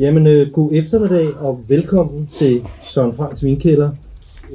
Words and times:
Jamen, 0.00 0.26
øh, 0.26 0.50
god 0.52 0.70
eftermiddag 0.72 1.34
og 1.36 1.64
velkommen 1.68 2.28
til 2.38 2.62
Søren 2.82 3.16
Franks 3.16 3.44
Vinkælder. 3.44 3.90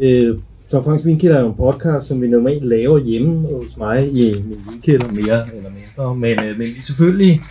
Øh, 0.02 0.38
Søren 0.72 0.83
Franks 0.83 1.06
Vinkælder 1.06 1.38
er 1.38 1.42
jo 1.42 1.47
en 1.47 1.56
podcast, 1.56 2.08
som 2.08 2.22
vi 2.22 2.28
normalt 2.28 2.66
laver 2.66 3.00
hjemme 3.00 3.42
hos 3.42 3.78
mig 3.78 4.11
i 4.11 4.34
min 4.34 4.58
vinkælder, 4.69 5.08
mere 5.11 5.56
eller 5.56 5.69
mindre. 5.69 6.16
Men, 6.16 6.39
øh, 6.39 6.58
men 6.58 6.67
vi 6.67 6.80
er 6.80 6.84
selvfølgelig 6.84 7.42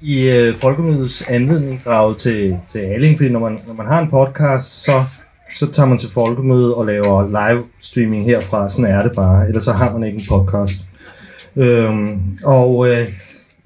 i 0.00 0.28
øh, 0.28 0.56
Folkemødets 0.56 1.28
anledning 1.28 1.82
draget 1.84 2.18
til, 2.18 2.56
til 2.68 2.86
Halling, 2.86 3.16
fordi 3.16 3.30
når 3.30 3.40
man, 3.40 3.58
når 3.66 3.74
man 3.74 3.86
har 3.86 4.02
en 4.02 4.10
podcast, 4.10 4.84
så, 4.84 5.04
så 5.56 5.72
tager 5.72 5.88
man 5.88 5.98
til 5.98 6.10
Folkemødet 6.10 6.74
og 6.74 6.86
laver 6.86 7.26
live 7.26 7.64
streaming 7.80 8.24
herfra. 8.24 8.68
Sådan 8.68 8.94
er 8.94 9.02
det 9.02 9.12
bare, 9.16 9.48
ellers 9.48 9.64
så 9.64 9.72
har 9.72 9.92
man 9.92 10.06
ikke 10.08 10.18
en 10.18 10.24
podcast. 10.28 10.88
Øhm, 11.56 12.20
og 12.44 12.88
øh, 12.88 13.08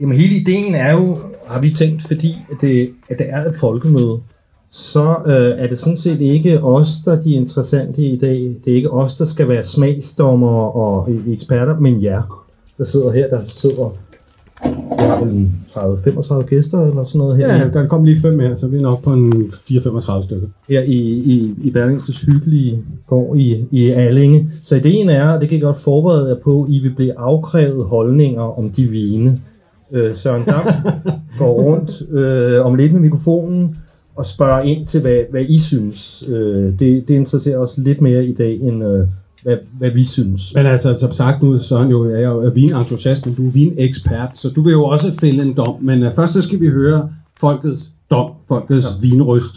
jamen, 0.00 0.16
hele 0.16 0.36
ideen 0.36 0.74
er 0.74 0.92
jo, 0.92 1.18
har 1.46 1.60
vi 1.60 1.70
tænkt, 1.70 2.02
fordi 2.02 2.36
at 2.50 2.56
det, 2.60 2.90
at 3.10 3.18
det 3.18 3.26
er 3.28 3.44
et 3.44 3.56
folkemøde, 3.56 4.18
så 4.70 5.16
øh, 5.26 5.64
er 5.64 5.66
det 5.66 5.78
sådan 5.78 5.96
set 5.96 6.20
ikke 6.20 6.62
os, 6.62 6.88
der 7.04 7.12
er 7.12 7.22
de 7.22 7.32
interessante 7.32 8.02
i 8.02 8.18
dag. 8.18 8.56
Det 8.64 8.72
er 8.72 8.76
ikke 8.76 8.90
os, 8.90 9.16
der 9.16 9.24
skal 9.24 9.48
være 9.48 9.64
smagsdommer 9.64 10.76
og 10.76 11.08
eksperter, 11.26 11.78
men 11.78 12.02
jer, 12.02 12.44
der 12.78 12.84
sidder 12.84 13.12
her, 13.12 13.28
der 13.28 13.40
sidder 13.48 13.90
jeg 14.98 15.08
har 15.08 15.24
vel 15.24 16.42
30-35 16.44 16.46
gæster 16.46 16.80
eller 16.80 17.04
sådan 17.04 17.18
noget 17.18 17.36
her. 17.36 17.56
Ja, 17.56 17.68
der 17.68 17.86
kom 17.86 18.04
lige 18.04 18.20
fem 18.20 18.40
her, 18.40 18.54
så 18.54 18.68
vi 18.68 18.76
er 18.76 18.80
nok 18.80 19.02
på 19.02 19.12
en 19.12 19.52
4-35 19.52 20.24
stykker. 20.24 20.48
Her 20.68 20.80
i, 20.80 20.98
i, 21.02 21.54
i 21.62 21.70
Berlingskes 21.70 22.22
hyggelige 22.22 22.82
gård 23.06 23.36
i, 23.36 23.66
i 23.70 23.90
Allinge. 23.90 24.50
Så 24.62 24.76
ideen 24.76 25.08
er, 25.08 25.28
og 25.28 25.40
det 25.40 25.48
kan 25.48 25.58
I 25.58 25.60
godt 25.60 25.78
forberede 25.78 26.28
jer 26.28 26.36
på, 26.44 26.66
I 26.68 26.78
vil 26.78 26.94
blive 26.94 27.18
afkrævet 27.18 27.84
holdninger 27.86 28.58
om 28.58 28.70
de 28.70 28.84
vine. 28.84 29.40
Øh, 29.92 30.16
Søren 30.16 30.44
Dam 30.44 30.66
går 31.38 31.52
rundt 31.52 32.10
øh, 32.10 32.66
om 32.66 32.74
lidt 32.74 32.92
med 32.92 33.00
mikrofonen 33.00 33.76
og 34.16 34.26
spørger 34.26 34.60
ind 34.60 34.86
til, 34.86 35.00
hvad, 35.00 35.20
hvad 35.30 35.44
I 35.48 35.58
synes. 35.58 36.24
Øh, 36.28 36.78
det, 36.78 37.08
det 37.08 37.10
interesserer 37.10 37.58
os 37.58 37.78
lidt 37.78 38.00
mere 38.00 38.26
i 38.26 38.34
dag, 38.34 38.60
end 38.60 38.84
øh, 38.84 39.06
hvad, 39.42 39.56
hvad 39.78 39.90
vi 39.90 40.04
synes. 40.04 40.54
Men 40.54 40.66
altså, 40.66 40.96
som 41.00 41.12
sagt 41.12 41.42
nu, 41.42 41.58
Søren, 41.58 41.90
jo, 41.90 42.10
jeg 42.10 42.22
er 42.22 42.28
jo 42.28 42.50
vinentusiast, 42.54 43.26
men 43.26 43.34
du 43.34 43.46
er 43.46 43.50
vinekspert, 43.50 44.30
så 44.34 44.50
du 44.50 44.62
vil 44.62 44.72
jo 44.72 44.84
også 44.84 45.06
fælde 45.20 45.42
en 45.42 45.54
dom. 45.54 45.74
Men 45.80 46.06
uh, 46.06 46.14
først 46.14 46.32
så 46.32 46.42
skal 46.42 46.60
vi 46.60 46.68
høre 46.68 47.10
folkets 47.40 47.82
dom, 48.10 48.30
folkets 48.48 48.86
ja. 48.86 49.08
vinrøst. 49.08 49.56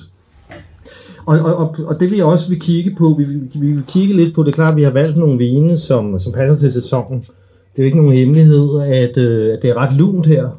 Og, 1.25 1.39
og, 1.39 1.55
og, 1.55 1.75
og 1.85 1.99
det 1.99 2.11
vi 2.11 2.19
også 2.19 2.49
vil 2.49 2.59
kigge 2.59 2.95
på, 2.97 3.16
vi, 3.17 3.23
vi, 3.23 3.39
vi 3.53 3.71
vil 3.71 3.83
kigge 3.87 4.13
lidt 4.13 4.35
på, 4.35 4.43
det 4.43 4.49
er 4.49 4.55
klart, 4.55 4.71
at 4.71 4.77
vi 4.77 4.83
har 4.83 4.91
valgt 4.91 5.17
nogle 5.17 5.37
vine, 5.37 5.77
som, 5.77 6.19
som 6.19 6.33
passer 6.33 6.55
til 6.55 6.71
sæsonen. 6.71 7.19
Det 7.19 7.83
er 7.83 7.83
jo 7.83 7.85
ikke 7.85 7.97
nogen 7.97 8.13
hemmelighed, 8.13 8.81
at, 8.81 9.17
øh, 9.17 9.53
at 9.53 9.61
det 9.61 9.69
er 9.69 9.77
ret 9.77 9.97
lunt 9.97 10.25
her. 10.25 10.49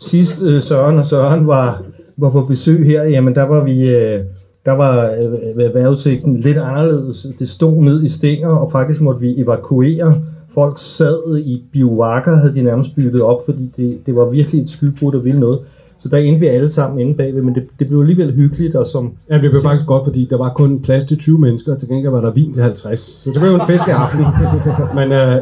Sidst 0.00 0.42
øh, 0.42 0.62
Søren 0.62 0.98
og 0.98 1.06
Søren 1.06 1.46
var, 1.46 1.82
var 2.16 2.30
på 2.30 2.40
besøg 2.42 2.86
her, 2.86 3.02
jamen 3.04 3.34
der 3.34 3.42
var 3.42 3.64
vi... 3.64 3.88
Øh, 3.88 4.24
der 4.66 4.72
var 4.72 5.10
øh, 5.56 5.74
vejrudsigten 5.74 6.40
lidt 6.40 6.56
anderledes. 6.56 7.26
Det 7.38 7.48
stod 7.48 7.82
ned 7.82 8.04
i 8.04 8.08
stænger, 8.08 8.48
og 8.48 8.72
faktisk 8.72 9.00
måtte 9.00 9.20
vi 9.20 9.40
evakuere. 9.40 10.14
Folk 10.54 10.78
sad 10.78 11.38
i 11.38 11.62
biovakker, 11.72 12.36
havde 12.36 12.54
de 12.54 12.62
nærmest 12.62 12.94
bygget 12.96 13.22
op, 13.22 13.38
fordi 13.46 13.72
det, 13.76 14.06
det 14.06 14.16
var 14.16 14.24
virkelig 14.30 14.62
et 14.62 14.70
skybrud, 14.70 15.12
der 15.12 15.18
ville 15.18 15.40
noget. 15.40 15.58
Så 15.98 16.08
der 16.08 16.16
endte 16.16 16.40
vi 16.40 16.46
alle 16.46 16.70
sammen 16.70 17.00
inde 17.00 17.14
bagved, 17.14 17.42
men 17.42 17.54
det, 17.54 17.66
det 17.78 17.86
blev 17.86 18.00
alligevel 18.00 18.34
hyggeligt. 18.34 18.74
Og 18.74 18.86
som, 18.86 19.12
ja, 19.30 19.38
det 19.38 19.50
blev 19.50 19.62
faktisk 19.62 19.86
godt, 19.86 20.04
fordi 20.04 20.26
der 20.30 20.36
var 20.36 20.52
kun 20.52 20.82
plads 20.82 21.04
til 21.04 21.18
20 21.18 21.38
mennesker, 21.38 21.74
og 21.74 21.80
til 21.80 21.88
gengæld 21.88 22.12
var 22.12 22.20
der 22.20 22.30
vin 22.30 22.54
til 22.54 22.62
50. 22.62 23.00
Så 23.00 23.30
det 23.30 23.40
blev 23.40 23.50
jo 23.50 23.54
en 23.54 23.66
festlig 23.66 23.94
aften. 23.94 24.20
men 24.98 25.12
øh, 25.12 25.36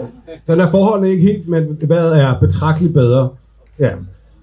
sådan 0.47 0.65
er 0.65 0.71
forholdene 0.71 1.11
ikke 1.11 1.23
helt, 1.23 1.49
men 1.49 1.79
vejret 1.83 2.21
er 2.21 2.41
betragteligt 2.41 2.95
bedre. 2.95 3.29
Ja, 3.79 3.91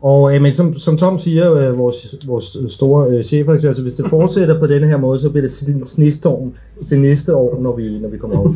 og 0.04 0.36
øh, 0.36 0.42
men 0.42 0.54
som, 0.54 0.78
som 0.78 0.98
Tom 0.98 1.20
siger, 1.20 1.54
øh, 1.54 1.78
vores, 1.78 2.16
vores 2.26 2.58
store 2.68 3.10
øh, 3.10 3.24
chef, 3.24 3.50
altså 3.50 3.82
hvis 3.82 3.94
det 3.94 4.06
fortsætter 4.10 4.60
på 4.60 4.68
denne 4.68 4.88
her 4.88 4.98
måde, 4.98 5.20
så 5.20 5.30
bliver 5.30 5.48
det 5.48 5.52
snestorm 5.88 6.54
til 6.90 7.00
næste 7.00 7.36
år, 7.36 7.60
når 7.62 7.76
vi, 7.76 8.00
når 8.00 8.10
vi 8.10 8.18
kommer 8.18 8.40
op. 8.40 8.54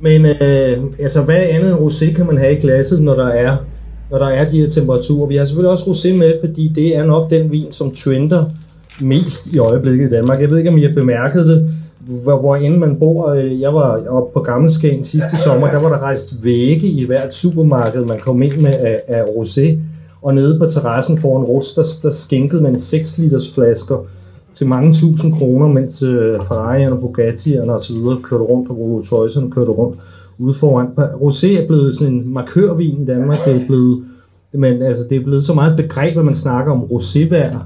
Men 0.00 0.26
øh, 0.26 0.78
altså, 0.98 1.22
hvad 1.24 1.36
andet 1.36 1.70
end 1.70 1.78
rosé 1.78 2.14
kan 2.14 2.26
man 2.26 2.38
have 2.38 2.56
i 2.56 2.60
glasset, 2.60 3.02
når 3.02 3.14
der 3.14 3.26
er 3.26 3.56
når 4.10 4.18
der 4.18 4.26
er 4.26 4.48
de 4.48 4.60
her 4.60 4.70
temperaturer? 4.70 5.28
Vi 5.28 5.36
har 5.36 5.44
selvfølgelig 5.44 5.70
også 5.70 5.90
rosé 5.90 6.18
med, 6.18 6.34
fordi 6.44 6.72
det 6.74 6.96
er 6.96 7.04
nok 7.04 7.30
den 7.30 7.52
vin, 7.52 7.72
som 7.72 7.94
trender 7.94 8.44
mest 9.00 9.52
i 9.52 9.58
øjeblikket 9.58 10.06
i 10.06 10.10
Danmark. 10.10 10.40
Jeg 10.40 10.50
ved 10.50 10.58
ikke, 10.58 10.70
om 10.70 10.78
I 10.78 10.82
har 10.82 10.94
bemærket 10.94 11.46
det, 11.46 11.70
hvor, 12.22 12.40
hvor 12.40 12.56
end 12.56 12.76
man 12.76 12.96
bor. 12.98 13.28
Øh, 13.28 13.60
jeg 13.60 13.74
var 13.74 14.02
oppe 14.08 14.32
på 14.32 14.40
Gammelskagen 14.40 15.04
sidste 15.04 15.36
sommer, 15.44 15.70
der 15.70 15.78
var 15.78 15.88
der 15.88 15.98
rejst 15.98 16.44
vægge 16.44 16.86
i 16.86 17.04
hvert 17.04 17.34
supermarked, 17.34 18.04
man 18.04 18.18
kom 18.18 18.42
ind 18.42 18.60
med 18.60 18.72
af, 18.72 19.00
af 19.08 19.22
rosé. 19.22 19.78
Og 20.22 20.34
nede 20.34 20.58
på 20.58 20.66
terrassen 20.66 21.18
foran 21.18 21.44
Ruts, 21.44 21.74
der, 21.74 21.82
der 22.02 22.14
skænkede 22.14 22.62
man 22.62 22.78
6 22.78 23.18
liters 23.18 23.54
flasker 23.54 24.06
til 24.54 24.66
mange 24.66 24.94
tusind 24.94 25.32
kroner, 25.32 25.68
mens 25.68 26.02
øh, 26.02 26.34
Ferrari'erne, 26.34 26.94
Bugatti'erne 26.94 27.70
og 27.70 27.82
videre 27.88 28.22
kørte 28.22 28.44
rundt, 28.44 28.70
og 28.70 28.78
Rolls 28.78 29.12
Royce'erne 29.12 29.50
kørte 29.50 29.70
rundt 29.70 29.98
ude 30.38 30.54
foran. 30.54 30.86
Rosé 30.96 31.62
er 31.62 31.66
blevet 31.66 31.94
sådan 31.94 32.14
en 32.14 32.32
markørvin 32.32 33.02
i 33.02 33.04
Danmark. 33.04 33.38
Det 33.44 33.62
er 33.62 33.66
blevet, 33.66 34.04
men, 34.52 34.82
altså, 34.82 35.02
det 35.10 35.16
er 35.16 35.24
blevet 35.24 35.44
så 35.44 35.54
meget 35.54 35.76
begreb, 35.76 36.16
at 36.16 36.24
man 36.24 36.34
snakker 36.34 36.72
om 36.72 36.82
rosévær 36.82 37.56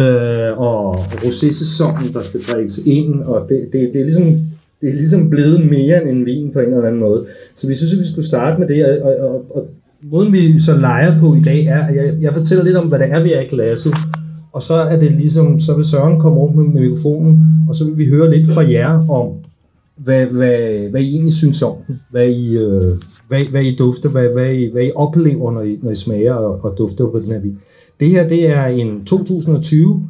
øh, 0.00 0.58
og 0.58 0.94
rosé-sæsonen, 0.94 2.12
der 2.12 2.20
skal 2.20 2.40
drikkes 2.40 2.78
ind, 2.78 3.22
og 3.22 3.48
det, 3.48 3.68
det, 3.72 3.90
det 3.92 4.00
er 4.00 4.04
ligesom 4.04 4.40
det 4.80 4.88
er 4.88 4.94
ligesom 4.94 5.30
blevet 5.30 5.70
mere 5.70 6.02
end 6.02 6.10
en 6.10 6.26
vin 6.26 6.50
på 6.52 6.58
en 6.58 6.66
eller 6.66 6.86
anden 6.86 7.00
måde. 7.00 7.26
Så 7.54 7.68
vi 7.68 7.74
synes, 7.74 7.92
at 7.92 7.98
vi 7.98 8.12
skulle 8.12 8.28
starte 8.28 8.60
med 8.60 8.68
det, 8.68 9.02
og, 9.02 9.16
og, 9.16 9.44
og 9.50 9.66
måden 10.02 10.32
vi 10.32 10.60
så 10.60 10.76
leger 10.76 11.20
på 11.20 11.34
i 11.34 11.40
dag 11.40 11.64
er, 11.66 11.86
at 11.86 11.96
jeg, 11.96 12.14
jeg 12.20 12.34
fortæller 12.34 12.64
lidt 12.64 12.76
om, 12.76 12.88
hvad 12.88 12.98
det 12.98 13.10
er, 13.10 13.22
vi 13.22 13.32
er 13.32 13.40
i. 13.40 13.90
Og 14.52 14.62
så 14.62 14.74
er 14.74 15.00
det 15.00 15.10
ligesom, 15.10 15.60
så 15.60 15.76
vil 15.76 15.84
Søren 15.84 16.20
komme 16.20 16.38
rundt 16.38 16.56
med, 16.56 16.64
med 16.64 16.80
mikrofonen, 16.80 17.40
og 17.68 17.74
så 17.74 17.84
vil 17.84 17.98
vi 17.98 18.06
høre 18.06 18.30
lidt 18.30 18.48
fra 18.48 18.70
jer 18.70 19.08
om, 19.10 19.32
hvad, 19.96 20.26
hvad, 20.26 20.90
hvad 20.90 21.00
I 21.00 21.14
egentlig 21.14 21.34
synes 21.34 21.62
om 21.62 21.74
den, 21.86 22.00
hvad 22.10 22.28
I, 22.28 22.56
øh, 22.56 22.96
hvad, 23.28 23.44
hvad 23.50 23.62
I 23.62 23.76
dufter, 23.76 24.08
hvad, 24.08 24.28
hvad, 24.28 24.52
I, 24.52 24.72
hvad 24.72 24.82
I 24.82 24.90
oplever, 24.94 25.52
når 25.52 25.62
I, 25.62 25.78
når 25.82 25.90
I 25.90 25.96
smager 25.96 26.34
og, 26.34 26.64
og 26.64 26.78
dufter 26.78 27.06
på 27.06 27.18
den 27.18 27.32
her 27.32 27.40
vin. 27.40 27.58
Det 28.00 28.10
her, 28.10 28.28
det 28.28 28.48
er 28.48 28.66
en 28.66 29.04
2020, 29.04 30.08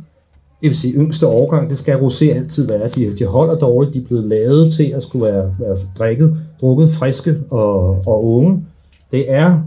det 0.61 0.69
vil 0.69 0.77
sige 0.77 0.95
yngste 0.95 1.27
årgang, 1.27 1.71
det 1.71 1.79
skal 1.79 1.95
rosé 1.95 2.37
altid 2.37 2.69
være. 2.69 2.89
De, 2.89 3.19
de 3.19 3.25
holder 3.25 3.59
dårligt, 3.59 3.95
de 3.95 3.99
er 3.99 4.05
blevet 4.07 4.25
lavet 4.25 4.73
til 4.73 4.93
at 4.97 5.03
skulle 5.03 5.25
være, 5.25 5.55
være 5.59 5.79
drikket, 5.99 6.37
drukket 6.61 6.89
friske 6.89 7.35
og, 7.51 8.03
og 8.07 8.25
unge. 8.25 8.65
Det 9.13 9.33
er 9.33 9.61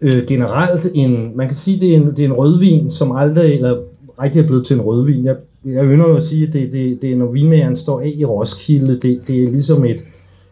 øh, 0.00 0.26
generelt 0.26 0.86
en, 0.94 1.32
man 1.34 1.46
kan 1.46 1.56
sige, 1.56 1.80
det 1.80 1.92
er 1.92 1.96
en, 1.96 2.10
det 2.16 2.18
er 2.18 2.24
en 2.28 2.32
rødvin, 2.32 2.90
som 2.90 3.16
aldrig, 3.16 3.54
eller 3.54 3.76
rigtig 4.22 4.42
er 4.42 4.46
blevet 4.46 4.66
til 4.66 4.76
en 4.76 4.82
rødvin. 4.82 5.24
Jeg, 5.24 5.36
jeg 5.64 5.84
ønsker 5.84 6.14
at 6.14 6.22
sige, 6.22 6.46
at 6.46 6.52
det, 6.52 6.72
det, 6.72 7.02
det 7.02 7.12
er, 7.12 7.16
når 7.16 7.32
vinmageren 7.32 7.76
står 7.76 8.00
af 8.00 8.12
i 8.16 8.24
Roskilde, 8.24 8.98
det, 9.00 9.20
det 9.26 9.44
er 9.44 9.50
ligesom 9.50 9.84
et, 9.84 10.00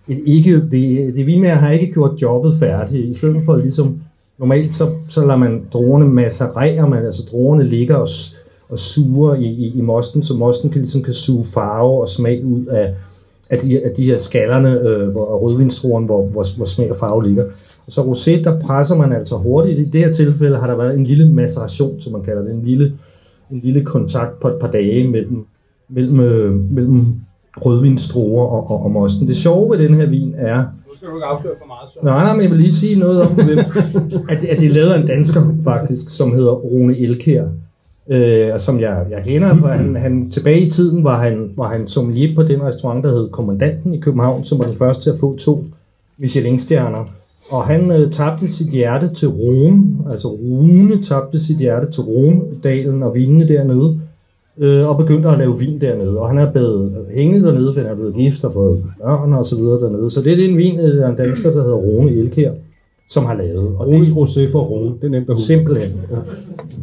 et 0.09 0.19
ikke, 0.25 0.55
det, 0.71 1.15
det 1.17 1.27
vinmager 1.27 1.55
har 1.55 1.71
ikke 1.71 1.93
gjort 1.93 2.23
jobbet 2.23 2.55
færdigt. 2.61 3.05
I 3.05 3.15
stedet 3.15 3.45
for 3.45 3.57
ligesom, 3.57 4.01
normalt 4.39 4.71
så, 4.71 4.85
så 5.09 5.21
lader 5.21 5.37
man 5.37 5.63
druerne 5.73 6.09
masserere, 6.09 6.89
man, 6.91 7.05
altså 7.05 7.23
druerne 7.31 7.65
ligger 7.65 7.97
og, 7.97 8.09
og 8.69 8.79
suger 8.79 9.35
i, 9.35 9.47
i, 9.47 9.73
i 9.79 9.81
mosten, 9.81 10.23
så 10.23 10.35
mosten 10.35 10.71
kan, 10.71 10.81
ligesom 10.81 11.03
kan 11.03 11.15
suge 11.15 11.45
farve 11.55 12.01
og 12.01 12.09
smag 12.09 12.45
ud 12.45 12.65
af, 12.67 12.95
af, 13.51 13.59
de, 13.59 13.85
af 13.85 13.91
de 13.97 14.05
her 14.05 14.19
skallerne 14.19 14.81
øh, 14.81 15.09
hvor, 15.09 15.39
rødvinstrueren, 15.39 16.05
hvor, 16.05 16.27
hvor, 16.27 16.57
hvor 16.57 16.67
smag 16.67 16.91
og 16.91 16.97
farve 16.97 17.25
ligger. 17.25 17.45
Så 17.89 18.01
rosé, 18.01 18.45
der 18.45 18.61
presser 18.61 18.97
man 18.97 19.13
altså 19.13 19.37
hurtigt. 19.37 19.79
I 19.79 19.85
det 19.85 20.01
her 20.01 20.13
tilfælde 20.13 20.57
har 20.57 20.67
der 20.67 20.77
været 20.77 20.99
en 20.99 21.05
lille 21.05 21.33
maceration, 21.33 22.01
som 22.01 22.13
man 22.13 22.23
kalder 22.23 22.43
det, 22.43 22.53
en 22.53 22.63
lille, 22.65 22.93
en 23.51 23.61
lille 23.65 23.85
kontakt 23.85 24.41
på 24.41 24.49
et 24.49 24.57
par 24.61 24.71
dage 24.71 25.09
mellem, 25.09 25.47
mellem, 25.89 26.21
øh, 26.21 26.73
mellem 26.73 27.15
rødvinstruer 27.57 28.47
og, 28.47 28.71
og, 28.71 28.85
og 28.85 28.91
mosten. 28.91 29.29
Det 29.29 29.37
sjove 29.37 29.71
ved 29.71 29.85
den 29.85 29.95
her 29.95 30.07
vin 30.07 30.35
er... 30.37 30.59
Nu 30.59 30.97
skal 30.97 31.09
du 31.09 31.15
ikke 31.15 31.27
afsløre 31.27 31.55
for 31.59 31.67
meget, 31.67 31.91
så. 31.93 31.99
Nej, 32.03 32.25
nej, 32.25 32.35
men 32.35 32.43
jeg 32.43 32.51
vil 32.51 32.61
lige 32.61 32.73
sige 32.73 32.99
noget 32.99 33.23
om, 33.23 33.35
hvem, 33.35 33.59
at, 34.29 34.45
at 34.45 34.59
det 34.59 34.69
er 34.69 34.73
lavet 34.73 34.91
af 34.91 35.01
en 35.01 35.07
dansker, 35.07 35.43
faktisk, 35.65 36.11
som 36.11 36.33
hedder 36.33 36.53
Rune 36.53 36.99
Elkær. 36.99 37.45
Øh, 38.09 38.55
og 38.55 38.61
som 38.61 38.81
jeg, 38.81 39.07
jeg 39.11 39.23
kender, 39.25 39.55
for 39.55 39.67
han, 39.67 39.97
han, 39.97 40.31
tilbage 40.31 40.61
i 40.61 40.71
tiden 40.71 41.05
var 41.05 41.23
han, 41.23 41.51
var 41.57 41.69
han 41.69 41.89
sommelier 41.89 42.35
på 42.35 42.43
den 42.43 42.63
restaurant, 42.63 43.05
der 43.05 43.11
hed 43.11 43.29
Kommandanten 43.29 43.95
i 43.95 44.01
København, 44.01 44.45
som 44.45 44.59
var 44.59 44.65
den 44.65 44.75
første 44.75 45.03
til 45.03 45.11
at 45.11 45.19
få 45.21 45.37
to 45.39 45.65
Michelin-stjerner. 46.19 47.05
Og 47.51 47.65
han 47.65 47.91
øh, 47.91 48.11
tabte 48.11 48.49
sit 48.49 48.71
hjerte 48.71 49.15
til 49.15 49.29
Rune, 49.29 49.85
altså 50.11 50.29
Rune 50.29 51.03
tabte 51.03 51.39
sit 51.39 51.59
hjerte 51.59 51.93
til 51.93 52.03
Rune-dalen 52.03 53.03
og 53.03 53.15
vinene 53.15 53.49
dernede, 53.49 53.99
øh, 54.59 54.89
og 54.89 54.99
begyndte 54.99 55.29
at 55.29 55.39
lave 55.39 55.59
vin 55.59 55.81
dernede. 55.81 56.19
Og 56.19 56.29
han 56.29 56.39
er 56.39 56.53
blevet 56.53 56.93
hængende 57.15 57.47
dernede, 57.47 57.75
for 57.75 57.81
han 57.81 57.91
er 57.91 57.95
blevet 57.95 58.15
gift 58.15 58.45
og 58.45 58.53
fået 58.53 58.83
børn 59.03 59.33
og 59.33 59.47
så 59.47 59.57
videre 59.57 59.81
dernede. 59.81 60.11
Så 60.11 60.23
det, 60.23 60.45
er 60.45 60.49
en 60.49 60.57
vin 60.57 60.81
af 60.81 61.09
en 61.09 61.17
dansker, 61.17 61.51
der 61.51 61.63
hedder 61.63 61.77
Rune 61.77 62.13
Elkær, 62.13 62.53
som 63.11 63.25
har 63.25 63.35
lavet. 63.35 63.69
Og 63.79 63.87
Rones 63.87 64.11
Rosé 64.11 64.53
for 64.53 64.65
Rune, 64.65 64.95
det 65.01 65.05
er 65.05 65.09
nemt 65.09 65.31
at 65.31 65.35
huske. 65.37 65.47
Simpelthen. 65.47 65.91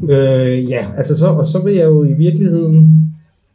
Ja. 0.08 0.54
Øh, 0.54 0.70
ja, 0.70 0.86
altså 0.98 1.18
så, 1.18 1.28
og 1.28 1.48
så 1.48 1.64
vil 1.66 1.74
jeg 1.74 1.86
jo 1.86 2.04
i 2.04 2.14
virkeligheden... 2.14 3.10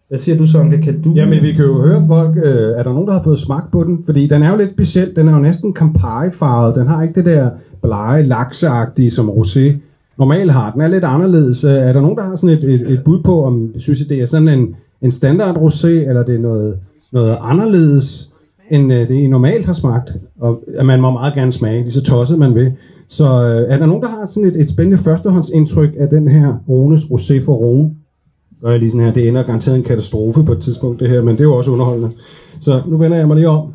Hvad 0.08 0.19
siger 0.19 0.38
du, 0.38 0.46
Sonke? 0.46 0.78
Kan 0.78 1.02
du... 1.02 1.12
Jamen, 1.12 1.43
vi 1.43 1.52
kan 1.52 1.64
jo 1.64 1.82
høre 1.82 2.05
folk, 2.06 2.37
øh, 2.37 2.78
er 2.78 2.82
der 2.82 2.93
nogen, 2.93 3.06
der 3.06 3.12
har 3.12 3.22
fået 3.22 3.38
smag 3.38 3.60
på 3.72 3.84
den? 3.84 3.99
Fordi 4.05 4.26
den 4.26 4.43
er 4.43 4.50
jo 4.50 4.56
lidt 4.56 4.70
speciel, 4.70 5.16
den 5.16 5.28
er 5.28 5.32
jo 5.32 5.38
næsten 5.38 5.75
Campari-farvet, 5.75 6.75
den 6.75 6.87
har 6.87 7.02
ikke 7.02 7.14
det 7.14 7.25
der 7.25 7.50
blege, 7.82 8.22
lakseagtige, 8.22 9.10
som 9.10 9.28
rosé 9.28 9.72
normalt 10.19 10.52
har. 10.52 10.72
Den 10.72 10.81
er 10.81 10.88
lidt 10.88 11.05
anderledes. 11.05 11.64
Øh, 11.64 11.70
er 11.70 11.93
der 11.93 12.00
nogen, 12.00 12.16
der 12.16 12.25
har 12.25 12.37
sådan 12.37 12.58
et, 12.58 12.64
et, 12.64 12.93
et 12.93 13.00
bud 13.05 13.22
på, 13.22 13.44
om 13.44 13.70
synes 13.76 14.00
I, 14.00 14.08
det 14.08 14.20
er 14.20 14.26
sådan 14.26 14.49
en, 14.49 14.75
en 15.02 15.10
standard 15.10 15.56
rosé, 15.56 15.88
eller 15.88 16.22
det 16.22 16.34
er 16.34 16.40
noget, 16.40 16.78
noget 17.12 17.37
anderledes, 17.40 18.34
end 18.70 18.93
øh, 18.93 19.08
det 19.08 19.14
I 19.14 19.26
normalt 19.26 19.66
har 19.66 19.72
smagt? 19.72 20.12
Og 20.40 20.62
at 20.75 20.87
man 20.87 21.00
må 21.00 21.11
meget 21.11 21.34
gerne 21.34 21.52
smage, 21.52 21.82
lige 21.82 21.93
så 21.93 22.02
tosset 22.02 22.38
man 22.38 22.54
vil. 22.54 22.72
Så 23.08 23.25
øh, 23.25 23.72
er 23.72 23.78
der 23.78 23.87
nogen, 23.87 24.02
der 24.02 24.08
har 24.08 24.26
sådan 24.26 24.49
et, 24.49 24.61
et 24.61 24.70
spændende 24.70 24.99
førstehåndsindtryk 24.99 25.90
af 25.99 26.08
den 26.08 26.28
her 26.28 26.54
Rones 26.69 27.02
Rosé 27.02 27.44
for 27.44 27.54
Rone? 27.54 27.90
Gør 28.62 28.70
jeg 28.70 28.78
lige 28.78 28.90
sådan 28.90 29.06
her, 29.06 29.12
det 29.12 29.28
ender 29.28 29.43
garanteret 29.43 29.76
en 29.76 29.82
katastrofe 29.82 30.44
på 30.44 30.52
et 30.52 30.58
tidspunkt 30.58 31.00
det 31.00 31.08
her, 31.08 31.22
men 31.22 31.34
det 31.34 31.40
er 31.40 31.44
jo 31.44 31.55
også 31.55 31.70
underholdende. 31.70 32.10
Så 32.60 32.82
nu 32.87 32.96
vender 32.96 33.16
jeg 33.16 33.26
mig 33.26 33.37
lige 33.37 33.49
om. 33.49 33.75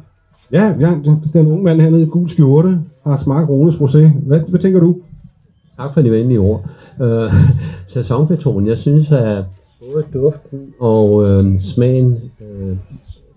Ja, 0.52 0.64
ja 0.80 0.94
den 1.34 1.48
unge 1.48 1.64
mand 1.64 1.82
hernede 1.82 2.02
i 2.02 2.06
gul 2.06 2.30
skjorte 2.30 2.80
har 3.04 3.16
smagt 3.16 3.50
Rones 3.50 3.76
Rosé. 3.76 4.28
Hvad, 4.28 4.40
hvad 4.50 4.60
tænker 4.60 4.80
du? 4.80 4.96
Tak 5.78 5.94
for 5.94 6.02
de 6.02 6.12
venlige 6.12 6.40
ord. 6.40 6.66
Øh, 7.02 7.34
sæsonbeton, 7.88 8.68
jeg 8.68 8.78
synes, 8.78 9.12
at 9.12 9.44
både 9.80 10.04
duften 10.14 10.60
og 10.80 11.30
øh, 11.30 11.62
smagen, 11.62 12.18
øh, 12.42 12.78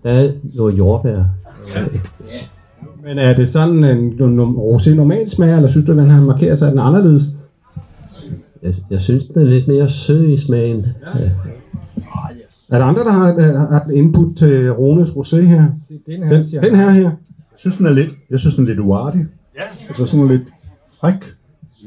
der 0.03 0.11
er 0.11 0.31
noget 0.55 0.77
jordbær. 0.77 1.23
Men 3.03 3.17
er 3.17 3.35
det 3.35 3.49
sådan 3.49 3.83
en 3.83 4.23
en 4.23 4.39
rosé 4.39 4.93
normal 4.95 5.29
smag, 5.29 5.55
eller 5.55 5.69
synes 5.69 5.85
du, 5.85 5.91
den 5.91 6.09
her 6.09 6.21
markerer 6.21 6.55
sig, 6.55 6.67
at 6.67 6.71
den 6.71 6.79
er 6.79 6.83
anderledes? 6.83 7.36
Jeg, 8.63 8.73
jeg 8.89 9.01
synes, 9.01 9.23
den 9.25 9.41
er 9.41 9.45
lidt 9.45 9.67
mere 9.67 9.89
sød 9.89 10.27
i 10.27 10.37
smagen. 10.37 10.85
Ja. 11.15 11.29
Er 12.69 12.77
der 12.77 12.85
andre, 12.85 13.03
der 13.03 13.11
har, 13.11 13.25
har 13.41 13.79
haft 13.79 13.93
input 13.93 14.35
til 14.35 14.71
Rones 14.71 15.09
Rosé 15.09 15.41
her? 15.41 15.63
den 15.89 16.21
Den, 16.21 16.63
den 16.63 16.75
her 16.75 16.89
her. 16.89 17.01
Jeg 17.01 17.57
synes, 17.57 17.77
den 17.77 17.85
er 17.85 17.93
lidt, 17.93 18.09
jeg 18.29 18.39
synes, 18.39 18.55
den 18.55 18.63
er 18.63 18.67
lidt 18.67 18.79
uartig. 18.79 19.25
Ja. 19.55 19.61
Altså 19.89 20.05
sådan 20.05 20.27
lidt 20.27 20.41
fræk. 20.99 21.23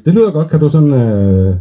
Det 0.04 0.14
lyder 0.14 0.30
godt. 0.32 0.50
Kan 0.50 0.60
du 0.60 0.68
sådan, 0.68 0.92
øh, 0.92 1.54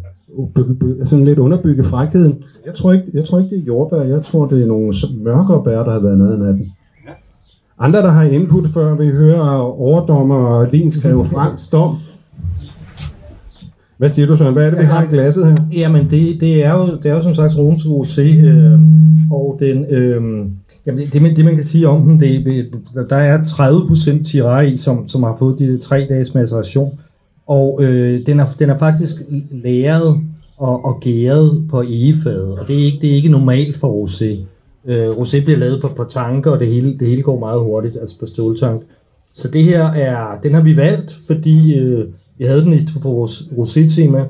bygge, 0.56 0.76
bygge, 0.76 1.06
sådan 1.06 1.26
lidt 1.26 1.40
underbygge 1.40 1.84
frækheden? 1.84 2.44
Jeg 2.66 2.76
tror, 2.76 2.92
ikke, 2.92 3.06
jeg 3.14 3.26
tror 3.26 3.40
ikke, 3.40 3.56
det 3.56 3.62
er 3.62 3.66
jordbær. 3.66 4.02
Jeg 4.02 4.24
tror, 4.24 4.48
det 4.48 4.64
er 4.64 4.68
nogle 4.68 4.94
mørkere 5.24 5.64
bær, 5.64 5.84
der 5.84 5.92
har 5.92 6.00
været 6.00 6.18
nede 6.18 6.48
af 6.48 6.54
den. 6.54 6.72
Andre, 7.80 8.00
der 8.00 8.10
har 8.10 8.24
input, 8.24 8.70
før 8.70 8.96
vi 8.96 9.10
hører 9.10 9.58
overdommer 9.60 10.36
og 10.36 10.68
Lin 10.72 10.92
skrive 10.92 11.26
Franks 11.34 11.68
dom. 11.68 11.96
Hvad 14.00 14.10
siger 14.10 14.28
du, 14.28 14.38
Søren? 14.38 14.54
Hvad 14.54 14.66
er 14.66 14.70
det, 14.70 14.80
vi 14.80 14.84
har 14.84 15.04
i 15.04 15.08
glasset 15.08 15.46
her? 15.48 15.56
Jamen, 15.74 16.08
det, 16.10 16.42
det, 16.42 16.66
er, 16.66 16.74
jo, 16.74 16.86
det 17.04 17.06
er 17.06 17.14
jo 17.16 17.22
som 17.24 17.36
sagt 17.36 17.58
Rones 17.58 17.84
Rosé, 17.86 18.46
øh, 18.46 18.80
og 19.32 19.58
den, 19.60 19.86
øh, 19.86 20.22
jamen 20.86 21.08
det, 21.14 21.22
man- 21.22 21.36
det, 21.36 21.46
man 21.46 21.56
kan 21.56 21.64
sige 21.64 21.88
om 21.88 22.02
den, 22.08 22.20
det, 22.20 22.66
der 23.10 23.16
er 23.16 23.38
30% 23.44 24.24
tirar 24.32 24.62
i, 24.62 24.78
som, 24.78 25.08
som 25.08 25.24
har 25.24 25.36
fået 25.40 25.60
de 25.60 25.78
tre 25.78 26.06
dages 26.10 26.36
maceration, 26.36 27.00
og 27.48 27.80
øh, 27.84 28.26
den, 28.26 28.40
er, 28.40 28.46
den 28.60 28.70
er 28.70 28.78
faktisk 28.78 29.16
læret 29.52 30.16
og, 30.58 30.86
og 30.86 31.00
gæret 31.02 31.64
på 31.70 31.82
egefad, 31.82 32.40
og 32.42 32.68
det 32.68 32.82
er 32.82 32.86
ikke, 32.86 32.98
det 33.02 33.12
er 33.12 33.16
ikke 33.16 33.30
normalt 33.30 33.78
for 33.78 34.06
rosé. 34.06 34.38
Øh, 34.88 35.10
rosé 35.10 35.44
bliver 35.44 35.60
lavet 35.60 35.82
på, 35.82 35.88
på 35.88 36.04
tanker, 36.10 36.52
og 36.52 36.60
det 36.60 36.68
hele, 36.68 36.98
det 37.00 37.08
hele 37.08 37.22
går 37.22 37.40
meget 37.40 37.62
hurtigt, 37.62 37.98
altså 38.02 38.20
på 38.20 38.26
ståltank. 38.26 38.82
Så 39.36 39.48
det 39.54 39.64
her 39.64 39.86
er, 39.86 40.40
den 40.44 40.54
har 40.54 40.62
vi 40.64 40.78
valgt, 40.78 41.18
fordi 41.28 41.76
øh, 41.76 42.06
vi 42.40 42.46
havde 42.46 42.62
den 42.62 42.74
i 42.74 42.88
på 43.02 43.10
vores 43.10 43.42
rosé-tema, 43.52 44.26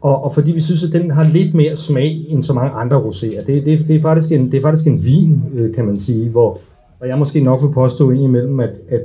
og, 0.00 0.24
og 0.24 0.34
fordi 0.34 0.52
vi 0.52 0.60
synes, 0.60 0.84
at 0.84 0.92
den 0.92 1.10
har 1.10 1.30
lidt 1.32 1.54
mere 1.54 1.76
smag 1.76 2.24
end 2.28 2.42
så 2.42 2.52
mange 2.52 2.70
andre 2.70 3.00
roséer. 3.00 3.46
Det, 3.46 3.66
det, 3.66 3.88
det, 3.88 3.96
er, 3.96 4.00
faktisk 4.00 4.32
en, 4.32 4.52
det 4.52 4.58
er 4.58 4.62
faktisk 4.62 4.86
en 4.86 5.04
vin, 5.04 5.42
øh, 5.54 5.74
kan 5.74 5.86
man 5.86 5.96
sige, 5.96 6.28
hvor 6.28 6.60
og 7.00 7.08
jeg 7.08 7.18
måske 7.18 7.40
nok 7.40 7.62
vil 7.62 7.72
påstå 7.72 8.10
indimellem, 8.10 8.60
at, 8.60 8.70
at, 8.88 9.00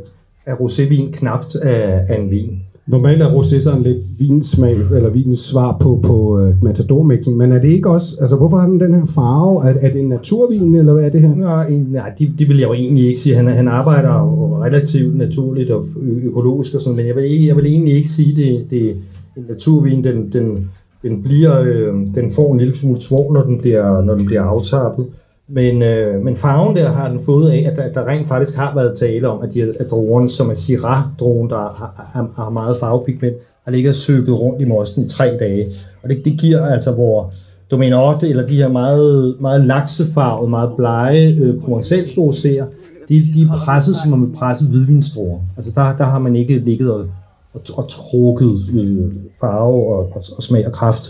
at 0.45 0.57
rosévin 0.57 1.11
knapt 1.11 1.55
er, 1.55 2.05
er 2.09 2.15
en 2.15 2.31
vin. 2.31 2.59
Normalt 2.89 3.21
er 3.21 3.27
rosé 3.27 3.61
sådan 3.61 3.83
lidt 3.83 3.97
vinsmag, 4.19 4.77
eller 4.95 5.09
vinens 5.09 5.39
svar 5.39 5.77
på, 5.79 5.99
på 6.03 6.39
uh, 6.39 6.63
matadormixen, 6.63 7.37
men 7.37 7.51
er 7.51 7.61
det 7.61 7.67
ikke 7.67 7.89
også, 7.89 8.17
altså 8.21 8.35
hvorfor 8.35 8.57
har 8.57 8.67
den 8.67 8.79
den 8.79 8.93
her 8.93 9.05
farve? 9.05 9.69
Er, 9.69 9.73
er 9.81 9.91
det 9.91 10.01
en 10.01 10.09
naturvin, 10.09 10.75
eller 10.75 10.93
hvad 10.93 11.03
er 11.03 11.09
det 11.09 11.21
her? 11.21 11.35
Nej, 11.35 11.71
nej 11.91 12.11
de, 12.19 12.31
de 12.39 12.45
vil 12.45 12.57
jeg 12.57 12.67
jo 12.67 12.73
egentlig 12.73 13.07
ikke 13.07 13.19
sige. 13.19 13.35
Han, 13.35 13.47
han 13.47 13.67
arbejder 13.67 14.13
jo 14.19 14.63
relativt 14.63 15.17
naturligt 15.17 15.71
og 15.71 15.85
ø- 16.01 16.27
økologisk 16.27 16.75
og 16.75 16.81
sådan 16.81 16.97
men 16.97 17.07
jeg 17.07 17.15
vil, 17.15 17.23
ikke, 17.23 17.47
jeg 17.47 17.55
vil 17.55 17.65
egentlig 17.65 17.93
ikke 17.93 18.09
sige, 18.09 18.35
det, 18.35 18.71
det 18.71 18.89
er 18.89 18.93
en 19.37 19.45
naturvin. 19.49 20.03
Den, 20.03 20.29
den, 20.33 20.69
den, 21.03 21.23
bliver, 21.23 21.61
øh, 21.61 21.93
den 22.15 22.31
får 22.31 22.53
en 22.53 22.59
lille 22.59 22.77
smule 22.77 23.01
svår, 23.01 23.33
når 23.33 23.43
den 23.43 23.57
bliver, 23.57 24.01
når 24.01 24.15
den 24.15 24.25
bliver 24.25 24.41
aftappet. 24.41 25.05
Men, 25.51 25.81
øh, 25.81 26.23
men 26.23 26.37
farven 26.37 26.75
der 26.75 26.89
har 26.89 27.09
den 27.09 27.19
fået 27.25 27.51
af, 27.51 27.67
at 27.71 27.77
der, 27.77 28.01
der 28.01 28.07
rent 28.07 28.27
faktisk 28.27 28.57
har 28.57 28.75
været 28.75 28.97
tale 28.97 29.27
om, 29.29 29.41
at, 29.41 29.53
de, 29.53 29.73
at 29.79 29.89
druerne, 29.89 30.29
som 30.29 30.49
er 30.49 30.53
Syrah-druen, 30.53 31.49
der 31.49 31.55
har, 31.55 32.11
har, 32.13 32.29
har 32.35 32.49
meget 32.49 32.77
farvepigment, 32.79 33.35
har 33.63 33.71
ligget 33.71 33.89
og 33.89 33.95
søbet 33.95 34.39
rundt 34.39 34.61
i 34.61 34.65
mosten 34.65 35.03
i 35.03 35.07
tre 35.07 35.37
dage. 35.39 35.65
Og 36.03 36.09
det, 36.09 36.25
det 36.25 36.39
giver 36.39 36.65
altså, 36.65 36.91
hvor 36.93 37.33
Domaine 37.71 38.07
8, 38.09 38.29
eller 38.29 38.47
de 38.47 38.55
her 38.55 38.67
meget, 38.67 39.35
meget 39.39 39.65
laksefarvede, 39.65 40.49
meget 40.49 40.71
blege 40.77 41.35
øh, 41.35 41.55
provençalske 41.55 42.19
roséer, 42.21 42.65
de, 43.09 43.33
de 43.33 43.41
er 43.41 43.53
presset, 43.65 43.95
som 43.95 44.11
man 44.11 44.21
vil 44.21 44.35
presse 44.35 44.69
hvidvinstruer. 44.69 45.39
Altså 45.57 45.71
der, 45.75 45.97
der 45.97 46.03
har 46.03 46.19
man 46.19 46.35
ikke 46.35 46.59
ligget 46.59 46.91
og, 46.91 47.05
og, 47.53 47.61
og 47.77 47.89
trukket 47.89 48.55
øh, 48.73 49.11
farve 49.41 49.95
og, 49.95 50.11
og, 50.15 50.23
og 50.37 50.43
smag 50.43 50.67
og 50.67 50.73
kraft 50.73 51.03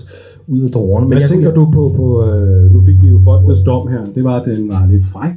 ud 0.47 0.61
af 0.61 0.71
druerne. 0.71 1.09
Men 1.09 1.17
hvad 1.17 1.27
tænker 1.27 1.53
du 1.53 1.71
på, 1.71 1.93
på 1.95 2.25
øh, 2.25 2.73
nu 2.73 2.81
fik 2.85 3.03
vi 3.03 3.08
jo 3.33 3.39
folkets 3.41 3.63
dom 3.65 3.87
her, 3.87 4.05
det 4.15 4.23
var, 4.23 4.39
at 4.41 4.45
den 4.57 4.69
var 4.69 4.87
lidt 4.91 5.03
fræk. 5.13 5.33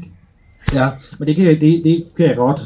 Ja, 0.75 0.87
men 1.19 1.29
det 1.29 1.37
kan, 1.37 1.45
jeg- 1.47 1.61
det, 1.61 1.85
det 1.85 2.05
kan 2.17 2.27
jeg 2.27 2.37
godt, 2.37 2.61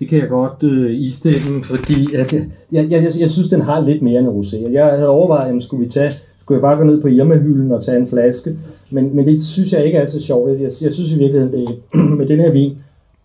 det 0.00 0.08
kan 0.08 0.18
jeg 0.18 0.28
godt 0.28 0.62
øh, 0.62 0.94
istemme, 1.00 1.64
fordi 1.64 2.14
at, 2.14 2.32
jeg, 2.32 2.42
jeg, 2.72 2.90
jeg, 2.90 3.02
jeg 3.20 3.30
synes, 3.30 3.48
den 3.48 3.60
har 3.60 3.80
lidt 3.80 4.02
mere 4.02 4.18
end 4.20 4.28
en 4.28 4.40
rosé. 4.40 4.72
Jeg 4.72 4.86
havde 4.86 5.08
overvejet, 5.08 5.46
jamen, 5.48 5.60
skulle 5.62 5.84
vi 5.86 5.90
tage, 5.92 6.10
skulle 6.42 6.56
jeg 6.58 6.62
bare 6.62 6.76
gå 6.76 6.84
ned 6.84 7.00
på 7.02 7.08
hjemmehylden 7.08 7.72
og 7.72 7.84
tage 7.84 7.98
en 7.98 8.08
flaske, 8.08 8.50
men, 8.90 9.16
men 9.16 9.26
det 9.26 9.42
synes 9.42 9.72
jeg 9.72 9.84
ikke 9.86 9.98
er 9.98 10.04
så 10.06 10.22
sjovt. 10.22 10.50
Jeg, 10.50 10.56
jeg, 10.60 10.70
jeg 10.82 10.92
synes 10.92 11.16
i 11.16 11.18
virkeligheden, 11.18 11.52
det, 11.60 11.68
med 12.18 12.26
den 12.26 12.40
her 12.40 12.52
vin, 12.52 12.72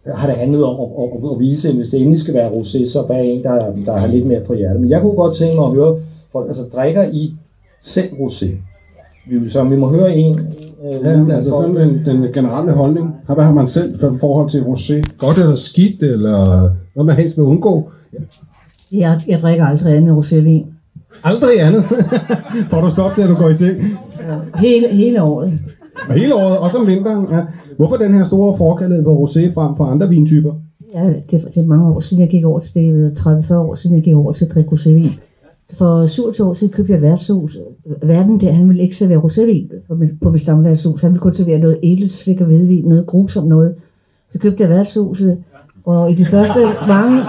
øh, 0.08 0.14
har 0.14 0.28
det 0.28 0.36
handlet 0.38 0.64
om 0.64 0.76
at, 0.82 0.88
at, 1.04 1.32
at 1.32 1.40
vise, 1.40 1.70
at 1.70 1.76
hvis 1.76 1.90
det 1.90 2.00
endelig 2.02 2.22
skal 2.22 2.34
være 2.34 2.50
rosé, 2.50 2.88
så 2.90 3.08
bare 3.08 3.26
en, 3.26 3.44
der, 3.44 3.74
der 3.86 3.98
har 3.98 4.08
lidt 4.08 4.26
mere 4.26 4.42
på 4.48 4.54
hjertet. 4.54 4.82
Men 4.82 4.90
jeg 4.90 5.02
kunne 5.02 5.14
godt 5.16 5.38
tænke 5.38 5.56
mig 5.56 5.66
at 5.66 5.72
høre, 5.74 6.00
folk, 6.32 6.48
altså 6.48 6.64
drikker 6.76 7.04
I 7.14 7.34
selv 7.82 8.08
rosé? 8.14 8.48
Vi, 9.30 9.50
så 9.50 9.64
vi 9.64 9.76
må 9.76 9.88
høre 9.90 10.16
en. 10.18 10.40
Øh, 10.86 11.06
Ja, 11.30 11.36
altså 11.36 11.50
sådan 11.50 11.76
den, 11.76 12.06
den 12.06 12.34
generelle 12.34 12.72
holdning. 12.72 13.10
Hvad 13.26 13.44
har 13.44 13.54
man 13.54 13.68
selv 13.68 14.00
for 14.00 14.18
forhold 14.20 14.50
til 14.50 14.60
rosé? 14.60 15.04
Godt 15.18 15.38
eller 15.38 15.56
skidt, 15.56 16.04
eller... 16.04 16.70
Hvad 16.96 17.04
man 17.04 17.16
helst 17.16 17.38
vil 17.38 17.46
undgå? 17.46 17.90
Jeg, 18.92 19.22
jeg 19.28 19.40
drikker 19.42 19.66
aldrig 19.66 19.96
andet 19.96 20.10
end 20.10 20.20
rosévin. 20.20 20.72
Aldrig 21.24 21.62
andet. 21.62 21.84
Får 22.72 22.82
du 22.82 22.90
stop 22.90 23.16
til, 23.16 23.22
at 23.22 23.30
du 23.30 23.36
går 23.36 23.50
i 23.50 23.54
seng? 23.54 23.82
Hele, 24.56 24.88
hele 24.88 25.22
året. 25.24 25.60
Hele 26.10 26.36
året, 26.36 26.58
også 26.58 26.78
om 26.78 26.88
vinteren. 26.88 27.28
Ja. 27.32 27.42
Hvorfor 27.78 27.96
den 27.96 28.14
her 28.14 28.24
store 28.24 28.58
forkærlighed 28.58 29.04
for 29.04 29.26
rosé 29.26 29.54
frem 29.54 29.76
for 29.78 29.86
andre 29.86 30.10
vintyper? 30.10 30.54
Ja, 30.94 31.04
det, 31.08 31.32
det 31.56 31.64
er 31.64 31.66
mange 31.68 31.88
år 31.96 32.00
siden, 32.00 32.22
jeg 32.22 32.30
gik 32.30 32.46
over 32.46 32.60
til 32.60 32.74
det. 32.74 33.20
30-40 33.20 33.54
år 33.54 33.76
siden, 33.76 33.96
jeg 33.96 34.04
gik 34.04 34.16
over 34.16 34.34
til 34.34 34.46
at 34.46 34.52
drikke 34.54 34.70
rosévin. 34.70 35.20
Så 35.68 35.78
for 35.78 36.08
27 36.08 36.48
år 36.48 36.54
siden 36.54 36.74
købte 36.74 36.94
jeg 36.94 37.02
værtshus. 37.02 37.58
Verden 38.04 38.40
der, 38.40 38.52
han 38.52 38.68
ville 38.70 38.84
ikke 38.84 38.96
servere 38.96 39.20
rosévin 39.20 39.88
på 40.22 40.30
mit, 40.30 40.42
stamværtshus. 40.42 41.02
Han 41.02 41.12
ville 41.12 41.22
kun 41.22 41.34
servere 41.34 41.60
noget 41.60 41.80
edelslik 41.84 42.42
og 42.42 42.48
hvidvin, 42.48 42.86
noget 42.86 43.06
grusomt 43.06 43.48
noget. 43.48 43.76
Så 44.32 44.40
købte 44.40 44.64
jeg 44.64 44.70
værtshuset, 44.70 45.38
og 45.86 46.12
i 46.12 46.16
de 46.16 46.26
første 46.26 46.60
mange, 46.88 47.22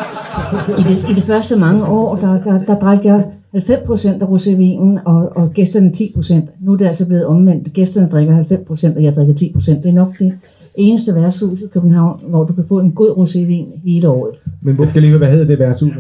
i 0.79 0.83
de, 0.83 1.13
i 1.13 1.15
de 1.15 1.21
første 1.21 1.57
mange 1.57 1.87
år, 1.87 2.17
der, 2.17 2.43
der, 2.43 2.65
der 2.65 2.79
drak 2.79 3.05
jeg 3.05 3.25
90% 3.55 4.23
af 4.23 4.27
rosévinen, 4.27 5.01
og, 5.05 5.37
og 5.37 5.53
gæsterne 5.53 5.91
10%. 5.97 6.35
Nu 6.61 6.73
er 6.73 6.77
det 6.77 6.87
altså 6.87 7.07
blevet 7.07 7.27
omvendt. 7.27 7.73
Gæsterne 7.73 8.09
drikker 8.09 8.43
90%, 8.43 8.97
og 8.97 9.03
jeg 9.03 9.15
drikker 9.15 9.35
10%. 9.35 9.83
Det 9.83 9.87
er 9.87 9.93
nok 9.93 10.19
det 10.19 10.33
eneste 10.79 11.15
værtshus 11.15 11.61
i 11.61 11.67
København, 11.73 12.21
hvor 12.29 12.45
du 12.45 12.53
kan 12.53 12.65
få 12.69 12.79
en 12.79 12.93
god 12.93 13.11
rosévin 13.11 13.81
hele 13.85 14.09
året. 14.09 14.35
Men 14.63 14.79
jeg 14.79 14.89
skal 14.89 15.03
lige 15.03 15.11
høre, 15.11 15.19
hvad 15.19 15.31
hedder 15.31 15.47
det 15.47 15.59
værtshus? 15.59 15.93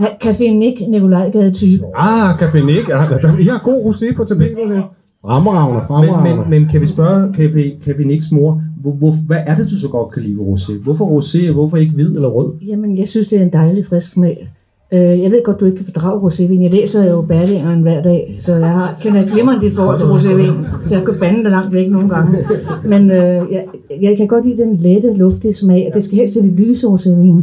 Ca- 0.00 0.28
Café 0.28 0.50
Nick, 0.52 0.80
Nikolajgade 0.88 1.52
20. 1.52 1.80
Ah, 1.96 2.30
Café 2.40 2.64
Nick. 2.66 2.88
Ja, 2.88 2.94
der, 2.94 3.38
I 3.38 3.44
har 3.44 3.60
god 3.64 3.84
rosé 3.84 4.14
på 4.16 4.24
tapeterne. 4.24 4.82
Fremragende, 5.26 5.74
Men, 5.78 5.86
fremragende. 5.86 6.40
men, 6.50 6.60
men 6.60 6.68
kan 6.70 6.80
vi 6.80 6.86
spørge 6.86 7.32
KP, 7.32 7.56
KP 7.84 8.06
Nicks 8.06 8.32
mor, 8.32 8.62
hvor, 8.82 8.92
hvor, 8.92 9.12
hvad 9.26 9.36
er 9.46 9.56
det, 9.56 9.64
du 9.70 9.76
så 9.80 9.88
godt 9.88 10.12
kan 10.12 10.22
lide 10.22 10.36
ved 10.38 10.44
rosé? 10.44 10.82
Hvorfor 10.82 11.04
rosé, 11.04 11.48
og 11.48 11.54
hvorfor 11.54 11.76
ikke 11.76 11.92
hvid 11.92 12.14
eller 12.14 12.28
rød? 12.28 12.52
Jamen, 12.66 12.98
jeg 12.98 13.08
synes, 13.08 13.28
det 13.28 13.38
er 13.38 13.42
en 13.42 13.52
dejlig 13.52 13.86
frisk 13.86 14.12
smag. 14.12 14.48
Øh, 14.92 15.00
jeg 15.00 15.30
ved 15.30 15.44
godt, 15.44 15.60
du 15.60 15.64
ikke 15.64 15.76
kan 15.76 15.86
fordrage 15.92 16.20
rosévin. 16.20 16.62
Jeg 16.62 16.70
læser 16.70 17.10
jo 17.10 17.22
Berlingeren 17.22 17.82
hver 17.82 18.02
dag, 18.02 18.36
så 18.40 18.54
jeg 18.56 18.70
har, 18.70 18.94
kender 19.02 19.22
glimrende 19.32 19.64
dit 19.66 19.72
forhold 19.76 19.98
til 19.98 20.04
rosévin. 20.06 20.88
Så 20.88 20.94
jeg 20.96 21.04
kan 21.04 21.14
bande 21.20 21.42
det 21.44 21.50
langt 21.50 21.72
væk 21.72 21.90
nogle 21.90 22.08
gange. 22.08 22.38
Men 22.84 23.10
øh, 23.10 23.16
jeg, 23.52 23.64
jeg 24.02 24.16
kan 24.16 24.26
godt 24.26 24.46
lide 24.46 24.62
den 24.62 24.76
lette, 24.76 25.14
luftige 25.14 25.52
smag, 25.54 25.86
og 25.88 25.94
det 25.94 26.04
skal 26.04 26.18
helst 26.18 26.36
være 26.36 26.44
lidt 26.46 26.60
lyse 26.60 26.86
rosévin. 26.86 27.42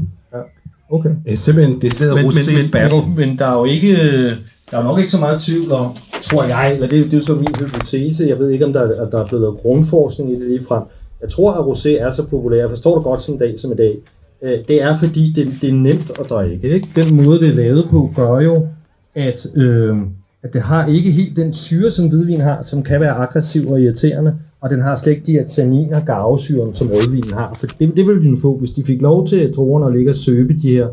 Okay. 0.89 1.09
Det 1.25 1.31
er 1.31 1.35
simpelthen 1.37 1.81
det 1.81 1.93
sted 1.93 2.15
Men, 2.15 2.25
rosé 2.25 2.51
men, 2.55 2.61
men, 2.63 2.71
battle. 2.71 3.01
men, 3.07 3.15
men 3.15 3.37
der 3.37 3.45
er 3.45 3.57
jo 3.59 3.65
ikke, 3.65 3.91
øh, 3.91 4.31
der 4.71 4.77
er 4.77 4.83
nok 4.83 4.99
ikke 4.99 5.11
så 5.11 5.19
meget 5.19 5.41
tvivl 5.41 5.71
om, 5.71 5.91
tror 6.23 6.43
jeg, 6.43 6.71
eller 6.73 6.87
det, 6.87 7.05
det 7.05 7.13
er 7.13 7.17
jo 7.17 7.23
så 7.23 7.35
min 7.35 7.47
hypotese, 7.59 8.25
jeg 8.27 8.39
ved 8.39 8.49
ikke, 8.49 8.65
om 8.65 8.73
der, 8.73 8.81
er- 8.81 9.05
at 9.05 9.11
der 9.11 9.23
er 9.23 9.27
blevet 9.27 9.41
lavet 9.41 9.57
grundforskning 9.59 10.31
i 10.31 10.35
det 10.35 10.47
lige 10.47 10.63
frem. 10.67 10.83
Jeg 11.21 11.29
tror, 11.29 11.51
at 11.53 11.65
rosé 11.77 11.89
er 12.01 12.11
så 12.11 12.27
populær, 12.29 12.57
jeg 12.59 12.69
forstår 12.69 12.95
det 12.95 13.03
godt 13.03 13.21
sådan 13.21 13.35
en 13.35 13.39
dag 13.39 13.59
som 13.59 13.71
i 13.71 13.75
dag. 13.75 13.95
Øh, 14.43 14.51
Det 14.67 14.81
er 14.81 14.99
fordi, 14.99 15.33
det, 15.35 15.47
det 15.61 15.69
er 15.69 15.73
nemt 15.73 16.11
at 16.19 16.29
drikke. 16.29 16.69
Ikke? 16.69 16.87
Den 16.95 17.23
måde, 17.23 17.39
det 17.39 17.49
er 17.49 17.53
lavet 17.55 17.87
på, 17.91 18.11
gør 18.15 18.39
jo, 18.39 18.67
at, 19.15 19.45
øh, 19.55 19.95
at 20.43 20.53
det 20.53 20.61
har 20.61 20.87
ikke 20.87 21.11
helt 21.11 21.35
den 21.35 21.53
syre, 21.53 21.91
som 21.91 22.07
hvidvin 22.09 22.41
har, 22.41 22.63
som 22.63 22.83
kan 22.83 23.01
være 23.01 23.11
aggressiv 23.13 23.71
og 23.71 23.81
irriterende, 23.81 24.35
og 24.61 24.69
den 24.69 24.81
har 24.81 24.95
slet 24.95 25.11
ikke 25.11 25.25
de 25.25 25.31
her 25.31 25.47
tanniner, 25.47 26.05
garvesyren, 26.05 26.75
som 26.75 26.87
rødvinen 26.87 27.33
har. 27.33 27.57
For 27.59 27.67
det, 27.67 27.97
det 27.97 28.07
ville 28.07 28.23
de 28.23 28.29
jo 28.29 28.37
få, 28.41 28.57
hvis 28.57 28.71
de 28.71 28.83
fik 28.83 29.01
lov 29.01 29.27
til 29.27 29.53
druerne 29.55 29.85
at 29.85 29.93
ligge 29.93 30.11
og 30.11 30.15
søbe 30.15 30.53
de 30.53 30.69
her 30.69 30.87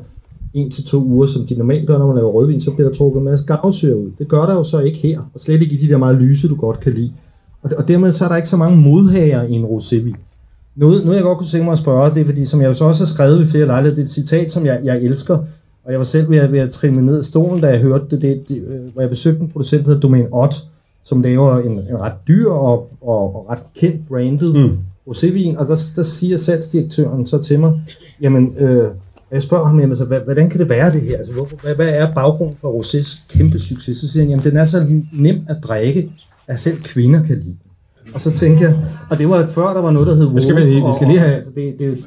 en 0.55 0.71
til 0.71 0.85
to 0.85 1.05
uger, 1.05 1.27
som 1.27 1.47
de 1.47 1.55
normalt 1.55 1.87
gør, 1.87 1.99
når 1.99 2.07
man 2.07 2.17
laver 2.17 2.31
rødvin, 2.31 2.61
så 2.61 2.75
bliver 2.75 2.89
der 2.89 2.97
trukket 2.97 3.19
en 3.19 3.25
masse 3.25 3.47
garvesyre 3.47 3.97
ud. 3.97 4.11
Det 4.19 4.29
gør 4.29 4.47
der 4.47 4.55
jo 4.55 4.65
så 4.65 4.81
ikke 4.81 4.99
her, 4.99 5.31
og 5.35 5.41
slet 5.41 5.63
ikke 5.63 5.75
i 5.75 5.79
de 5.79 5.89
der 5.89 5.99
meget 5.99 6.17
lyse, 6.17 6.49
du 6.49 6.55
godt 6.55 6.81
kan 6.81 6.93
lide. 6.93 7.13
Og, 7.63 7.71
og 7.79 7.89
dermed 7.89 8.13
så 8.13 8.25
er 8.25 8.29
der 8.29 8.37
ikke 8.37 8.49
så 8.49 8.57
mange 8.57 8.77
modhager 8.77 9.43
i 9.43 9.53
en 9.53 9.65
rosévin. 9.65 10.17
Noget, 10.77 11.05
noget 11.05 11.17
jeg 11.17 11.25
godt 11.25 11.39
kunne 11.39 11.49
tænke 11.49 11.65
mig 11.65 11.73
at 11.73 11.79
spørge, 11.79 12.15
det 12.15 12.21
er 12.21 12.25
fordi, 12.25 12.47
som 12.47 12.61
jeg 12.61 12.69
jo 12.69 12.75
så 12.75 12.85
også 12.85 13.05
har 13.05 13.07
skrevet 13.07 13.39
ved 13.39 13.47
flere 13.47 13.67
lejligheder, 13.67 13.95
det 13.95 14.03
er 14.03 14.07
et 14.07 14.13
citat, 14.13 14.51
som 14.51 14.67
jeg, 14.67 14.81
jeg 14.85 15.03
elsker, 15.03 15.39
og 15.85 15.93
jeg 15.93 15.99
var 15.99 16.05
selv 16.05 16.31
ved 16.31 16.39
at, 16.39 16.53
ved 16.53 16.59
at 16.59 16.71
trimme 16.71 17.03
ned 17.03 17.21
i 17.21 17.25
stolen, 17.25 17.61
da 17.61 17.69
jeg 17.69 17.81
hørte 17.81 18.05
det, 18.11 18.23
det, 18.23 18.49
det 18.49 18.65
øh, 18.69 18.93
hvor 18.93 19.03
jeg 19.03 19.11
besøgte 19.11 19.41
en 19.41 19.49
producent, 19.49 19.83
der 19.83 19.87
hedder 19.89 20.01
Domain 20.01 20.27
Ott, 20.33 20.55
som 21.05 21.23
laver 21.23 21.59
en, 21.59 21.73
en 21.73 22.01
ret 22.01 22.13
dyr 22.29 22.49
og, 22.51 22.89
og, 23.01 23.37
og 23.37 23.47
ret 23.51 23.59
kendt 23.81 24.09
branded 24.09 24.53
mm. 24.55 24.71
rosévin, 25.09 25.59
og 25.59 25.67
der, 25.69 25.77
der 25.97 26.03
siger 26.03 26.37
salgsdirektøren 26.37 27.27
så 27.27 27.43
til 27.43 27.61
mig, 27.61 27.81
jamen, 28.21 28.53
øh, 28.59 28.89
jeg 29.33 29.43
spørger 29.43 29.65
ham, 29.65 29.77
jamen, 29.79 29.91
altså, 29.91 30.05
hvad, 30.05 30.21
hvordan 30.21 30.51
kan 30.51 30.61
det 30.61 30.69
være 30.69 30.93
det 30.93 31.01
her? 31.01 31.19
Altså, 31.19 31.33
hvorfor, 31.33 31.57
hvad, 31.63 31.75
hvad 31.75 31.89
er 31.89 32.15
baggrunden 32.15 32.57
for 32.61 32.81
Rosés 32.83 33.23
kæmpe 33.29 33.59
succes? 33.59 33.99
Så 33.99 34.09
siger 34.09 34.23
han, 34.25 34.31
jamen, 34.31 34.45
den 34.45 34.57
er 34.57 34.65
så 34.65 34.79
nem 35.13 35.37
at 35.49 35.57
drikke, 35.65 36.11
at 36.49 36.61
selv 36.61 36.77
kvinder 36.83 37.23
kan 37.27 37.37
lide. 37.39 37.55
Og 38.15 38.21
så 38.21 38.31
tænker 38.31 38.69
jeg, 38.69 38.79
og 39.11 39.19
det 39.19 39.29
var 39.29 39.47
før, 39.55 39.75
der 39.75 39.81
var 39.83 39.91
noget, 39.91 40.09
der 40.09 40.15
hed 40.15 40.35
Vi 40.35 40.41
skal, 40.41 40.55
woke, 40.55 40.67
vi, 40.67 40.75
vi 40.75 40.81
og- 40.83 40.95
skal 40.95 41.07
lige 41.07 41.19
have... 41.19 41.35
Altså, 41.35 41.51
det, 41.55 41.75
det, 41.79 41.99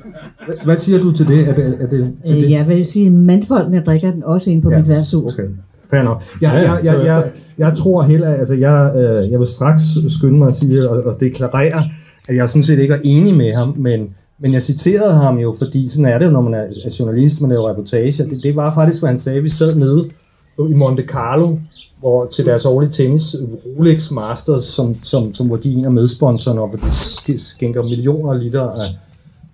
hvad, 0.46 0.56
hvad 0.66 0.76
siger 0.78 1.00
du 1.00 1.12
til 1.12 1.28
det? 1.28 1.48
Er 1.50 1.54
det, 1.56 1.78
er 1.80 1.88
det, 1.88 2.14
til 2.28 2.36
Øh, 2.38 2.44
det? 2.44 2.52
jeg 2.52 2.68
vil 2.68 2.86
sige, 2.86 3.06
at 3.08 3.12
mandfolkene 3.14 3.84
drikker 3.86 4.12
den 4.12 4.24
også 4.24 4.52
ind 4.52 4.62
på 4.62 4.72
Ja, 4.72 4.78
mit 4.80 4.88
værtshus. 4.88 5.34
Okay, 5.40 5.50
fair 5.90 6.04
nok. 6.04 6.22
Jeg, 6.42 6.52
Ja, 6.54 6.72
jeg, 6.72 6.86
jeg, 6.86 7.06
jeg, 7.06 7.32
jeg 7.58 7.78
tror 7.78 8.02
heller, 8.04 8.34
altså 8.34 8.56
jeg, 8.56 8.92
øh, 8.96 9.32
jeg 9.32 9.40
vil 9.40 9.48
straks 9.48 9.82
skynde 10.10 10.38
mig 10.38 10.48
at 10.48 10.56
sige 10.56 10.90
og, 10.90 11.04
og 11.04 11.20
deklarere, 11.20 11.84
at 12.28 12.36
jeg 12.36 12.50
sådan 12.50 12.64
set 12.64 12.80
ikke 12.80 12.94
er 12.94 13.00
enig 13.04 13.34
med 13.38 13.54
ham, 13.54 13.74
men, 13.78 14.10
men 14.40 14.54
jeg 14.54 14.62
citerede 14.62 15.14
ham 15.14 15.38
jo, 15.38 15.56
fordi 15.58 15.88
sådan 15.88 16.06
er 16.06 16.20
det 16.20 16.32
når 16.32 16.42
man 16.42 16.54
er, 16.54 16.62
er 16.86 16.96
journalist, 17.00 17.42
man 17.42 17.50
laver 17.50 17.70
reportager. 17.70 18.26
Det, 18.26 18.40
det 18.44 18.56
var 18.56 18.74
faktisk, 18.74 19.02
hvad 19.02 19.10
han 19.10 19.20
sagde. 19.20 19.42
Vi 19.42 19.50
sad 19.50 19.76
nede 19.76 20.10
i 20.70 20.74
Monte 20.74 21.04
Carlo, 21.04 21.58
hvor 22.00 22.26
til 22.26 22.46
deres 22.46 22.66
årlige 22.66 22.92
tennis, 22.92 23.36
Rolex 23.66 24.12
Masters, 24.12 24.66
som, 24.66 24.96
som, 25.04 25.34
som 25.34 25.50
var 25.50 25.56
de 25.58 25.74
en 25.74 25.86
af 25.86 25.92
medsponsorerne, 25.92 26.62
og 26.62 26.68
hvor 26.68 26.78
de 26.78 26.86
sk- 26.86 27.52
skænker 27.56 27.84
millioner 27.84 28.34
liter 28.34 28.62
af, 28.62 28.96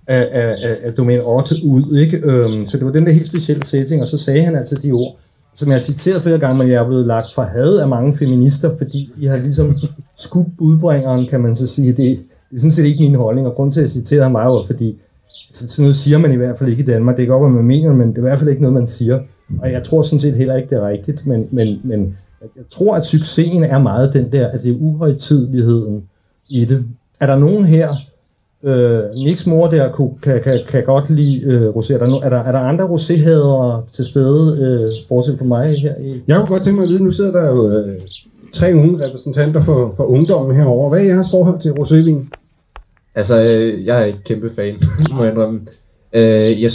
af, 0.08 0.28
af, 0.32 0.54
af, 0.84 0.94
Domain 0.94 1.20
Ott 1.24 1.52
ud. 1.64 1.98
Ikke? 1.98 2.18
Øhm, 2.24 2.66
så 2.66 2.78
det 2.78 2.86
var 2.86 2.92
den 2.92 3.06
der 3.06 3.12
helt 3.12 3.28
specielle 3.28 3.64
setting, 3.66 4.02
og 4.02 4.08
så 4.08 4.18
sagde 4.18 4.44
han 4.44 4.56
altså 4.56 4.80
de 4.84 4.92
ord, 4.92 5.18
som 5.56 5.68
jeg 5.68 5.76
har 5.76 5.80
citeret 5.80 6.22
flere 6.22 6.40
gange, 6.40 6.58
men 6.58 6.70
jeg 6.70 6.84
er 6.84 6.88
blevet 6.88 7.08
lagt 7.08 7.34
for 7.36 7.42
had 7.42 7.78
af 7.78 7.90
mange 7.90 8.18
feminister, 8.18 8.70
fordi 8.78 9.12
de 9.22 9.28
har 9.28 9.38
ligesom 9.38 9.76
skudt 10.18 10.48
budbringeren, 10.58 11.28
kan 11.30 11.42
man 11.42 11.56
så 11.56 11.68
sige. 11.68 11.88
Det, 11.88 11.98
det 11.98 12.56
er 12.56 12.60
sådan 12.60 12.72
set 12.72 12.86
ikke 12.86 13.04
min 13.04 13.16
holdning, 13.16 13.48
og 13.48 13.56
grund 13.56 13.74
til 13.74 13.80
at 13.80 13.84
jeg 13.84 13.92
citerede 13.92 14.24
ham 14.24 14.34
var 14.34 14.64
fordi 14.68 14.98
så 15.52 15.70
sådan 15.70 15.84
noget 15.84 15.96
siger 15.96 16.18
man 16.18 16.34
i 16.34 16.36
hvert 16.36 16.58
fald 16.58 16.70
ikke 16.70 16.84
i 16.84 16.86
Danmark. 16.86 17.18
Det 17.18 17.26
kan 17.26 17.32
godt 17.32 17.44
være, 17.44 17.52
man 17.52 17.66
mener, 17.66 17.94
men 17.94 18.10
det 18.10 18.16
er 18.16 18.20
i 18.20 18.22
hvert 18.22 18.40
fald 18.40 18.50
ikke 18.50 18.62
noget, 18.62 18.74
man 18.74 18.88
siger. 18.88 19.20
Og 19.60 19.72
jeg 19.72 19.84
tror 19.84 20.02
sådan 20.02 20.20
set 20.20 20.36
heller 20.36 20.56
ikke, 20.56 20.70
det 20.70 20.78
er 20.78 20.88
rigtigt, 20.88 21.28
men, 21.28 21.48
men, 21.52 21.82
men 21.84 22.18
jeg 22.42 22.64
tror, 22.70 22.96
at 22.96 23.06
succesen 23.06 23.64
er 23.64 23.80
meget 23.80 24.14
den 24.14 24.32
der, 24.32 24.48
at 24.48 24.64
det 24.64 24.72
er 24.72 24.78
uhøjtidligheden 24.80 26.04
i 26.50 26.66
det. 26.66 26.86
Er 27.20 27.26
der 27.26 27.36
nogen 27.36 27.66
her, 27.66 27.90
øh, 28.66 29.00
Niks 29.16 29.48
mor 29.48 29.68
der 29.68 29.92
kunne, 29.92 30.12
kan, 30.22 30.42
kan, 30.44 30.60
kan 30.70 30.84
godt 30.84 31.10
lide 31.10 31.42
øh, 31.42 31.70
rosé. 31.70 31.94
Er 31.94 31.98
der, 31.98 32.08
no, 32.08 32.18
er, 32.18 32.30
der, 32.30 32.38
er 32.38 32.52
der 32.52 32.60
andre 32.60 32.86
roséhadere 32.86 33.92
til 33.92 34.06
stede, 34.06 34.58
øh, 34.62 35.08
bortset 35.10 35.40
fra 35.40 35.46
mig 35.46 35.68
her? 35.82 35.96
I? 36.02 36.22
Jeg 36.28 36.38
kunne 36.38 36.48
godt 36.48 36.64
tænke 36.64 36.76
mig 36.76 36.84
at 36.84 36.90
vide, 36.90 37.04
nu 37.04 37.12
sidder 37.12 37.32
der 37.32 37.50
jo 37.50 37.70
øh, 37.70 38.00
tre 38.54 38.74
unge 38.74 39.06
repræsentanter 39.06 39.64
for, 39.64 39.94
for 39.98 40.04
ungdommen 40.04 40.56
herovre. 40.56 40.90
Hvad 40.90 41.00
er 41.00 41.14
jeres 41.14 41.32
forhold 41.32 41.60
til 41.60 41.70
rosévin? 41.70 42.40
Altså, 43.16 43.42
øh, 43.42 43.86
jeg 43.86 44.02
er 44.02 44.06
ikke 44.06 44.24
kæmpe 44.26 44.52
fan, 44.56 44.76
må 45.16 45.24
jeg 45.24 45.32
indrømme. 45.32 45.62
Øh, 46.14 46.62
jeg, 46.62 46.72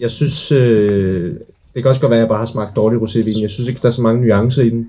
jeg 0.00 0.10
synes, 0.10 0.52
øh, 0.52 1.34
det 1.74 1.82
kan 1.82 1.86
også 1.86 2.00
godt 2.00 2.10
være, 2.10 2.18
at 2.18 2.22
jeg 2.22 2.28
bare 2.28 2.38
har 2.38 2.46
smagt 2.46 2.76
dårlig 2.76 2.98
rosévin. 3.02 3.42
Jeg 3.42 3.50
synes 3.50 3.68
ikke, 3.68 3.80
der 3.82 3.88
er 3.88 3.92
så 3.92 4.02
mange 4.02 4.26
nuancer 4.26 4.62
i 4.62 4.70
den. 4.70 4.86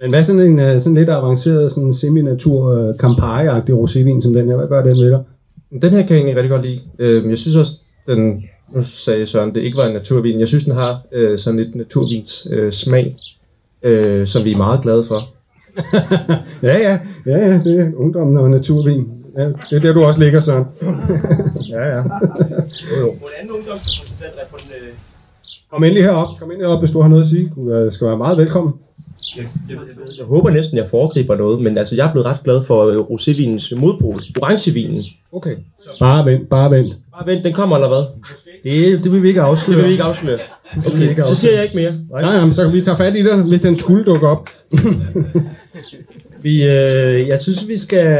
Men 0.00 0.10
hvad 0.10 0.18
er 0.18 0.24
sådan 0.24 0.42
en 0.42 0.58
øh, 0.58 0.80
sådan 0.80 0.94
lidt 0.94 1.08
avanceret, 1.08 1.72
sådan 1.72 1.94
semi-natur 1.94 2.66
øh, 2.66 2.94
Campari-agtig 2.94 3.74
rosévin 3.74 4.22
som 4.22 4.34
den 4.34 4.48
her? 4.48 4.56
Hvad 4.56 4.68
gør 4.68 4.82
den 4.82 5.00
ved 5.00 5.10
dig? 5.10 5.20
Den 5.70 5.90
her 5.90 6.02
kan 6.02 6.10
jeg 6.10 6.16
egentlig 6.16 6.36
rigtig 6.36 6.50
godt 6.50 6.62
lide. 6.62 6.80
Øh, 6.98 7.30
jeg 7.30 7.38
synes 7.38 7.56
også, 7.56 7.72
den, 8.06 8.44
nu 8.74 8.82
sagde 8.82 9.26
Søren, 9.26 9.54
det 9.54 9.60
ikke 9.60 9.76
var 9.76 9.86
en 9.86 9.92
naturvin. 9.92 10.40
Jeg 10.40 10.48
synes, 10.48 10.64
den 10.64 10.74
har 10.74 11.00
øh, 11.12 11.38
sådan 11.38 11.60
lidt 11.60 11.74
naturvins 11.74 12.48
øh, 12.50 12.72
smag, 12.72 13.16
øh, 13.82 14.26
som 14.26 14.44
vi 14.44 14.52
er 14.52 14.56
meget 14.56 14.82
glade 14.82 15.04
for. 15.04 15.28
Ja, 16.62 16.78
ja, 16.78 16.98
ja, 17.26 17.38
ja, 17.38 17.60
det 17.64 17.80
er 17.80 17.92
ungdommen 17.96 18.38
og 18.38 18.50
naturvin. 18.50 19.08
Ja, 19.36 19.48
det 19.48 19.72
er 19.72 19.80
der, 19.80 19.92
du 19.92 20.04
også 20.04 20.20
ligger, 20.20 20.40
Søren. 20.40 20.64
Ja, 21.68 21.96
ja. 21.96 22.02
Hvordan 22.02 23.50
ungdomsrepræsentant 23.50 24.32
repræsenterer 24.44 24.94
Kom 25.70 25.84
endelig 25.84 26.04
herop. 26.04 26.28
Kom 26.38 26.50
endelig 26.50 26.66
herop, 26.66 26.80
hvis 26.80 26.90
du 26.92 27.00
har 27.00 27.08
noget 27.08 27.22
at 27.22 27.28
sige. 27.28 27.52
Du 27.56 27.72
øh, 27.72 27.92
skal 27.92 28.06
være 28.06 28.18
meget 28.18 28.38
velkommen. 28.38 28.74
Jeg, 29.36 29.44
jeg, 29.68 29.76
jeg, 29.78 30.06
jeg 30.18 30.26
håber 30.26 30.50
næsten, 30.50 30.78
jeg 30.78 30.86
foregriber 30.90 31.36
noget, 31.36 31.62
men 31.62 31.78
altså, 31.78 31.96
jeg 31.96 32.08
er 32.08 32.12
blevet 32.12 32.26
ret 32.26 32.42
glad 32.44 32.64
for 32.64 32.86
øh, 32.86 32.98
rosévinens 32.98 33.76
modpol, 33.76 34.20
orangevinen. 34.42 35.04
Okay. 35.32 35.56
Bare 35.98 36.24
vent, 36.24 36.48
bare 36.48 36.70
vent. 36.70 36.94
Bare 37.12 37.26
vent, 37.26 37.44
den 37.44 37.52
kommer 37.52 37.76
eller 37.76 37.88
hvad? 37.88 38.04
Det, 38.64 39.04
det 39.04 39.12
vil 39.12 39.22
vi 39.22 39.28
ikke 39.28 39.40
Det 39.40 39.46
afsløre. 39.46 39.76
vil 39.76 39.86
vi 39.86 39.92
ikke 39.92 40.04
afsløre. 40.04 40.38
Okay, 40.86 41.08
ikke 41.08 41.22
så 41.26 41.34
siger 41.34 41.54
jeg 41.54 41.62
ikke 41.62 41.76
mere. 41.76 41.94
Nej, 42.22 42.32
jamen, 42.32 42.54
så 42.54 42.64
kan 42.64 42.72
vi 42.72 42.80
tage 42.80 42.96
fat 42.96 43.16
i 43.16 43.22
det, 43.24 43.48
hvis 43.48 43.60
den 43.60 43.76
skulle 43.76 44.04
dukke 44.04 44.26
op. 44.28 44.48
Vi, 46.42 46.64
øh, 46.64 47.28
jeg 47.28 47.40
synes, 47.40 47.68
vi 47.68 47.78
skal, 47.78 48.18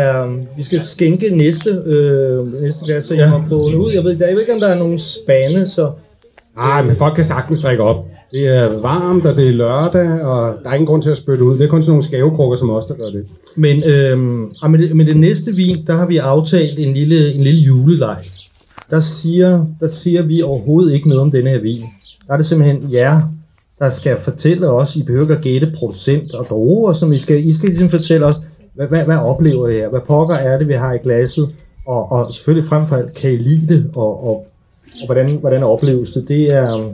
vi 0.57 0.63
skal 0.63 0.81
skænke 0.85 1.37
næste, 1.37 1.71
øh, 1.71 2.53
næste 2.63 2.85
glas, 2.87 3.05
så 3.05 3.15
jeg 3.15 3.33
ja. 3.35 3.49
på 3.49 3.55
ud. 3.55 3.93
Jeg 3.95 4.05
ved, 4.05 4.17
jeg 4.21 4.33
ved 4.33 4.41
ikke, 4.41 4.55
om 4.55 4.61
der 4.61 4.69
er 4.69 4.79
nogen 4.79 4.99
spande, 4.99 5.69
så... 5.69 5.91
Nej, 6.57 6.83
men 6.83 6.97
folk 6.97 7.15
kan 7.15 7.25
sagtens 7.25 7.61
drikke 7.61 7.83
op. 7.83 8.07
Det 8.33 8.47
er 8.47 8.81
varmt, 8.81 9.27
og 9.27 9.37
det 9.37 9.49
er 9.49 9.53
lørdag, 9.53 10.23
og 10.23 10.55
der 10.63 10.71
er 10.71 10.75
ingen 10.75 10.87
grund 10.87 11.03
til 11.03 11.11
at 11.11 11.17
spytte 11.17 11.45
ud. 11.45 11.59
Det 11.59 11.65
er 11.65 11.69
kun 11.69 11.83
sådan 11.83 11.91
nogle 11.91 12.05
skavekrukker 12.05 12.57
som 12.57 12.71
os, 12.71 12.87
der 12.87 12.95
gør 12.95 13.11
det. 13.11 13.27
Men 13.57 13.83
øhm, 13.85 14.45
ah, 14.45 14.51
øh, 14.65 14.71
med, 14.71 14.79
det, 14.79 14.97
med 14.97 15.07
det 15.07 15.17
næste 15.17 15.53
vin, 15.53 15.87
der 15.87 15.95
har 15.95 16.07
vi 16.07 16.17
aftalt 16.17 16.79
en 16.79 16.95
lille, 16.95 17.33
en 17.33 17.45
lille 17.45 17.61
juleleg. 17.61 18.25
Der 18.91 19.01
siger, 19.01 19.67
der 19.81 19.89
siger 19.89 20.23
vi 20.23 20.43
overhovedet 20.43 20.95
ikke 20.95 21.09
noget 21.09 21.23
om 21.23 21.31
denne 21.31 21.51
her 21.51 21.61
vin. 21.61 21.83
Der 22.27 22.33
er 22.33 22.37
det 22.37 22.47
simpelthen 22.47 22.93
jer, 22.93 23.23
der 23.79 23.91
skal 23.91 24.17
fortælle 24.21 24.69
os, 24.69 24.97
I 24.97 25.05
behøver 25.05 25.25
ikke 25.25 25.35
at 25.35 25.41
gætte 25.41 25.73
producent 25.77 26.35
og 26.35 26.47
druer, 26.51 26.93
som 26.93 27.13
I 27.13 27.19
skal, 27.19 27.47
I 27.47 27.53
skal 27.53 27.69
ligesom 27.69 27.89
fortælle 27.89 28.27
os, 28.27 28.37
hvad, 28.75 28.87
hvad, 28.87 29.05
hvad 29.05 29.17
oplever 29.17 29.69
I 29.69 29.73
her? 29.73 29.89
Hvad 29.89 30.01
pokker 30.01 30.35
er 30.35 30.59
det, 30.59 30.69
vi 30.69 30.73
har 30.73 30.93
i 30.93 30.99
glasset? 30.99 31.49
Og, 31.87 32.13
og 32.13 32.35
selvfølgelig 32.35 32.69
frem 32.69 32.87
for 32.87 32.97
alt, 32.97 33.15
kan 33.15 33.33
I 33.33 33.37
lide 33.37 33.75
det? 33.75 33.91
Og, 33.95 34.29
og, 34.29 34.47
og 35.01 35.07
hvordan, 35.07 35.37
hvordan 35.37 35.63
opleves 35.63 36.13
det? 36.13 36.29
Det 36.29 36.53
er, 36.53 36.77
øhm, 36.77 36.89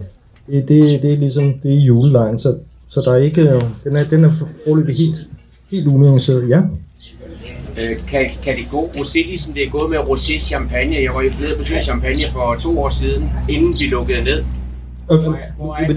det, 0.47 0.69
det, 0.69 1.03
det 1.03 1.13
er 1.13 1.17
ligesom 1.17 1.55
det 1.63 1.73
er 1.73 1.81
julelejen, 1.81 2.39
så, 2.39 2.57
så 2.89 3.01
der 3.01 3.13
er 3.13 3.17
ikke, 3.17 3.41
øh, 3.43 3.61
den 3.85 3.97
er, 3.97 4.05
den 4.05 4.25
er 4.25 4.31
foreløbig 4.67 4.95
helt, 4.97 5.17
helt 5.71 5.87
unuanceret. 5.87 6.49
Ja. 6.49 6.59
Øh, 7.79 8.07
kan, 8.09 8.31
kan 8.43 8.57
det 8.57 8.65
gå 8.71 8.91
rosé, 8.97 9.27
ligesom 9.27 9.53
det 9.55 9.63
er 9.67 9.71
gået 9.71 9.91
med 9.91 9.99
rosé 9.99 10.39
champagne? 10.39 10.95
Jeg 10.95 11.11
var 11.15 11.23
jo 11.23 11.31
nede 11.41 11.53
og 11.53 11.59
besøgte 11.59 11.85
champagne 11.85 12.25
for 12.33 12.57
to 12.61 12.79
år 12.79 12.89
siden, 12.89 13.31
inden 13.49 13.75
vi 13.81 13.87
lukkede 13.87 14.25
ned. 14.25 14.43
Vil, 15.09 15.97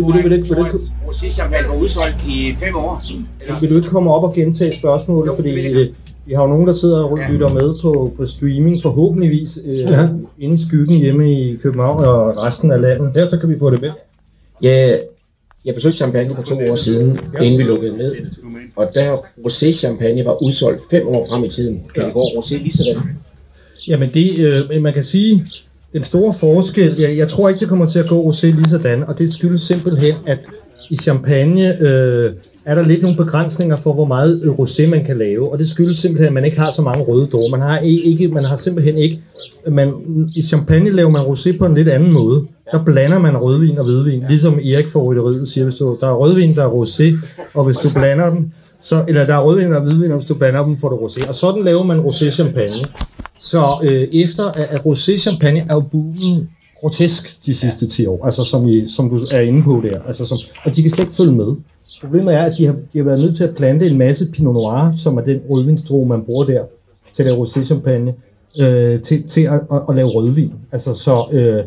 rosé-champagne 1.08 1.68
var 1.68 1.76
udsolgt 1.82 2.16
i 2.30 2.56
fem 2.60 2.76
år. 2.76 3.02
Eller? 3.42 3.60
Vil 3.62 3.70
du 3.70 3.76
ikke 3.76 3.88
komme 3.90 4.14
op 4.14 4.24
og 4.24 4.34
gentage 4.34 4.72
spørgsmålet, 4.80 5.28
Jo, 5.28 5.36
fordi 5.36 5.50
jeg 5.68 5.72
øh, 5.72 5.88
vi 6.26 6.34
har 6.34 6.42
jo 6.42 6.48
nogen, 6.48 6.68
der 6.68 6.74
sidder 6.74 7.04
og 7.04 7.18
Ja. 7.20 7.30
lytter 7.32 7.54
med 7.54 7.82
på, 7.82 8.14
på 8.18 8.26
streaming, 8.26 8.82
forhåbentligvis 8.84 9.60
øh, 9.68 9.78
Ja. 9.78 10.02
ja. 10.02 10.08
inde 10.40 10.56
i 10.56 10.58
skyggen 10.68 10.98
hjemme 11.00 11.32
i 11.34 11.56
København 11.56 12.04
og 12.04 12.38
resten 12.38 12.72
af 12.72 12.82
landet. 12.82 13.12
Ja, 13.16 13.26
så 13.26 13.40
kan 13.40 13.50
vi 13.50 13.60
få 13.60 13.70
det 13.70 13.82
med. 13.82 13.90
Jeg, 14.62 15.02
jeg 15.66 15.76
besøgte 15.76 15.98
Champagne 15.98 16.36
for 16.36 16.44
to 16.44 16.56
år 16.72 16.76
siden, 16.76 17.20
inden 17.42 17.60
vi 17.60 17.64
lukkede 17.64 17.98
ned. 17.98 18.16
Og 18.76 18.90
der 18.94 19.18
rosé-champagne 19.18 20.26
var 20.26 20.44
udsolgt 20.44 20.82
fem 20.92 21.08
år 21.08 21.26
frem 21.30 21.44
i 21.44 21.50
tiden. 21.50 21.82
Kan 21.96 22.06
det 22.06 22.14
gå 22.14 22.20
rosé 22.20 22.58
lige 22.58 22.78
sådan? 22.78 22.98
Jamen 23.88 24.10
det, 24.14 24.38
øh, 24.38 24.82
man 24.82 24.94
kan 24.94 25.04
sige, 25.04 25.46
den 25.94 26.04
store 26.04 26.34
forskel, 26.34 27.00
jeg, 27.00 27.18
jeg 27.18 27.30
tror 27.30 27.50
ikke, 27.50 27.60
det 27.60 27.70
kommer 27.70 27.90
til 27.90 28.00
at 28.00 28.08
gå 28.08 28.32
rosé 28.32 28.46
lige 28.46 28.70
sådan, 28.70 29.04
og 29.04 29.18
det 29.18 29.34
skyldes 29.34 29.62
simpelthen, 29.62 30.14
at 30.28 30.40
i 30.90 30.96
champagne 30.96 31.82
øh, 31.82 32.32
er 32.66 32.76
der 32.76 32.88
lidt 32.88 33.02
nogle 33.02 33.18
begrænsninger 33.18 33.78
for, 33.78 33.94
hvor 33.94 34.06
meget 34.06 34.42
rosé 34.42 34.90
man 34.90 35.04
kan 35.04 35.18
lave, 35.18 35.52
og 35.52 35.60
det 35.60 35.68
skyldes 35.68 35.98
simpelthen, 35.98 36.28
at 36.28 36.34
man 36.34 36.46
ikke 36.46 36.60
har 36.60 36.72
så 36.72 36.82
mange 36.82 37.04
røde 37.04 37.28
druer. 37.28 37.50
Man 37.50 37.62
har, 37.62 37.80
ikke, 37.80 38.28
man 38.28 38.44
har 38.44 38.56
simpelthen 38.56 38.98
ikke, 38.98 39.20
man, 39.68 39.94
i 40.36 40.42
champagne 40.42 40.92
laver 40.92 41.10
man 41.10 41.22
rosé 41.22 41.58
på 41.58 41.66
en 41.66 41.76
lidt 41.76 41.88
anden 41.88 42.12
måde. 42.12 42.48
Der 42.72 42.84
blander 42.86 43.20
man 43.20 43.38
rødvin 43.38 43.78
og 43.78 43.86
hvidvin, 43.86 44.24
ligesom 44.30 44.54
Erik 44.54 44.88
for 44.88 45.04
rytteriet 45.04 45.48
siger, 45.48 45.64
hvis 45.66 45.76
du, 45.76 45.96
der 46.02 46.08
er 46.08 46.14
rødvin, 46.14 46.56
der 46.56 46.64
er 46.64 46.70
rosé, 46.70 47.18
og 47.54 47.66
hvis 47.66 47.78
du 47.78 47.88
blander 48.00 48.30
dem, 48.30 48.52
så, 48.82 48.96
eller 49.08 49.26
der 49.26 49.34
er 49.34 49.44
rødvin 49.44 49.74
og 49.74 49.82
hvidvin, 49.82 50.12
og 50.12 50.18
hvis 50.18 50.28
du 50.28 50.36
blander 50.36 50.64
dem, 50.64 50.78
får 50.78 50.90
du 50.90 50.96
rosé. 50.96 51.28
Og 51.28 51.36
sådan 51.36 51.64
laver 51.64 51.84
man 51.84 52.00
rosé 52.00 52.32
champagne. 52.32 52.84
Så 53.40 53.80
øh, 53.84 54.08
efter 54.14 54.44
at, 54.44 54.68
at 54.70 54.82
rosé 54.82 55.18
champagne 55.18 55.66
er 55.70 55.74
jo 55.74 55.84
grotesk 56.82 57.46
de 57.46 57.54
sidste 57.54 57.88
10 57.88 58.06
år, 58.06 58.26
altså 58.26 58.44
som, 58.44 58.68
I, 58.68 58.90
som 58.90 59.10
du 59.10 59.20
er 59.32 59.40
inde 59.40 59.64
på 59.64 59.82
der, 59.84 60.00
altså 60.08 60.26
som, 60.26 60.38
og 60.66 60.76
de 60.76 60.82
kan 60.82 60.92
slet 60.92 61.06
ikke 61.06 61.16
følge 61.16 61.32
med. 61.32 61.56
Problemet 62.02 62.34
er, 62.34 62.42
at 62.42 62.54
de 62.58 62.66
har, 62.66 62.74
de 62.94 62.98
har 62.98 63.04
været 63.04 63.20
nødt 63.20 63.36
til 63.36 63.44
at 63.44 63.56
plante 63.56 63.88
en 63.88 63.98
masse 63.98 64.32
Pinot 64.32 64.54
Noir, 64.54 64.94
som 64.98 65.18
er 65.18 65.22
den 65.22 65.40
rødvinsdrue, 65.50 66.08
man 66.08 66.22
bruger 66.22 66.46
der, 66.46 66.62
til 67.14 67.24
at 67.24 67.26
lave 67.26 67.46
rosé 67.46 67.64
champagne, 67.64 68.14
øh, 68.60 69.02
til, 69.02 69.28
til 69.30 69.42
at, 69.42 69.54
at, 69.72 69.82
at 69.90 69.96
lave 69.96 70.08
rødvin. 70.08 70.54
Altså 70.72 70.94
så, 70.94 71.26
øh, 71.32 71.64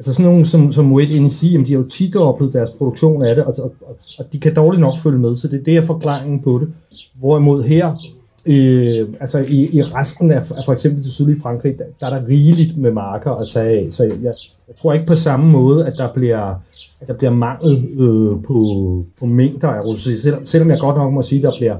altså 0.00 0.14
sådan 0.14 0.30
nogle 0.30 0.46
som, 0.46 0.72
som 0.72 0.84
Moet 0.84 1.22
NC, 1.22 1.42
jamen 1.52 1.66
de 1.66 1.72
har 1.72 1.80
jo 1.80 1.88
tidoblet 1.88 2.52
deres 2.52 2.70
produktion 2.70 3.22
af 3.22 3.34
det, 3.34 3.44
og, 3.44 3.54
og, 3.58 3.72
og, 3.86 3.96
og 4.18 4.24
de 4.32 4.40
kan 4.40 4.54
dårligt 4.54 4.80
nok 4.80 4.98
følge 4.98 5.18
med, 5.18 5.36
så 5.36 5.48
det, 5.48 5.66
det 5.66 5.76
er 5.76 5.82
forklaringen 5.82 6.40
på 6.40 6.58
det. 6.58 6.68
Hvorimod 7.18 7.62
her, 7.62 7.92
øh, 8.46 9.08
altså 9.20 9.38
i, 9.48 9.76
i 9.78 9.82
resten 9.82 10.30
af, 10.30 10.36
af 10.36 10.64
for 10.64 10.72
eksempel 10.72 11.02
det 11.02 11.12
sydlige 11.12 11.40
Frankrig, 11.40 11.78
der, 11.78 11.84
der 12.00 12.06
er 12.06 12.20
der 12.20 12.28
rigeligt 12.28 12.78
med 12.78 12.92
marker 12.92 13.30
at 13.30 13.48
tage 13.52 13.78
af, 13.78 13.92
så 13.92 14.04
jeg, 14.04 14.12
jeg, 14.22 14.34
tror 14.82 14.92
ikke 14.92 15.06
på 15.06 15.14
samme 15.14 15.50
måde, 15.50 15.86
at 15.86 15.92
der 15.96 16.12
bliver, 16.14 16.54
at 17.00 17.08
der 17.08 17.14
bliver 17.14 17.32
mangel 17.32 17.88
øh, 17.98 18.42
på, 18.44 18.58
på 19.18 19.26
mængder 19.26 19.68
af 19.68 19.80
rosé, 19.80 20.22
selvom, 20.22 20.46
selvom 20.46 20.70
jeg 20.70 20.78
godt 20.80 20.96
nok 20.96 21.12
må 21.12 21.22
sige, 21.22 21.38
at 21.38 21.52
der 21.52 21.58
bliver, 21.58 21.76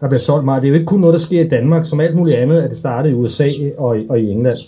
der 0.00 0.08
bliver 0.08 0.20
solgt 0.20 0.44
meget. 0.44 0.62
Det 0.62 0.68
er 0.68 0.70
jo 0.70 0.74
ikke 0.74 0.86
kun 0.86 1.00
noget, 1.00 1.14
der 1.14 1.20
sker 1.20 1.44
i 1.44 1.48
Danmark, 1.48 1.84
som 1.84 2.00
alt 2.00 2.16
muligt 2.16 2.36
andet, 2.36 2.60
at 2.60 2.70
det 2.70 2.78
startede 2.78 3.14
i 3.14 3.16
USA 3.16 3.48
og, 3.78 3.96
og 4.08 4.20
i 4.20 4.30
England. 4.30 4.58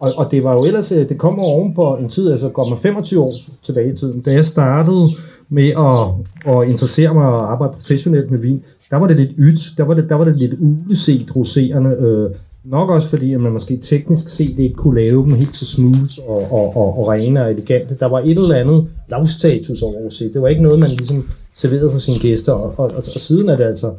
Og, 0.00 0.12
og 0.16 0.30
det 0.30 0.44
var 0.44 0.52
jo 0.52 0.64
ellers, 0.64 0.92
øh, 0.92 1.08
det 1.08 1.18
kommer 1.18 1.42
oven 1.42 1.74
på 1.74 1.96
en 1.96 2.08
tid, 2.08 2.30
altså 2.30 2.48
går 2.48 2.68
man 2.68 2.78
25 2.78 3.20
år 3.20 3.32
tilbage 3.62 3.92
i 3.92 3.96
tiden, 3.96 4.20
da 4.20 4.32
jeg 4.32 4.44
startede 4.44 5.10
med 5.48 5.68
at, 5.68 6.54
at 6.54 6.68
interessere 6.68 7.14
mig 7.14 7.26
og 7.26 7.52
arbejde 7.52 7.72
professionelt 7.72 8.30
med 8.30 8.38
vin, 8.38 8.62
der 8.90 8.96
var 8.96 9.06
det 9.06 9.16
lidt 9.16 9.30
ydt, 9.38 9.78
der 9.78 9.84
var 9.84 9.94
det, 9.94 10.08
der 10.08 10.14
var 10.14 10.24
det 10.24 10.36
lidt 10.36 10.54
uleset 10.60 11.36
roserende, 11.36 11.90
øh, 11.90 12.30
nok 12.64 12.90
også 12.90 13.08
fordi, 13.08 13.34
at 13.34 13.40
man 13.40 13.52
måske 13.52 13.76
teknisk 13.76 14.28
set 14.28 14.58
ikke 14.58 14.74
kunne 14.74 15.00
lave 15.00 15.22
dem 15.22 15.34
helt 15.34 15.56
så 15.56 15.66
smooth 15.66 16.18
og, 16.26 16.52
og, 16.52 16.76
og, 16.76 16.98
og 16.98 17.08
rene 17.08 17.44
og 17.44 17.50
elegante. 17.50 17.96
Der 18.00 18.06
var 18.06 18.20
et 18.20 18.30
eller 18.30 18.54
andet 18.54 18.86
lavstatus 19.10 19.82
over 19.82 19.94
rosé. 19.94 20.32
Det 20.32 20.42
var 20.42 20.48
ikke 20.48 20.62
noget, 20.62 20.78
man 20.78 20.90
ligesom 20.90 21.28
serverede 21.54 21.92
for 21.92 21.98
sine 21.98 22.18
gæster, 22.18 22.52
og, 22.52 22.74
og, 22.76 22.86
og, 22.96 23.04
og 23.14 23.20
siden 23.20 23.48
er 23.48 23.56
det 23.56 23.64
altså 23.64 23.92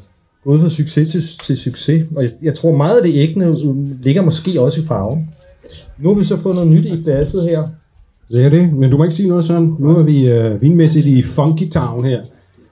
gået 0.44 0.62
fra 0.62 0.70
succes 0.70 1.12
til, 1.12 1.24
til 1.46 1.58
succes. 1.58 2.04
Og 2.16 2.24
jeg, 2.24 2.32
jeg 2.42 2.56
tror 2.56 2.76
meget 2.76 2.98
af 2.98 3.04
det 3.04 3.16
ægne 3.16 3.46
øh, 3.46 4.04
ligger 4.04 4.22
måske 4.22 4.62
også 4.62 4.82
i 4.82 4.86
farven. 4.86 5.30
Nu 6.02 6.10
har 6.10 6.16
vi 6.16 6.24
så 6.24 6.38
fået 6.38 6.56
noget 6.56 6.72
nyt 6.72 6.86
i 6.86 7.02
glasset 7.04 7.44
her. 7.44 7.64
Det 8.30 8.46
er 8.46 8.50
det, 8.50 8.74
men 8.74 8.92
du 8.92 8.98
må 8.98 9.04
ikke 9.04 9.16
sige 9.16 9.30
noget 9.30 9.46
sådan. 9.46 9.76
Nu 9.80 9.98
er 9.98 10.04
vi 10.04 10.32
øh, 10.32 10.62
vinmæssigt 10.62 11.08
i 11.08 11.22
Funky 11.22 11.70
Town 11.70 12.06
her. 12.06 12.22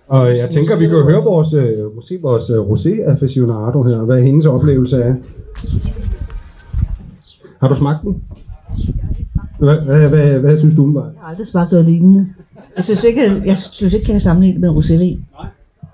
Og 0.10 0.38
jeg 0.38 0.50
tænker, 0.50 0.78
vi 0.78 0.88
kan 0.88 1.04
høre 1.04 1.24
vores, 1.24 1.54
øh, 1.54 1.96
måske 1.96 2.20
vores 2.22 2.50
øh, 2.50 2.58
rosé 2.58 3.02
aficionado 3.02 3.84
her, 3.84 3.98
hvad 3.98 4.22
hendes 4.22 4.46
oplevelse 4.46 4.98
er. 4.98 5.16
Har 7.60 7.70
du 7.70 7.76
smagt 7.76 8.04
den? 8.04 8.24
Hvad, 9.60 9.82
hvad, 9.82 10.10
hvad, 10.10 10.40
hvad 10.40 10.58
synes 10.58 10.76
du 10.76 10.84
umiddelbart? 10.84 11.14
Jeg 11.14 11.22
har 11.22 11.30
aldrig 11.30 11.48
smagt 11.48 11.72
noget 11.72 11.86
lignende. 11.86 12.28
Jeg 12.76 12.84
synes 12.84 13.04
ikke, 13.04 13.22
jeg 13.46 13.58
synes 13.58 13.94
ikke, 13.94 14.06
jeg 14.08 14.14
kan 14.14 14.22
sammenligne 14.22 14.54
det 14.54 14.62
med 14.62 14.70
en 14.70 14.78
rosévin. 14.78 15.20
Nej, 15.42 15.50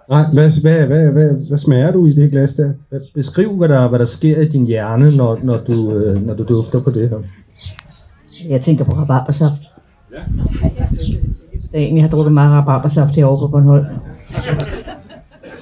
hvad, 0.08 0.62
hvad, 0.62 0.88
hvad, 0.88 1.12
hvad, 1.12 1.48
hvad 1.48 1.58
smager 1.58 1.92
du 1.92 2.06
i 2.06 2.14
det 2.14 2.32
glas 2.32 2.56
der? 2.56 2.74
Beskriv, 3.16 3.58
hvad 3.58 3.70
der, 3.70 3.88
hvad 3.88 4.00
der 4.00 4.06
sker 4.06 4.42
i 4.42 4.48
din 4.48 4.66
hjerne, 4.66 5.12
når, 5.12 5.40
når, 5.44 5.58
du, 5.68 5.92
øh, 5.92 6.26
når 6.26 6.34
du 6.34 6.44
dufter 6.44 6.80
på 6.80 6.90
det 6.90 7.10
her. 7.10 7.18
Jeg 8.50 8.62
tænker 8.62 8.86
på 8.86 8.92
rabarbersaft. 8.92 9.62
Ja. 10.14 10.18
Dagen, 11.74 11.98
jeg 11.98 12.04
har 12.04 12.10
drukket 12.10 12.34
meget 12.34 12.52
rabarbersaft 12.52 13.16
herovre 13.16 13.48
på 13.48 13.52
Bornholm. 13.52 13.86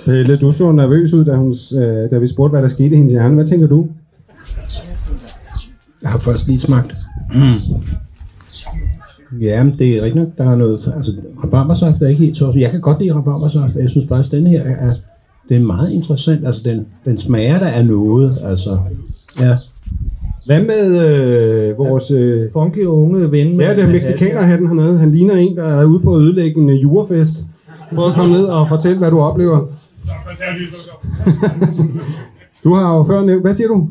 Pelle, 0.06 0.38
du 0.38 0.52
så 0.52 0.72
nervøs 0.72 1.14
ud, 1.14 1.26
da, 1.26 1.36
hun, 1.36 1.56
øh, 1.82 2.12
da 2.12 2.18
vi 2.18 2.28
spurgte, 2.28 2.52
hvad 2.52 2.62
der 2.62 2.68
skete 2.68 2.96
i 2.96 2.98
hendes 2.98 3.12
hjerne. 3.12 3.36
Hvad 3.36 3.48
tænker 3.48 3.68
du? 3.68 3.88
Jeg 6.02 6.10
har 6.12 6.20
først 6.20 6.48
lige 6.48 6.60
smagt. 6.60 6.96
Mm. 7.34 7.60
Ja, 9.40 9.64
men 9.64 9.76
det 9.80 9.98
er 9.98 10.02
rigtigt 10.02 10.16
nok, 10.16 10.38
der 10.38 10.52
er 10.52 10.56
noget... 10.56 10.94
Altså, 10.96 11.12
rabarbersaft 11.44 12.02
er 12.02 12.08
ikke 12.08 12.22
helt 12.22 12.36
tosset. 12.36 12.62
Jeg 12.62 12.72
kan 12.72 12.82
godt 12.82 13.00
lide 13.00 13.14
rabarbersaft, 13.14 13.76
og 13.76 13.82
jeg 13.82 13.90
synes 13.90 14.08
faktisk, 14.10 14.34
at 14.34 14.38
denne 14.38 14.50
her 14.50 14.62
er, 14.62 14.94
det 15.50 15.58
er 15.58 15.62
meget 15.62 15.92
interessant. 15.92 16.46
Altså, 16.46 16.62
den, 16.70 16.86
den 17.06 17.18
smager 17.18 17.58
der 17.58 17.68
af 17.68 17.86
noget. 17.86 18.38
Altså, 18.44 18.78
ja. 19.40 19.56
Hvad 20.46 20.64
med 20.64 21.10
øh, 21.10 21.78
vores... 21.78 22.12
Øh, 22.12 22.52
funky 22.54 22.86
unge 22.86 23.32
ven? 23.32 23.62
Ja, 23.62 23.76
det 23.76 23.84
er 23.84 23.90
mexikanerhatten 23.90 24.68
hernede. 24.68 24.98
Han 24.98 25.12
ligner 25.12 25.36
en, 25.36 25.58
der 25.58 25.64
er 25.64 25.86
ude 25.86 26.00
på 26.00 26.16
at 26.16 26.22
ødelægge 26.22 26.62
en 26.62 26.70
øh, 26.70 26.84
jurefest. 26.84 27.38
Prøv 27.96 28.08
at 28.08 28.14
komme 28.14 28.34
ned 28.34 28.46
og 28.46 28.68
fortælle, 28.68 28.98
hvad 28.98 29.12
du 29.12 29.20
oplever. 29.20 29.68
du 32.64 32.74
har 32.74 32.98
jo 32.98 33.04
før 33.04 33.26
nævnt... 33.26 33.44
Hvad 33.44 33.54
siger 33.54 33.68
du? 33.68 33.88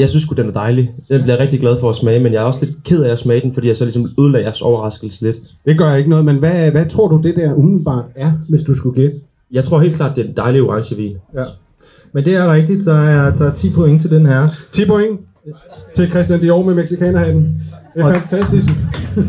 Jeg 0.00 0.08
synes 0.08 0.22
sgu, 0.24 0.34
den 0.34 0.48
er 0.48 0.52
dejlig. 0.52 0.90
Den 1.08 1.22
bliver 1.22 1.34
jeg 1.34 1.40
rigtig 1.40 1.60
glad 1.60 1.76
for 1.80 1.90
at 1.90 1.96
smage, 1.96 2.20
men 2.20 2.32
jeg 2.32 2.38
er 2.40 2.44
også 2.44 2.64
lidt 2.64 2.76
ked 2.84 3.02
af 3.02 3.12
at 3.12 3.18
smage 3.18 3.40
den, 3.40 3.54
fordi 3.54 3.68
jeg 3.68 3.76
så 3.76 3.84
ligesom 3.84 4.08
ødelagde 4.20 4.44
jeres 4.46 4.62
overraskelse 4.62 5.22
lidt. 5.26 5.36
Det 5.66 5.78
gør 5.78 5.94
ikke 5.94 6.10
noget, 6.10 6.24
men 6.24 6.36
hvad, 6.36 6.70
hvad 6.70 6.86
tror 6.90 7.08
du, 7.08 7.20
det 7.22 7.36
der 7.36 7.54
umiddelbart 7.54 8.04
er, 8.16 8.32
hvis 8.48 8.62
du 8.62 8.74
skulle 8.74 9.02
gætte? 9.02 9.16
Jeg 9.52 9.64
tror 9.64 9.80
helt 9.80 9.96
klart, 9.96 10.16
det 10.16 10.24
er 10.24 10.28
en 10.28 10.36
dejlig 10.36 10.62
orange 10.62 10.96
vin. 10.96 11.16
Ja. 11.34 11.44
Men 12.12 12.24
det 12.24 12.34
er 12.34 12.52
rigtigt, 12.52 12.84
der 12.84 12.94
er, 12.94 13.36
der 13.36 13.50
er 13.50 13.54
10 13.54 13.70
point 13.70 14.00
til 14.00 14.10
den 14.10 14.26
her. 14.26 14.48
10 14.72 14.84
point 14.84 15.20
til 15.96 16.08
Christian 16.10 16.40
Dior 16.40 16.62
med 16.62 16.74
mexikanerhatten. 16.74 17.62
Det 17.94 18.00
er 18.00 18.04
Og- 18.04 18.14
fantastisk. 18.14 18.68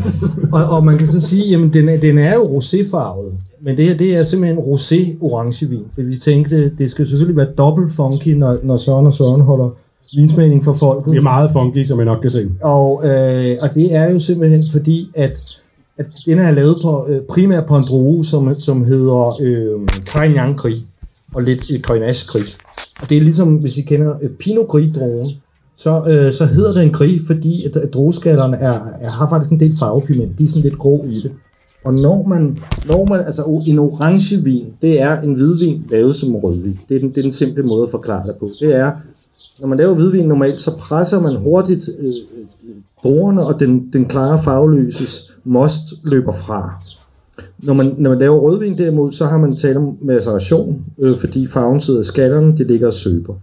og, 0.52 0.64
og 0.64 0.84
man 0.84 0.98
kan 0.98 1.06
så 1.06 1.20
sige, 1.20 1.50
jamen 1.50 1.72
den 1.72 1.88
er, 1.88 2.00
den 2.00 2.18
er 2.18 2.34
jo 2.34 2.58
roséfarvet, 2.58 3.32
men 3.62 3.76
det 3.76 3.88
her 3.88 3.96
det 3.96 4.16
er 4.16 4.22
simpelthen 4.22 4.58
rosé 4.58 5.16
orangevin, 5.20 5.82
for 5.94 6.02
vi 6.02 6.16
tænkte, 6.16 6.70
det 6.78 6.90
skal 6.90 7.06
selvfølgelig 7.06 7.36
være 7.36 7.52
dobbelt 7.58 7.92
funky, 7.92 8.28
når, 8.28 8.58
når 8.62 8.76
Søren 8.76 9.06
og 9.06 9.12
Søren 9.12 9.40
holder 9.40 9.70
vinsmagning 10.16 10.64
for 10.64 10.72
folket. 10.72 11.12
Det 11.12 11.18
er 11.18 11.22
meget 11.22 11.50
funky, 11.52 11.84
som 11.84 11.98
jeg 11.98 12.04
nok 12.04 12.22
kan 12.22 12.30
se. 12.30 12.48
Og, 12.62 13.06
øh, 13.08 13.56
og 13.60 13.74
det 13.74 13.94
er 13.94 14.10
jo 14.10 14.20
simpelthen 14.20 14.64
fordi, 14.72 15.10
at, 15.14 15.36
at 15.98 16.06
den 16.26 16.38
er 16.38 16.50
lavet 16.50 16.76
på, 16.82 17.06
øh, 17.08 17.20
primært 17.22 17.66
på 17.66 17.76
en 17.76 17.84
drue, 17.84 18.24
som, 18.24 18.54
som 18.54 18.84
hedder 18.84 19.36
øh, 19.40 19.88
Carignan 19.88 20.54
Gris, 20.54 20.76
og 21.34 21.42
lidt 21.42 21.72
øh, 21.72 21.80
Grenache 21.80 22.32
Gris. 22.32 22.58
Og 23.02 23.10
det 23.10 23.16
er 23.16 23.22
ligesom, 23.22 23.54
hvis 23.54 23.78
I 23.78 23.82
kender 23.82 24.14
øh, 24.22 24.30
Pinot 24.30 24.68
Gris 24.68 24.94
druen, 24.94 25.32
så, 25.76 26.04
øh, 26.08 26.32
så 26.32 26.46
hedder 26.46 26.80
den 26.80 26.92
gris, 26.92 27.22
fordi 27.26 27.64
at, 27.64 27.76
at 27.76 27.94
drueskallerne 27.94 28.56
er, 28.56 28.80
er, 29.00 29.10
har 29.10 29.28
faktisk 29.28 29.52
en 29.52 29.60
del 29.60 29.76
farvepigment. 29.78 30.38
De 30.38 30.44
er 30.44 30.48
sådan 30.48 30.62
lidt 30.62 30.78
grå 30.78 31.04
i 31.10 31.20
det. 31.20 31.32
Og 31.84 31.94
når 31.94 32.26
man, 32.28 32.58
når 32.86 33.06
man, 33.08 33.20
altså 33.20 33.62
en 33.66 33.78
orange 33.78 34.44
vin, 34.44 34.66
det 34.82 35.00
er 35.00 35.20
en 35.20 35.34
hvidvin 35.34 35.84
lavet 35.90 36.16
som 36.16 36.36
rødvin. 36.36 36.78
Det 36.88 36.96
er, 36.96 37.00
den, 37.00 37.08
det 37.08 37.18
er 37.18 37.22
den 37.22 37.32
simple 37.32 37.62
måde 37.62 37.82
at 37.82 37.90
forklare 37.90 38.26
det 38.26 38.34
på. 38.40 38.48
Det 38.60 38.76
er, 38.76 38.92
når 39.60 39.68
man 39.68 39.78
laver 39.78 39.94
hvidvin 39.94 40.28
normalt, 40.28 40.60
så 40.60 40.76
presser 40.78 41.20
man 41.20 41.36
hurtigt 41.36 41.88
øh, 41.98 42.06
øh 42.06 42.76
druerne, 43.04 43.46
og 43.46 43.60
den, 43.60 43.90
den 43.92 44.04
klare 44.04 44.42
farveløses 44.44 45.32
most 45.44 46.04
løber 46.04 46.32
fra. 46.32 46.84
Når 47.58 47.74
man, 47.74 47.94
når 47.98 48.10
man 48.10 48.18
laver 48.18 48.38
rødvin 48.38 48.78
derimod, 48.78 49.12
så 49.12 49.26
har 49.26 49.38
man 49.38 49.56
tale 49.56 49.78
om 49.78 49.96
maceration, 50.02 50.84
øh, 50.98 51.18
fordi 51.18 51.46
farven 51.46 51.80
sidder 51.80 52.00
i 52.00 52.04
skallerne, 52.04 52.56
de 52.58 52.64
ligger 52.64 52.86
og 52.86 52.94
søber. 52.94 53.34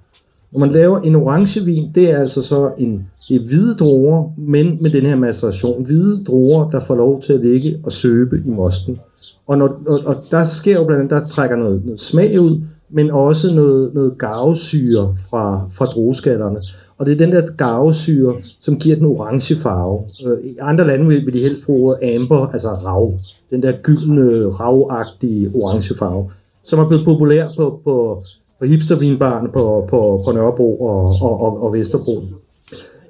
Når 0.52 0.60
man 0.60 0.72
laver 0.72 1.00
en 1.00 1.16
orangevin, 1.16 1.92
det 1.96 2.12
er 2.12 2.18
altså 2.18 2.42
så 2.42 2.72
en 2.78 3.08
det 3.30 3.36
er 3.36 3.46
hvide 3.46 3.76
druer, 3.76 4.32
men 4.38 4.78
med 4.82 4.92
den 4.92 5.06
her 5.06 5.16
maceration. 5.16 5.86
Hvide 5.86 6.24
druer, 6.24 6.70
der 6.70 6.86
får 6.86 6.96
lov 6.96 7.22
til 7.22 7.34
at 7.34 7.40
ligge 7.40 7.80
og 7.84 7.92
søbe 7.92 8.44
i 8.46 8.50
mosten. 8.50 9.00
Og, 9.48 9.58
når, 9.58 9.82
og, 9.88 10.00
og 10.06 10.16
der 10.32 10.46
sker 10.46 10.76
jo 10.76 10.86
blandt 10.86 11.02
andet, 11.02 11.12
der 11.12 11.28
trækker 11.28 11.56
noget, 11.56 11.86
noget 11.86 12.02
smag 12.02 12.40
ud, 12.40 12.62
men 12.94 13.12
også 13.12 13.56
noget, 13.56 13.94
noget 13.94 14.18
garvesyre 14.18 15.16
fra, 15.30 15.70
fra 15.74 15.86
drueskallerne. 15.86 16.60
Og 16.98 17.06
det 17.06 17.14
er 17.14 17.26
den 17.26 17.32
der 17.32 17.56
garvesyre, 17.58 18.36
som 18.62 18.76
giver 18.76 18.96
den 18.96 19.06
orange 19.06 19.56
farve. 19.56 20.04
Øh, 20.26 20.46
I 20.46 20.58
andre 20.62 20.88
lande 20.88 21.08
vil, 21.08 21.26
vil 21.26 21.34
de 21.34 21.40
helst 21.40 21.66
bruge 21.66 22.16
amber, 22.16 22.48
altså 22.48 22.68
rav. 22.68 23.14
Den 23.50 23.64
der 23.64 23.74
gyldne, 23.84 24.50
ravagtige 24.50 25.52
orange 25.56 25.96
farve, 26.00 26.32
som 26.66 26.80
er 26.80 26.88
blevet 26.88 27.06
populær 27.06 27.48
på, 27.58 27.80
på, 27.84 28.22
på 28.60 28.66
hipstervinbarne 28.66 29.50
på, 29.50 29.86
på, 29.90 30.22
på 30.26 30.32
Nørrebro 30.32 30.82
og, 30.82 31.16
og, 31.22 31.42
og, 31.42 31.64
og 31.64 31.74
Vesterbro. 31.74 32.24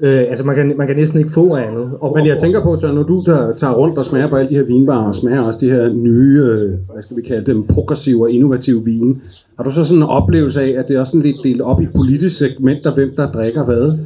Øh, 0.02 0.20
altså 0.30 0.46
man 0.46 0.56
kan, 0.56 0.74
man 0.78 0.88
kan 0.88 0.96
næsten 0.96 1.20
ikke 1.20 1.32
få 1.32 1.56
andet. 1.56 1.92
Og, 2.00 2.14
Men 2.18 2.28
jeg 2.28 2.40
tænker 2.40 2.64
på, 2.64 2.76
Tør, 2.76 2.92
når 2.92 3.04
du 3.04 3.24
der 3.26 3.56
tager 3.56 3.74
rundt 3.74 3.98
og 3.98 4.06
smager 4.06 4.28
på 4.28 4.36
alle 4.36 4.50
de 4.50 4.56
her 4.56 4.64
vinbarer, 4.64 5.08
og 5.08 5.16
smager 5.16 5.42
også 5.42 5.66
de 5.66 5.72
her 5.72 5.94
nye, 5.94 6.40
øh, 6.40 6.72
hvad 6.94 7.04
skal 7.04 7.18
vi 7.18 7.22
kalde 7.22 7.52
dem, 7.52 7.64
progressive 7.64 8.22
og 8.22 8.32
innovative 8.32 8.84
vine, 8.84 9.16
har 9.58 9.64
du 9.64 9.72
så 9.72 9.86
sådan 9.86 10.04
en 10.04 10.10
oplevelse 10.10 10.62
af, 10.62 10.80
at 10.80 10.88
det 10.88 10.96
er 10.96 11.00
også 11.00 11.12
sådan 11.12 11.26
lidt 11.26 11.38
delt 11.44 11.62
op 11.62 11.82
i 11.82 11.88
politiske 11.96 12.38
segmenter, 12.38 12.94
hvem 12.94 13.14
der 13.16 13.32
drikker 13.32 13.64
hvad? 13.64 13.98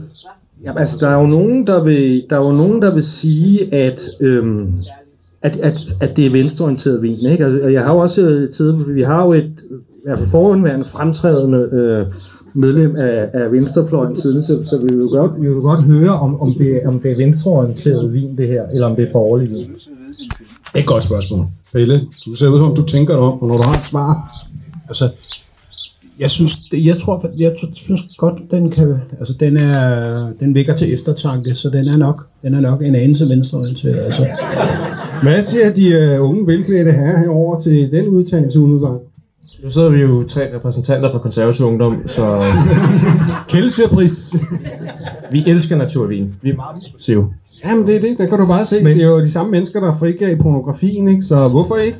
Ja, 0.63 0.79
altså, 0.79 1.05
der 1.05 1.11
er 1.11 1.21
jo 1.21 1.27
nogen, 1.27 1.67
der 1.67 1.83
vil, 1.83 2.23
der 2.29 2.35
er 2.35 2.45
jo 2.45 2.51
nogen, 2.51 2.81
der 2.81 2.93
vil 2.93 3.03
sige, 3.03 3.73
at, 3.73 4.01
øhm, 4.19 4.73
at, 5.41 5.59
at, 5.59 5.81
at 6.01 6.17
det 6.17 6.25
er 6.25 6.29
venstreorienteret 6.29 7.01
vin. 7.01 7.31
Ikke? 7.31 7.45
Altså, 7.45 7.67
jeg 7.67 7.83
har 7.83 7.93
jo 7.93 7.99
også 7.99 8.47
tid, 8.53 8.73
vi 8.87 9.01
har 9.01 9.25
jo 9.25 9.33
et 9.33 9.51
i 10.07 10.09
hvert 10.09 10.17
fald 10.17 10.29
forhåndværende 10.29 10.85
fremtrædende 10.85 11.57
øh, 11.57 12.05
medlem 12.57 12.95
af, 12.95 13.29
af 13.33 13.51
venstrefløjen 13.51 14.21
siden, 14.21 14.43
så, 14.43 14.53
så 14.65 14.75
vi 14.89 14.95
vil 14.95 15.07
godt, 15.07 15.31
vi 15.41 15.47
vil 15.53 15.61
godt 15.61 15.83
høre, 15.83 16.11
om, 16.11 16.41
om, 16.41 16.55
det, 16.57 16.81
om 16.85 16.99
det 16.99 17.11
er 17.11 17.15
venstreorienteret 17.17 18.13
vin, 18.13 18.37
det 18.37 18.47
her, 18.47 18.63
eller 18.73 18.87
om 18.87 18.95
det 18.95 19.07
er 19.07 19.11
borgerlig 19.11 19.47
vin. 19.49 19.57
Det 19.67 20.75
er 20.75 20.79
et 20.79 20.85
godt 20.85 21.03
spørgsmål. 21.03 21.45
Pelle, 21.73 22.01
du 22.25 22.33
ser 22.35 22.47
ud 22.49 22.57
som 22.59 22.69
om, 22.69 22.75
du 22.75 22.85
tænker 22.85 23.13
dig 23.13 23.21
om, 23.23 23.41
og 23.41 23.47
når 23.47 23.57
du 23.57 23.63
har 23.63 23.77
et 23.77 23.83
svar, 23.83 24.13
Altså, 24.89 25.09
jeg 26.19 26.29
synes, 26.29 26.57
det- 26.71 26.85
jeg 26.85 26.97
tror, 26.97 27.25
jeg 27.37 27.53
synes 27.73 28.01
godt, 28.17 28.33
den 28.51 28.69
kan, 28.71 28.95
altså 29.19 29.33
den 29.39 29.57
er, 29.57 30.27
den 30.39 30.55
vækker 30.55 30.73
til 30.75 30.93
eftertanke, 30.93 31.55
så 31.55 31.69
den 31.69 31.87
er 31.87 31.97
nok, 31.97 32.27
den 32.41 32.53
er 32.53 32.59
nok 32.61 32.81
en 32.83 32.95
anelse 32.95 33.29
venstreorienteret. 33.29 33.95
Altså, 33.99 34.25
hvad 35.23 35.41
siger 35.41 35.73
de 35.73 35.87
øh, 35.89 36.23
unge 36.23 36.47
velklædte 36.47 36.91
herrer 36.91 37.19
herover 37.19 37.59
til 37.59 37.91
den 37.91 38.07
udtalelse 38.07 38.59
umiddelbart? 38.59 38.99
Nu 39.63 39.69
sidder 39.69 39.89
vi 39.89 40.01
jo 40.01 40.23
tre 40.27 40.55
repræsentanter 40.55 41.11
for 41.11 41.19
konservativ 41.19 41.65
ungdom, 41.65 42.01
så 42.07 42.53
Kældesyrpris. 43.49 44.35
vi 45.31 45.43
elsker 45.47 45.75
naturvin. 45.75 46.35
Vi 46.41 46.49
er 46.49 46.55
meget 46.55 46.75
progressive. 46.83 47.33
Jamen 47.65 47.87
det 47.87 47.95
er 47.95 47.99
det, 47.99 48.17
der 48.17 48.25
kan 48.25 48.39
du 48.39 48.45
bare 48.45 48.65
se. 48.65 48.83
Men, 48.83 48.97
det 48.97 49.03
er 49.03 49.07
jo 49.07 49.19
de 49.19 49.31
samme 49.31 49.51
mennesker, 49.51 49.79
der 49.79 49.97
frigav 49.99 50.37
pornografien, 50.37 51.07
ikke? 51.07 51.21
Så 51.21 51.47
hvorfor 51.47 51.75
ikke? 51.75 51.97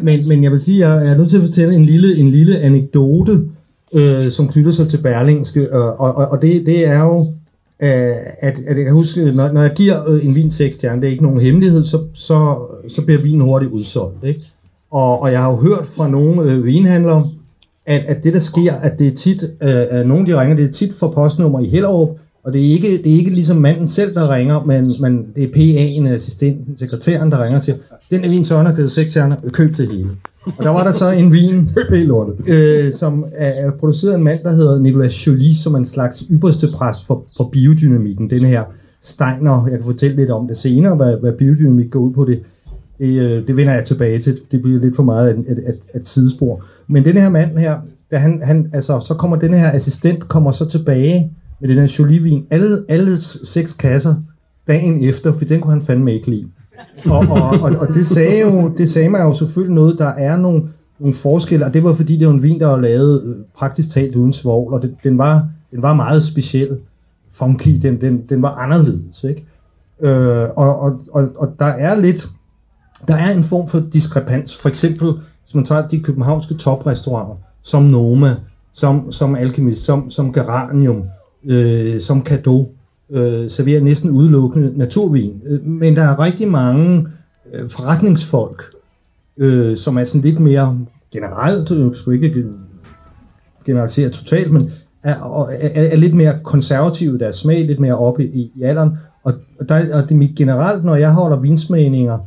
Men, 0.00 0.28
men 0.28 0.44
jeg 0.44 0.52
vil 0.52 0.60
sige, 0.60 0.88
jeg 0.88 1.06
er 1.06 1.16
nødt 1.16 1.30
til 1.30 1.36
at 1.36 1.42
fortælle 1.42 1.74
en 1.74 1.84
lille, 1.84 2.16
en 2.16 2.30
lille 2.30 2.58
anekdote, 2.58 3.40
øh, 3.94 4.30
som 4.30 4.48
knytter 4.48 4.72
sig 4.72 4.88
til 4.88 5.02
Berlingske, 5.02 5.60
øh, 5.60 5.74
og, 5.74 6.14
og, 6.14 6.28
og 6.28 6.42
det, 6.42 6.66
det 6.66 6.86
er 6.86 7.00
jo, 7.00 7.20
øh, 7.82 8.14
at, 8.40 8.58
at 8.66 8.76
jeg 8.76 8.84
kan 8.84 8.92
huske, 8.92 9.32
når, 9.32 9.52
når 9.52 9.62
jeg 9.62 9.72
giver 9.76 10.10
øh, 10.10 10.26
en 10.26 10.34
vin 10.34 10.50
6 10.50 10.74
stjerner, 10.74 11.00
det 11.00 11.06
er 11.06 11.10
ikke 11.10 11.24
nogen 11.24 11.40
hemmelighed, 11.40 11.84
så, 11.84 11.98
så, 12.14 12.56
så 12.88 13.04
bliver 13.04 13.22
vinen 13.22 13.40
hurtigt 13.40 13.72
udsolgt. 13.72 14.24
Ikke? 14.24 14.40
Og, 14.94 15.22
og 15.22 15.32
jeg 15.32 15.40
har 15.40 15.50
jo 15.50 15.56
hørt 15.56 15.86
fra 15.86 16.08
nogle 16.08 16.42
øh, 16.42 16.64
vinhandlere, 16.64 17.30
at, 17.86 18.02
at 18.06 18.24
det 18.24 18.32
der 18.34 18.40
sker, 18.40 18.72
at 18.82 18.98
det 18.98 19.06
er 19.06 19.16
tit, 19.16 19.42
øh, 19.42 19.84
at 19.90 20.06
nogen 20.06 20.26
de 20.26 20.40
ringer, 20.40 20.56
det 20.56 20.64
er 20.64 20.72
tit 20.72 20.94
for 20.94 21.08
postnummer 21.08 21.60
i 21.60 21.68
Hellerup, 21.68 22.08
og 22.44 22.52
det 22.52 22.66
er 22.66 22.72
ikke, 22.72 22.88
det 22.88 23.12
er 23.12 23.16
ikke 23.16 23.30
ligesom 23.30 23.56
manden 23.56 23.88
selv, 23.88 24.14
der 24.14 24.34
ringer, 24.34 24.64
men, 24.64 24.94
men 25.00 25.26
det 25.36 25.44
er 25.44 25.48
PA'en, 25.48 26.08
assistenten, 26.08 26.78
sekretæren, 26.78 27.30
der 27.30 27.44
ringer 27.44 27.58
og 27.58 27.64
siger, 27.64 27.76
den 28.10 28.24
er 28.24 28.28
vin 28.28 28.44
Søren 28.44 28.66
har 28.66 28.74
givet 28.74 28.92
seks 28.92 29.10
stjerner, 29.10 29.36
køb 29.52 29.76
det 29.76 29.88
hele. 29.88 30.10
Og 30.58 30.64
der 30.64 30.70
var 30.70 30.84
der 30.84 30.92
så 30.92 31.10
en 31.10 31.32
vin, 31.32 31.70
øh, 32.46 32.92
som 32.92 33.24
er, 33.36 33.48
er 33.48 33.70
produceret 33.70 34.12
af 34.12 34.16
en 34.16 34.24
mand, 34.24 34.40
der 34.42 34.52
hedder 34.52 34.78
Nicolas 34.78 35.26
Joly, 35.26 35.52
som 35.62 35.74
er 35.74 35.78
en 35.78 35.84
slags 35.84 36.24
ypperste 36.30 36.66
præst 36.74 37.06
for, 37.06 37.24
for 37.36 37.44
biodynamikken. 37.52 38.30
Den 38.30 38.44
her 38.44 38.64
Steiner, 39.02 39.66
jeg 39.66 39.78
kan 39.78 39.84
fortælle 39.84 40.16
lidt 40.16 40.30
om 40.30 40.48
det 40.48 40.56
senere, 40.56 40.96
hvad, 40.96 41.16
hvad 41.16 41.32
biodynamik 41.32 41.90
går 41.90 42.00
ud 42.00 42.12
på 42.12 42.24
det. 42.24 42.40
Det, 42.98 43.20
øh, 43.20 43.46
det 43.46 43.56
vender 43.56 43.74
jeg 43.74 43.84
tilbage 43.84 44.18
til. 44.18 44.38
Det 44.52 44.62
bliver 44.62 44.80
lidt 44.80 44.96
for 44.96 45.02
meget 45.02 45.28
at, 45.28 45.38
et, 45.38 45.58
et, 45.68 45.78
et 45.94 46.08
sidespor. 46.08 46.64
Men 46.86 47.04
den 47.04 47.16
her 47.16 47.28
mand 47.28 47.58
her, 47.58 47.78
da 48.10 48.16
han, 48.18 48.42
han, 48.42 48.70
altså, 48.72 49.00
så 49.00 49.14
kommer 49.14 49.36
den 49.36 49.54
her 49.54 49.72
assistent 49.72 50.28
kommer 50.28 50.52
så 50.52 50.68
tilbage 50.68 51.32
med 51.60 51.68
den 51.68 51.78
her 51.78 51.86
Jolie-vin. 51.98 52.46
Alle, 52.50 52.84
alle 52.88 53.16
seks 53.18 53.74
kasser 53.74 54.14
dagen 54.68 55.04
efter, 55.04 55.32
for 55.32 55.44
den 55.44 55.60
kunne 55.60 55.72
han 55.72 55.82
fandme 55.82 56.14
ikke 56.14 56.30
lide. 56.30 56.46
Og, 57.04 57.18
og, 57.18 57.60
og, 57.62 57.70
og 57.78 57.88
det, 57.94 58.06
sagde 58.06 58.40
jo, 58.40 58.72
det 58.78 58.90
sagde 58.90 59.08
mig 59.08 59.20
jo 59.20 59.34
selvfølgelig 59.34 59.74
noget, 59.74 59.98
der 59.98 60.08
er 60.08 60.36
nogle, 60.36 60.62
nogle 60.98 61.14
forskelle, 61.14 61.66
og 61.66 61.74
det 61.74 61.84
var 61.84 61.92
fordi, 61.92 62.16
det 62.16 62.26
var 62.26 62.32
en 62.32 62.42
vin, 62.42 62.60
der 62.60 62.66
var 62.66 62.80
lavet 62.80 63.22
øh, 63.24 63.34
praktisk 63.56 63.90
talt 63.90 64.16
uden 64.16 64.32
svovl, 64.32 64.74
og 64.74 64.82
det, 64.82 64.94
den, 65.04 65.18
var, 65.18 65.48
den 65.70 65.82
var 65.82 65.94
meget 65.94 66.22
speciel, 66.22 66.68
funky, 67.32 67.70
den, 67.82 68.00
den, 68.00 68.22
den 68.28 68.42
var 68.42 68.54
anderledes, 68.54 69.24
ikke? 69.24 69.44
Øh, 70.00 70.48
og, 70.56 70.80
og, 70.80 71.00
og, 71.12 71.28
og 71.36 71.54
der 71.58 71.66
er 71.66 72.00
lidt, 72.00 72.26
der 73.08 73.14
er 73.14 73.32
en 73.32 73.44
form 73.44 73.68
for 73.68 73.82
diskrepans. 73.92 74.56
For 74.56 74.68
eksempel, 74.68 75.12
hvis 75.44 75.54
man 75.54 75.64
tager 75.64 75.88
de 75.88 76.00
københavnske 76.00 76.54
toprestauranter, 76.54 77.34
som 77.62 77.82
Noma, 77.82 78.36
som, 78.72 79.12
som 79.12 79.34
Alchemist, 79.34 79.84
som, 79.84 80.10
som 80.10 80.32
Geranium, 80.32 81.04
øh, 81.44 82.00
som 82.00 82.24
Cadeau, 82.24 82.68
øh, 83.10 83.50
serverer 83.50 83.80
næsten 83.80 84.10
udelukkende 84.10 84.78
naturvin. 84.78 85.42
Øh, 85.46 85.66
men 85.66 85.96
der 85.96 86.02
er 86.02 86.18
rigtig 86.18 86.48
mange 86.48 87.08
øh, 87.52 87.70
forretningsfolk, 87.70 88.64
øh, 89.36 89.76
som 89.76 89.98
er 89.98 90.04
sådan 90.04 90.20
lidt 90.20 90.40
mere 90.40 90.78
generelt, 91.12 91.70
øh, 91.70 91.86
jeg 91.86 91.90
skulle 91.94 92.26
ikke 92.26 92.44
generalisere 93.66 94.08
totalt, 94.08 94.52
men 94.52 94.70
er, 95.02 95.14
er, 95.14 95.46
er, 95.74 95.82
er 95.82 95.96
lidt 95.96 96.14
mere 96.14 96.38
konservative 96.42 97.14
i 97.14 97.18
deres 97.18 97.36
smag, 97.36 97.66
lidt 97.66 97.80
mere 97.80 97.98
oppe 97.98 98.26
i, 98.26 98.52
i 98.56 98.62
alderen. 98.62 98.90
Og, 99.22 99.32
og, 99.60 99.68
der, 99.68 99.96
og 99.96 100.02
det 100.02 100.10
er 100.10 100.18
mit 100.18 100.36
generelt, 100.36 100.84
når 100.84 100.96
jeg 100.96 101.12
holder 101.12 101.40
vinsmagninger 101.40 102.18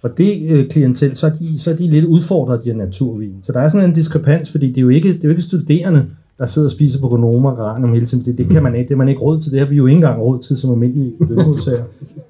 for 0.00 0.08
det 0.08 0.50
øh, 0.50 0.68
klientel, 0.68 1.16
så 1.16 1.26
er, 1.26 1.30
de, 1.30 1.58
så 1.58 1.70
er 1.70 1.74
de 1.74 1.90
lidt 1.90 2.04
udfordret 2.04 2.64
de 2.64 2.70
her 2.70 2.76
naturvin. 2.76 3.34
Så 3.42 3.52
der 3.52 3.60
er 3.60 3.68
sådan 3.68 3.88
en 3.88 3.94
diskrepans, 3.94 4.50
fordi 4.50 4.68
det 4.68 4.76
er 4.76 4.82
jo 4.82 4.88
ikke, 4.88 5.08
det 5.08 5.18
er 5.18 5.28
jo 5.28 5.30
ikke 5.30 5.42
studerende, 5.42 6.06
der 6.38 6.46
sidder 6.46 6.68
og 6.68 6.72
spiser 6.72 7.00
på 7.00 7.08
Gonoma 7.08 7.50
og 7.50 7.56
Geranium 7.56 7.92
hele 7.92 8.06
tiden. 8.06 8.24
Det, 8.24 8.38
det 8.38 8.48
kan 8.48 8.62
man 8.62 8.74
ikke. 8.74 8.88
Det 8.88 8.94
er 8.94 8.98
man 8.98 9.08
ikke 9.08 9.20
råd 9.20 9.40
til. 9.40 9.52
Det 9.52 9.60
har 9.60 9.66
vi 9.66 9.76
jo 9.76 9.86
ikke 9.86 9.96
engang 9.96 10.20
råd 10.20 10.42
til 10.42 10.56
som 10.56 10.70
almindelige 10.70 11.12
lønmodtagere. 11.28 11.84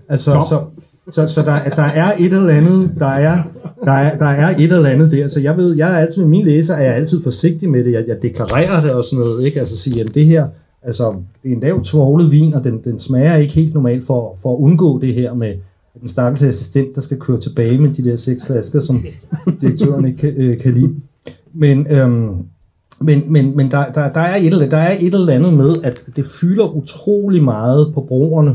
Altså, 0.09 0.31
så, 0.49 0.61
så, 1.11 1.35
så 1.35 1.43
der, 1.43 1.75
der 1.77 1.83
er 1.83 2.13
et 2.19 2.33
eller 2.33 2.55
andet, 2.55 2.91
der 2.99 3.07
er, 3.07 3.43
der, 3.85 3.93
er, 3.93 4.19
der 4.19 4.27
er 4.27 4.57
et 4.57 4.73
eller 4.73 4.89
andet 4.89 5.13
der. 5.13 5.29
Så 5.29 5.41
jeg 5.41 5.57
ved, 5.57 5.77
jeg 5.77 5.93
er 5.93 5.97
altid 5.97 6.25
mine 6.25 6.45
læser, 6.45 6.75
er 6.75 6.83
jeg 6.83 6.95
altid 6.95 7.23
forsigtig 7.23 7.71
med 7.71 7.85
det. 7.85 7.93
Jeg, 7.93 8.05
jeg 8.09 8.23
deklarerer 8.23 8.83
det 8.83 8.91
og 8.91 9.05
sådan 9.05 9.25
noget, 9.25 9.45
ikke? 9.45 9.59
Altså 9.59 9.77
sige, 9.77 10.01
at 10.01 10.15
det 10.15 10.27
her, 10.27 10.47
altså, 10.83 11.15
det 11.43 11.51
er 11.51 11.55
en 11.55 11.61
lavt 11.61 11.87
svoglet 11.87 12.31
vin, 12.31 12.55
og 12.55 12.65
den, 12.65 12.81
den 12.85 12.99
smager 12.99 13.37
ikke 13.37 13.55
helt 13.55 13.75
normalt 13.75 14.07
for, 14.07 14.39
for 14.43 14.53
at 14.55 14.61
undgå 14.61 15.01
det 15.01 15.15
her 15.15 15.35
med 15.35 15.55
den 16.01 16.09
stakkels 16.09 16.43
assistent, 16.43 16.95
der 16.95 17.01
skal 17.01 17.19
køre 17.19 17.41
tilbage 17.41 17.79
med 17.79 17.91
de 17.91 18.05
der 18.05 18.17
seks 18.17 18.47
flasker, 18.47 18.81
som 18.81 19.05
direktøren 19.61 20.05
ikke 20.05 20.19
kan, 20.19 20.35
øh, 20.37 20.61
kan 20.61 20.75
lide. 20.75 20.95
Men, 21.53 21.87
øhm, 21.91 22.31
men, 23.01 23.23
men, 23.29 23.57
men 23.57 23.71
der, 23.71 23.93
der, 23.93 24.13
der, 24.13 24.21
er 24.21 24.37
et, 24.37 24.47
eller- 24.47 24.69
der 24.69 24.77
er 24.77 24.97
et 25.01 25.15
eller 25.15 25.33
andet 25.33 25.55
med, 25.55 25.77
at 25.83 26.01
det 26.17 26.27
fylder 26.27 26.77
utrolig 26.77 27.45
meget 27.45 27.91
på 27.95 28.01
brugerne 28.09 28.55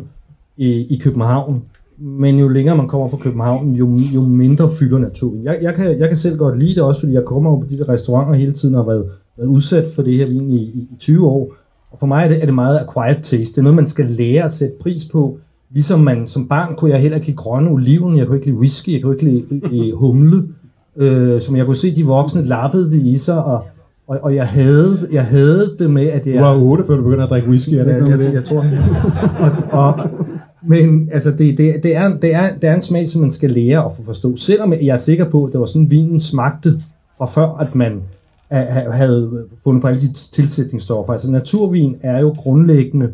i, 0.58 0.69
i 0.95 0.98
København. 1.04 1.62
Men 1.98 2.39
jo 2.39 2.48
længere 2.48 2.78
man 2.78 2.88
kommer 2.88 3.08
fra 3.08 3.17
København, 3.17 3.74
jo, 3.76 4.00
jo 4.15 4.21
mindre 4.21 4.69
fylder 4.80 4.98
naturen. 4.98 5.43
Jeg, 5.43 5.60
jeg, 5.62 5.74
kan, 5.76 6.00
jeg 6.00 6.08
kan 6.08 6.17
selv 6.17 6.38
godt 6.38 6.60
lide 6.60 6.76
det 6.76 6.84
også, 6.84 7.00
fordi 7.00 7.13
jeg 7.13 7.24
kommer 7.26 7.50
jo 7.52 7.56
på 7.58 7.65
de 7.69 7.78
der 7.78 7.89
restauranter 7.89 8.34
hele 8.34 8.54
tiden 8.54 8.76
og 8.76 8.84
har 8.84 8.91
været, 8.91 9.06
været 9.38 9.48
udsat 9.48 9.86
for 9.95 10.02
det 10.02 10.13
her 10.17 10.28
vin 10.28 10.50
i, 10.52 10.58
i, 10.63 10.78
i 10.80 10.95
20 11.00 11.28
år. 11.28 11.54
Og 11.91 12.00
for 12.00 12.08
mig 12.08 12.24
er 12.24 12.28
det, 12.28 12.41
er 12.41 12.45
det 12.45 12.54
meget 12.56 12.80
acquired 12.88 13.21
taste. 13.24 13.52
Det 13.54 13.58
er 13.58 13.62
noget, 13.62 13.76
man 13.76 13.88
skal 13.88 14.06
lære 14.06 14.43
at 14.43 14.52
sætte 14.52 14.76
pris 14.82 15.06
på. 15.12 15.38
Ligesom 15.76 16.00
man 16.00 16.28
som 16.28 16.48
barn 16.48 16.76
kunne 16.76 16.92
jeg 16.92 17.00
heller 17.02 17.16
ikke 17.16 17.28
lide 17.28 17.38
grønne 17.38 17.70
oliven, 17.70 18.18
jeg 18.18 18.28
kunne 18.28 18.38
ikke 18.38 18.48
lide 18.48 18.58
whisky, 18.58 18.94
jeg 18.94 19.02
kunne 19.02 19.16
ikke 19.16 19.26
lide, 19.26 19.70
lide 19.72 19.94
humle. 19.94 20.44
Øh, 20.98 21.42
som 21.42 21.56
jeg 21.56 21.66
kunne 21.66 21.76
se, 21.76 21.96
de 21.96 22.06
voksne 22.06 22.46
lappede 22.46 22.92
det 22.92 23.02
i 23.06 23.18
sig, 23.18 23.46
og, 23.46 23.64
og, 24.08 24.20
og 24.22 24.36
jeg, 24.36 24.48
havde, 24.48 24.98
jeg 25.12 25.26
havde 25.26 25.76
det 25.80 25.90
med, 25.90 26.08
at 26.08 26.24
det 26.26 26.34
Du 26.36 26.40
var 26.40 26.56
8, 26.56 26.84
før 26.88 26.96
du 26.96 27.04
begyndte 27.04 27.24
at 27.24 27.30
drikke 27.30 27.50
whisky, 27.50 27.74
er 27.74 27.84
det 27.84 27.96
ikke 27.96 28.10
noget 28.10 28.24
jeg, 28.24 28.26
jeg, 28.26 28.34
jeg 28.34 28.46
tror. 28.46 28.66
og, 29.72 29.84
og, 29.88 30.00
men 30.68 31.10
altså, 31.12 31.32
det, 31.32 31.58
det, 31.58 31.76
det, 31.84 31.96
er, 31.96 32.18
det, 32.18 32.34
er, 32.36 32.50
det 32.62 32.70
er 32.70 32.76
en 32.76 32.82
smag, 32.82 33.10
som 33.10 33.22
man 33.22 33.32
skal 33.32 33.50
lære 33.50 33.86
at 33.86 33.92
få 33.98 34.04
forstå. 34.06 34.38
Selvom 34.38 34.74
jeg 34.74 34.88
er 34.88 34.98
sikker 34.98 35.30
på, 35.30 35.46
at 35.46 35.52
det 35.54 35.60
var 35.60 35.66
sådan, 35.66 35.90
vinen 35.92 36.20
smagte 36.20 36.82
fra 37.18 37.26
før, 37.26 37.58
at 37.58 37.76
man 37.76 38.02
ha- 38.52 38.72
ha- 38.72 38.92
havde 38.92 39.46
fundet 39.64 39.82
på 39.82 39.88
alle 39.88 40.02
de 40.02 40.14
tilsætningsstoffer. 40.14 41.14
Altså 41.14 41.32
naturvin 41.32 41.96
er 42.02 42.20
jo 42.20 42.30
grundlæggende 42.30 43.10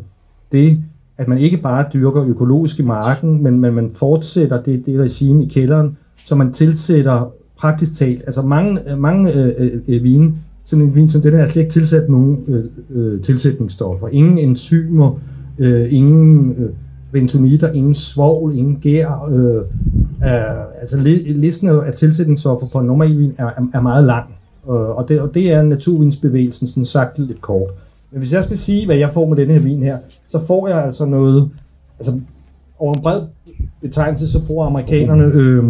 det, 0.52 0.78
at 1.18 1.28
man 1.28 1.38
ikke 1.38 1.56
bare 1.56 1.84
dyrker 1.94 2.24
økologisk 2.24 2.78
i 2.78 2.82
marken, 2.82 3.42
men, 3.42 3.60
men 3.60 3.74
man 3.74 3.90
fortsætter 3.94 4.62
det, 4.62 4.86
det 4.86 5.00
regime 5.00 5.44
i 5.44 5.48
kælderen, 5.48 5.96
så 6.24 6.34
man 6.34 6.52
tilsætter 6.52 7.32
praktisk 7.58 7.98
talt, 7.98 8.22
altså 8.26 8.42
mange, 8.42 8.80
mange 8.96 9.34
øh, 9.34 9.80
øh, 9.88 10.02
vine, 10.02 10.34
sådan 10.64 10.84
en 10.84 10.94
vin 10.94 11.08
som 11.08 11.22
den 11.22 11.32
her, 11.32 11.38
er 11.38 11.46
slet 11.46 11.62
ikke 11.62 11.72
tilsat 11.72 12.10
nogen 12.10 12.38
øh, 12.48 12.64
øh, 12.90 13.22
tilsætningsstoffer. 13.22 14.08
Ingen 14.08 14.38
enzymer, 14.38 15.20
øh, 15.58 15.92
ingen 15.92 16.54
øh, 16.58 16.70
bentonitter, 17.12 17.72
ingen 17.72 17.94
svovl, 17.94 18.56
ingen 18.56 18.78
gær. 18.82 19.28
Øh, 19.30 19.56
øh, 20.24 20.80
altså 20.80 20.98
listen 21.26 21.68
af 21.68 21.94
tilsætningsstoffer 21.94 22.66
på 22.72 22.78
en 22.78 22.86
normal 22.86 23.18
vin 23.18 23.34
er, 23.38 23.46
er, 23.46 23.66
er 23.74 23.80
meget 23.80 24.04
lang. 24.04 24.26
Øh, 24.68 24.74
og, 24.74 25.08
det, 25.08 25.20
og 25.20 25.34
det 25.34 25.52
er 25.52 25.62
naturvinsbevægelsen 25.62 26.68
sådan 26.68 26.84
sagt 26.84 27.18
lidt 27.18 27.40
kort. 27.40 27.70
Men 28.12 28.18
hvis 28.18 28.32
jeg 28.32 28.44
skal 28.44 28.58
sige, 28.58 28.86
hvad 28.86 28.96
jeg 28.96 29.10
får 29.12 29.28
med 29.28 29.36
denne 29.36 29.52
her 29.52 29.60
vin 29.60 29.82
her, 29.82 29.98
så 30.30 30.46
får 30.46 30.68
jeg 30.68 30.84
altså 30.84 31.04
noget, 31.04 31.50
altså 31.98 32.20
over 32.78 32.94
en 32.94 33.02
bred 33.02 33.20
betegnelse, 33.80 34.32
så 34.32 34.46
bruger 34.46 34.66
amerikanerne 34.66 35.24
øh, 35.24 35.64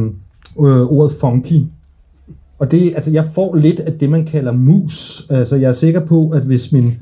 øh, 0.61 0.93
ordet 0.93 1.13
funky. 1.21 1.63
Og 2.59 2.71
det, 2.71 2.93
altså 2.95 3.11
jeg 3.11 3.25
får 3.35 3.55
lidt 3.55 3.81
af 3.81 3.93
det, 3.93 4.11
man 4.11 4.27
kalder 4.27 4.53
mus. 4.53 5.27
Altså 5.31 5.57
jeg 5.57 5.69
er 5.69 5.73
sikker 5.73 6.07
på, 6.07 6.31
at 6.31 6.43
hvis 6.43 6.73
min... 6.73 6.95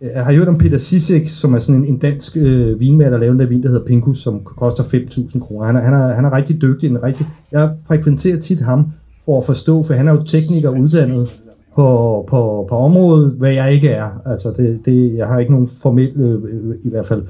Jeg 0.00 0.24
har 0.24 0.32
hørt 0.32 0.48
om 0.48 0.58
Peter 0.58 0.78
Sisek, 0.78 1.28
som 1.28 1.54
er 1.54 1.58
sådan 1.58 1.80
en, 1.80 1.88
en 1.88 1.98
dansk 1.98 2.36
øh, 2.36 2.80
vinmager, 2.80 3.10
der 3.10 3.18
laver 3.18 3.32
den 3.32 3.40
der 3.40 3.46
vin, 3.46 3.62
der 3.62 3.68
hedder 3.68 3.84
Pinkus, 3.86 4.22
som 4.22 4.40
koster 4.44 4.84
5.000 4.84 5.40
kroner. 5.40 5.66
Han 5.66 5.76
er, 5.76 5.80
han, 5.80 5.94
er, 5.94 6.14
han 6.14 6.24
er 6.24 6.32
rigtig 6.32 6.62
dygtig. 6.62 6.90
En 6.90 7.02
rigtig, 7.02 7.26
jeg 7.52 7.70
frekventerer 7.86 8.40
tit 8.40 8.60
ham 8.60 8.92
for 9.24 9.38
at 9.38 9.44
forstå, 9.44 9.82
for 9.82 9.94
han 9.94 10.08
er 10.08 10.12
jo 10.12 10.22
tekniker 10.22 10.70
uddannet 10.70 11.40
på, 11.74 12.24
på, 12.28 12.66
på 12.68 12.76
området, 12.76 13.32
hvad 13.38 13.52
jeg 13.52 13.72
ikke 13.72 13.88
er. 13.88 14.08
Altså 14.26 14.54
det, 14.56 14.80
det, 14.84 15.14
jeg 15.16 15.26
har 15.26 15.38
ikke 15.38 15.52
nogen 15.52 15.68
formel, 15.68 16.12
øh, 16.16 16.42
øh, 16.44 16.76
i 16.82 16.90
hvert 16.90 17.06
fald 17.06 17.22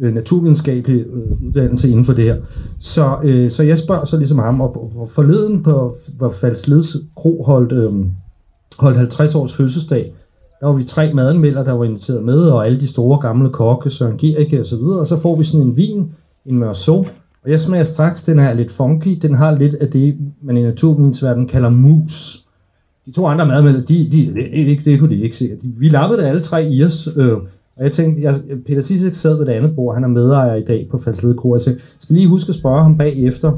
øh, 0.00 0.14
naturvidenskabelig 0.14 1.00
øh, 1.00 1.46
uddannelse 1.46 1.90
inden 1.90 2.04
for 2.04 2.12
det 2.12 2.24
her. 2.24 2.36
Så, 2.78 3.16
øh, 3.24 3.50
så 3.50 3.62
jeg 3.62 3.78
spørger 3.78 4.04
så 4.04 4.16
ligesom 4.16 4.38
ham, 4.38 4.60
og, 4.60 4.92
og 4.96 5.10
forleden 5.10 5.62
på, 5.62 5.96
hvor 6.16 6.30
Falsleds 6.30 6.96
Kro 7.16 7.42
holdt, 7.42 7.72
øh, 7.72 7.92
holdt 8.78 8.96
50 8.96 9.34
års 9.34 9.56
fødselsdag, 9.56 10.14
der 10.60 10.66
var 10.66 10.74
vi 10.74 10.84
tre 10.84 11.14
madanmeldere, 11.14 11.64
der 11.64 11.72
var 11.72 11.84
inviteret 11.84 12.24
med, 12.24 12.40
og 12.40 12.66
alle 12.66 12.80
de 12.80 12.88
store 12.88 13.18
gamle 13.18 13.50
kokke, 13.50 13.90
Søren 13.90 14.18
Gericke 14.18 14.60
og 14.60 14.66
så 14.66 14.76
videre, 14.76 15.00
og 15.00 15.06
så 15.06 15.20
får 15.20 15.36
vi 15.36 15.44
sådan 15.44 15.66
en 15.66 15.76
vin, 15.76 16.12
en 16.46 16.58
Meursault, 16.58 17.14
og 17.44 17.50
jeg 17.50 17.60
smager 17.60 17.84
straks, 17.84 18.24
den 18.24 18.38
er 18.38 18.54
lidt 18.54 18.70
funky, 18.70 19.18
den 19.22 19.34
har 19.34 19.58
lidt 19.58 19.74
af 19.74 19.88
det, 19.88 20.16
man 20.42 20.56
i 20.56 20.62
naturvidenskabsverdenen 20.62 21.48
kalder 21.48 21.70
mus. 21.70 22.43
De 23.06 23.12
to 23.12 23.26
andre 23.26 23.46
madmænd, 23.46 23.76
de, 23.76 24.08
de, 24.10 24.34
det, 24.34 24.52
det, 24.52 24.84
det 24.84 25.00
kunne 25.00 25.16
de 25.16 25.22
ikke 25.22 25.36
se. 25.36 25.48
De, 25.62 25.72
vi 25.78 25.88
lappede 25.88 26.20
det 26.20 26.26
alle 26.26 26.42
tre 26.42 26.68
i 26.68 26.84
os, 26.84 27.08
øh, 27.16 27.32
og 27.76 27.84
jeg 27.84 27.92
tænkte, 27.92 28.22
jeg, 28.22 28.40
Peter 28.66 28.80
Sissek 28.80 29.14
sad 29.14 29.36
ved 29.38 29.46
det 29.46 29.52
andet 29.52 29.74
bord, 29.76 29.94
han 29.94 30.04
er 30.04 30.08
medejer 30.08 30.54
i 30.54 30.64
dag 30.64 30.88
på 30.90 30.98
Falslede 30.98 31.34
Kro, 31.34 31.54
jeg 31.54 31.62
tænkte, 31.62 31.82
skal 31.98 32.16
lige 32.16 32.28
huske 32.28 32.48
at 32.48 32.54
spørge 32.54 32.82
ham 32.82 32.98
bagefter, 32.98 33.52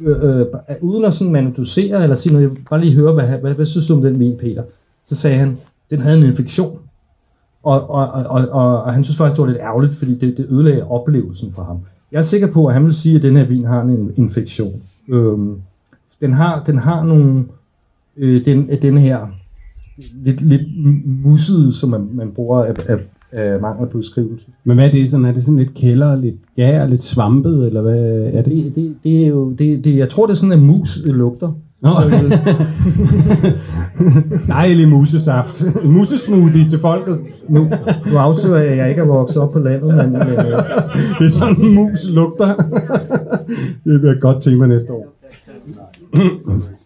øh, 0.00 0.40
øh, 0.40 0.46
uden 0.80 1.04
at 1.04 1.14
sådan 1.14 1.32
manudusere 1.32 2.02
eller 2.02 2.16
sige 2.16 2.32
noget, 2.32 2.52
bare 2.70 2.80
lige 2.80 2.94
høre, 2.94 3.12
hvad, 3.12 3.38
hvad, 3.40 3.54
hvad 3.54 3.66
synes 3.66 3.86
du 3.86 3.94
om 3.94 4.02
den 4.02 4.18
vin, 4.18 4.36
Peter? 4.36 4.62
Så 5.04 5.14
sagde 5.14 5.36
han, 5.36 5.58
den 5.90 6.00
havde 6.00 6.18
en 6.18 6.24
infektion. 6.24 6.78
Og, 7.62 7.90
og, 7.90 8.08
og, 8.12 8.48
og, 8.50 8.82
og 8.82 8.94
han 8.94 9.04
synes 9.04 9.16
faktisk, 9.16 9.36
det 9.36 9.42
var 9.42 9.50
lidt 9.50 9.62
ærgerligt, 9.62 9.94
fordi 9.94 10.14
det, 10.18 10.36
det 10.36 10.46
ødelagde 10.50 10.84
oplevelsen 10.84 11.52
for 11.52 11.62
ham. 11.62 11.78
Jeg 12.12 12.18
er 12.18 12.22
sikker 12.22 12.52
på, 12.52 12.66
at 12.66 12.74
han 12.74 12.84
vil 12.84 12.94
sige, 12.94 13.16
at 13.16 13.22
den 13.22 13.36
her 13.36 13.44
vin 13.44 13.64
har 13.64 13.82
en 13.82 14.12
infektion. 14.16 14.82
Øhm, 15.08 15.54
den, 16.20 16.32
har, 16.32 16.62
den 16.66 16.78
har 16.78 17.04
nogle, 17.04 17.44
øh, 18.16 18.44
den, 18.44 18.68
den 18.82 18.98
her 18.98 19.26
lidt, 20.24 20.40
lidt 20.40 20.62
mussede, 21.24 21.72
som 21.72 21.90
man, 21.90 22.08
man 22.12 22.30
bruger 22.30 22.64
af, 22.64 22.74
af, 22.88 22.96
af 23.32 23.60
mangel 23.60 23.88
på 23.88 23.98
beskrivelse. 23.98 24.46
Men 24.64 24.76
hvad 24.76 24.86
er 24.86 24.90
det 24.90 25.10
sådan? 25.10 25.26
Er 25.26 25.32
det 25.32 25.44
sådan 25.44 25.58
lidt 25.58 25.74
kælder, 25.74 26.16
lidt 26.16 26.36
gær, 26.56 26.86
lidt 26.86 27.02
svampet, 27.02 27.66
eller 27.66 27.82
hvad 27.82 28.30
er 28.32 28.42
det? 28.42 28.64
Det, 28.64 28.74
det, 28.74 28.96
det 29.04 29.22
er 29.22 29.26
jo, 29.26 29.50
det, 29.50 29.84
det, 29.84 29.96
jeg 29.96 30.08
tror, 30.08 30.26
det 30.26 30.32
er 30.32 30.36
sådan, 30.36 30.52
at 30.52 30.62
mus 30.62 31.06
lugter. 31.06 31.52
Nå. 31.80 31.90
Dejlig 34.48 34.88
musesaft. 34.88 35.64
Musesmoothie 35.84 36.68
til 36.68 36.80
folket. 36.80 37.20
Nu, 37.48 37.68
nu 38.06 38.16
afslører 38.16 38.62
jeg, 38.62 38.72
at 38.72 38.78
jeg 38.78 38.88
ikke 38.88 39.02
er 39.02 39.06
vokset 39.06 39.42
op 39.42 39.52
på 39.52 39.58
landet, 39.58 39.96
men, 39.96 40.12
men 40.12 40.22
øh, 40.22 40.36
det 41.18 41.26
er 41.26 41.30
sådan, 41.30 41.60
en 41.60 41.74
mus 41.74 42.10
lugter. 42.10 42.54
det 43.84 44.00
bliver 44.00 44.12
et 44.12 44.20
godt 44.20 44.42
tema 44.42 44.66
næste 44.66 44.92
år. 44.92 45.14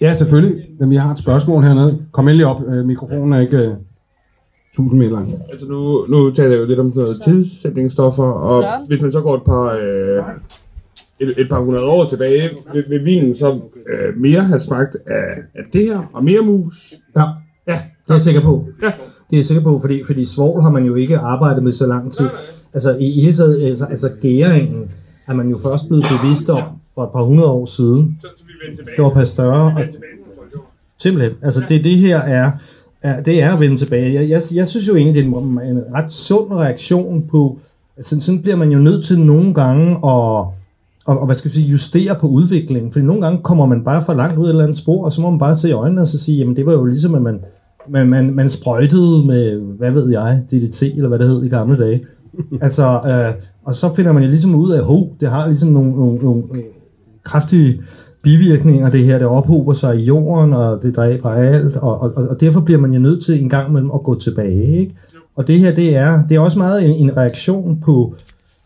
ja, 0.00 0.14
selvfølgelig. 0.14 0.64
Men 0.80 0.90
vi 0.90 0.96
har 0.96 1.12
et 1.12 1.18
spørgsmål 1.18 1.62
hernede. 1.62 1.98
Kom 2.12 2.28
endelig 2.28 2.46
op. 2.46 2.62
Øh, 2.68 2.84
Mikrofonen 2.84 3.32
er 3.32 3.40
ikke 3.40 3.56
uh, 3.56 3.76
1000 4.72 4.98
meter 4.98 5.12
lang. 5.12 5.34
Altså 5.52 5.66
nu, 5.66 6.06
nu 6.08 6.30
taler 6.30 6.50
jeg 6.50 6.58
jo 6.58 6.64
lidt 6.64 6.78
om 6.78 6.90
sådan 6.90 7.02
noget 7.02 7.22
tilsætningsstoffer, 7.24 8.24
og 8.24 8.64
hvis 8.88 9.02
man 9.02 9.12
så 9.12 9.20
går 9.20 9.36
et 9.36 9.42
par, 9.42 9.64
øh, 9.64 10.24
et, 11.20 11.40
et 11.40 11.48
par 11.48 11.60
hundrede 11.60 11.86
år 11.86 12.04
tilbage, 12.04 12.50
vil, 12.74 12.84
vil 12.88 13.04
vinen 13.04 13.36
så 13.36 13.60
øh, 13.88 14.20
mere 14.20 14.44
have 14.44 14.60
smagt 14.60 14.96
af, 15.06 15.42
af 15.54 15.62
det 15.72 15.82
her, 15.82 16.10
og 16.12 16.24
mere 16.24 16.40
mus? 16.40 16.94
Ja. 17.16 17.22
Ja, 17.68 17.72
det 17.72 18.10
er 18.10 18.14
jeg 18.14 18.22
sikker 18.22 18.40
på. 18.40 18.64
Ja. 18.82 18.86
Det 19.30 19.36
er 19.36 19.36
jeg 19.36 19.46
sikker 19.46 19.62
på, 19.62 19.78
fordi, 19.80 20.04
fordi 20.06 20.24
svovl 20.24 20.62
har 20.62 20.70
man 20.70 20.84
jo 20.84 20.94
ikke 20.94 21.18
arbejdet 21.18 21.62
med 21.62 21.72
så 21.72 21.86
lang 21.86 22.12
tid. 22.12 22.28
Altså 22.74 22.96
i, 22.96 23.18
i 23.18 23.20
hele 23.20 23.32
taget, 23.32 23.62
altså, 23.62 23.84
altså 23.84 24.10
gæringen 24.22 24.90
er 25.26 25.34
man 25.34 25.48
jo 25.48 25.58
først 25.58 25.88
blevet 25.88 26.04
bevidst 26.20 26.50
om 26.50 26.62
for 26.96 27.04
et 27.04 27.10
par 27.12 27.22
hundrede 27.22 27.50
år 27.50 27.66
siden. 27.66 28.18
Det 28.96 29.04
var 29.04 29.10
Pasteur. 29.10 29.52
Og, 29.52 29.72
simpelthen. 30.98 31.32
Altså 31.42 31.62
det, 31.68 31.84
det 31.84 31.96
her 31.96 32.18
er, 32.18 32.50
er, 33.02 33.22
det 33.22 33.42
er 33.42 33.52
at 33.54 33.60
vende 33.60 33.76
tilbage. 33.76 34.14
Jeg, 34.14 34.28
jeg, 34.28 34.42
jeg 34.54 34.68
synes 34.68 34.88
jo 34.88 34.96
egentlig, 34.96 35.24
det 35.24 35.32
er 35.32 35.38
en, 35.38 35.76
en 35.76 35.82
ret 35.94 36.12
sund 36.12 36.52
reaktion 36.52 37.24
på, 37.30 37.58
altså 37.96 38.20
sådan 38.20 38.42
bliver 38.42 38.56
man 38.56 38.70
jo 38.70 38.78
nødt 38.78 39.04
til 39.04 39.20
nogle 39.20 39.54
gange 39.54 39.90
at, 39.90 40.46
og, 41.06 41.18
og 41.20 41.26
hvad 41.26 41.36
skal 41.36 41.50
vi 41.50 41.54
sige, 41.54 41.70
justere 41.70 42.14
på 42.20 42.26
udviklingen. 42.26 42.92
Fordi 42.92 43.04
nogle 43.04 43.22
gange 43.22 43.42
kommer 43.42 43.66
man 43.66 43.84
bare 43.84 44.04
for 44.04 44.14
langt 44.14 44.38
ud 44.38 44.44
af 44.44 44.48
et 44.48 44.50
eller 44.50 44.64
andet 44.64 44.78
spor, 44.78 45.04
og 45.04 45.12
så 45.12 45.20
må 45.20 45.30
man 45.30 45.38
bare 45.38 45.56
se 45.56 45.68
i 45.68 45.72
øjnene 45.72 46.00
og 46.00 46.08
så 46.08 46.18
sige, 46.18 46.38
jamen 46.38 46.56
det 46.56 46.66
var 46.66 46.72
jo 46.72 46.84
ligesom, 46.84 47.14
at 47.14 47.22
man, 47.22 47.40
man, 47.88 48.08
man, 48.08 48.34
man 48.34 48.50
sprøjtede 48.50 49.26
med, 49.26 49.60
hvad 49.60 49.90
ved 49.90 50.10
jeg, 50.10 50.42
DDT, 50.50 50.82
eller 50.82 51.08
hvad 51.08 51.18
det 51.18 51.28
hed 51.28 51.44
i 51.44 51.48
gamle 51.48 51.78
dage. 51.78 52.04
altså, 52.66 52.84
øh, 52.84 53.42
og 53.64 53.74
så 53.74 53.94
finder 53.94 54.12
man 54.12 54.22
jo 54.22 54.28
ligesom 54.28 54.54
ud 54.54 54.70
af, 54.70 54.80
at 54.80 55.20
det 55.20 55.28
har 55.28 55.46
ligesom 55.46 55.68
nogle, 55.68 55.90
nogle, 55.90 56.18
nogle 56.18 56.42
kraftige 57.26 57.80
bivirkninger, 58.22 58.90
det 58.90 59.04
her, 59.04 59.18
det 59.18 59.26
ophober 59.26 59.72
sig 59.72 60.00
i 60.00 60.04
jorden, 60.04 60.52
og 60.52 60.82
det 60.82 60.96
dræber 60.96 61.30
alt, 61.30 61.76
og, 61.76 62.00
og, 62.00 62.12
og 62.14 62.40
derfor 62.40 62.60
bliver 62.60 62.80
man 62.80 62.92
jo 62.92 62.98
nødt 62.98 63.24
til 63.24 63.42
en 63.42 63.48
gang 63.48 63.68
imellem 63.68 63.90
at 63.94 64.02
gå 64.02 64.18
tilbage. 64.18 64.80
Ikke? 64.80 64.96
Og 65.36 65.46
det 65.46 65.58
her, 65.58 65.74
det 65.74 65.96
er, 65.96 66.22
det 66.28 66.36
er 66.36 66.40
også 66.40 66.58
meget 66.58 66.84
en, 66.84 66.90
en 66.90 67.16
reaktion 67.16 67.80
på, 67.80 68.14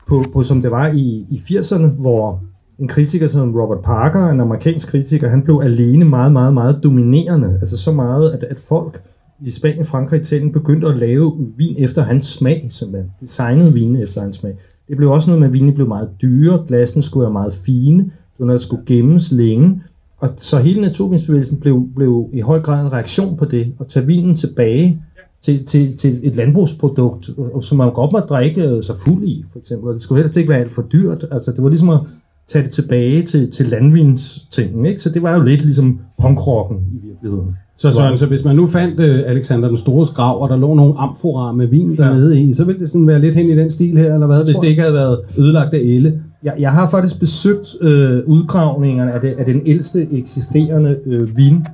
på, 0.08 0.24
på, 0.32 0.42
som 0.42 0.62
det 0.62 0.70
var 0.70 0.88
i, 0.88 1.26
i 1.30 1.42
80'erne, 1.44 1.86
hvor 1.86 2.42
en 2.78 2.88
kritiker 2.88 3.26
som 3.26 3.56
Robert 3.56 3.82
Parker, 3.84 4.28
en 4.28 4.40
amerikansk 4.40 4.88
kritiker, 4.88 5.28
han 5.28 5.42
blev 5.42 5.60
alene 5.64 6.04
meget, 6.04 6.32
meget, 6.32 6.54
meget 6.54 6.80
dominerende. 6.82 7.48
Altså 7.60 7.78
så 7.78 7.92
meget, 7.92 8.30
at, 8.30 8.44
at 8.44 8.58
folk 8.68 9.02
i 9.46 9.50
Spanien, 9.50 9.84
Frankrig, 9.84 10.20
Italien 10.20 10.52
begyndte 10.52 10.86
at 10.86 10.96
lave 10.96 11.36
vin 11.56 11.74
efter 11.78 12.02
hans 12.02 12.26
smag, 12.26 12.66
simpelthen. 12.70 13.10
Designede 13.20 13.72
vin 13.72 13.96
efter 13.96 14.20
hans 14.20 14.36
smag. 14.36 14.54
Det 14.88 14.96
blev 14.96 15.10
også 15.10 15.30
noget 15.30 15.40
med, 15.40 15.48
at 15.48 15.52
vinene 15.52 15.72
blev 15.72 15.88
meget 15.88 16.10
dyre, 16.22 16.64
glassene 16.68 17.02
skulle 17.02 17.22
være 17.22 17.32
meget 17.32 17.52
fine, 17.52 18.10
der 18.48 18.58
skulle 18.58 18.82
gemmes 18.86 19.32
længe. 19.32 19.82
Og 20.18 20.28
så 20.36 20.58
hele 20.58 20.80
naturvinsbevægelsen 20.80 21.60
blev, 21.60 21.88
blev 21.96 22.28
i 22.32 22.40
høj 22.40 22.60
grad 22.60 22.84
en 22.84 22.92
reaktion 22.92 23.36
på 23.36 23.44
det, 23.44 23.72
og 23.78 23.88
tage 23.88 24.06
vinen 24.06 24.36
tilbage 24.36 25.02
til, 25.42 25.64
til, 25.64 25.96
til 25.96 26.20
et 26.22 26.36
landbrugsprodukt, 26.36 27.30
som 27.62 27.78
man 27.78 27.92
godt 27.92 28.12
må 28.12 28.18
drikke 28.18 28.82
sig 28.82 28.94
fuld 29.04 29.22
i, 29.24 29.44
for 29.52 29.58
eksempel. 29.58 29.88
Og 29.88 29.94
det 29.94 30.02
skulle 30.02 30.22
helst 30.22 30.36
ikke 30.36 30.48
være 30.48 30.60
alt 30.60 30.72
for 30.72 30.82
dyrt. 30.82 31.24
Altså, 31.30 31.52
det 31.52 31.62
var 31.62 31.68
ligesom 31.68 31.88
at 31.88 31.98
tage 32.46 32.64
det 32.64 32.72
tilbage 32.72 33.22
til, 33.22 33.50
til 33.50 33.66
landvinstingen, 33.66 34.86
ikke? 34.86 35.02
Så 35.02 35.10
det 35.10 35.22
var 35.22 35.34
jo 35.34 35.42
lidt 35.42 35.64
ligesom 35.64 35.98
punkrocken 36.20 36.78
i 36.92 37.06
virkeligheden. 37.06 37.56
Så 37.76 37.92
Søren, 37.92 38.18
så 38.18 38.26
hvis 38.26 38.44
man 38.44 38.56
nu 38.56 38.66
fandt 38.66 39.00
uh, 39.00 39.30
Alexander 39.30 39.68
den 39.68 39.76
Store 39.76 40.06
grav, 40.14 40.42
og 40.42 40.48
der 40.48 40.56
lå 40.56 40.74
nogle 40.74 40.94
amforaer 40.96 41.52
med 41.52 41.66
vin 41.66 41.96
dernede 41.96 42.34
ja. 42.34 42.40
i, 42.40 42.52
så 42.52 42.64
ville 42.64 42.80
det 42.80 42.90
sådan 42.90 43.06
være 43.06 43.20
lidt 43.20 43.34
hen 43.34 43.46
i 43.46 43.56
den 43.56 43.70
stil 43.70 43.98
her, 43.98 44.14
eller 44.14 44.26
hvad, 44.26 44.44
hvis 44.44 44.56
det 44.56 44.68
ikke 44.68 44.80
havde 44.80 44.94
været 44.94 45.18
ødelagt 45.38 45.74
af 45.74 45.78
elle? 45.78 46.22
Jeg, 46.42 46.54
jeg 46.58 46.72
har 46.72 46.90
faktisk 46.90 47.20
besøgt 47.20 47.68
øh, 47.80 48.22
udgravningerne 48.26 49.12
af, 49.12 49.20
det, 49.20 49.28
af 49.28 49.44
den 49.44 49.62
ældste 49.66 50.12
eksisterende 50.12 50.98
øh, 51.06 51.36
vin 51.36 51.66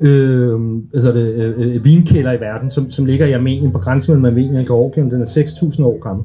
øh, 0.00 0.60
altså 0.94 1.12
det, 1.12 1.34
øh, 1.34 1.54
øh, 1.58 1.84
vinkælder 1.84 2.32
i 2.32 2.40
verden, 2.40 2.70
som, 2.70 2.90
som 2.90 3.04
ligger 3.04 3.26
i 3.26 3.32
Armenien 3.32 3.72
på 3.72 3.78
grænsen 3.78 4.12
mellem 4.12 4.26
Armenien 4.26 4.56
og 4.56 4.66
Georgien. 4.66 5.10
Den 5.10 5.22
er 5.22 5.26
6.000 5.26 5.84
år 5.84 6.02
gammel. 6.02 6.24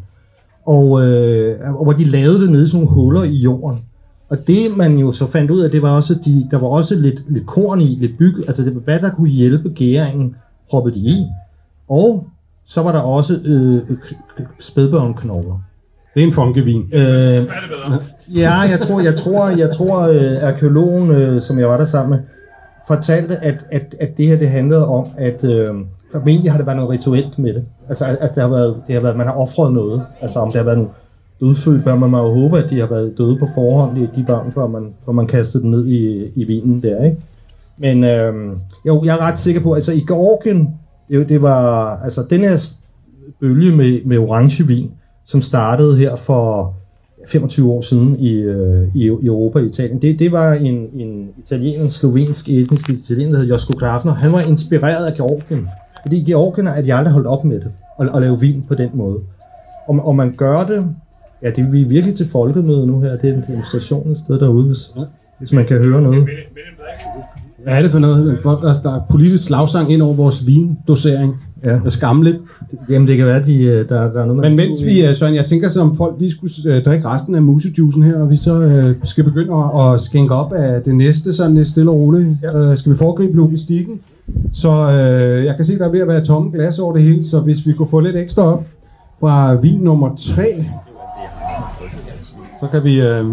Og, 0.66 1.08
øh, 1.08 1.56
og 1.76 1.84
hvor 1.84 1.94
de 1.94 2.04
lavede 2.04 2.42
det 2.42 2.52
nede 2.52 2.64
i 2.64 2.68
sådan 2.68 2.86
nogle 2.86 2.96
huller 2.96 3.24
i 3.24 3.36
jorden. 3.36 3.80
Og 4.30 4.48
det 4.48 4.78
man 4.78 4.98
jo 4.98 5.12
så 5.12 5.28
fandt 5.28 5.52
ud 5.52 5.60
af, 5.60 5.70
det 5.70 5.82
var 5.82 5.90
også, 5.90 6.14
de, 6.26 6.48
der 6.52 6.58
var 6.58 6.68
også 6.68 6.96
lidt, 6.96 7.32
lidt 7.32 7.46
korn 7.46 7.82
i, 7.82 7.98
lidt 8.00 8.18
byg, 8.18 8.34
altså 8.48 8.66
det 8.66 8.76
var, 8.76 8.82
hvad 8.82 9.00
der 9.00 9.12
kunne 9.16 9.30
hjælpe 9.30 9.70
gæringen, 9.70 10.36
proppede 10.70 10.96
de 10.96 11.00
i. 11.00 11.26
Og 11.90 12.28
så 12.66 12.84
var 12.84 12.92
der 12.92 13.00
også 13.00 13.34
øh, 13.46 13.76
øh 13.76 13.98
spædbørnknogler. 14.60 15.62
Det 16.16 16.24
er 16.24 16.28
en 16.28 16.34
funkevin. 16.34 16.82
Øh, 16.94 17.44
ja, 18.36 18.60
jeg 18.60 18.80
tror, 18.80 19.02
jeg 19.02 19.16
tror, 19.16 19.50
jeg 19.50 19.72
tror, 19.72 20.02
øh, 20.02 20.48
arkeologen, 20.48 21.12
øh, 21.12 21.42
som 21.42 21.60
jeg 21.60 21.70
var 21.70 21.78
der 21.78 21.86
sammen 21.86 22.10
med, 22.10 22.20
fortalte, 22.88 23.36
at, 23.36 23.66
at, 23.72 23.96
at 24.00 24.18
det 24.18 24.28
her 24.28 24.38
det 24.38 24.50
handlede 24.50 24.88
om, 24.88 25.08
at 25.18 25.44
øh, 25.44 25.74
formentlig 26.12 26.52
har 26.52 26.58
det 26.58 26.68
været 26.68 26.78
noget 26.78 26.92
rituelt 26.92 27.40
med 27.40 27.54
det. 27.54 27.64
Altså, 27.88 28.06
at, 28.06 28.18
at 28.22 28.36
det 28.36 28.44
har 28.44 28.50
været, 28.50 28.76
det 28.88 28.96
har 28.96 29.02
været, 29.02 29.18
man 29.18 29.28
har 29.28 29.34
offret 29.34 29.74
noget. 29.74 30.02
Altså, 30.22 30.40
om 30.40 30.52
det 30.52 30.58
har 30.58 30.64
været 30.64 30.78
nogle 30.78 30.92
dødfødt 31.40 31.84
børn, 31.84 32.00
man 32.00 32.10
må 32.10 32.18
jo 32.18 32.34
håbe, 32.34 32.58
at 32.58 32.70
de 32.70 32.80
har 32.80 32.88
været 32.88 33.18
døde 33.18 33.38
på 33.38 33.48
forhånd, 33.56 34.08
de 34.16 34.24
børn, 34.28 34.52
før 34.52 34.68
man, 34.68 34.94
før 35.06 35.12
man 35.12 35.28
kastede 35.28 35.64
dem 35.64 35.72
ned 35.72 35.88
i, 35.88 36.32
i 36.36 36.44
vinen 36.44 36.84
der, 36.84 37.04
ikke? 37.04 37.18
Men 37.78 38.04
øh, 38.04 38.34
jo, 38.88 39.04
jeg 39.06 39.16
er 39.16 39.22
ret 39.22 39.40
sikker 39.40 39.62
på, 39.62 39.74
altså 39.74 39.92
i 39.92 40.04
Georgien, 40.08 40.70
det, 41.10 41.30
det 41.30 41.42
var, 41.42 41.98
altså 42.04 42.22
den 42.30 42.42
her 42.42 42.58
bølge 43.42 43.76
med, 43.76 44.06
med 44.06 44.18
orange 44.18 44.68
vin, 44.68 44.92
som 45.26 45.42
startede 45.42 45.98
her 45.98 46.16
for 46.16 46.74
25 47.28 47.72
år 47.72 47.82
siden 47.82 48.20
i, 48.20 48.34
øh, 48.34 48.88
i, 48.96 49.04
i 49.04 49.26
Europa 49.26 49.60
og 49.60 49.66
Italien. 49.66 50.02
Det, 50.02 50.20
det 50.20 50.32
var 50.32 50.54
en, 50.54 50.76
en 50.76 51.30
italiener, 51.44 51.84
en 51.84 51.90
slovensk 51.90 52.50
etnisk 52.50 52.90
italiener, 52.90 53.32
der 53.32 53.40
hed 53.40 53.50
Josko 53.50 53.74
Grafner. 53.80 54.14
Han 54.14 54.32
var 54.32 54.42
inspireret 54.42 55.06
af 55.06 55.14
Georgien. 55.14 55.68
Fordi 56.02 56.24
georgierne 56.24 56.70
er 56.70 56.82
de 56.82 56.94
aldrig 56.94 57.14
holdt 57.14 57.28
op 57.28 57.44
med 57.44 57.60
det, 57.60 57.72
at, 58.00 58.10
at 58.16 58.22
lave 58.22 58.40
vin 58.40 58.64
på 58.68 58.76
den 58.76 58.90
måde. 58.94 59.18
Og, 59.88 60.08
og 60.08 60.16
man 60.16 60.34
gør 60.38 60.66
det, 60.66 60.90
ja, 61.44 61.50
det 61.50 61.60
er 61.60 61.70
vi 61.70 61.82
er 61.82 61.86
virkelig 61.86 62.16
til 62.16 62.30
folkemøde 62.30 62.88
nu 62.88 63.02
her, 63.02 63.18
det 63.18 63.30
er 63.30 63.34
en 63.34 63.44
demonstration 63.48 64.12
et 64.12 64.18
sted 64.18 64.40
derude, 64.40 64.66
hvis, 64.66 64.94
hvis 65.40 65.54
man 65.54 65.66
kan 65.66 65.78
høre 65.78 66.02
noget. 66.02 66.28
Hvad 67.64 67.74
er 67.74 67.82
det 67.82 67.92
for 67.92 68.00
noget? 68.00 68.40
Der 68.44 68.74
der 68.84 68.96
er 68.96 69.02
politisk 69.10 69.46
slagsang 69.46 69.92
ind 69.92 70.02
over 70.02 70.14
vores 70.14 70.48
vindosering. 70.48 71.36
Ja. 71.64 71.74
Det 71.74 71.86
er 71.86 71.90
skamligt. 71.90 72.38
Jamen 72.90 73.08
det 73.08 73.18
kan 73.18 73.26
være, 73.26 73.44
de, 73.44 73.64
øh, 73.64 73.90
der, 73.90 74.12
der 74.12 74.22
er 74.22 74.26
noget 74.26 74.42
Men 74.42 74.56
mens 74.56 74.86
vi, 74.86 75.06
øh, 75.06 75.16
Søren, 75.16 75.36
jeg 75.36 75.46
tænker 75.46 75.70
så, 75.70 75.82
om 75.82 75.98
folk 75.98 76.16
lige 76.20 76.32
skulle 76.32 76.54
øh, 76.66 76.84
drikke 76.84 77.08
resten 77.08 77.36
af 77.36 77.42
musejuicen 77.42 78.04
her, 78.04 78.16
og 78.22 78.30
vi 78.30 78.36
så 78.36 78.62
øh, 78.62 78.96
skal 79.04 79.24
begynde 79.24 79.54
at, 79.54 79.94
at 79.94 80.02
skænke 80.02 80.34
op 80.34 80.54
af 80.54 80.84
det 80.84 80.96
næste, 80.96 81.34
sådan 81.34 81.56
lidt 81.56 81.68
stille 81.68 81.92
og 81.92 81.98
roligt. 81.98 82.28
Ja. 82.44 82.72
Øh, 82.72 82.78
skal 82.78 82.92
vi 82.92 82.98
foregribe 82.98 83.36
logistikken? 83.38 84.00
Så 84.54 84.70
øh, 84.70 85.46
jeg 85.46 85.56
kan 85.56 85.66
se, 85.66 85.78
der 85.78 85.86
er 85.86 85.92
ved 85.92 86.00
at 86.00 86.08
være 86.08 86.26
tomme 86.26 86.52
glas 86.52 86.80
over 86.80 86.94
det 86.94 87.04
hele, 87.04 87.26
så 87.26 87.40
hvis 87.40 87.68
vi 87.68 87.74
kunne 87.74 87.88
få 87.88 88.00
lidt 88.00 88.16
ekstra 88.16 88.44
op 88.44 88.64
fra 89.20 89.56
vin 89.56 89.80
nummer 89.80 90.16
3, 90.16 90.66
så 92.60 92.68
kan 92.72 92.84
vi, 92.84 93.02
øh, 93.02 93.26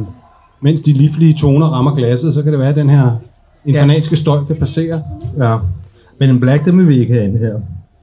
mens 0.62 0.80
de 0.80 0.92
livlige 0.92 1.34
toner 1.38 1.66
rammer 1.66 1.94
glasset, 1.94 2.34
så 2.34 2.42
kan 2.42 2.52
det 2.52 2.60
være, 2.60 2.68
at 2.68 2.76
den 2.76 2.90
her 2.90 3.16
infernalske 3.64 4.16
støj 4.16 4.44
kan 4.44 4.56
passere. 4.56 5.02
Ja. 5.38 5.58
Men 6.20 6.30
en 6.30 6.40
black, 6.40 6.64
det 6.64 6.76
vil 6.76 6.88
vi 6.88 6.98
ikke 6.98 7.12
have 7.12 7.24
ind 7.24 7.38
her. 7.38 7.54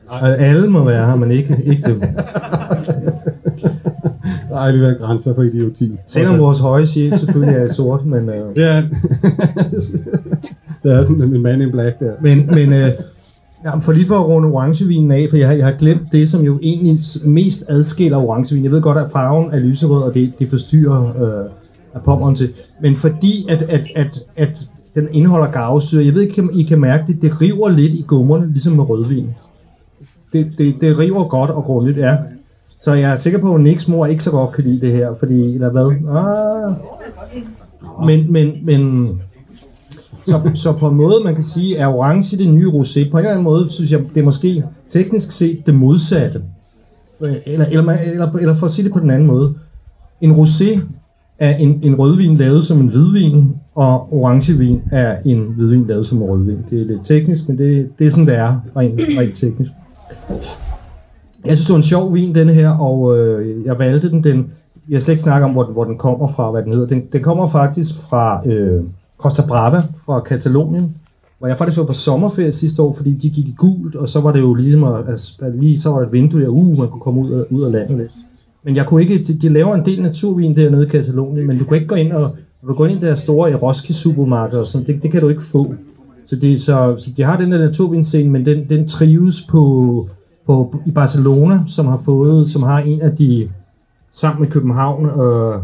Og 0.10 0.40
alle 0.40 0.70
må 0.70 0.84
være 0.84 1.06
her, 1.08 1.16
men 1.16 1.32
ikke, 1.32 1.58
ikke 1.66 1.84
dem. 1.90 2.02
Der 4.50 4.56
er 4.56 4.60
alligevel 4.60 4.96
grænser 5.00 5.36
for 5.36 5.44
idioti. 5.44 5.92
Selvom 6.08 6.40
vores 6.40 6.60
høje 6.60 6.86
chef 6.86 7.20
selvfølgelig 7.20 7.56
er 7.56 7.68
sort, 7.74 8.06
men... 8.06 8.30
Øh, 8.30 8.36
Ja, 8.58 8.84
det 10.84 10.92
er 10.92 11.06
den, 11.06 11.32
min 11.32 11.42
man 11.44 11.62
in 11.62 11.72
black 11.72 12.00
der. 12.00 12.12
Men, 12.22 12.46
men 12.48 12.74
øh, 12.74 12.90
ja, 13.66 13.76
for 13.78 13.92
lige 13.92 14.08
for 14.08 14.16
at 14.20 14.26
runde 14.26 14.48
orangevinen 14.50 15.12
af, 15.12 15.28
for 15.30 15.38
jeg, 15.38 15.48
har- 15.48 15.56
jeg 15.56 15.66
har 15.66 15.74
glemt 15.80 16.02
det, 16.12 16.30
som 16.30 16.42
jo 16.46 16.60
egentlig 16.62 16.98
mest 17.26 17.64
adskiller 17.70 18.18
orangevin. 18.18 18.64
Jeg 18.64 18.72
ved 18.72 18.82
godt, 18.82 18.98
at 18.98 19.12
farven 19.12 19.52
er 19.54 19.60
lyserød, 19.60 20.04
og 20.04 20.14
det, 20.14 20.34
det 20.40 20.50
forstyrrer 20.50 21.04
øh, 21.24 21.46
af 21.96 22.02
pommeren 22.06 22.36
til. 22.36 22.50
Men 22.82 22.96
fordi 22.96 23.46
at, 23.50 23.62
at, 23.62 23.82
at, 23.96 24.20
at 24.38 24.60
den 24.96 25.08
indeholder 25.12 25.52
garvesyre, 25.52 26.06
jeg 26.06 26.14
ved 26.14 26.22
ikke, 26.22 26.42
om 26.42 26.50
I 26.54 26.64
kan 26.64 26.80
mærke 26.82 27.04
det, 27.08 27.22
det 27.22 27.42
river 27.42 27.70
lidt 27.70 27.94
i 27.94 28.04
gummerne, 28.08 28.52
ligesom 28.52 28.74
med 28.74 28.90
rødvin. 28.90 29.26
Det, 30.34 30.52
det, 30.58 30.76
det 30.82 31.00
river 31.00 31.28
godt 31.28 31.52
og 31.52 31.64
grundigt, 31.64 31.98
ja. 31.98 32.18
Så 32.82 32.94
jeg 32.94 33.12
er 33.12 33.18
sikker 33.18 33.40
på, 33.40 33.56
at 33.56 33.62
Nicks 33.62 33.88
mor 33.88 34.06
ikke 34.06 34.24
så 34.24 34.32
godt 34.32 34.52
kan 34.52 34.64
lide 34.64 34.82
det 34.82 34.92
her, 34.92 35.14
fordi, 35.20 35.54
eller 35.54 35.70
hvad? 35.70 35.92
Ah. 36.16 36.76
Men, 38.06 38.32
men, 38.32 38.54
men, 38.64 39.10
så, 40.28 40.52
så 40.54 40.74
på 40.74 40.88
en 40.88 40.96
måde, 40.96 41.16
man 41.24 41.36
kan 41.36 41.44
sige, 41.44 41.78
er 41.78 41.88
orange 41.88 42.38
det 42.38 42.48
nye 42.48 42.68
rosé. 42.68 43.12
På 43.12 43.18
en 43.18 43.24
eller 43.24 43.32
anden 43.32 43.44
måde, 43.44 43.70
synes 43.70 43.92
jeg, 43.92 44.00
det 44.14 44.22
er 44.22 44.26
måske 44.26 44.64
teknisk 44.90 45.32
set 45.32 45.66
det 45.66 45.76
modsatte. 45.76 46.42
Eller, 47.46 47.66
eller, 47.66 47.94
eller, 48.14 48.32
eller 48.34 48.56
for 48.56 48.66
at 48.66 48.72
sige 48.72 48.86
det 48.86 48.94
på 48.94 49.00
den 49.00 49.10
anden 49.10 49.28
måde. 49.28 49.54
En 50.22 50.32
rosé 50.32 50.80
er 51.40 51.56
en, 51.56 51.80
en 51.84 51.96
rødvin 51.96 52.38
lavet 52.38 52.64
som 52.64 52.80
en 52.80 52.88
hvidvin, 52.88 53.56
og 53.76 54.14
orangevin 54.14 54.82
er 54.92 55.18
en 55.26 55.54
hvidvin 55.58 55.88
lavet 55.88 56.08
som 56.08 56.18
en 56.18 56.24
rødvin. 56.24 56.58
Det 56.70 56.82
er 56.82 56.86
lidt 56.86 57.06
teknisk, 57.06 57.48
men 57.48 57.58
det, 57.58 57.90
det 58.00 58.08
er 58.08 58.12
sådan, 58.12 58.26
det 58.26 58.36
er, 58.36 58.60
rent, 58.78 59.00
rent 59.20 59.38
teknisk. 59.38 59.72
Jeg 61.46 61.58
synes, 61.58 61.66
det 61.68 61.74
var 61.74 61.78
en 61.78 61.84
sjov 61.84 62.14
vin, 62.14 62.36
denne 62.36 62.54
her, 62.54 62.70
og 62.70 63.18
øh, 63.18 63.66
jeg 63.66 63.80
valgte 63.80 64.10
den. 64.10 64.24
den 64.24 64.48
jeg 64.90 65.02
slet 65.02 65.14
ikke 65.14 65.24
snakke 65.24 65.46
om, 65.46 65.52
hvor, 65.52 65.64
den- 65.64 65.74
hvor 65.74 65.84
den 65.84 65.98
kommer 65.98 66.28
fra, 66.28 66.52
hvad 66.52 66.64
den 66.64 66.74
hedder. 66.74 66.88
Den, 66.88 67.04
den 67.14 67.22
kommer 67.22 67.50
faktisk 67.50 67.90
fra 68.10 68.48
øh, 68.48 68.84
Costa 69.18 69.42
Brava, 69.48 69.82
fra 70.06 70.20
Katalonien, 70.20 70.96
hvor 71.40 71.48
jeg 71.48 71.58
faktisk 71.58 71.78
var 71.80 71.86
på 71.86 71.94
sommerferie 71.94 72.52
sidste 72.52 72.82
år, 72.82 72.94
fordi 72.94 73.14
de 73.14 73.30
gik 73.30 73.48
i 73.48 73.56
gult, 73.58 73.96
og 73.96 74.10
så 74.10 74.22
var 74.22 74.32
det 74.32 74.40
jo 74.40 74.54
ligesom, 74.54 74.84
at, 74.84 75.10
at 75.42 75.56
lige 75.56 75.80
så 75.80 75.90
var 75.90 76.00
der 76.00 76.06
et 76.08 76.12
vindue 76.14 76.42
der, 76.42 76.48
uh, 76.48 76.78
man 76.80 76.88
kunne 76.90 77.02
komme 77.02 77.22
ud 77.22 77.32
af, 77.32 77.44
ud 77.50 77.64
af 77.64 77.72
landet 77.72 77.98
lidt. 77.98 78.12
Men 78.64 78.76
jeg 78.76 78.86
kunne 78.86 79.02
ikke, 79.02 79.18
de, 79.24 79.34
de 79.40 79.50
laver 79.50 79.76
en 79.76 79.86
del 79.86 80.02
naturvin 80.02 80.56
dernede 80.56 80.86
i 80.86 80.90
Katalonien, 80.90 81.48
men 81.48 81.58
du 81.58 81.64
kan 81.66 81.76
ikke 81.76 81.88
gå 81.88 81.96
ind 81.96 82.12
og, 82.12 82.30
når 82.62 82.68
du 82.70 82.74
går 82.78 82.86
ind 82.88 83.02
i 83.04 83.06
deres 83.06 83.20
store 83.20 83.52
Eroski 83.52 83.94
supermarked 83.94 84.60
og 84.60 84.68
sådan, 84.68 84.88
det, 84.88 85.04
det 85.04 85.12
kan 85.12 85.22
du 85.22 85.30
ikke 85.30 85.44
få. 85.44 85.74
Så, 86.30 86.36
det, 86.36 86.62
så, 86.62 86.96
så 86.98 87.12
de 87.18 87.24
har 87.24 87.38
den 87.38 87.52
der 87.52 87.58
naturvinscene, 87.58 88.32
men 88.32 88.46
den, 88.46 88.70
den 88.70 88.88
trives 88.88 89.48
på, 89.50 90.08
på, 90.46 90.76
i 90.86 90.92
Barcelona, 90.92 91.60
som 91.68 91.86
har 91.86 92.02
fået, 92.06 92.48
som 92.48 92.64
har 92.64 92.80
en 92.80 93.02
af 93.02 93.16
de, 93.16 93.50
sammen 94.12 94.42
med 94.42 94.52
København, 94.52 95.06
øh, 95.06 95.62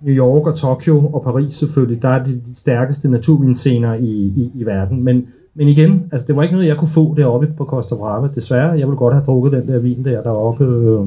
New 0.00 0.14
York 0.14 0.46
og 0.46 0.56
Tokyo 0.56 1.06
og 1.06 1.22
Paris 1.22 1.52
selvfølgelig, 1.52 2.02
der 2.02 2.08
er 2.08 2.24
de 2.24 2.40
stærkeste 2.56 3.10
naturvinscener 3.10 3.94
i, 3.94 4.32
i, 4.36 4.50
i 4.54 4.66
verden. 4.66 5.04
Men, 5.04 5.26
men 5.54 5.68
igen, 5.68 6.08
altså 6.12 6.26
det 6.26 6.36
var 6.36 6.42
ikke 6.42 6.54
noget, 6.54 6.68
jeg 6.68 6.76
kunne 6.76 6.88
få 6.88 7.14
deroppe 7.16 7.46
på 7.56 7.64
Costa 7.64 7.94
Brava. 7.94 8.28
Desværre, 8.34 8.68
jeg 8.68 8.86
ville 8.86 8.96
godt 8.96 9.14
have 9.14 9.24
drukket 9.24 9.52
den 9.52 9.68
der 9.68 9.78
vin 9.78 10.04
der 10.04 10.22
deroppe, 10.22 10.64
øh, 10.64 11.06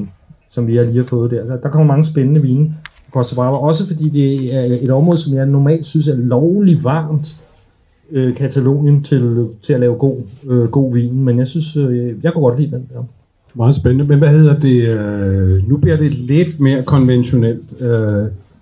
som 0.50 0.68
vi 0.68 0.76
har 0.76 0.84
lige 0.84 0.98
har 0.98 1.04
fået 1.04 1.32
der. 1.32 1.46
Der, 1.46 1.58
der 1.58 1.70
kommer 1.70 1.88
mange 1.88 2.04
spændende 2.04 2.42
vine 2.42 2.76
på 3.06 3.12
Costa 3.12 3.36
Brava, 3.36 3.58
også 3.58 3.88
fordi 3.88 4.10
det 4.10 4.56
er 4.56 4.78
et 4.82 4.92
område, 4.92 5.18
som 5.18 5.38
jeg 5.38 5.46
normalt 5.46 5.86
synes 5.86 6.08
er 6.08 6.16
lovlig 6.16 6.84
varmt, 6.84 7.42
øh, 8.12 8.36
Katalonien 8.36 9.04
til, 9.04 9.48
til 9.62 9.74
at 9.74 9.80
lave 9.80 9.96
god, 9.96 10.18
øh, 10.50 10.68
god 10.70 10.94
vin. 10.94 11.24
Men 11.24 11.38
jeg 11.38 11.48
synes, 11.48 11.78
øh, 11.78 12.16
jeg 12.24 12.34
kunne 12.34 12.44
godt 12.44 12.60
lide 12.60 12.72
den 12.72 12.88
der. 12.94 13.04
Meget 13.56 13.76
spændende. 13.76 14.06
Men 14.06 14.18
hvad 14.18 14.30
hedder 14.30 14.60
det? 14.60 14.88
Øh, 14.88 15.70
nu 15.70 15.78
bliver 15.78 15.98
det 15.98 16.14
lidt 16.14 16.60
mere 16.60 16.84
konventionelt. 16.84 17.82
Øh, 17.82 17.88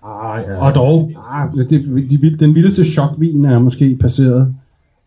ah, 0.03 0.43
ja. 0.47 0.65
Og 0.65 0.75
dog, 0.75 1.11
ah, 1.33 1.67
det, 1.69 2.09
de, 2.11 2.35
den 2.39 2.55
vildeste 2.55 2.85
chokvin 2.85 3.45
er 3.45 3.59
måske 3.59 3.97
passeret. 4.01 4.53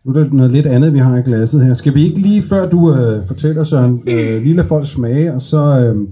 Nu 0.05 0.13
er 0.13 0.23
der 0.23 0.33
noget 0.33 0.51
lidt 0.51 0.65
andet, 0.65 0.93
vi 0.93 0.99
har 0.99 1.17
i 1.17 1.21
glasset 1.21 1.65
her. 1.65 1.73
Skal 1.73 1.95
vi 1.95 2.05
ikke 2.05 2.19
lige, 2.19 2.41
før 2.41 2.69
du 2.69 2.93
øh, 2.93 3.27
fortæller, 3.27 3.63
Søren, 3.63 4.01
øh, 4.07 4.43
lige 4.43 4.55
lade 4.55 4.67
folk 4.67 4.87
smage, 4.87 5.33
og 5.33 5.41
så 5.41 5.79
øh, 5.79 6.07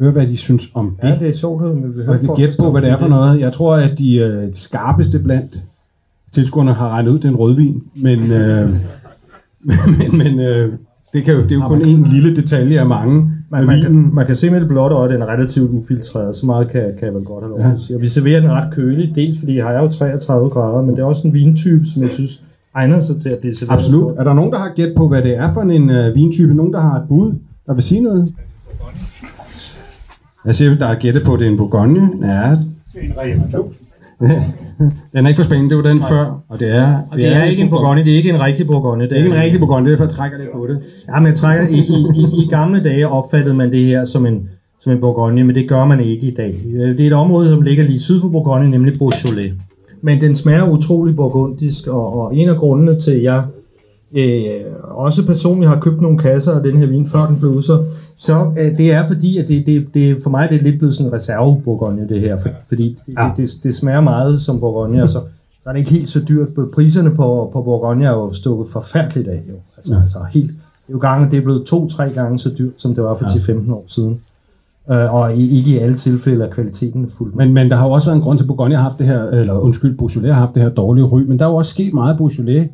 høre, 0.00 0.12
hvad 0.12 0.26
de 0.26 0.36
synes 0.36 0.70
om 0.74 0.96
det? 1.02 1.08
Ja, 1.08 1.16
det 1.20 1.28
er 1.28 1.32
sjovt, 1.32 1.64
at 1.64 1.76
vi 1.76 1.88
vil 1.88 2.08
Og 2.08 2.36
gætte 2.36 2.54
på, 2.58 2.70
hvad 2.70 2.82
det 2.82 2.90
er 2.90 2.98
for 2.98 3.08
noget. 3.08 3.40
Jeg 3.40 3.52
tror, 3.52 3.74
at 3.74 3.98
de 3.98 4.16
øh, 4.16 4.54
skarpeste 4.54 5.18
blandt 5.18 5.58
tilskuerne 6.36 6.72
har 6.72 6.88
regnet 6.88 7.10
ud, 7.10 7.18
det 7.18 7.24
er 7.24 7.28
en 7.28 7.36
rødvin. 7.36 7.82
Men, 7.96 8.18
øh, 8.32 8.70
men, 9.98 10.18
men 10.18 10.40
øh, 10.40 10.72
det, 11.12 11.24
kan 11.24 11.34
jo, 11.34 11.42
det 11.42 11.52
er 11.52 11.54
jo 11.54 11.68
kun 11.68 11.84
en 11.84 12.04
lille 12.04 12.36
detalje 12.36 12.80
af 12.80 12.86
mange. 12.86 13.30
Man, 13.50 13.66
man, 13.66 13.80
kan, 13.82 14.10
man 14.14 14.26
kan 14.26 14.36
se 14.36 14.50
med 14.50 14.60
det 14.60 14.68
blotte 14.68 14.96
øje, 14.96 15.08
at 15.08 15.14
den 15.14 15.22
er 15.22 15.26
relativt 15.26 15.70
ufiltreret. 15.70 16.36
Så 16.36 16.46
meget 16.46 16.68
kan, 16.68 16.82
kan 16.98 17.06
jeg 17.06 17.14
vel 17.14 17.24
godt 17.24 17.44
have 17.44 17.50
lov 17.50 17.60
Ja. 17.60 17.72
at 17.72 17.80
sige. 17.80 17.96
Og 17.96 18.00
vi 18.02 18.08
serverer 18.08 18.40
den 18.40 18.50
ret 18.50 18.74
kølig, 18.74 19.12
dels 19.14 19.38
fordi 19.38 19.52
her 19.52 19.64
er 19.64 19.82
jo 19.82 19.88
33 19.88 20.50
grader, 20.50 20.82
men 20.82 20.96
det 20.96 21.02
er 21.02 21.06
også 21.06 21.28
en 21.28 21.34
vintype, 21.34 21.84
som 21.84 22.02
jeg 22.02 22.10
synes 22.10 22.44
egner 22.74 23.00
sig 23.00 23.20
til 23.22 23.28
at 23.28 23.38
blive 23.38 23.56
serveret. 23.56 23.78
Absolut. 23.78 24.14
Er 24.18 24.24
der 24.24 24.34
nogen, 24.34 24.52
der 24.52 24.58
har 24.58 24.72
gæt 24.76 24.92
på, 24.96 25.08
hvad 25.08 25.22
det 25.22 25.36
er 25.36 25.52
for 25.52 25.60
en 25.60 25.90
øh, 25.90 26.14
vintype? 26.14 26.54
Nogen, 26.54 26.72
der 26.72 26.80
har 26.80 26.96
et 27.00 27.08
bud, 27.08 27.32
der 27.66 27.74
vil 27.74 27.82
sige 27.82 28.00
noget? 28.00 28.34
Jeg 30.46 30.54
siger, 30.54 30.74
der 30.74 30.86
er 30.86 30.98
gættet 30.98 31.22
på, 31.24 31.34
at 31.34 31.40
det 31.40 31.46
er 31.46 31.50
en 31.50 31.56
Bourgogne. 31.56 32.10
Ja. 32.22 32.56
Den 34.20 35.24
er 35.24 35.28
ikke 35.28 35.38
for 35.38 35.44
spændende, 35.44 35.76
det 35.76 35.84
var 35.84 35.90
den 35.90 36.02
før. 36.02 36.44
Og 36.48 36.60
det 36.60 36.74
er, 36.76 36.98
Og 37.10 37.16
det 37.16 37.36
er 37.36 37.44
ikke 37.44 37.62
en 37.62 37.70
Bourgogne, 37.70 38.04
det 38.04 38.12
er 38.12 38.16
ikke 38.16 38.30
en 38.30 38.40
rigtig 38.40 38.66
Bourgogne. 38.66 39.04
Det 39.04 39.12
er 39.12 39.16
ikke 39.16 39.30
en 39.30 39.42
rigtig 39.42 39.60
Bourgogne, 39.60 39.86
det 39.86 39.92
er 39.92 39.96
for 39.96 40.04
at 40.04 40.10
trække 40.10 40.38
lidt 40.38 40.52
på 40.54 40.66
det. 40.66 40.78
Ja, 41.08 41.20
men 41.20 41.26
jeg 41.26 41.34
trækker, 41.34 41.68
i, 41.68 41.74
i, 41.78 42.20
i, 42.20 42.42
i 42.42 42.46
gamle 42.50 42.84
dage 42.84 43.08
opfattede 43.08 43.54
man 43.54 43.72
det 43.72 43.84
her 43.84 44.04
som 44.04 44.26
en, 44.26 44.48
som 44.80 44.92
en 44.92 45.00
Bourgogne, 45.00 45.44
men 45.44 45.54
det 45.54 45.68
gør 45.68 45.84
man 45.84 46.00
ikke 46.00 46.26
i 46.26 46.34
dag. 46.34 46.54
Øh, 46.76 46.88
Det 46.88 47.00
er 47.00 47.06
et 47.06 47.12
område, 47.12 47.48
som 47.48 47.62
ligger 47.62 47.84
lige 47.84 47.98
syd 48.00 48.20
for 48.20 48.28
Bourgogne, 48.28 48.70
nemlig 48.70 48.98
Beaujolais. 48.98 49.52
Men 50.02 50.20
den 50.20 50.36
smager 50.36 50.70
utrolig 50.70 51.16
burgundisk, 51.16 51.86
og, 51.88 52.18
og 52.18 52.36
en 52.36 52.48
af 52.48 52.56
grundene 52.56 53.00
til, 53.00 53.10
at 53.10 53.22
jeg 53.22 53.42
øh, 54.16 54.42
også 54.82 55.26
personligt 55.26 55.68
har 55.68 55.80
købt 55.80 56.00
nogle 56.00 56.18
kasser 56.18 56.52
af 56.52 56.62
den 56.62 56.78
her 56.78 56.86
vin, 56.86 57.08
før 57.08 57.26
den 57.26 57.38
blev 57.38 57.50
udsolgt, 57.50 57.88
så 58.18 58.52
øh, 58.58 58.78
det 58.78 58.92
er 58.92 59.06
fordi, 59.06 59.38
at 59.38 59.48
det, 59.48 59.66
det, 59.66 59.86
det, 59.94 60.18
for 60.22 60.30
mig 60.30 60.48
det 60.50 60.58
er 60.58 60.62
lidt 60.62 60.78
blevet 60.78 60.94
sådan 60.94 61.10
en 61.10 61.14
reserve 61.14 61.62
Bourgogne, 61.64 62.08
det 62.08 62.20
her, 62.20 62.40
for, 62.40 62.48
fordi 62.68 62.98
det, 63.06 63.14
ja. 63.18 63.30
det, 63.36 63.50
det, 63.62 63.74
smager 63.74 64.00
meget 64.00 64.42
som 64.42 64.60
Bourgogne, 64.60 65.02
og 65.02 65.10
så, 65.10 65.18
så 65.50 65.60
er 65.66 65.72
det 65.72 65.78
ikke 65.78 65.90
helt 65.90 66.08
så 66.08 66.20
dyrt. 66.28 66.48
Priserne 66.74 67.10
på, 67.10 67.50
på 67.52 67.62
Bourgogne 67.62 68.04
er 68.04 68.10
jo 68.10 68.32
stukket 68.32 68.68
forfærdeligt 68.72 69.28
af, 69.28 69.42
jo. 69.48 69.54
Altså, 69.76 69.94
ja. 69.94 70.00
altså 70.00 70.18
helt, 70.30 70.48
det 70.48 70.88
er 70.88 70.92
jo 70.92 70.98
gange, 70.98 71.30
det 71.30 71.38
er 71.38 71.42
blevet 71.42 71.64
to-tre 71.66 72.10
gange 72.10 72.38
så 72.38 72.50
dyrt, 72.58 72.72
som 72.76 72.94
det 72.94 73.04
var 73.04 73.14
for 73.14 73.24
Ja. 73.24 73.54
10-15 73.54 73.72
år 73.72 73.84
siden. 73.86 74.20
Øh, 74.90 75.14
og 75.14 75.34
ikke 75.34 75.70
i 75.70 75.78
alle 75.78 75.96
tilfælde 75.96 76.44
er 76.44 76.50
kvaliteten 76.50 77.10
fuld. 77.10 77.34
Men, 77.34 77.52
men 77.52 77.70
der 77.70 77.76
har 77.76 77.86
jo 77.86 77.92
også 77.92 78.06
været 78.06 78.16
en 78.16 78.22
grund 78.22 78.38
til, 78.38 78.44
at 78.44 78.46
Bourgogne 78.46 78.76
har 78.76 78.82
haft 78.82 78.98
det 78.98 79.06
her, 79.06 79.22
eller 79.22 79.58
undskyld, 79.58 79.96
Beaujolais 79.96 80.34
har 80.34 80.40
haft 80.40 80.54
det 80.54 80.62
her 80.62 80.68
dårlige 80.70 81.04
ry, 81.04 81.20
men 81.22 81.38
der 81.38 81.44
er 81.44 81.48
jo 81.48 81.56
også 81.56 81.70
sket 81.70 81.94
meget 81.94 82.16
Beaujolais 82.16 82.70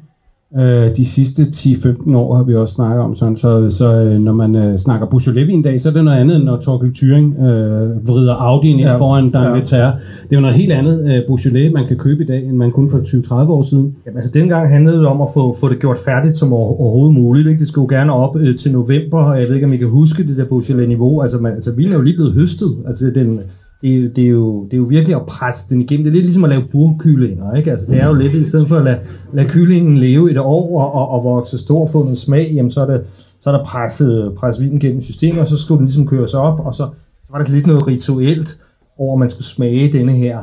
øh, 0.58 0.96
de 0.96 1.06
sidste 1.06 1.42
10-15 1.42 2.16
år, 2.16 2.36
har 2.36 2.42
vi 2.44 2.54
også 2.54 2.74
snakket 2.74 3.00
om 3.00 3.14
sådan, 3.14 3.36
så, 3.36 3.70
så 3.70 3.94
øh, 3.94 4.20
når 4.20 4.32
man 4.32 4.56
øh, 4.56 4.78
snakker 4.78 5.06
Beaujolais 5.06 5.54
en 5.54 5.62
dag, 5.62 5.80
så 5.80 5.88
er 5.88 5.92
det 5.92 6.04
noget 6.04 6.18
andet, 6.18 6.36
end 6.36 6.44
når 6.44 6.56
Torkel 6.56 6.94
Thuring 6.94 7.34
øh, 7.38 8.08
vrider 8.08 8.34
Audi'en 8.34 8.66
ind 8.66 8.80
Ja, 8.80 8.96
foran 8.96 9.30
ja. 9.34 9.38
Dangleterre. 9.38 9.92
Det 10.22 10.32
er 10.32 10.36
jo 10.36 10.40
noget 10.40 10.56
helt 10.56 10.72
andet 10.72 11.04
øh, 11.04 11.26
Beaujolais, 11.26 11.72
man 11.72 11.86
kan 11.86 11.96
købe 11.96 12.22
i 12.22 12.26
dag, 12.26 12.44
end 12.44 12.56
man 12.56 12.70
kunne 12.70 12.90
for 12.90 12.98
20-30 12.98 13.34
år 13.34 13.62
siden. 13.62 13.94
Jamen, 14.06 14.18
altså 14.18 14.30
dengang 14.34 14.68
handlede 14.68 14.98
det 14.98 15.06
om 15.06 15.20
at 15.20 15.28
få, 15.34 15.56
få 15.60 15.68
det 15.68 15.78
gjort 15.80 15.98
færdigt 15.98 16.38
som 16.38 16.52
over, 16.52 16.80
overhovedet 16.80 17.14
muligt. 17.14 17.48
Ikke? 17.48 17.60
Det 17.60 17.68
skulle 17.68 17.94
jo 17.94 17.98
gerne 17.98 18.12
op 18.12 18.36
øh, 18.36 18.58
til 18.58 18.72
november, 18.72 19.18
og 19.18 19.40
jeg 19.40 19.48
ved 19.48 19.54
ikke, 19.54 19.66
om 19.66 19.72
I 19.72 19.76
kan 19.76 19.88
huske 19.88 20.26
det 20.26 20.36
der 20.36 20.44
Beaujolais-niveau. 20.44 21.22
Altså, 21.22 21.38
man, 21.38 21.52
altså 21.52 21.76
vinen 21.76 21.92
er 21.92 21.96
jo 21.96 22.02
lige 22.02 22.16
blevet 22.16 22.32
høstet. 22.32 22.68
Altså, 22.86 23.12
den, 23.14 23.40
det, 23.82 23.94
er 23.94 23.98
jo- 24.00 24.08
det, 24.16 24.24
er 24.24 24.28
jo, 24.28 24.64
det 24.64 24.72
er 24.72 24.76
jo 24.78 24.82
virkelig 24.84 25.16
at 25.16 25.26
presse 25.26 25.74
den 25.74 25.80
igennem. 25.80 26.04
Det 26.04 26.10
er 26.10 26.14
lidt 26.14 26.24
ligesom 26.24 26.44
at 26.44 26.50
lave 26.50 26.62
burkyllinger, 26.72 27.54
ikke? 27.54 27.70
Altså, 27.70 27.92
det 27.92 28.00
er 28.02 28.06
jo 28.08 28.14
lidt, 28.14 28.34
i 28.34 28.44
stedet 28.44 28.68
for 28.68 28.76
at 28.76 28.84
lade, 28.84 28.98
lade 29.32 29.48
kyllingen 29.48 29.98
leve 29.98 30.30
et 30.30 30.38
år 30.38 30.80
og, 30.80 30.94
og, 30.94 31.08
og 31.08 31.24
vokse 31.24 31.58
stor 31.58 31.80
og 31.80 31.90
få 31.90 32.02
noget 32.02 32.18
smag, 32.18 32.52
jamen, 32.54 32.70
så 32.70 32.80
er 32.80 32.86
det, 32.86 33.00
så 33.40 33.50
er 33.50 33.56
der 33.56 33.64
presset, 33.64 34.32
presset 34.36 34.64
vinen 34.64 34.80
gennem 34.80 35.02
systemet, 35.02 35.40
og 35.40 35.46
så 35.46 35.56
skulle 35.56 35.78
den 35.78 35.86
ligesom 35.86 36.06
køres 36.06 36.34
op, 36.34 36.60
og 36.60 36.74
så, 36.74 36.88
så 37.26 37.28
var 37.32 37.42
der 37.42 37.50
lidt 37.50 37.66
noget 37.66 37.86
rituelt 37.86 38.60
over, 38.98 39.14
at 39.14 39.18
man 39.18 39.30
skulle 39.30 39.46
smage 39.46 39.92
denne 39.92 40.12
her, 40.12 40.38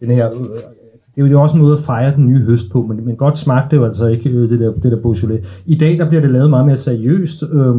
denne 0.00 0.14
her 0.14 0.30
øh, 0.32 0.46
det 1.14 1.18
er 1.20 1.22
jo 1.22 1.26
det 1.26 1.34
er 1.34 1.38
også 1.38 1.56
en 1.56 1.62
måde 1.62 1.76
at 1.78 1.82
fejre 1.84 2.14
den 2.16 2.26
nye 2.26 2.38
høst 2.38 2.72
på, 2.72 2.82
men, 2.82 3.06
men 3.06 3.16
godt 3.16 3.38
smagte 3.38 3.76
det 3.76 3.82
jo 3.82 3.86
altså 3.86 4.06
ikke 4.06 4.30
øh, 4.30 4.50
det 4.50 4.60
der, 4.60 4.72
det 4.72 4.92
der 4.92 5.00
Beaujolais. 5.00 5.40
I 5.66 5.74
dag 5.74 5.98
der 5.98 6.08
bliver 6.08 6.20
det 6.20 6.30
lavet 6.30 6.50
meget 6.50 6.66
mere 6.66 6.76
seriøst. 6.76 7.42
Øh, 7.52 7.76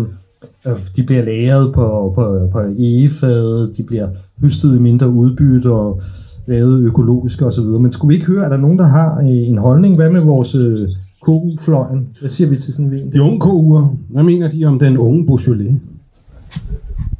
de 0.95 1.03
bliver 1.03 1.25
lagret 1.25 1.73
på, 1.73 2.11
på, 2.15 2.49
på 2.51 2.59
egefadet, 2.79 3.77
de 3.77 3.83
bliver 3.83 4.07
høstet 4.41 4.75
i 4.75 4.79
mindre 4.79 5.09
udbytte 5.09 5.71
og 5.71 6.01
lavet 6.45 6.79
økologisk 6.79 7.41
osv. 7.41 7.65
Men 7.65 7.91
skulle 7.91 8.09
vi 8.09 8.15
ikke 8.15 8.27
høre, 8.27 8.45
er 8.45 8.49
der 8.49 8.57
nogen, 8.57 8.79
der 8.79 8.85
har 8.85 9.19
øh, 9.19 9.27
en 9.27 9.57
holdning? 9.57 9.95
Hvad 9.95 10.09
med 10.09 10.21
vores 10.21 10.55
øh, 10.55 10.89
KU-fløjen? 11.21 12.07
Hvad 12.19 12.29
siger 12.29 12.49
vi 12.49 12.57
til 12.57 12.73
sådan 12.73 12.85
en 12.85 12.91
vin? 12.91 13.11
De 13.11 13.21
unge 13.21 13.45
KU'er, 13.45 13.87
hvad 14.09 14.23
mener 14.23 14.49
de 14.49 14.65
om 14.65 14.79
den 14.79 14.97
unge 14.97 15.25
Beaujolais? 15.25 15.73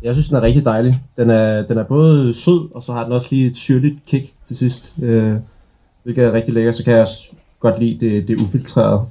Jeg 0.03 0.13
synes, 0.13 0.28
den 0.28 0.38
er 0.38 0.41
rigtig 0.41 0.65
dejlig. 0.65 0.95
Den 1.17 1.30
er, 1.30 1.61
den 1.61 1.78
er 1.78 1.84
både 1.84 2.34
sød, 2.34 2.76
og 2.76 2.84
så 2.84 2.91
har 2.91 3.03
den 3.03 3.13
også 3.13 3.28
lige 3.32 3.47
et 3.47 3.57
syrligt 3.57 3.95
kick 4.07 4.26
til 4.47 4.57
sidst. 4.57 4.97
Øh, 5.01 5.36
hvilket 6.03 6.24
er 6.24 6.34
rigtig 6.34 6.53
lækkert. 6.53 6.76
Så 6.76 6.84
kan 6.84 6.93
jeg 6.93 7.01
også 7.01 7.32
godt 7.59 7.80
lide 7.80 8.05
det, 8.05 8.28
det 8.28 8.41
ufiltrerede. 8.41 9.01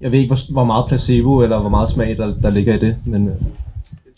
Jeg 0.00 0.12
ved 0.12 0.18
ikke, 0.18 0.34
hvor, 0.34 0.52
hvor 0.52 0.64
meget 0.64 0.84
placebo 0.88 1.42
eller 1.42 1.60
hvor 1.60 1.70
meget 1.70 1.88
smag, 1.88 2.16
der, 2.16 2.34
der 2.42 2.50
ligger 2.50 2.74
i 2.74 2.78
det, 2.78 2.96
men... 3.04 3.28
Øh, 3.28 3.34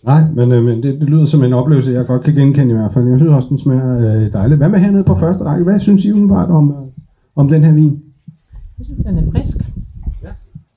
Nej, 0.05 0.21
men, 0.35 0.53
øh, 0.53 0.65
men 0.65 0.83
det, 0.83 1.01
det 1.01 1.11
lyder 1.11 1.25
som 1.25 1.45
en 1.45 1.53
oplevelse, 1.53 1.91
jeg 1.91 2.07
godt 2.07 2.23
kan 2.23 2.35
genkende 2.35 2.71
i 2.71 2.77
hvert 2.77 2.93
fald. 2.95 3.09
Jeg 3.09 3.19
synes 3.19 3.33
også, 3.33 3.49
den 3.49 3.59
smager 3.59 3.97
øh, 3.97 4.33
dejligt. 4.33 4.59
Hvad 4.59 4.69
med 4.69 4.79
hernede 4.79 5.05
på 5.05 5.15
første 5.15 5.45
række? 5.45 5.65
Hvad 5.65 5.81
synes 5.81 6.05
I 6.05 6.13
umiddelbart 6.13 6.51
om, 6.51 6.71
øh, 6.71 6.77
om 7.37 7.49
den 7.49 7.65
her 7.65 7.73
vin? 7.73 8.03
Jeg 8.79 8.85
synes, 8.87 9.01
den 9.07 9.19
er 9.19 9.31
frisk. 9.31 9.57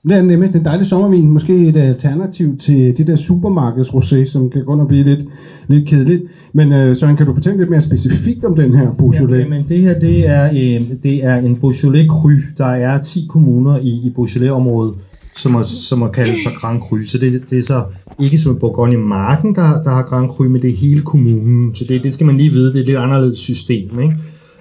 Det 0.04 0.18
er 0.18 0.22
nemlig 0.22 0.54
den 0.54 0.66
dejlige 0.66 0.88
sommervin. 0.88 1.30
Måske 1.30 1.68
et 1.68 1.78
alternativ 1.78 2.58
til 2.58 2.98
det 2.98 3.08
der 3.08 3.16
supermarkedsrosé, 3.16 4.32
som 4.32 4.50
kan 4.50 4.66
godt 4.66 4.80
nok 4.80 4.88
blive 4.88 5.04
lidt, 5.04 5.20
lidt 5.68 5.88
kedeligt. 5.88 6.24
Men 6.54 6.74
øh, 6.74 6.96
Søren, 6.96 7.18
kan 7.18 7.26
du 7.26 7.34
fortælle 7.34 7.58
lidt 7.60 7.70
mere 7.70 7.82
specifikt 7.82 8.46
om 8.46 8.56
den 8.56 8.76
her 8.76 8.94
Beaujolais? 8.94 9.44
Ja, 9.44 9.50
men 9.50 9.66
det 9.70 9.80
her, 9.80 10.00
det 10.00 10.28
er, 10.28 10.46
øh, 10.46 10.86
det 11.04 11.26
er 11.26 11.36
en 11.36 11.56
Beaujolais 11.56 12.08
Cru. 12.08 12.32
Der 12.58 12.66
er 12.66 13.04
10 13.04 13.26
kommuner 13.30 13.80
i, 13.80 13.90
i 13.90 14.12
Beaujolais-området, 14.16 14.96
som 15.36 15.56
har, 15.56 15.64
som 15.64 16.02
har 16.02 16.10
kaldt 16.10 16.40
sig 16.40 16.52
Grand 16.56 16.82
Cru. 16.82 16.98
Så 17.06 17.18
det, 17.18 17.50
det 17.50 17.58
er 17.58 17.62
så 17.62 17.82
ikke 18.20 18.38
som 18.38 18.60
Bourgogne 18.60 18.98
marken, 18.98 19.56
der, 19.56 19.84
der 19.84 19.90
har 19.90 20.04
Grand 20.04 20.30
Cru, 20.30 20.44
men 20.44 20.62
det 20.62 20.70
er 20.70 20.78
hele 20.78 21.02
kommunen. 21.02 21.76
Så 21.76 21.86
det, 21.90 22.04
det 22.04 22.14
skal 22.14 22.26
man 22.26 22.38
lige 22.38 22.50
vide, 22.50 22.68
det 22.68 22.76
er 22.76 22.82
et 22.82 22.88
lidt 22.88 22.98
anderledes 22.98 23.40
system. 23.40 24.00
Ikke? 24.00 24.16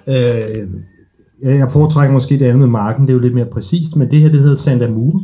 Øh, 0.07 0.67
jeg 1.43 1.71
foretrækker 1.71 2.13
måske 2.13 2.39
det 2.39 2.45
andet 2.45 2.59
med 2.59 2.67
marken, 2.67 3.01
det 3.07 3.09
er 3.09 3.13
jo 3.13 3.19
lidt 3.19 3.33
mere 3.33 3.45
præcist, 3.45 3.95
men 3.95 4.11
det 4.11 4.19
her, 4.19 4.29
det 4.29 4.39
hedder 4.39 4.55
Santa 4.55 4.85
Amour, 4.85 5.23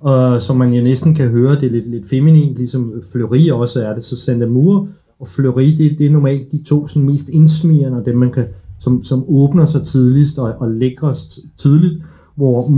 og 0.00 0.42
som 0.42 0.56
man 0.56 0.72
jo 0.72 0.82
næsten 0.82 1.14
kan 1.14 1.28
høre, 1.28 1.54
det 1.54 1.62
er 1.62 1.70
lidt, 1.70 1.90
lidt 1.90 2.08
feminin, 2.08 2.54
ligesom 2.54 2.92
Fleury 3.12 3.50
også 3.50 3.84
er 3.84 3.94
det, 3.94 4.04
så 4.04 4.16
Santa 4.16 4.44
Amour 4.44 4.88
og 5.20 5.28
Fleury, 5.28 5.76
det, 5.78 5.98
det 5.98 6.06
er 6.06 6.10
normalt 6.10 6.52
de 6.52 6.62
to 6.62 6.86
sådan, 6.86 7.08
mest 7.08 7.28
indsmirrende, 7.28 7.98
og 7.98 8.06
dem 8.06 8.16
man 8.16 8.32
kan, 8.32 8.44
som, 8.78 9.04
som 9.04 9.24
åbner 9.28 9.64
sig 9.64 9.82
tidligst 9.82 10.38
og, 10.38 10.54
og 10.58 10.70
lækrest 10.70 11.38
tidligt, 11.58 12.02
hvor 12.34 12.68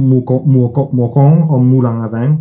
Morgon 0.93 1.43
og 1.51 1.65
Moulin 1.65 1.87
Avant 1.87 2.39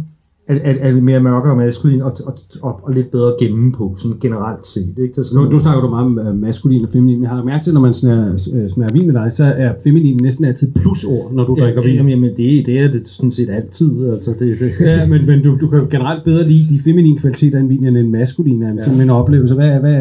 er, 0.48 0.56
er, 0.64 0.90
er 0.90 1.02
mere 1.02 1.20
mørkere 1.20 1.56
maskulin 1.56 2.02
og, 2.02 2.12
og, 2.26 2.34
og, 2.62 2.80
og 2.84 2.94
lidt 2.94 3.12
bedre 3.12 3.34
gemme 3.40 3.72
på, 3.72 3.96
sådan 3.98 4.18
generelt 4.22 4.68
set. 4.68 4.96
Ikke? 5.02 5.24
Så 5.24 5.36
nu, 5.36 5.50
nu 5.50 5.60
snakker 5.60 5.82
du 5.82 5.90
meget 5.90 6.06
om 6.06 6.20
uh, 6.28 6.42
maskulin 6.42 6.84
og 6.84 6.90
feminin. 6.94 7.22
Jeg 7.22 7.30
har 7.30 7.44
mærket 7.44 7.64
til, 7.64 7.74
når 7.74 7.82
man 7.82 7.94
smager, 7.94 8.38
smager 8.74 8.94
vin 8.94 9.06
med 9.06 9.14
dig, 9.14 9.34
så 9.34 9.44
er 9.44 9.74
feminin 9.84 10.20
næsten 10.22 10.46
altid 10.46 10.72
plusord, 10.72 11.34
når 11.34 11.46
du 11.46 11.56
ja, 11.58 11.64
drikker 11.64 11.82
vin. 11.82 11.96
Jamen, 11.96 12.10
jamen 12.10 12.30
det, 12.30 12.66
det 12.66 12.80
er 12.80 12.92
det 12.92 13.08
sådan 13.08 13.32
set 13.32 13.50
altid. 13.50 14.10
Altså, 14.10 14.34
det, 14.40 14.60
det. 14.60 14.72
ja, 14.80 15.08
men, 15.08 15.26
men 15.26 15.44
du, 15.44 15.58
du 15.62 15.68
kan 15.70 15.88
generelt 15.92 16.24
bedre 16.24 16.48
lide 16.48 16.76
de 16.76 16.80
feminine 16.84 17.18
kvaliteter 17.18 17.60
end 17.60 17.68
vin 17.68 17.86
end 17.86 17.98
en 17.98 18.12
maskulin. 18.12 18.64
Er 18.64 18.74
ja. 18.74 18.80
sådan 18.80 19.02
en 19.02 19.10
oplevelse. 19.10 19.56
Hvad, 19.56 19.80
hvad, 19.80 19.96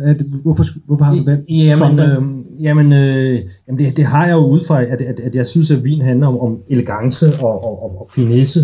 er 0.00 0.12
det, 0.14 0.26
hvorfor, 0.42 0.64
hvorfor 0.86 1.04
har 1.04 1.14
du 1.14 1.30
den? 1.30 1.38
Jamen, 1.48 1.98
øh, 1.98 2.22
jamen, 2.60 2.92
øh, 2.92 3.38
jamen 3.68 3.78
det, 3.78 3.96
det 3.96 4.04
har 4.04 4.26
jeg 4.26 4.34
jo 4.34 4.46
ud 4.46 4.60
fra, 4.66 4.82
at, 4.82 5.00
at, 5.00 5.20
at 5.20 5.34
jeg 5.34 5.46
synes, 5.46 5.70
at 5.70 5.84
vin 5.84 6.02
handler 6.02 6.26
om, 6.26 6.38
om 6.38 6.58
elegance 6.68 7.26
og, 7.40 7.64
og, 7.64 7.82
og, 7.82 8.00
og 8.00 8.08
finesse 8.14 8.60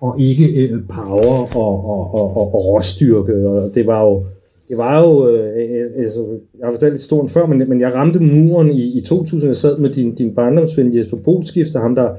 og 0.00 0.20
ikke 0.20 0.46
øh, 0.62 0.80
power 0.88 1.56
og, 1.56 1.84
og, 1.84 2.14
og, 2.14 2.36
og, 2.36 2.54
og 2.54 2.64
råstyrke. 2.66 3.48
Og 3.48 3.70
det 3.74 3.86
var 3.86 4.04
jo, 4.04 4.24
det 4.68 4.76
var 4.76 5.06
jo 5.06 5.28
øh, 5.28 5.56
øh, 5.56 5.70
øh 5.70 6.04
altså, 6.04 6.24
jeg 6.58 6.66
har 6.66 6.72
fortalt 6.72 6.92
lidt 6.92 7.02
stort 7.02 7.30
før, 7.30 7.46
men, 7.46 7.68
men 7.68 7.80
jeg 7.80 7.94
ramte 7.94 8.20
muren 8.20 8.70
i, 8.70 8.98
i 8.98 9.00
2000, 9.00 9.48
jeg 9.48 9.56
sad 9.56 9.78
med 9.78 9.90
din, 9.90 10.14
din 10.14 10.34
barndomsven 10.34 10.96
Jesper 10.96 11.16
Bolskifter, 11.16 11.80
ham 11.80 11.94
der 11.94 12.14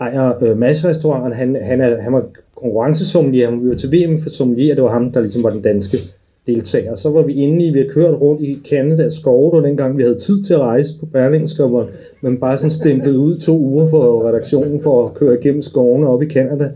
ejer 0.00 0.44
øh, 0.44 0.58
masserestauranten, 0.58 1.32
han, 1.32 1.56
han, 1.62 1.80
er, 1.80 2.00
han 2.00 2.12
var 2.12 2.24
konkurrencesommelier, 2.54 3.50
han 3.50 3.68
var 3.68 3.74
til 3.74 3.92
VM 3.92 4.18
for 4.18 4.30
sommelier, 4.30 4.74
det 4.74 4.84
var 4.84 4.90
ham, 4.90 5.12
der 5.12 5.20
ligesom 5.20 5.42
var 5.42 5.50
den 5.50 5.62
danske 5.62 5.98
deltager. 6.46 6.94
Så 6.94 7.10
var 7.10 7.22
vi 7.22 7.32
inde 7.32 7.64
i, 7.64 7.70
vi 7.70 7.78
havde 7.78 7.92
kørt 7.92 8.20
rundt 8.20 8.42
i 8.42 8.58
Canada 8.70 9.08
skove, 9.08 9.52
og 9.52 9.62
dengang 9.62 9.98
vi 9.98 10.02
havde 10.02 10.18
tid 10.18 10.42
til 10.44 10.54
at 10.54 10.60
rejse 10.60 10.90
på 11.00 11.06
Berlingske, 11.06 11.68
men 11.68 11.84
man 12.20 12.36
bare 12.36 12.58
sådan 12.58 12.70
stemplet 12.70 13.16
ud 13.16 13.38
to 13.38 13.58
uger 13.58 13.88
for 13.88 14.28
redaktionen 14.28 14.80
for 14.80 15.06
at 15.06 15.14
køre 15.14 15.38
igennem 15.40 15.62
skovene 15.62 16.08
op 16.08 16.22
i 16.22 16.26
Canada 16.26 16.70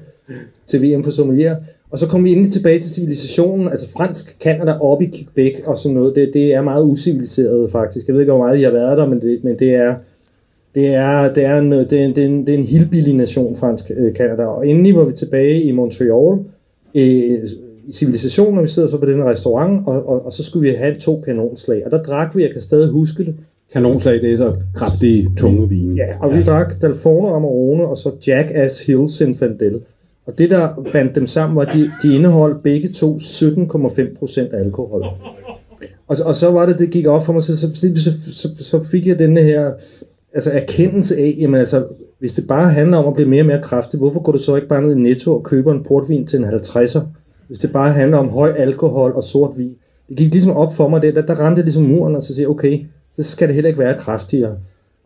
til 0.67 0.83
VM 0.83 1.03
for 1.03 1.11
sommelier. 1.11 1.57
Og 1.91 1.99
så 1.99 2.09
kom 2.09 2.25
vi 2.25 2.33
endelig 2.33 2.53
tilbage 2.53 2.79
til 2.79 2.91
civilisationen, 2.91 3.69
altså 3.69 3.89
fransk 3.89 4.37
Canada 4.41 4.79
op 4.81 5.03
i 5.03 5.07
Quebec 5.07 5.55
og 5.67 5.79
sådan 5.79 5.95
noget. 5.95 6.15
Det, 6.17 6.31
det 6.35 6.55
er 6.55 6.63
meget 6.63 6.85
usiviliseret 6.85 7.71
faktisk. 7.73 8.07
Jeg 8.07 8.15
ved 8.15 8.21
ikke, 8.21 8.33
hvor 8.33 8.47
meget 8.47 8.59
I 8.59 8.63
har 8.63 8.71
været 8.71 8.99
der, 8.99 9.07
men 9.07 9.21
det, 9.21 9.45
men 9.45 9.59
det 9.59 9.75
er, 9.75 9.95
det 10.75 10.95
er, 10.95 11.33
det 11.35 11.45
er 11.45 11.59
en, 11.59 11.73
det 11.73 11.93
er 11.93 12.05
en, 12.05 12.15
det 12.17 12.25
er 12.25 12.29
en, 12.29 12.47
det 12.47 12.55
er 12.55 12.59
en 12.59 12.65
hillbilly 12.65 13.11
nation, 13.11 13.57
fransk 13.57 13.91
øh, 13.97 14.15
Canada. 14.15 14.45
Og 14.45 14.69
endelig 14.69 14.95
var 14.97 15.05
vi 15.05 15.13
tilbage 15.13 15.63
i 15.63 15.73
Montreal, 15.73 16.39
øh, 16.95 17.39
i 17.87 17.93
civilisationen, 17.93 18.59
og 18.59 18.65
vi 18.65 18.69
sidder 18.69 18.89
så 18.89 18.99
på 18.99 19.07
den 19.07 19.25
restaurant, 19.25 19.89
og, 19.89 20.09
og, 20.09 20.27
og 20.27 20.33
så 20.33 20.45
skulle 20.45 20.71
vi 20.71 20.77
have 20.77 20.95
to 21.01 21.21
kanonslag. 21.21 21.85
Og 21.85 21.91
der 21.91 22.03
drak 22.03 22.37
vi, 22.37 22.43
jeg 22.43 22.51
kan 22.51 22.61
stadig 22.61 22.89
huske 22.89 23.25
det. 23.25 23.35
Kanonslag, 23.73 24.15
det 24.15 24.33
er 24.33 24.37
så 24.37 24.57
kraftige, 24.75 25.29
tunge 25.37 25.69
vin. 25.69 25.97
Ja, 25.97 26.05
og 26.21 26.31
ja. 26.31 26.37
vi 26.37 26.43
drak 26.43 26.83
Dalforno 26.83 27.35
Amarone, 27.35 27.87
og 27.87 27.99
så 27.99 28.11
Jackass 28.27 28.87
Hill 28.87 29.09
Zinfandel. 29.09 29.81
Og 30.27 30.39
det, 30.39 30.51
der 30.51 30.85
bandt 30.93 31.15
dem 31.15 31.27
sammen, 31.27 31.57
var, 31.57 31.63
at 31.63 31.73
de, 31.75 31.93
de 32.03 32.15
indeholdt 32.15 32.63
begge 32.63 32.89
to 32.93 33.17
17,5% 33.17 34.57
alkohol. 34.57 35.05
Og, 36.09 36.17
og 36.25 36.37
så 36.37 36.51
var 36.51 36.67
det, 36.67 36.79
det 36.79 36.91
gik 36.91 37.07
op 37.07 37.25
for 37.25 37.33
mig, 37.33 37.43
så, 37.43 37.57
så, 37.57 37.67
så, 37.77 38.11
så, 38.33 38.49
så 38.61 38.85
fik 38.85 39.07
jeg 39.07 39.19
denne 39.19 39.41
her 39.41 39.73
altså 40.35 40.51
erkendelse 40.51 41.17
af, 41.17 41.37
jamen 41.39 41.61
altså, 41.61 41.85
hvis 42.19 42.35
det 42.35 42.45
bare 42.49 42.71
handler 42.71 42.97
om 42.99 43.09
at 43.09 43.15
blive 43.15 43.29
mere 43.29 43.43
og 43.43 43.47
mere 43.47 43.63
kraftig, 43.63 43.99
hvorfor 43.99 44.23
går 44.23 44.33
du 44.33 44.39
så 44.39 44.57
ikke 44.57 44.69
bare 44.69 44.83
ned 44.83 44.97
i 44.97 44.99
Netto 44.99 45.35
og 45.35 45.43
køber 45.43 45.73
en 45.73 45.85
portvin 45.85 46.27
til 46.27 46.39
en 46.39 46.45
50'er? 46.45 47.01
Hvis 47.49 47.59
det 47.59 47.73
bare 47.73 47.93
handler 47.93 48.19
om 48.19 48.29
høj 48.29 48.53
alkohol 48.57 49.13
og 49.13 49.25
sort 49.25 49.59
vin. 49.59 49.77
Det 50.09 50.17
gik 50.17 50.33
ligesom 50.33 50.57
op 50.57 50.75
for 50.75 50.89
mig, 50.89 51.03
det, 51.03 51.15
der, 51.15 51.27
der 51.27 51.35
ramte 51.35 51.57
det 51.57 51.65
ligesom 51.65 51.83
muren, 51.83 52.17
og 52.17 52.23
så 52.23 52.35
siger 52.35 52.49
okay, 52.49 52.81
så 53.17 53.23
skal 53.23 53.49
det 53.49 53.55
heller 53.55 53.69
ikke 53.69 53.81
være 53.81 53.99
kraftigere. 53.99 54.57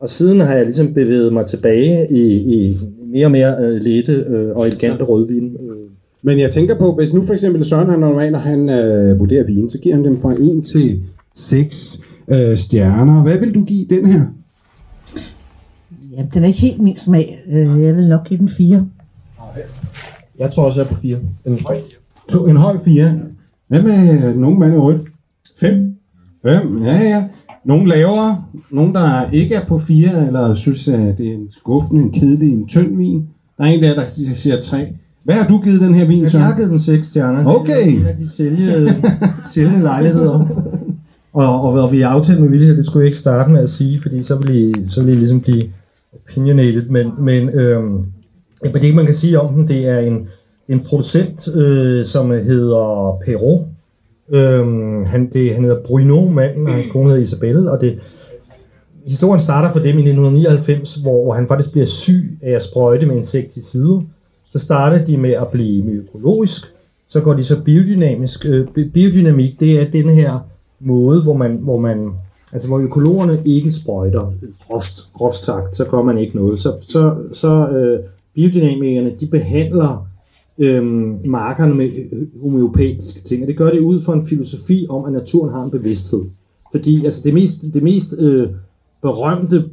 Og 0.00 0.08
siden 0.08 0.40
har 0.40 0.54
jeg 0.54 0.64
ligesom 0.64 0.94
bevæget 0.94 1.32
mig 1.32 1.46
tilbage 1.46 2.06
i, 2.10 2.54
i 2.54 2.76
mere 3.12 3.26
og 3.26 3.30
mere 3.30 3.56
øh, 3.60 3.80
lette 3.80 4.12
øh, 4.12 4.56
og 4.56 4.66
elegante 4.66 5.04
ja. 5.04 5.04
rødvin. 5.04 5.56
Øh. 5.60 5.76
Men 6.22 6.38
jeg 6.38 6.50
tænker 6.50 6.78
på, 6.78 6.94
hvis 6.94 7.14
nu 7.14 7.24
for 7.24 7.32
eksempel 7.32 7.64
Søren 7.64 7.90
han 7.90 7.98
normalt, 8.00 8.32
når 8.32 8.38
han 8.38 8.68
øh, 8.68 9.18
vurderer 9.18 9.46
vin, 9.46 9.70
så 9.70 9.78
giver 9.78 9.94
han 9.94 10.04
dem 10.04 10.20
fra 10.20 10.32
1 10.32 10.64
til 10.64 11.02
6 11.34 12.00
øh, 12.28 12.58
stjerner. 12.58 13.22
Hvad 13.22 13.38
vil 13.38 13.54
du 13.54 13.64
give 13.64 13.86
den 13.90 14.06
her? 14.06 14.22
Jamen, 16.12 16.30
den 16.34 16.42
er 16.42 16.46
ikke 16.46 16.60
helt 16.60 16.82
min 16.82 16.96
smag. 16.96 17.38
Øh, 17.52 17.82
jeg 17.84 17.96
vil 17.96 18.08
nok 18.08 18.24
give 18.28 18.38
den 18.38 18.48
4. 18.48 18.86
Jeg 20.38 20.50
tror 20.50 20.64
også, 20.64 20.80
jeg 20.80 20.90
er 20.90 20.94
på 20.94 21.00
4. 21.00 21.18
En 21.46 21.60
høj. 21.66 21.76
To, 22.28 22.46
en 22.46 22.56
høj 22.56 22.78
4. 22.84 23.20
Hvad 23.68 23.82
med 23.82 24.34
nogen 24.34 24.58
mand 24.58 24.74
i 24.74 24.76
rødt? 24.76 25.00
5. 25.60 25.96
5, 26.42 26.82
ja 26.84 26.98
ja. 26.98 27.24
Nogle 27.66 27.88
lavere, 27.88 28.44
nogle 28.70 28.92
der 28.92 29.30
ikke 29.30 29.54
er 29.54 29.66
på 29.68 29.78
fire, 29.78 30.26
eller 30.26 30.54
synes, 30.54 30.88
at 30.88 31.18
det 31.18 31.28
er 31.28 31.34
en 31.34 31.48
skuffende, 31.50 32.02
en 32.02 32.12
kedelig, 32.12 32.52
en 32.52 32.66
tynd 32.66 32.96
vin. 32.96 33.28
Der 33.58 33.64
er 33.64 33.68
en 33.68 33.82
der, 33.82 33.94
der 33.94 34.06
siger 34.34 34.60
tre. 34.60 34.88
Hvad 35.24 35.34
har 35.34 35.48
du 35.48 35.60
givet 35.60 35.80
den 35.80 35.94
her 35.94 36.06
vin, 36.06 36.30
så? 36.30 36.38
Jeg 36.38 36.46
har 36.46 36.56
givet 36.56 36.70
den 36.70 36.80
6 36.80 37.06
stjerner. 37.06 37.46
Okay. 37.46 37.76
Det 37.76 37.82
er 37.82 37.86
en 37.86 38.06
af 38.06 38.16
de 38.16 38.28
sælge, 38.28 38.94
sælgende 39.54 39.82
lejligheder. 39.82 40.48
Og, 41.32 41.62
og, 41.62 41.72
og 41.72 41.92
vi 41.92 42.02
aftalt 42.02 42.40
med 42.40 42.48
villighed, 42.48 42.76
det 42.76 42.86
skulle 42.86 43.00
jeg 43.00 43.06
ikke 43.06 43.18
starte 43.18 43.50
med 43.50 43.60
at 43.60 43.70
sige, 43.70 44.02
fordi 44.02 44.22
så 44.22 44.38
vil 44.38 44.54
I, 44.56 44.74
så 44.90 45.04
vil 45.04 45.14
I 45.14 45.16
ligesom 45.16 45.40
blive 45.40 45.62
opinionated. 46.14 46.88
Men, 46.88 47.12
men 47.18 47.48
øhm, 47.48 48.04
det, 48.62 48.94
man 48.94 49.06
kan 49.06 49.14
sige 49.14 49.40
om 49.40 49.54
den, 49.54 49.68
det 49.68 49.88
er 49.88 49.98
en, 49.98 50.28
en 50.68 50.80
producent, 50.80 51.48
øh, 51.56 52.04
som 52.04 52.30
hedder 52.30 53.18
Perrault, 53.24 53.66
Øhm, 54.30 55.04
han, 55.04 55.30
det, 55.32 55.54
han 55.54 55.64
hedder 55.64 55.82
Bruno, 55.82 56.28
manden, 56.28 56.66
og 56.66 56.74
hans 56.74 56.86
kone 56.90 57.08
hedder 57.08 57.22
Isabelle, 57.22 57.70
og 57.70 57.80
det, 57.80 57.98
historien 59.06 59.40
starter 59.40 59.72
for 59.72 59.78
dem 59.78 59.98
i 59.98 60.10
1999, 60.10 60.94
hvor, 60.94 61.24
hvor 61.24 61.32
han 61.32 61.48
faktisk 61.48 61.72
bliver 61.72 61.86
syg 61.86 62.38
af 62.42 62.50
at 62.50 62.62
sprøjte 62.62 63.06
med 63.06 63.16
insekticider. 63.16 64.00
Så 64.50 64.58
starter 64.58 65.04
de 65.04 65.16
med 65.16 65.30
at 65.30 65.48
blive 65.48 65.92
økologisk, 65.92 66.62
så 67.08 67.20
går 67.20 67.34
de 67.34 67.44
så 67.44 67.62
biodynamisk. 67.62 68.46
Øh, 68.46 68.66
biodynamik, 68.92 69.60
det 69.60 69.80
er 69.80 69.90
den 69.90 70.08
her 70.08 70.38
måde, 70.80 71.22
hvor 71.22 71.36
man, 71.36 71.56
hvor 71.62 71.78
man 71.78 72.10
altså 72.52 72.68
hvor 72.68 72.78
økologerne 72.78 73.42
ikke 73.44 73.72
sprøjter, 73.72 74.32
groft, 74.66 75.12
groft 75.14 75.36
sagt, 75.36 75.76
så 75.76 75.84
gør 75.84 76.02
man 76.02 76.18
ikke 76.18 76.36
noget. 76.36 76.60
Så, 76.60 76.72
så, 76.82 77.14
så 77.32 77.68
øh, 77.68 78.00
biodynamikerne, 78.34 79.12
de 79.20 79.26
behandler 79.26 80.08
øhm, 80.58 81.18
markerne 81.24 81.74
med 81.74 81.90
øh, 82.12 82.42
homeopatiske 82.42 83.28
ting, 83.28 83.42
og 83.42 83.48
det 83.48 83.56
gør 83.56 83.70
det 83.70 83.80
ud 83.80 84.02
fra 84.02 84.14
en 84.14 84.26
filosofi 84.26 84.86
om, 84.88 85.04
at 85.04 85.12
naturen 85.12 85.52
har 85.52 85.64
en 85.64 85.70
bevidsthed. 85.70 86.22
Fordi 86.72 87.04
altså, 87.04 87.20
det 87.24 87.34
mest, 87.34 87.62
det 87.74 87.82
mest 87.82 88.14
øh, 88.20 88.48
berømte 89.02 89.64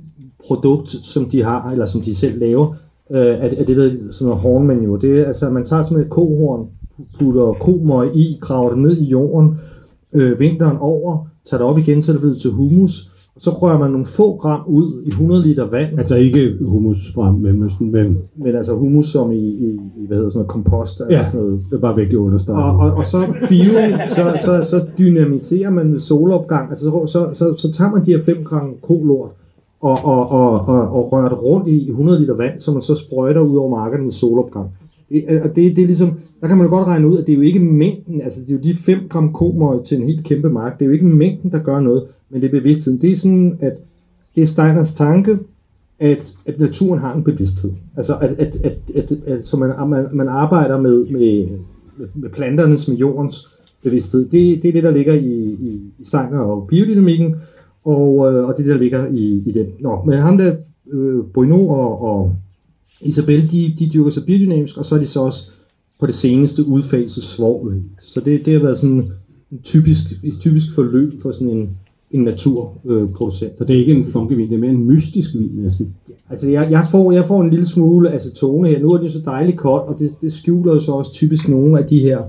produkt, 0.48 0.90
som 0.90 1.30
de 1.30 1.44
har, 1.44 1.72
eller 1.72 1.86
som 1.86 2.02
de 2.02 2.16
selv 2.16 2.40
laver, 2.40 2.76
øh, 3.12 3.26
er, 3.26 3.50
er 3.58 3.64
det 3.64 3.78
der 3.78 3.92
sådan 4.12 4.28
noget 4.30 4.42
hornmanure. 4.42 5.02
Det 5.02 5.20
er 5.20 5.26
altså, 5.26 5.50
man 5.50 5.66
tager 5.66 5.84
sådan 5.84 6.04
et 6.04 6.10
kohorn, 6.10 6.68
putter 7.20 7.54
komøg 7.54 8.16
i, 8.16 8.38
graver 8.42 8.70
det 8.70 8.80
ned 8.80 8.98
i 8.98 9.06
jorden, 9.06 9.56
øh, 10.14 10.40
vinteren 10.40 10.78
over, 10.78 11.28
tager 11.46 11.62
det 11.62 11.70
op 11.70 11.78
igen, 11.78 12.04
så 12.04 12.14
det 12.14 12.22
bliver 12.22 12.36
til 12.36 12.52
humus, 12.52 13.10
så 13.40 13.50
rører 13.50 13.80
man 13.80 13.92
nogle 13.92 14.06
få 14.06 14.36
gram 14.36 14.62
ud 14.68 15.04
i 15.06 15.08
100 15.08 15.44
liter 15.48 15.70
vand. 15.70 16.00
Altså 16.00 16.18
ikke 16.18 16.58
humus 16.62 17.14
fra 17.16 17.32
Mellemøsten, 17.32 17.92
men... 17.92 18.18
Men 18.36 18.56
altså 18.56 18.76
humus 18.76 19.08
som 19.12 19.32
i, 19.32 19.36
i, 19.36 19.80
i 19.98 20.08
hvad 20.08 20.18
hedder 20.18 20.30
sådan 20.30 20.40
noget, 20.40 20.48
kompost. 20.48 21.00
Ja, 21.00 21.06
eller 21.06 21.26
sådan 21.26 21.46
noget. 21.46 21.60
det 21.70 21.76
er 21.76 21.80
bare 21.80 21.96
vigtigt 21.96 22.20
at 22.20 22.24
understrege. 22.24 22.64
Og, 22.64 22.78
og, 22.80 22.98
og 22.98 23.06
så 23.06 23.18
bio, 23.50 23.74
så, 24.10 24.40
så, 24.46 24.70
så 24.70 24.86
dynamiserer 24.98 25.70
man 25.70 26.00
solopgang. 26.00 26.70
Altså 26.70 26.86
så, 26.86 27.08
så, 27.08 27.30
så, 27.34 27.56
så 27.58 27.74
tager 27.74 27.92
man 27.92 28.06
de 28.06 28.12
her 28.12 28.24
5 28.24 28.44
gram 28.44 28.74
kolort, 28.82 29.30
og, 29.82 29.98
og, 30.04 30.32
og, 30.32 30.68
og, 30.68 30.88
og 30.88 31.12
rører 31.12 31.30
det 31.30 31.44
rundt 31.44 31.68
i 31.68 31.90
100 31.90 32.20
liter 32.20 32.36
vand, 32.36 32.60
som 32.60 32.74
man 32.74 32.82
så 32.82 32.96
sprøjter 32.96 33.42
ud 33.42 33.58
over 33.58 33.70
markerne 33.70 34.04
med 34.04 34.12
solopgang. 34.12 34.70
Det, 35.10 35.24
og 35.44 35.56
det, 35.56 35.76
det 35.76 35.82
er 35.82 35.86
ligesom, 35.86 36.10
der 36.42 36.48
kan 36.48 36.58
man 36.58 36.66
jo 36.66 36.74
godt 36.76 36.88
regne 36.88 37.08
ud, 37.08 37.18
at 37.18 37.26
det 37.26 37.34
er 37.34 37.38
jo 37.38 37.42
ikke 37.42 37.60
mængden, 37.60 38.22
altså 38.22 38.40
det 38.42 38.50
er 38.50 38.58
jo 38.58 38.64
de 38.64 38.76
5 38.76 39.00
gram 39.10 39.34
komøg 39.34 39.86
til 39.86 39.98
en 39.98 40.08
helt 40.08 40.26
kæmpe 40.26 40.50
mark, 40.50 40.80
det 40.80 40.86
er 40.86 40.88
jo 40.88 40.94
ikke 40.94 41.06
mængden, 41.06 41.52
der 41.52 41.64
gør 41.64 41.80
noget, 41.80 42.04
men 42.34 42.42
det 42.42 42.48
er 42.48 42.60
bevidstheden. 42.60 43.02
Det 43.02 43.12
er 43.12 43.16
sådan, 43.16 43.58
at 43.62 43.74
det 44.36 44.42
er 44.42 44.48
Steiners 44.48 44.96
tanke, 44.96 45.40
at, 46.00 46.36
at 46.46 46.60
naturen 46.60 47.00
har 47.00 47.16
en 47.16 47.24
bevidsthed. 47.24 47.72
Altså 47.98 48.16
at, 48.16 48.30
at, 48.30 48.56
at, 48.64 48.78
at, 48.96 49.12
at 49.26 49.46
så 49.46 49.58
man, 49.58 49.90
man, 49.90 50.08
man 50.14 50.28
arbejder 50.28 50.82
med, 50.82 51.06
med, 51.06 51.48
med 52.16 52.30
planternes, 52.30 52.88
med 52.88 52.98
jordens 52.98 53.48
bevidsthed. 53.84 54.22
Det, 54.30 54.64
det 54.64 54.70
er 54.70 54.72
det, 54.72 54.84
der 54.84 54.92
ligger 54.92 55.14
i, 55.14 55.44
i, 55.44 55.82
i 56.00 56.06
Steiner 56.06 56.40
og 56.40 56.68
biodynamikken, 56.68 57.36
og, 57.84 58.34
øh, 58.34 58.48
og 58.48 58.56
det, 58.58 58.66
der 58.66 58.78
ligger 58.78 59.08
i, 59.08 59.44
i 59.46 59.52
den. 59.52 59.68
Nå, 59.80 60.04
men 60.06 60.20
ham 60.20 60.38
der, 60.38 60.56
øh, 60.92 61.24
Bruno 61.34 61.68
og, 61.68 62.02
og 62.02 62.36
Isabel, 63.02 63.52
de, 63.52 63.74
de 63.80 63.90
dyrker 63.94 64.12
sig 64.12 64.24
biodynamisk, 64.26 64.78
og 64.78 64.86
så 64.86 64.96
er 64.96 65.00
de 65.00 65.08
så 65.08 65.22
også 65.22 65.52
på 66.00 66.06
det 66.06 66.16
seneste 66.16 66.68
udfaset 66.68 67.24
svovl. 67.24 67.84
Så 68.02 68.20
det, 68.20 68.46
det 68.46 68.54
har 68.54 68.60
været 68.60 68.78
sådan 68.78 69.12
en 69.52 69.62
typisk, 69.64 70.12
et 70.24 70.34
typisk 70.40 70.76
forløb 70.76 71.22
for 71.22 71.32
sådan 71.32 71.50
en, 71.50 71.78
en 72.14 72.24
naturproducent. 72.24 73.58
Så 73.58 73.64
det 73.64 73.76
er 73.76 73.80
ikke 73.80 73.94
en 73.94 74.06
funkevin, 74.06 74.50
det 74.50 74.56
er 74.56 74.60
mere 74.60 74.72
en 74.72 74.86
mystisk 74.86 75.34
vin 75.34 75.52
næsten. 75.54 75.94
Altså, 76.30 76.52
jeg, 76.52 76.68
jeg, 76.72 76.88
får, 76.92 77.12
jeg 77.12 77.26
får 77.26 77.42
en 77.42 77.50
lille 77.50 77.66
smule 77.66 78.12
acetone 78.12 78.68
her. 78.70 78.80
Nu 78.80 78.92
er 78.92 78.98
det 78.98 79.12
så 79.12 79.20
dejligt 79.26 79.58
koldt, 79.58 79.88
og 79.88 80.00
det, 80.00 80.12
det 80.22 80.34
skjuler 80.34 80.74
jo 80.74 80.80
så 80.80 80.92
også 80.92 81.14
typisk 81.14 81.50
nogle 81.50 81.80
af 81.80 81.88
de 81.88 82.00
her 82.00 82.20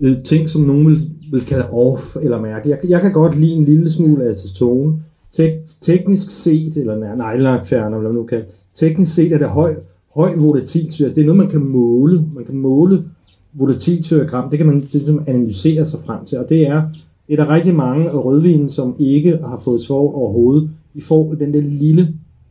øh, 0.00 0.22
ting, 0.24 0.50
som 0.50 0.62
nogen 0.62 0.86
vil, 0.86 1.10
vil 1.32 1.44
kalde 1.44 1.70
off 1.70 2.16
eller 2.22 2.40
mærke. 2.40 2.68
Jeg, 2.68 2.78
jeg 2.88 3.00
kan 3.00 3.12
godt 3.12 3.40
lide 3.40 3.52
en 3.52 3.64
lille 3.64 3.90
smule 3.90 4.24
acetone. 4.24 5.02
Tek, 5.32 5.52
teknisk 5.82 6.30
set, 6.30 6.76
eller 6.76 7.16
nejlakfjerner, 7.16 7.86
eller 7.86 7.98
hvad 7.98 8.10
man 8.10 8.20
nu 8.20 8.26
kan, 8.26 8.42
teknisk 8.74 9.14
set 9.14 9.32
er 9.32 9.38
det 9.38 9.48
høj, 9.48 9.74
høj 10.14 10.36
volatilsyre. 10.36 11.08
Det 11.08 11.18
er 11.18 11.26
noget, 11.26 11.38
man 11.38 11.50
kan 11.50 11.64
måle. 11.64 12.24
Man 12.34 12.44
kan 12.44 12.54
måle 12.54 13.04
volatilsyregram. 13.52 14.50
Det 14.50 14.58
kan 14.58 14.66
man 14.66 14.80
ligesom 14.92 15.22
analysere 15.26 15.86
sig 15.86 16.00
frem 16.06 16.24
til, 16.24 16.38
og 16.38 16.48
det 16.48 16.66
er 16.66 16.82
det 17.28 17.38
er 17.38 17.44
der 17.44 17.54
rigtig 17.54 17.74
mange 17.74 18.10
af 18.10 18.24
rødvinen, 18.24 18.68
som 18.68 18.96
ikke 18.98 19.30
har 19.30 19.60
fået 19.64 19.82
svovl 19.82 20.14
overhovedet. 20.14 20.70
De 20.94 21.02
får 21.02 21.34
den 21.38 21.54
der 21.54 21.60
lille 21.60 22.08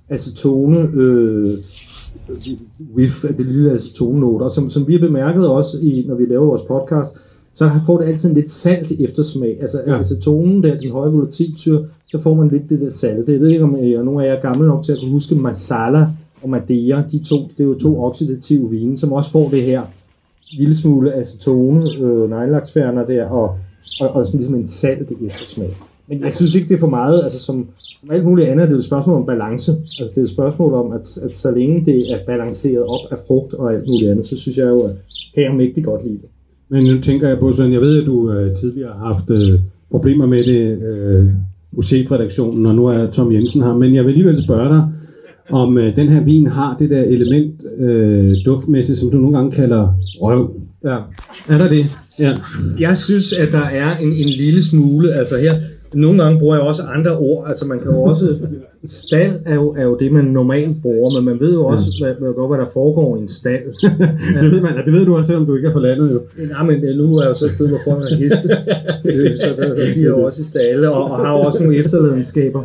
acetone 0.09 0.89
øh, 0.93 1.57
whiff 2.95 3.25
af 3.25 3.33
det 3.33 3.45
lille 3.45 3.71
acetone-noter, 3.71 4.49
som, 4.49 4.69
som 4.69 4.87
vi 4.87 4.93
har 4.93 4.99
bemærket 4.99 5.49
også, 5.49 5.77
i, 5.81 6.05
når 6.07 6.15
vi 6.15 6.25
laver 6.25 6.45
vores 6.45 6.61
podcast, 6.61 7.17
så 7.53 7.71
får 7.85 7.97
det 7.97 8.07
altid 8.07 8.29
en 8.29 8.35
lidt 8.35 8.51
salt 8.51 8.91
eftersmag. 8.99 9.57
Altså 9.61 9.77
ja. 9.87 9.99
acetonen, 9.99 10.63
der 10.63 10.79
den 10.79 10.91
høje 10.91 11.11
volatilsyre, 11.11 11.85
så 12.11 12.19
får 12.19 12.35
man 12.35 12.49
lidt 12.49 12.69
det 12.69 12.79
der 12.79 12.89
salte. 12.89 13.31
Jeg 13.31 13.41
ved 13.41 13.49
ikke, 13.49 13.63
om 13.63 13.75
jeg, 13.75 14.03
nogle 14.03 14.25
af 14.25 14.27
jer 14.27 14.33
er 14.33 14.41
gamle 14.41 14.67
nok 14.67 14.85
til 14.85 14.91
at 14.91 14.97
kunne 14.99 15.11
huske 15.11 15.35
Masala 15.35 16.07
og 16.43 16.49
Madeira. 16.49 17.03
De 17.11 17.23
to, 17.23 17.37
det 17.57 17.63
er 17.63 17.67
jo 17.67 17.79
to 17.79 18.03
oxidative 18.03 18.69
vine, 18.69 18.97
som 18.97 19.13
også 19.13 19.31
får 19.31 19.49
det 19.49 19.63
her 19.63 19.81
lille 20.51 20.75
smule 20.75 21.13
acetone, 21.13 21.93
øh, 21.99 22.29
der, 23.07 23.29
og 23.29 23.55
og, 23.99 24.09
og 24.09 24.25
sådan 24.25 24.39
ligesom 24.39 24.55
en 24.55 24.67
salt 24.67 25.11
eftersmag. 25.25 25.69
Men 26.09 26.23
jeg 26.23 26.33
synes 26.33 26.55
ikke, 26.55 26.67
det 26.67 26.75
er 26.75 26.79
for 26.79 26.89
meget, 26.89 27.23
altså 27.23 27.39
som, 27.39 27.67
som 27.77 28.11
alt 28.11 28.25
muligt 28.25 28.47
andet, 28.47 28.67
det 28.67 28.75
er 28.75 28.79
et 28.79 28.85
spørgsmål 28.85 29.15
om 29.15 29.25
balance. 29.25 29.71
Altså 29.71 30.11
det 30.15 30.17
er 30.17 30.25
et 30.25 30.29
spørgsmål 30.29 30.73
om, 30.73 30.91
at, 30.91 31.01
at 31.25 31.37
så 31.37 31.51
længe 31.55 31.85
det 31.85 32.13
er 32.13 32.17
balanceret 32.25 32.83
op 32.83 33.11
af 33.11 33.17
frugt 33.27 33.53
og 33.53 33.73
alt 33.73 33.83
muligt 33.87 34.11
andet, 34.11 34.25
så 34.25 34.37
synes 34.37 34.57
jeg 34.57 34.67
jo, 34.67 34.79
at 34.79 34.91
kan 35.33 35.43
jeg 35.43 35.55
mægtig 35.55 35.83
godt 35.83 36.03
lide 36.03 36.17
det. 36.17 36.29
Men 36.69 36.95
nu 36.95 37.01
tænker 37.01 37.27
jeg 37.27 37.39
på, 37.39 37.51
sådan, 37.51 37.73
jeg 37.73 37.81
ved, 37.81 38.01
at 38.01 38.05
du 38.05 38.31
øh, 38.31 38.55
tidligere 38.55 38.93
har 38.97 39.13
haft 39.13 39.29
øh, 39.29 39.59
problemer 39.91 40.25
med 40.25 40.43
det 40.45 40.81
øh, 40.83 41.25
hos 41.75 41.93
redaktionen 41.93 42.65
og 42.65 42.75
nu 42.75 42.85
er 42.85 43.11
Tom 43.11 43.33
Jensen 43.33 43.61
her, 43.63 43.73
men 43.73 43.95
jeg 43.95 44.03
vil 44.03 44.09
alligevel 44.09 44.43
spørge 44.43 44.69
dig, 44.69 44.83
om 45.49 45.77
øh, 45.77 45.95
den 45.95 46.07
her 46.07 46.23
vin 46.23 46.47
har 46.47 46.77
det 46.77 46.89
der 46.89 47.03
element 47.03 47.61
øh, 47.77 48.31
duftmæssigt, 48.45 48.99
som 48.99 49.11
du 49.11 49.17
nogle 49.17 49.37
gange 49.37 49.51
kalder 49.51 49.93
røv. 50.21 50.51
Ja. 50.83 50.97
Er 51.47 51.57
der 51.57 51.69
det? 51.69 51.85
Ja. 52.19 52.33
Jeg 52.79 52.97
synes, 52.97 53.33
at 53.33 53.51
der 53.51 53.65
er 53.71 53.97
en, 54.01 54.07
en 54.07 54.29
lille 54.37 54.63
smule, 54.63 55.13
altså 55.13 55.37
her, 55.37 55.53
nogle 55.93 56.23
gange 56.23 56.39
bruger 56.39 56.55
jeg 56.55 56.63
også 56.63 56.81
andre 56.95 57.17
ord, 57.17 57.45
altså 57.47 57.67
man 57.67 57.79
kan 57.79 57.91
jo 57.91 58.03
også, 58.03 58.37
stald 58.87 59.31
er 59.45 59.55
jo, 59.55 59.75
er 59.77 59.83
jo 59.83 59.97
det, 59.99 60.11
man 60.11 60.25
normalt 60.25 60.75
bruger, 60.81 61.13
men 61.13 61.25
man 61.25 61.39
ved 61.39 61.53
jo 61.53 61.65
også, 61.65 61.85
ja. 61.99 62.05
hvad, 62.05 62.15
hvad, 62.15 62.33
godt, 62.33 62.49
hvad 62.49 62.65
der 62.65 62.71
foregår 62.73 63.17
i 63.17 63.19
en 63.19 63.29
stald. 63.29 63.65
det 64.41 64.51
ved 64.51 64.61
man, 64.61 64.85
det 64.85 64.93
ved 64.93 65.05
du 65.05 65.17
også, 65.17 65.27
selvom 65.27 65.45
du 65.45 65.55
ikke 65.55 65.67
er 65.67 65.73
fra 65.73 65.79
landet 65.79 66.13
jo. 66.13 66.21
Nej, 66.49 66.63
men 66.63 66.83
øh, 66.83 66.97
nu 66.97 67.15
er 67.15 67.21
jeg 67.21 67.29
jo 67.29 67.33
så 67.33 67.45
et 67.45 67.51
sted, 67.51 67.67
hvor 67.67 67.79
folk 67.87 68.03
har 68.09 68.15
heste, 68.15 68.49
Øh, 69.05 69.37
så 69.37 69.47
der, 69.57 69.67
der, 69.67 69.93
de 69.95 70.01
er 70.01 70.07
jo 70.07 70.23
også 70.23 70.41
i 70.41 70.45
stalle, 70.45 70.91
og, 70.91 71.11
og 71.11 71.17
har 71.17 71.37
jo 71.37 71.39
også 71.39 71.59
nogle 71.63 71.77
efterladenskaber. 71.77 72.63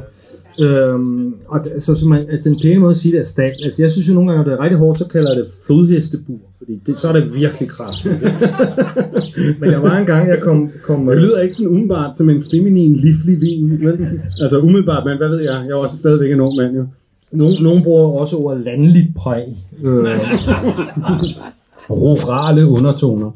Øhm, 0.60 1.34
og 1.48 1.66
så, 1.78 1.94
så 1.94 2.08
man, 2.08 2.26
altså, 2.30 2.50
den 2.50 2.58
pæne 2.62 2.80
måde 2.80 2.90
at 2.90 2.96
sige 2.96 3.12
det 3.12 3.20
er 3.20 3.24
stald. 3.24 3.54
Altså, 3.64 3.82
jeg 3.82 3.90
synes 3.90 4.08
jo 4.08 4.14
nogle 4.14 4.30
gange, 4.30 4.44
når 4.44 4.50
det 4.50 4.58
er 4.58 4.64
rigtig 4.64 4.78
hårdt, 4.78 4.98
så 4.98 5.08
kalder 5.08 5.30
jeg 5.30 5.44
det 5.44 5.52
flodhestebur. 5.66 6.38
Fordi 6.58 6.80
det, 6.86 6.98
så 6.98 7.08
er 7.08 7.12
det 7.12 7.34
virkelig 7.34 7.68
kraftigt. 7.68 8.14
Men 9.60 9.70
der 9.70 9.78
var 9.78 9.98
en 9.98 10.06
gang, 10.06 10.28
jeg 10.28 10.40
kom... 10.40 10.70
kom 10.82 11.06
Det 11.06 11.16
lyder 11.16 11.40
ikke 11.40 11.54
sådan 11.54 11.68
umiddelbart 11.68 12.16
som 12.16 12.30
en 12.30 12.44
feminin, 12.50 12.96
livlig 12.96 13.40
vin. 13.40 13.86
vel? 13.86 14.20
Altså 14.42 14.58
umiddelbart, 14.58 15.06
men 15.06 15.16
hvad 15.16 15.28
ved 15.28 15.40
jeg? 15.40 15.64
Jeg 15.66 15.70
er 15.70 15.74
også 15.74 15.98
stadigvæk 15.98 16.32
en 16.32 16.40
ung 16.40 16.56
mand 16.56 16.76
jo. 16.76 16.86
Nogen, 17.32 17.62
nogen 17.62 17.82
bruger 17.82 18.20
også 18.20 18.36
ordet 18.36 18.64
landligt 18.64 19.16
præg. 19.16 19.44
Øh, 19.84 20.04
Rurale 21.90 22.66
undertoner. 22.66 23.30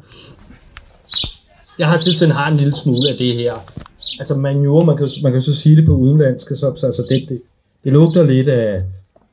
jeg 1.78 1.86
har 1.86 1.98
synes, 1.98 2.16
den 2.16 2.30
har 2.30 2.50
en 2.50 2.56
lille 2.56 2.74
smule 2.74 3.08
af 3.10 3.16
det 3.18 3.34
her. 3.34 3.52
Altså 4.18 4.38
manure, 4.38 4.86
man 4.86 4.96
kan, 4.96 5.06
man 5.22 5.32
kan 5.32 5.40
så 5.40 5.54
sige 5.54 5.76
det 5.76 5.86
på 5.86 5.92
udenlandsk, 5.92 6.48
så, 6.48 6.72
så 6.76 6.86
altså 6.86 7.02
det, 7.10 7.22
det, 7.28 7.40
det 7.84 7.92
lugter 7.92 8.24
lidt 8.26 8.48
af, 8.48 8.82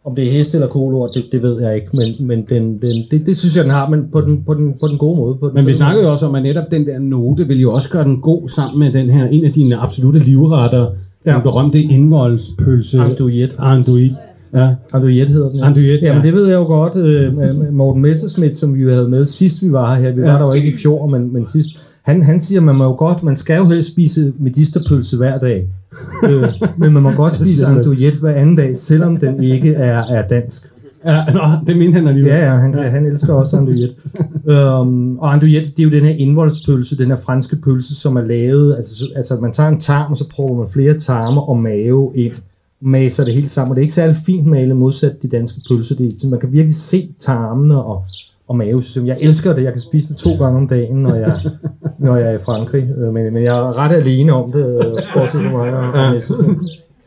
om 0.06 0.16
det 0.16 0.28
er 0.28 0.32
heste 0.32 0.58
eller 0.58 0.68
kolort, 0.68 1.10
det, 1.16 1.24
det 1.32 1.44
ved 1.44 1.62
jeg 1.62 1.76
ikke, 1.76 1.88
men, 1.94 2.28
men 2.28 2.46
den, 2.50 2.78
den, 2.82 3.04
det, 3.12 3.26
det 3.26 3.38
synes 3.38 3.56
jeg, 3.56 3.64
den 3.64 3.72
har, 3.72 3.90
men 3.90 4.08
på 4.12 4.22
den, 4.22 4.44
på 4.44 4.54
den, 4.54 4.74
på 4.82 4.88
den 4.88 4.98
gode 4.98 5.18
måde. 5.18 5.36
På 5.36 5.48
den 5.48 5.56
Men 5.56 5.68
vi 5.68 5.74
snakkede 5.74 6.06
jo 6.06 6.12
også 6.12 6.26
om, 6.26 6.36
at 6.36 6.44
netop 6.44 6.72
den 6.72 6.86
der 6.86 7.00
note 7.00 7.48
vil 7.48 7.60
jo 7.62 7.74
også 7.74 7.90
gøre 7.90 8.04
den 8.04 8.22
god 8.22 8.50
sammen 8.50 8.80
med 8.80 9.02
den 9.02 9.10
her, 9.10 9.28
en 9.28 9.46
af 9.46 9.52
dine 9.52 9.78
absolute 9.78 10.20
livretter, 10.20 10.88
ja. 11.26 11.34
den 11.34 11.42
berømte 11.42 11.80
indvoldspølse. 11.82 13.00
Andouillet. 13.00 13.56
Andouillet. 13.60 14.18
Ja. 14.54 14.70
Andouillet 14.94 15.30
hedder 15.30 15.50
den. 15.50 15.64
Andouillet, 15.64 16.02
ja. 16.02 16.08
Jamen 16.08 16.24
det 16.24 16.34
ved 16.34 16.48
jeg 16.48 16.56
jo 16.56 16.64
godt. 16.64 16.96
Øh, 16.96 17.38
med 17.38 17.72
Morten 17.72 18.02
Messerschmidt, 18.02 18.58
som 18.58 18.76
vi 18.76 18.82
jo 18.82 18.90
havde 18.90 19.10
med 19.10 19.26
sidst 19.26 19.66
vi 19.66 19.72
var 19.72 19.96
her. 19.96 20.12
Vi 20.12 20.22
var 20.22 20.28
Ja. 20.28 20.34
der 20.34 20.44
jo 20.44 20.52
ikke 20.52 20.70
i 20.70 20.76
fjor, 20.76 21.08
men, 21.08 21.34
men 21.34 21.46
sidst. 21.46 21.70
Han, 22.04 22.24
han 22.24 22.42
siger, 22.42 22.62
man 22.62 22.76
må 22.76 22.84
jo 22.84 22.92
godt, 22.92 23.24
man 23.24 23.38
skal 23.38 23.58
jo 23.58 23.66
helst 23.66 23.92
spise 23.92 24.34
medisterpølse 24.40 25.18
hver 25.18 25.40
dag. 25.40 25.68
øh, 26.30 26.48
men 26.78 26.94
man 26.94 27.04
må 27.04 27.12
godt 27.12 27.34
spise 27.36 27.56
siger 27.56 27.70
man. 27.70 27.78
andouillet 27.78 28.14
hver 28.16 28.34
anden 28.36 28.56
dag, 28.56 28.78
selvom 28.78 29.18
den 29.18 29.44
ikke 29.54 29.74
er, 29.74 30.00
er 30.00 30.28
dansk. 30.28 30.68
Ja, 31.06 31.26
nå, 31.34 31.42
det 31.68 31.78
mener 31.78 31.94
han 31.94 32.08
alligevel. 32.08 32.32
Ja, 32.34 32.52
ja, 32.54 32.58
han, 32.60 32.74
han 32.74 33.06
elsker 33.06 33.34
også 33.34 33.58
andouillet. 33.58 33.96
øhm, 34.52 35.18
og 35.20 35.34
andouillet, 35.34 35.78
det 35.78 35.80
er 35.80 35.84
jo 35.84 35.90
den 35.90 36.04
her 36.06 36.14
indvoldspølse, 36.14 36.98
den 36.98 37.08
her 37.10 37.16
franske 37.18 37.56
pølse, 37.56 37.96
som 37.96 38.16
er 38.16 38.22
lavet, 38.22 38.76
altså, 38.76 38.96
så- 38.96 39.10
altså 39.16 39.36
man 39.42 39.54
tager 39.54 39.70
en 39.70 39.80
tarm, 39.80 40.12
og 40.12 40.18
så 40.18 40.30
prøver 40.30 40.58
man 40.58 40.68
flere 40.70 41.00
tarme 41.00 41.42
og 41.42 41.58
mave 41.60 42.12
ind, 42.16 42.34
maser 42.82 43.24
det 43.24 43.34
helt 43.34 43.50
sammen, 43.50 43.70
og 43.72 43.76
det 43.76 43.82
er 43.82 43.84
ikke 43.84 43.94
særlig 43.94 44.16
fint 44.26 44.46
malet 44.46 44.76
modsat 44.78 45.22
de 45.24 45.28
danske 45.28 45.62
pølser, 45.70 45.96
det, 45.96 46.30
man 46.30 46.40
kan 46.40 46.52
virkelig 46.52 46.76
se 46.76 46.98
tarmene 47.20 47.84
og, 47.84 48.06
og 48.48 48.58
mavesystemet. 48.58 49.08
Jeg 49.08 49.18
elsker 49.22 49.56
det, 49.56 49.64
jeg 49.64 49.74
kan 49.74 49.82
spise 49.82 50.14
det 50.14 50.18
to 50.18 50.30
gange 50.38 50.58
om 50.58 50.68
dagen, 50.68 50.96
når 50.96 51.16
jeg, 51.16 51.40
når 52.06 52.16
jeg 52.16 52.32
er 52.32 52.40
i 52.40 52.44
Frankrig, 52.46 52.90
øh, 52.98 53.14
men, 53.14 53.34
men 53.34 53.44
jeg 53.44 53.58
er 53.58 53.78
ret 53.78 53.96
alene 53.96 54.34
om 54.34 54.52
det, 54.52 54.66
øh, 54.66 54.94
bortset 55.14 55.42
fra 55.42 55.58
mig 55.58 55.74
og, 55.74 55.92
og. 55.92 56.56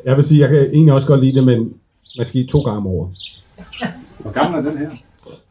Jeg 0.05 0.17
vil 0.17 0.25
sige, 0.25 0.41
jeg 0.41 0.49
kan 0.49 0.59
egentlig 0.59 0.95
også 0.95 1.07
godt 1.07 1.21
lide 1.21 1.35
det, 1.35 1.45
men 1.45 1.73
måske 2.19 2.47
to 2.47 2.61
gange 2.61 2.77
om 2.77 2.87
året. 2.87 3.11
Hvor 4.19 4.31
gammel 4.31 4.67
er 4.67 4.71
den 4.71 4.79
her? 4.79 4.91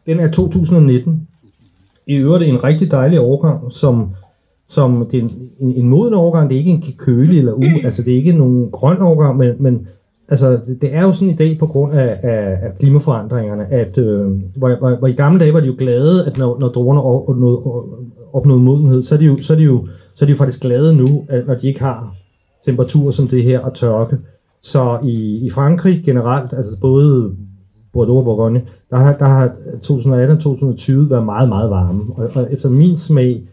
Den 0.05 0.19
er 0.19 0.31
2019. 0.31 1.27
I 2.07 2.15
øvrigt 2.15 2.49
en 2.49 2.63
rigtig 2.63 2.91
dejlig 2.91 3.19
årgang, 3.19 3.73
som, 3.73 4.09
som 4.67 5.07
det 5.11 5.17
er 5.19 5.21
en, 5.21 5.49
en, 5.59 5.75
en 5.75 5.89
moden 5.89 6.13
årgang. 6.13 6.49
Det 6.49 6.55
er 6.55 6.59
ikke 6.59 6.71
en 6.71 6.83
kølig 6.97 7.39
eller 7.39 7.53
u, 7.53 7.63
altså 7.83 8.03
det 8.03 8.13
er 8.13 8.17
ikke 8.17 8.31
nogen 8.31 8.71
grøn 8.71 9.01
årgang, 9.01 9.37
men, 9.37 9.53
men 9.59 9.87
altså, 10.29 10.59
det, 10.81 10.95
er 10.95 11.01
jo 11.01 11.11
sådan 11.11 11.33
i 11.33 11.35
dag 11.35 11.57
på 11.59 11.65
grund 11.65 11.93
af, 11.93 12.17
af, 12.23 12.57
af 12.61 12.77
klimaforandringerne, 12.79 13.71
at 13.71 13.97
øh, 13.97 14.27
hvor, 14.55 14.79
hvor, 14.79 14.95
hvor, 14.95 15.07
i 15.07 15.13
gamle 15.13 15.39
dage 15.39 15.53
var 15.53 15.59
de 15.59 15.67
jo 15.67 15.75
glade, 15.77 16.25
at 16.25 16.37
når, 16.37 16.59
når 16.59 16.67
druerne 16.67 17.01
opnåede, 17.01 17.61
opnåede 18.33 18.63
modenhed, 18.63 19.03
så 19.03 19.15
er, 19.15 19.19
de 19.19 19.25
jo, 19.25 19.37
så, 19.37 19.53
er 19.53 19.57
de 19.57 19.63
jo, 19.63 19.87
så 20.15 20.25
er 20.25 20.27
de 20.27 20.31
jo 20.31 20.37
faktisk 20.37 20.61
glade 20.61 20.95
nu, 20.95 21.25
at, 21.29 21.47
når 21.47 21.55
de 21.55 21.67
ikke 21.67 21.79
har 21.79 22.15
temperaturer 22.65 23.11
som 23.11 23.27
det 23.27 23.43
her 23.43 23.59
og 23.59 23.73
tørke. 23.73 24.17
Så 24.61 24.99
i, 25.03 25.45
i 25.45 25.49
Frankrig 25.49 26.01
generelt, 26.05 26.53
altså 26.53 26.79
både 26.81 27.31
Bordeaux 27.93 28.17
og 28.17 28.23
Bourgogne, 28.23 28.61
der 28.89 28.97
har, 28.97 29.17
der 29.17 29.25
har 29.25 29.55
2018 29.83 30.37
og 30.37 30.43
2020 30.43 31.09
været 31.09 31.25
meget, 31.25 31.49
meget 31.49 31.69
varme. 31.69 32.01
Og, 32.15 32.29
og 32.35 32.53
efter 32.53 32.69
min 32.69 32.97
smag, 32.97 33.43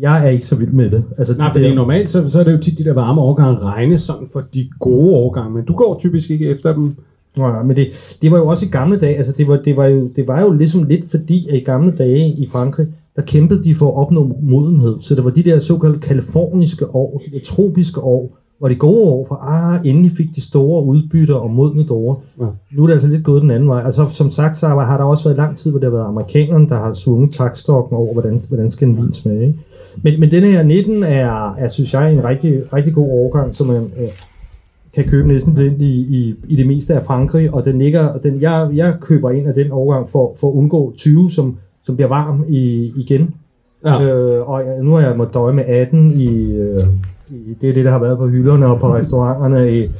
jeg 0.00 0.26
er 0.26 0.30
ikke 0.30 0.46
så 0.46 0.56
vild 0.56 0.70
med 0.70 0.90
det. 0.90 1.04
Altså, 1.18 1.34
Nej, 1.38 1.52
fordi 1.52 1.74
normalt 1.74 2.08
så, 2.08 2.28
så 2.28 2.40
er 2.40 2.44
det 2.44 2.52
jo 2.52 2.58
tit 2.58 2.78
de 2.78 2.84
der 2.84 2.92
varme 2.92 3.20
årgange 3.20 3.58
regnes 3.58 4.00
sådan 4.00 4.28
for 4.32 4.42
de 4.54 4.68
gode 4.80 5.14
årgange, 5.14 5.54
men 5.54 5.64
du 5.64 5.72
går 5.72 5.98
typisk 5.98 6.30
ikke 6.30 6.48
efter 6.48 6.74
dem. 6.74 6.96
Nej, 7.36 7.62
men 7.62 7.76
det, 7.76 7.86
det 8.22 8.30
var 8.30 8.38
jo 8.38 8.46
også 8.46 8.66
i 8.66 8.68
gamle 8.68 8.98
dage, 8.98 9.16
altså 9.16 9.34
det 9.38 9.48
var, 9.48 9.56
det, 9.56 9.76
var 9.76 9.86
jo, 9.86 10.08
det 10.16 10.28
var 10.28 10.42
jo 10.42 10.52
ligesom 10.52 10.82
lidt 10.82 11.10
fordi, 11.10 11.48
at 11.48 11.56
i 11.56 11.60
gamle 11.60 11.92
dage 11.98 12.28
i 12.28 12.48
Frankrig, 12.52 12.86
der 13.16 13.22
kæmpede 13.22 13.64
de 13.64 13.74
for 13.74 13.86
at 13.88 13.96
opnå 13.96 14.36
modenhed. 14.42 14.96
Så 15.00 15.14
det 15.14 15.24
var 15.24 15.30
de 15.30 15.42
der 15.42 15.58
såkaldte 15.58 16.00
kaliforniske 16.00 16.94
år, 16.94 17.22
de 17.26 17.32
der 17.32 17.44
tropiske 17.44 18.00
år, 18.00 18.38
hvor 18.58 18.68
de 18.68 18.74
gode 18.74 19.08
år, 19.08 19.26
for 19.28 19.34
ah, 19.34 19.86
endelig 19.86 20.12
fik 20.16 20.26
de 20.36 20.40
store 20.40 20.84
udbytter 20.84 21.34
og 21.34 21.50
modne 21.50 21.86
dårer. 21.86 22.16
Ja. 22.40 22.44
Nu 22.72 22.82
er 22.82 22.86
det 22.86 22.94
altså 22.94 23.08
lidt 23.08 23.24
gået 23.24 23.42
den 23.42 23.50
anden 23.50 23.68
vej. 23.68 23.82
Altså 23.84 24.06
som 24.10 24.30
sagt, 24.30 24.56
så 24.56 24.68
har 24.68 24.96
der 24.96 25.04
også 25.04 25.24
været 25.24 25.36
lang 25.36 25.56
tid, 25.56 25.70
hvor 25.70 25.80
det 25.80 25.90
har 25.90 25.96
været 25.96 26.08
amerikanerne, 26.08 26.68
der 26.68 26.76
har 26.76 26.94
svunget 26.94 27.32
takstokken 27.32 27.96
over, 27.96 28.12
hvordan, 28.12 28.42
hvordan 28.48 28.70
skal 28.70 28.88
en 28.88 28.96
vin 28.96 29.12
smage. 29.12 29.58
Men, 30.02 30.20
men 30.20 30.30
denne 30.30 30.46
her 30.46 30.62
19 30.62 31.02
er, 31.02 31.54
er, 31.54 31.68
synes 31.68 31.94
jeg, 31.94 32.12
en 32.12 32.24
rigtig, 32.24 32.72
rigtig 32.72 32.94
god 32.94 33.10
overgang, 33.10 33.54
som 33.54 33.66
man 33.66 33.76
øh, 33.76 34.08
kan 34.94 35.04
købe 35.04 35.28
næsten 35.28 35.54
blind 35.54 35.82
i, 35.82 36.00
i, 36.00 36.34
i 36.48 36.56
det 36.56 36.66
meste 36.66 36.94
af 36.94 37.06
Frankrig, 37.06 37.54
og 37.54 37.64
den 37.64 37.78
ligger, 37.78 38.18
den, 38.18 38.40
jeg, 38.40 38.70
jeg 38.74 38.94
køber 39.00 39.30
ind 39.30 39.46
af 39.46 39.54
den 39.54 39.70
overgang 39.70 40.08
for, 40.08 40.36
for 40.40 40.48
at 40.48 40.54
undgå 40.54 40.94
20, 40.96 41.30
som, 41.30 41.58
som 41.84 41.96
bliver 41.96 42.08
varm 42.08 42.44
i, 42.48 42.92
igen. 42.96 43.34
Ja. 43.84 44.02
Øh, 44.02 44.48
og 44.48 44.62
nu 44.82 44.90
har 44.90 45.00
jeg 45.00 45.16
måttet 45.16 45.34
døje 45.34 45.52
med 45.52 45.64
18 45.64 46.12
i, 46.12 46.52
øh, 46.52 46.80
i, 47.30 47.54
det 47.60 47.70
er 47.70 47.74
det, 47.74 47.84
der 47.84 47.90
har 47.90 48.00
været 48.00 48.18
på 48.18 48.26
hylderne 48.26 48.66
og 48.66 48.80
på 48.80 48.92
restauranterne 48.96 49.78
i, 49.78 49.90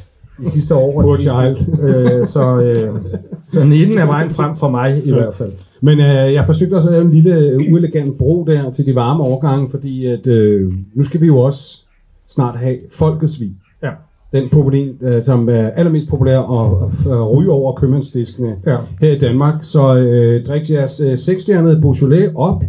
i 0.41 0.45
sidste 0.45 0.75
år. 0.75 1.01
Poor 1.01 1.17
child. 1.17 1.57
øh, 1.83 2.25
så, 2.25 2.57
øh, 2.61 2.99
så 3.47 3.65
19 3.65 3.97
er 3.97 4.05
vejen 4.05 4.29
frem 4.29 4.55
for 4.55 4.69
mig 4.69 5.01
i 5.05 5.11
hvert 5.11 5.35
fald. 5.35 5.51
Men 5.81 5.99
øh, 5.99 6.33
jeg 6.33 6.45
forsøgte 6.45 6.73
også 6.75 6.89
at 6.89 6.93
lave 6.93 7.05
en 7.05 7.11
lille 7.11 7.39
øh, 7.39 7.73
uelegant 7.73 8.17
bro 8.17 8.45
der 8.47 8.71
til 8.71 8.85
de 8.85 8.95
varme 8.95 9.23
overgange, 9.23 9.69
fordi 9.69 10.05
at, 10.05 10.27
øh, 10.27 10.73
nu 10.95 11.03
skal 11.03 11.21
vi 11.21 11.25
jo 11.25 11.39
også 11.39 11.85
snart 12.29 12.59
have 12.59 12.77
folkets 12.91 13.39
vin. 13.39 13.55
Ja. 13.83 13.91
Den 14.33 14.49
populin, 14.49 14.89
øh, 15.01 15.23
som 15.23 15.49
er 15.49 15.69
allermest 15.69 16.09
populær 16.09 16.37
og 16.37 16.91
øh, 17.07 17.21
ryge 17.21 17.51
over 17.51 17.75
købmandsdiskene 17.75 18.55
ja. 18.65 18.77
her 19.01 19.15
i 19.15 19.19
Danmark. 19.19 19.53
Så 19.61 19.97
øh, 19.97 20.45
drik 20.45 20.69
jeres 20.69 21.01
øh, 21.01 21.17
seksstjernede 21.17 21.81
Beaujolais 21.81 22.31
op, 22.35 22.63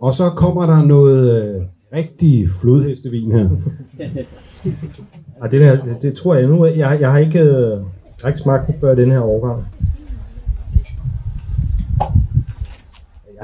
og 0.00 0.14
så 0.14 0.30
kommer 0.36 0.66
der 0.66 0.84
noget 0.84 1.54
øh, 1.54 1.62
rigtig 1.92 2.48
flodhestevin 2.60 3.32
her. 3.32 3.48
ja, 5.42 5.48
det, 5.48 5.60
der, 5.60 5.76
det, 5.76 6.02
det 6.02 6.14
tror 6.14 6.34
jeg 6.34 6.46
nu. 6.46 6.66
Jeg, 6.66 6.98
jeg, 7.00 7.12
har 7.12 7.18
ikke, 7.18 7.40
øh, 7.40 7.70
jeg 7.70 7.78
har 8.22 8.28
ikke 8.28 8.40
smagt 8.40 8.66
den 8.66 8.74
før 8.80 8.94
den 8.94 9.10
her 9.10 9.20
overgang. 9.20 9.66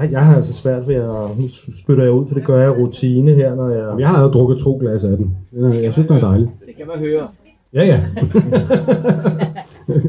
Jeg, 0.00 0.12
jeg 0.12 0.26
har 0.26 0.36
altså 0.36 0.52
svært 0.52 0.88
ved 0.88 0.94
at... 0.94 1.38
Nu 1.38 1.48
spytter 1.82 2.04
jeg 2.04 2.12
ud, 2.12 2.26
for 2.26 2.34
det 2.34 2.44
gør 2.44 2.60
jeg 2.60 2.78
rutine 2.78 3.32
her, 3.32 3.54
når 3.54 3.68
jeg... 3.68 3.98
Jeg 3.98 4.08
har 4.08 4.22
jo 4.22 4.28
drukket 4.28 4.58
to 4.58 4.78
glas 4.80 5.04
af 5.04 5.16
den. 5.16 5.36
Jeg 5.52 5.92
synes, 5.92 6.08
det 6.08 6.16
er 6.16 6.20
dejligt. 6.20 6.50
Det 6.66 6.76
kan 6.76 6.86
man 6.86 6.98
høre. 6.98 7.28
Ja, 7.72 7.84
ja. 7.84 8.04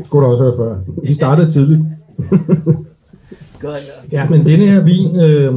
Kunne 0.10 0.26
du 0.26 0.32
også 0.32 0.44
høre 0.44 0.54
før. 0.58 0.76
Vi 1.04 1.14
startede 1.14 1.52
tidligt. 1.52 1.82
ja, 4.12 4.30
men 4.30 4.46
denne 4.46 4.66
her 4.66 4.84
vin, 4.84 5.22
øh, 5.22 5.56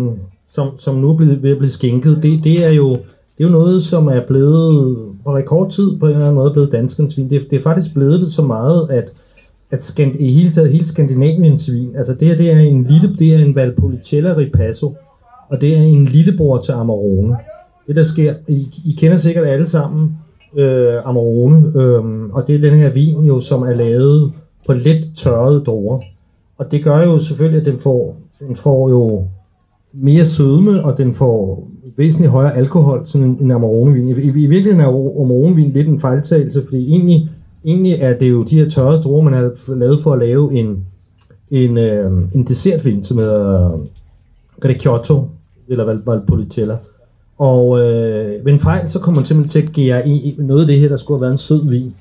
som, 0.50 0.68
som 0.78 0.94
nu 0.94 1.10
er 1.10 1.16
blevet, 1.16 1.42
ved 1.42 1.50
at 1.50 1.58
blive 1.58 1.70
skænket, 1.70 2.22
det, 2.22 2.44
det 2.44 2.66
er 2.66 2.70
jo 2.70 2.98
det 3.40 3.46
er 3.46 3.48
jo 3.48 3.58
noget, 3.58 3.82
som 3.82 4.08
er 4.08 4.20
blevet 4.20 4.96
på 5.24 5.36
rekordtid 5.36 5.98
på 5.98 6.06
en 6.06 6.12
eller 6.12 6.24
anden 6.24 6.34
måde 6.34 6.52
blevet 6.52 6.72
danskens 6.72 7.16
vin. 7.16 7.30
Det, 7.30 7.50
det 7.50 7.58
er 7.58 7.62
faktisk 7.62 7.94
blevet 7.94 8.20
det 8.20 8.32
så 8.32 8.42
meget, 8.42 8.90
at 8.90 9.12
at 9.70 9.82
Skand 9.82 10.16
i 10.16 10.32
hele 10.32 10.50
taget 10.50 10.70
hele 10.70 10.86
Skandinaviens 10.86 11.72
vin, 11.72 11.96
altså 11.96 12.14
det 12.14 12.28
her 12.28 12.36
det 12.36 12.52
er 12.52 12.58
en 12.58 12.84
lille, 12.84 13.16
det 13.18 13.34
er 13.34 13.38
en 13.38 13.54
Valpolicella 13.54 14.36
Ripasso, 14.36 14.96
og 15.48 15.60
det 15.60 15.76
er 15.76 15.82
en 15.82 16.04
lillebror 16.04 16.62
til 16.62 16.72
Amarone. 16.72 17.36
Det 17.86 17.96
der 17.96 18.04
sker, 18.04 18.34
I, 18.48 18.66
I 18.84 18.96
kender 18.98 19.16
sikkert 19.16 19.46
alle 19.46 19.66
sammen 19.66 20.18
øh, 20.56 21.08
Amarone, 21.08 21.72
øh, 21.76 22.30
og 22.32 22.46
det 22.46 22.54
er 22.54 22.58
den 22.58 22.78
her 22.78 22.92
vin 22.92 23.24
jo, 23.24 23.40
som 23.40 23.62
er 23.62 23.74
lavet 23.74 24.32
på 24.66 24.72
let 24.72 25.04
tørrede 25.16 25.60
druer. 25.60 26.00
Og 26.58 26.72
det 26.72 26.84
gør 26.84 27.02
jo 27.02 27.18
selvfølgelig, 27.18 27.60
at 27.60 27.66
den 27.66 27.78
får, 27.78 28.16
den 28.48 28.56
får 28.56 28.88
jo 28.88 29.24
mere 29.92 30.24
sødme, 30.24 30.84
og 30.84 30.98
den 30.98 31.14
får 31.14 31.68
væsentligt 31.96 32.32
højere 32.32 32.56
alkohol, 32.56 33.02
sådan 33.06 33.26
en, 33.26 33.38
en 33.40 33.50
Amarone-vin. 33.50 34.08
I, 34.08 34.12
i, 34.12 34.26
I 34.26 34.46
virkeligheden 34.46 34.80
er 34.80 34.88
Amarone-vin 35.22 35.72
lidt 35.72 35.88
en 35.88 36.00
fejltagelse, 36.00 36.62
fordi 36.64 36.88
egentlig 36.90 37.30
egentlig 37.64 37.92
er 38.00 38.18
det 38.18 38.30
jo 38.30 38.42
de 38.42 38.58
her 38.58 38.70
tørrede 38.70 39.02
druer, 39.02 39.22
man 39.22 39.32
har 39.32 39.74
lavet 39.74 40.00
for 40.00 40.12
at 40.12 40.18
lave 40.18 40.54
en, 40.54 40.86
en, 41.50 41.78
øh, 41.78 42.12
en 42.34 42.44
dessertvin, 42.44 43.04
som 43.04 43.18
hedder 43.18 43.72
øh, 43.72 43.80
Grecciotto, 44.60 45.28
eller 45.68 45.84
Val, 45.84 46.00
Valpolicella. 46.06 46.76
Og 47.38 47.80
øh, 47.80 48.44
ved 48.44 48.52
en 48.52 48.60
fejl, 48.60 48.88
så 48.88 48.98
kommer 48.98 49.20
man 49.20 49.26
simpelthen 49.26 49.62
til 49.62 49.68
at 49.68 49.74
gære 49.74 50.08
i 50.08 50.36
noget 50.38 50.60
af 50.60 50.66
det 50.66 50.78
her, 50.78 50.88
der 50.88 50.96
skulle 50.96 51.18
have 51.18 51.22
været 51.22 51.32
en 51.32 51.38
sød 51.38 51.68
vin, 51.68 51.94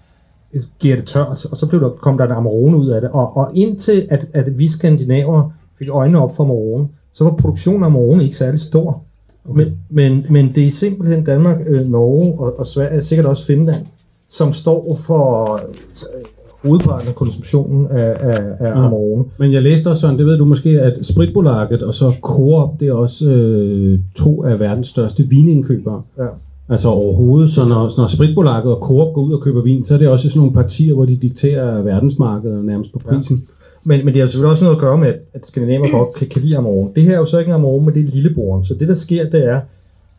giver 0.80 0.96
det 0.96 1.06
tørt, 1.06 1.46
og 1.52 1.58
så 1.58 1.70
blev 1.70 1.82
der, 1.82 1.90
kom 1.90 2.18
der 2.18 2.26
en 2.26 2.32
Amarone 2.32 2.78
ud 2.78 2.88
af 2.88 3.02
det. 3.02 3.10
Og, 3.10 3.38
og 3.38 3.52
indtil 3.56 4.08
at, 4.10 4.26
at 4.34 4.58
vi 4.58 4.68
skandinaver 4.68 5.50
fik 5.80 5.90
øjnene 5.90 6.20
op 6.20 6.36
for 6.36 6.44
Amarone, 6.44 6.88
så 7.14 7.24
var 7.24 7.36
produktionen 7.36 7.84
af 7.84 7.88
Amarone 7.88 8.24
ikke 8.24 8.38
særlig 8.38 8.60
stor. 8.60 9.04
Okay. 9.46 9.64
Men, 9.64 9.76
men, 9.90 10.26
men 10.30 10.56
det 10.56 10.68
er 10.68 10.72
simpelthen 10.72 11.24
Danmark, 11.24 11.58
øh, 11.68 11.88
Norge 11.88 12.40
og, 12.40 12.60
og 12.60 12.68
Sverige, 12.68 13.02
sikkert 13.02 13.26
også 13.26 13.46
Finland, 13.46 13.86
som 14.30 14.54
står 14.54 15.00
for 15.08 15.54
øh, 15.54 16.26
hovedparten 16.64 17.08
af 17.08 17.16
konsumtionen 17.16 17.88
af, 17.88 18.18
af, 18.20 18.42
af 18.60 18.68
ja. 18.68 18.86
Amarone. 18.86 19.24
Men 19.40 19.54
jeg 19.54 19.62
læste 19.62 19.88
også 19.88 20.02
sådan, 20.02 20.18
det 20.18 20.26
ved 20.26 20.38
du 20.38 20.46
måske, 20.46 20.70
at 20.70 21.06
Spritbolaget 21.06 21.84
og 21.84 21.94
så 21.94 22.14
Coop, 22.22 22.80
det 22.80 22.88
er 22.88 22.94
også 22.94 23.30
øh, 23.30 24.00
to 24.16 24.44
af 24.44 24.60
verdens 24.60 24.88
største 24.88 25.24
vinindkøbere. 25.24 26.02
Ja. 26.18 26.28
Altså 26.70 26.90
overhovedet, 26.90 27.52
så 27.52 27.66
når, 27.66 27.92
når 27.98 28.08
Spritbolaget 28.08 28.64
og 28.64 28.78
Coop 28.82 29.14
går 29.14 29.22
ud 29.22 29.34
og 29.34 29.42
køber 29.42 29.62
vin, 29.62 29.86
så 29.86 29.94
er 29.94 29.98
det 29.98 30.08
også 30.08 30.30
sådan 30.30 30.40
nogle 30.40 30.54
partier, 30.54 30.94
hvor 30.94 31.06
de 31.06 31.16
dikterer 31.16 31.82
verdensmarkedet 31.82 32.66
nærmest 32.66 32.94
på 32.94 33.00
prisen. 33.00 33.38
Ja. 33.38 33.59
Men, 33.90 34.06
men 34.06 34.08
det 34.08 34.16
har 34.16 34.22
jo 34.22 34.28
selvfølgelig 34.28 34.52
også 34.52 34.64
noget 34.64 34.76
at 34.76 34.82
gøre 34.82 34.98
med, 34.98 35.14
at 35.34 35.46
skandinaver 35.46 35.92
godt 35.92 36.16
kan, 36.16 36.28
kan 36.28 36.42
lide 36.42 36.58
Amarone. 36.58 36.92
Det 36.96 37.04
her 37.04 37.14
er 37.14 37.18
jo 37.18 37.26
så 37.26 37.40
ikke 37.40 37.50
en 37.50 37.56
Amarone, 37.56 37.86
men 37.86 37.96
det 37.96 38.06
er 38.06 38.12
lillebroren. 38.12 38.66
Så 38.66 38.74
det, 38.80 38.88
der 38.88 38.94
sker, 38.94 39.30
det 39.30 39.46
er, 39.46 39.62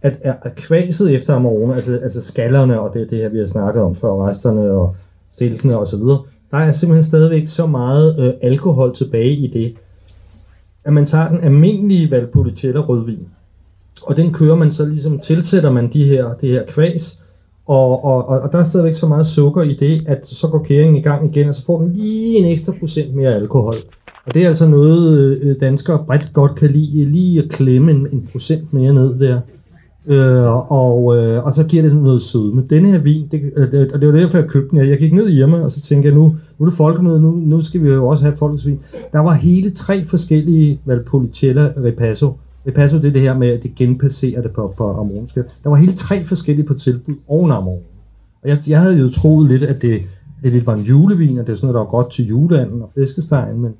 at, 0.02 0.12
at 0.22 0.54
kvaset 0.56 1.14
efter 1.14 1.34
Amarone, 1.34 1.74
altså, 1.74 1.98
altså 2.02 2.22
skallerne 2.22 2.80
og 2.80 2.94
det, 2.94 3.10
det 3.10 3.18
her, 3.18 3.28
vi 3.28 3.38
har 3.38 3.46
snakket 3.46 3.82
om 3.82 3.96
før, 3.96 4.26
resterne 4.28 4.70
og 4.70 4.96
stilkene 5.32 5.78
og 5.78 5.88
så 5.88 5.96
videre, 5.96 6.22
der 6.50 6.56
er 6.56 6.72
simpelthen 6.72 7.04
stadigvæk 7.04 7.48
så 7.48 7.66
meget 7.66 8.18
øh, 8.18 8.32
alkohol 8.42 8.94
tilbage 8.94 9.32
i 9.32 9.46
det, 9.46 9.74
at 10.84 10.92
man 10.92 11.06
tager 11.06 11.28
den 11.28 11.40
almindelige 11.40 12.10
Valpolicella 12.10 12.80
rødvin, 12.80 13.26
og 14.02 14.16
den 14.16 14.32
kører 14.32 14.56
man 14.56 14.72
så 14.72 14.86
ligesom, 14.86 15.18
tilsætter 15.18 15.70
man 15.70 15.92
de 15.92 16.04
her, 16.04 16.34
det 16.40 16.50
her 16.50 16.66
kvæs, 16.66 17.20
og, 17.70 18.04
og, 18.04 18.28
og, 18.28 18.40
og 18.40 18.52
der 18.52 18.58
er 18.58 18.64
stadigvæk 18.64 18.94
så 18.94 19.06
meget 19.06 19.26
sukker 19.26 19.62
i 19.62 19.74
det, 19.74 20.02
at 20.06 20.26
så 20.26 20.48
går 20.48 20.58
kæringen 20.58 20.96
i 20.96 21.00
gang 21.00 21.36
igen, 21.36 21.48
og 21.48 21.54
så 21.54 21.64
får 21.64 21.80
den 21.80 21.92
lige 21.92 22.38
en 22.38 22.44
ekstra 22.44 22.72
procent 22.80 23.14
mere 23.14 23.34
alkohol. 23.34 23.74
Og 24.26 24.34
det 24.34 24.44
er 24.44 24.48
altså 24.48 24.68
noget, 24.68 25.38
øh, 25.42 25.56
danskere 25.60 26.04
bredt 26.06 26.32
godt 26.32 26.54
kan 26.54 26.70
lide, 26.70 27.04
lige 27.04 27.42
at 27.42 27.48
klemme 27.48 27.90
en, 27.90 28.06
en 28.12 28.28
procent 28.32 28.72
mere 28.72 28.94
ned 28.94 29.18
der. 29.18 29.40
Øh, 30.06 30.72
og, 30.72 31.16
øh, 31.16 31.44
og 31.44 31.54
så 31.54 31.66
giver 31.66 31.82
det 31.82 31.96
noget 31.96 32.22
sødme. 32.22 32.64
Denne 32.70 32.88
her 32.88 32.98
vin, 32.98 33.28
det, 33.30 33.40
øh, 33.56 33.72
det, 33.72 33.92
og 33.92 34.00
det 34.00 34.08
var 34.08 34.18
derfor, 34.18 34.38
jeg 34.38 34.46
købte 34.46 34.70
den. 34.70 34.88
Jeg 34.88 34.98
gik 34.98 35.12
ned 35.12 35.30
hjemme, 35.30 35.64
og 35.64 35.70
så 35.70 35.80
tænkte 35.80 36.08
jeg, 36.08 36.16
nu, 36.16 36.36
nu 36.58 36.64
er 36.64 36.68
det 36.68 36.76
folkemøde, 36.76 37.20
nu, 37.20 37.30
nu 37.30 37.60
skal 37.60 37.82
vi 37.82 37.88
jo 37.88 38.08
også 38.08 38.24
have 38.24 38.36
folkesvin. 38.36 38.78
Der 39.12 39.18
var 39.18 39.32
hele 39.32 39.70
tre 39.70 40.04
forskellige 40.04 40.80
Valpolicella 40.84 41.72
Ripasso. 41.84 42.26
Det 42.64 42.78
er 42.78 42.98
det 43.00 43.20
her 43.20 43.38
med, 43.38 43.48
at 43.48 43.62
det 43.62 43.74
genpasserer 43.74 44.42
det 44.42 44.50
på, 44.50 44.74
på 44.76 44.90
Amarone. 44.90 45.28
Der 45.64 45.68
var 45.68 45.76
hele 45.76 45.92
tre 45.92 46.24
forskellige 46.24 46.66
på 46.66 46.74
tilbud 46.74 47.14
oven 47.28 47.50
Amarone. 47.50 47.80
Og 48.42 48.48
jeg, 48.48 48.58
jeg 48.68 48.80
havde 48.80 48.98
jo 48.98 49.10
troet 49.10 49.48
lidt, 49.48 49.62
at 49.62 49.82
det, 49.82 50.02
at 50.42 50.52
det 50.52 50.66
var 50.66 50.74
en 50.74 50.82
julevin, 50.82 51.38
og 51.38 51.46
det 51.46 51.52
er 51.52 51.56
sådan 51.56 51.66
noget, 51.66 51.74
der 51.74 51.80
var 51.80 51.90
godt 51.90 52.12
til 52.12 52.26
juleanden 52.26 52.82
og 52.82 52.90
flæskestegen, 52.94 53.60
men, 53.60 53.72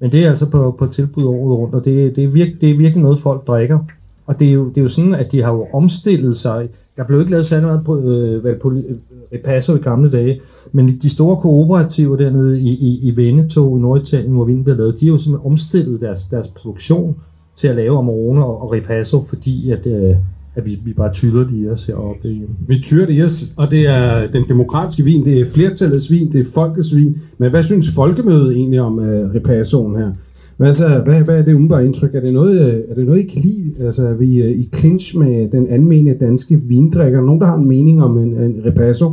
men 0.00 0.12
det 0.12 0.24
er 0.24 0.30
altså 0.30 0.50
på, 0.50 0.74
på 0.78 0.86
tilbud 0.86 1.24
året 1.24 1.58
rundt, 1.58 1.74
og 1.74 1.84
det, 1.84 2.16
det, 2.16 2.24
er 2.24 2.28
virke, 2.28 2.56
det 2.60 2.70
er 2.70 2.76
virkelig 2.76 3.02
noget, 3.02 3.18
folk 3.18 3.46
drikker. 3.46 3.78
Og 4.26 4.38
det 4.40 4.48
er, 4.48 4.52
jo, 4.52 4.68
det 4.68 4.78
er 4.78 4.82
jo 4.82 4.88
sådan, 4.88 5.14
at 5.14 5.32
de 5.32 5.42
har 5.42 5.52
jo 5.52 5.66
omstillet 5.72 6.36
sig. 6.36 6.68
Der 6.96 7.04
blev 7.04 7.20
ikke 7.20 7.30
lavet 7.30 7.46
særlig 7.46 7.66
meget 7.66 7.84
på, 7.84 7.98
øh, 7.98 8.44
vel, 8.44 8.84
øh, 9.32 9.76
i 9.76 9.82
gamle 9.82 10.10
dage, 10.10 10.40
men 10.72 10.88
de 10.88 11.10
store 11.10 11.36
kooperativer 11.36 12.16
dernede 12.16 12.60
i, 12.60 12.68
i, 12.68 13.08
i 13.08 13.16
Veneto 13.16 13.76
i 13.76 13.80
Norditalien, 13.80 14.32
hvor 14.32 14.44
vinen 14.44 14.64
bliver 14.64 14.76
lavet, 14.76 15.00
de 15.00 15.06
har 15.06 15.12
jo 15.12 15.18
simpelthen 15.18 15.52
omstillet 15.52 16.00
deres, 16.00 16.28
deres 16.28 16.48
produktion 16.48 17.16
til 17.56 17.68
at 17.68 17.76
lave 17.76 17.98
Amarone 17.98 18.44
og, 18.44 18.62
og 18.62 18.72
Repasso, 18.72 19.24
fordi 19.28 19.70
at, 19.70 19.86
øh, 19.86 20.16
at 20.54 20.66
vi, 20.66 20.78
vi 20.84 20.92
bare 20.92 21.12
tyller 21.12 21.44
det 21.44 21.64
i 21.64 21.68
os 21.68 21.86
heroppe. 21.86 22.28
Vi 22.68 22.78
tyrer 22.78 23.06
det 23.06 23.14
i 23.14 23.22
os, 23.22 23.44
og 23.56 23.70
det 23.70 23.86
er 23.86 24.26
den 24.32 24.44
demokratiske 24.48 25.02
vin, 25.04 25.24
det 25.24 25.40
er 25.40 25.46
flertallets 25.46 26.10
vin, 26.10 26.32
det 26.32 26.40
er 26.40 26.50
folkets 26.54 26.96
vin. 26.96 27.18
Men 27.38 27.50
hvad 27.50 27.62
synes 27.62 27.94
folkemødet 27.94 28.56
egentlig 28.56 28.80
om 28.80 28.98
uh, 28.98 29.04
repassoen 29.04 29.96
her? 29.96 30.12
Hvad, 30.56 30.74
så, 30.74 31.02
hvad, 31.04 31.24
hvad 31.24 31.38
er 31.38 31.42
det 31.42 31.54
umiddelbare 31.54 31.86
indtryk? 31.86 32.14
Er 32.14 32.20
det 32.20 32.32
noget, 32.32 32.60
øh, 32.60 32.82
er 32.88 32.94
det 32.94 33.06
noget 33.06 33.20
I 33.20 33.26
kan 33.26 33.42
lide? 33.42 33.72
Altså, 33.80 34.08
er 34.08 34.14
vi 34.14 34.42
uh, 34.42 34.50
i 34.50 34.70
clinch 34.76 35.18
med 35.18 35.50
den 35.50 35.68
almene 35.68 36.18
danske 36.20 36.60
vindrikker? 36.64 37.20
Nogen, 37.20 37.40
der 37.40 37.46
har 37.46 37.56
en 37.56 37.68
mening 37.68 38.02
om 38.02 38.18
en, 38.18 38.36
en 38.36 38.62
repasso? 38.66 39.10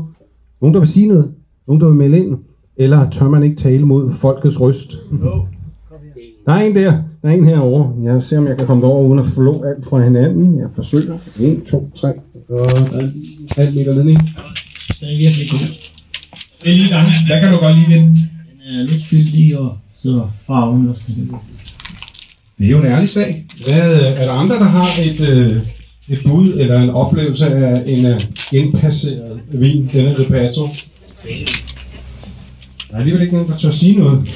Nogen, 0.61 0.73
der 0.73 0.79
vil 0.79 0.89
sige 0.89 1.07
noget? 1.07 1.31
Nogen, 1.67 1.81
der 1.81 1.87
vil 1.87 1.95
melde 1.95 2.19
ind? 2.19 2.37
Eller 2.77 3.09
tør 3.09 3.29
man 3.29 3.43
ikke 3.43 3.55
tale 3.55 3.85
mod 3.85 4.11
folkets 4.11 4.61
røst? 4.61 4.91
Der 6.45 6.51
er 6.51 6.61
en 6.61 6.75
der. 6.75 6.93
Der 7.21 7.29
er 7.29 7.33
en 7.33 7.47
herovre. 7.47 8.13
Jeg 8.13 8.23
ser, 8.23 8.37
om 8.37 8.47
jeg 8.47 8.57
kan 8.57 8.67
komme 8.67 8.83
derover 8.83 9.07
uden 9.07 9.19
at 9.19 9.27
flå 9.35 9.63
alt 9.63 9.85
fra 9.89 10.03
hinanden. 10.03 10.59
Jeg 10.59 10.67
forsøger. 10.75 11.17
1, 11.39 11.63
2, 11.71 11.91
3. 11.95 12.07
Og 12.49 12.69
der 12.69 12.97
er 12.97 12.99
en 12.99 13.49
halv 13.51 13.75
meter 13.75 13.93
ledning. 13.93 14.17
Den 14.99 15.07
er 15.09 15.17
virkelig 15.17 15.49
god. 15.51 15.59
Det 16.63 16.71
er 16.71 16.75
lige 16.75 16.89
gang. 16.89 17.07
Hvad 17.27 17.41
kan 17.41 17.51
du 17.51 17.57
godt 17.57 17.77
lide 17.77 17.89
ved 17.89 17.95
den? 17.95 18.09
Den 18.09 18.79
er 18.79 18.83
lidt 18.83 19.03
fyldig, 19.05 19.59
og 19.59 19.77
så 19.97 20.27
farven 20.47 20.89
også. 20.89 21.03
Det 22.57 22.65
er 22.65 22.69
jo 22.69 22.79
en 22.79 22.85
ærlig 22.85 23.09
sag. 23.09 23.45
Hvad, 23.65 23.93
øh, 23.93 24.21
er 24.21 24.25
der 24.25 24.31
andre, 24.31 24.55
der 24.55 24.63
har 24.63 25.01
et, 25.01 25.21
øh, 25.21 25.57
et 26.09 26.19
bud 26.25 26.53
eller 26.53 26.81
en 26.81 26.89
oplevelse 26.89 27.47
af 27.47 27.83
en 27.87 28.05
uh, 28.05 28.21
indpasseret 28.51 29.41
vin, 29.51 29.89
denne 29.93 30.15
Repasso? 30.19 30.67
Der 32.89 32.95
er 32.95 32.97
alligevel 32.97 33.21
ikke 33.21 33.33
nogen, 33.33 33.51
der 33.51 33.57
tør 33.57 33.71
sige 33.71 33.99
noget. 33.99 34.29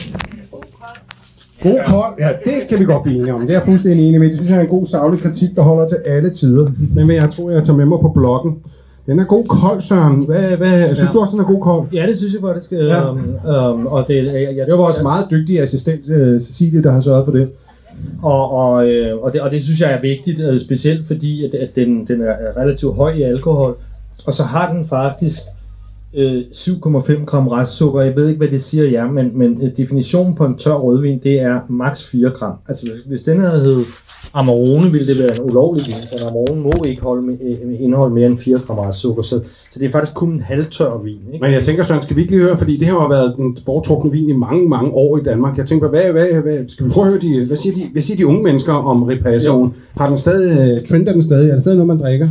God 1.64 1.80
kold, 1.90 2.14
ja, 2.20 2.30
det 2.46 2.68
kan 2.70 2.80
vi 2.80 2.86
godt 2.86 3.04
blive 3.04 3.18
enige 3.20 3.34
om. 3.34 3.42
Det 3.42 3.50
er 3.50 3.54
jeg 3.54 3.62
fuldstændig 3.66 4.08
enig 4.08 4.20
med. 4.20 4.28
Det 4.30 4.36
synes 4.36 4.52
jeg 4.52 4.58
er 4.58 4.62
en 4.62 4.68
god 4.68 4.86
savlig 4.86 5.22
kritik, 5.22 5.50
der 5.56 5.62
holder 5.62 5.88
til 5.88 5.98
alle 6.06 6.30
tider. 6.34 6.72
Men 6.96 7.12
jeg 7.12 7.30
tror, 7.36 7.52
jeg 7.52 7.64
tager 7.64 7.78
med 7.78 7.86
mig 7.86 8.00
på 8.00 8.10
bloggen. 8.10 8.56
Den 9.06 9.20
er 9.20 9.26
god 9.26 9.46
kold, 9.48 9.82
Søren. 9.82 10.26
Hvad, 10.26 10.58
hvad, 10.58 10.96
synes 10.96 11.00
Ja. 11.00 11.14
du 11.14 11.20
også, 11.20 11.32
den 11.32 11.40
er 11.40 11.48
god 11.48 11.62
kold? 11.62 11.88
Ja, 11.94 12.08
det 12.08 12.18
synes 12.18 12.34
jeg 12.34 12.42
faktisk. 12.42 12.72
Ja. 12.72 12.78
Ja. 12.86 13.12
Um, 13.12 13.36
um, 13.76 13.88
og 13.88 14.06
det, 14.08 14.26
jeg, 14.26 14.34
jeg, 14.34 14.66
Det 14.66 14.72
var 14.72 14.78
vores 14.78 15.04
meget 15.04 15.26
dygtige 15.32 15.62
assistent, 15.62 16.10
øh, 16.10 16.42
Cecilie, 16.42 16.84
der 16.84 16.92
har 16.92 17.02
sørget 17.02 17.26
for 17.26 17.32
det. 17.32 17.50
Og, 18.22 18.52
og, 18.52 18.88
øh, 18.90 19.18
og, 19.24 19.34
det, 19.34 19.42
og 19.42 19.52
det 19.52 19.64
synes 19.64 19.82
jeg 19.82 19.94
er 19.94 20.02
vigtigt, 20.02 20.40
øh, 20.50 20.62
specielt 20.62 21.08
fordi, 21.08 21.46
at, 21.46 21.54
at 21.56 21.70
den, 21.76 22.08
den 22.08 22.22
er 22.22 22.34
relativt 22.62 22.96
høj 22.96 23.12
i 23.12 23.22
alkohol. 23.22 23.76
Og 24.28 24.34
så 24.34 24.44
har 24.44 24.74
den 24.74 24.88
faktisk 24.88 25.38
øh, 26.16 26.42
7,5 26.54 27.26
gram 27.26 27.48
restsukker. 27.48 28.02
Jeg 28.02 28.16
ved 28.16 28.28
ikke, 28.28 28.38
hvad 28.38 28.48
det 28.48 28.64
siger 28.64 28.90
jer, 28.90 29.12
men, 29.12 29.38
men 29.38 29.62
øh, 29.62 29.78
definitionen 29.78 30.36
på 30.36 30.46
en 30.46 30.58
tør 30.58 30.74
rødvin, 30.74 31.20
det 31.24 31.42
er 31.42 31.60
maks 31.70 32.08
4 32.08 32.30
gram. 32.30 32.54
Altså 32.68 32.88
hvis, 33.06 33.24
den 33.24 33.40
havde 33.40 33.62
hed 33.62 33.84
Amarone, 34.34 34.92
ville 34.92 35.08
det 35.08 35.24
være 35.24 35.36
en 35.36 35.52
ulovlig 35.52 35.84
vin. 35.88 35.94
Så 35.94 36.28
Amarone 36.28 36.62
må 36.62 36.84
ikke 36.84 37.02
holde 37.02 37.22
med, 37.22 37.38
øh, 37.42 37.82
indeholde 37.82 38.16
mere 38.16 38.28
end 38.28 38.40
4 38.40 38.60
gram 38.68 38.80
restsukker. 38.80 39.24
Så, 39.24 39.42
så 39.72 39.80
det 39.80 39.88
er 39.88 39.92
faktisk 39.92 40.16
kun 40.16 40.32
en 40.32 40.42
halvtør 40.42 41.02
vin. 41.04 41.20
Ikke? 41.34 41.46
Men 41.46 41.54
jeg 41.54 41.64
tænker, 41.64 41.84
Søren, 41.84 42.04
skal 42.04 42.16
vi 42.16 42.22
ikke 42.22 42.34
lige 42.34 42.44
høre, 42.44 42.58
fordi 42.58 42.78
det 42.78 42.88
har 42.88 42.94
jo 42.94 43.08
været 43.08 43.34
den 43.38 43.58
foretrukne 43.66 44.12
vin 44.12 44.30
i 44.30 44.34
mange, 44.34 44.70
mange 44.70 44.92
år 44.92 45.18
i 45.18 45.24
Danmark. 45.24 45.58
Jeg 45.58 45.66
tænker, 45.66 45.90
hvad, 45.90 46.12
hvad, 46.12 46.28
hvad 46.28 46.70
skal 46.70 46.86
vi 46.86 46.92
prøve 46.92 47.06
at 47.06 47.12
høre, 47.12 47.22
de, 47.22 47.46
hvad, 47.46 47.58
siger 47.58 47.76
de, 47.76 47.92
hvad 47.92 48.02
siger 48.02 48.18
de 48.18 48.28
unge 48.28 48.44
mennesker 48.44 48.74
om 48.74 49.04
repassoen? 49.04 49.74
Har 49.98 50.08
den 50.08 50.18
stadig, 50.18 50.78
øh, 50.78 50.86
trender 50.86 51.14
den 51.14 51.24
stadig? 51.24 51.50
Er 51.50 51.54
det 51.54 51.62
stadig 51.62 51.78
noget, 51.78 51.88
man 51.88 52.00
drikker? 52.00 52.30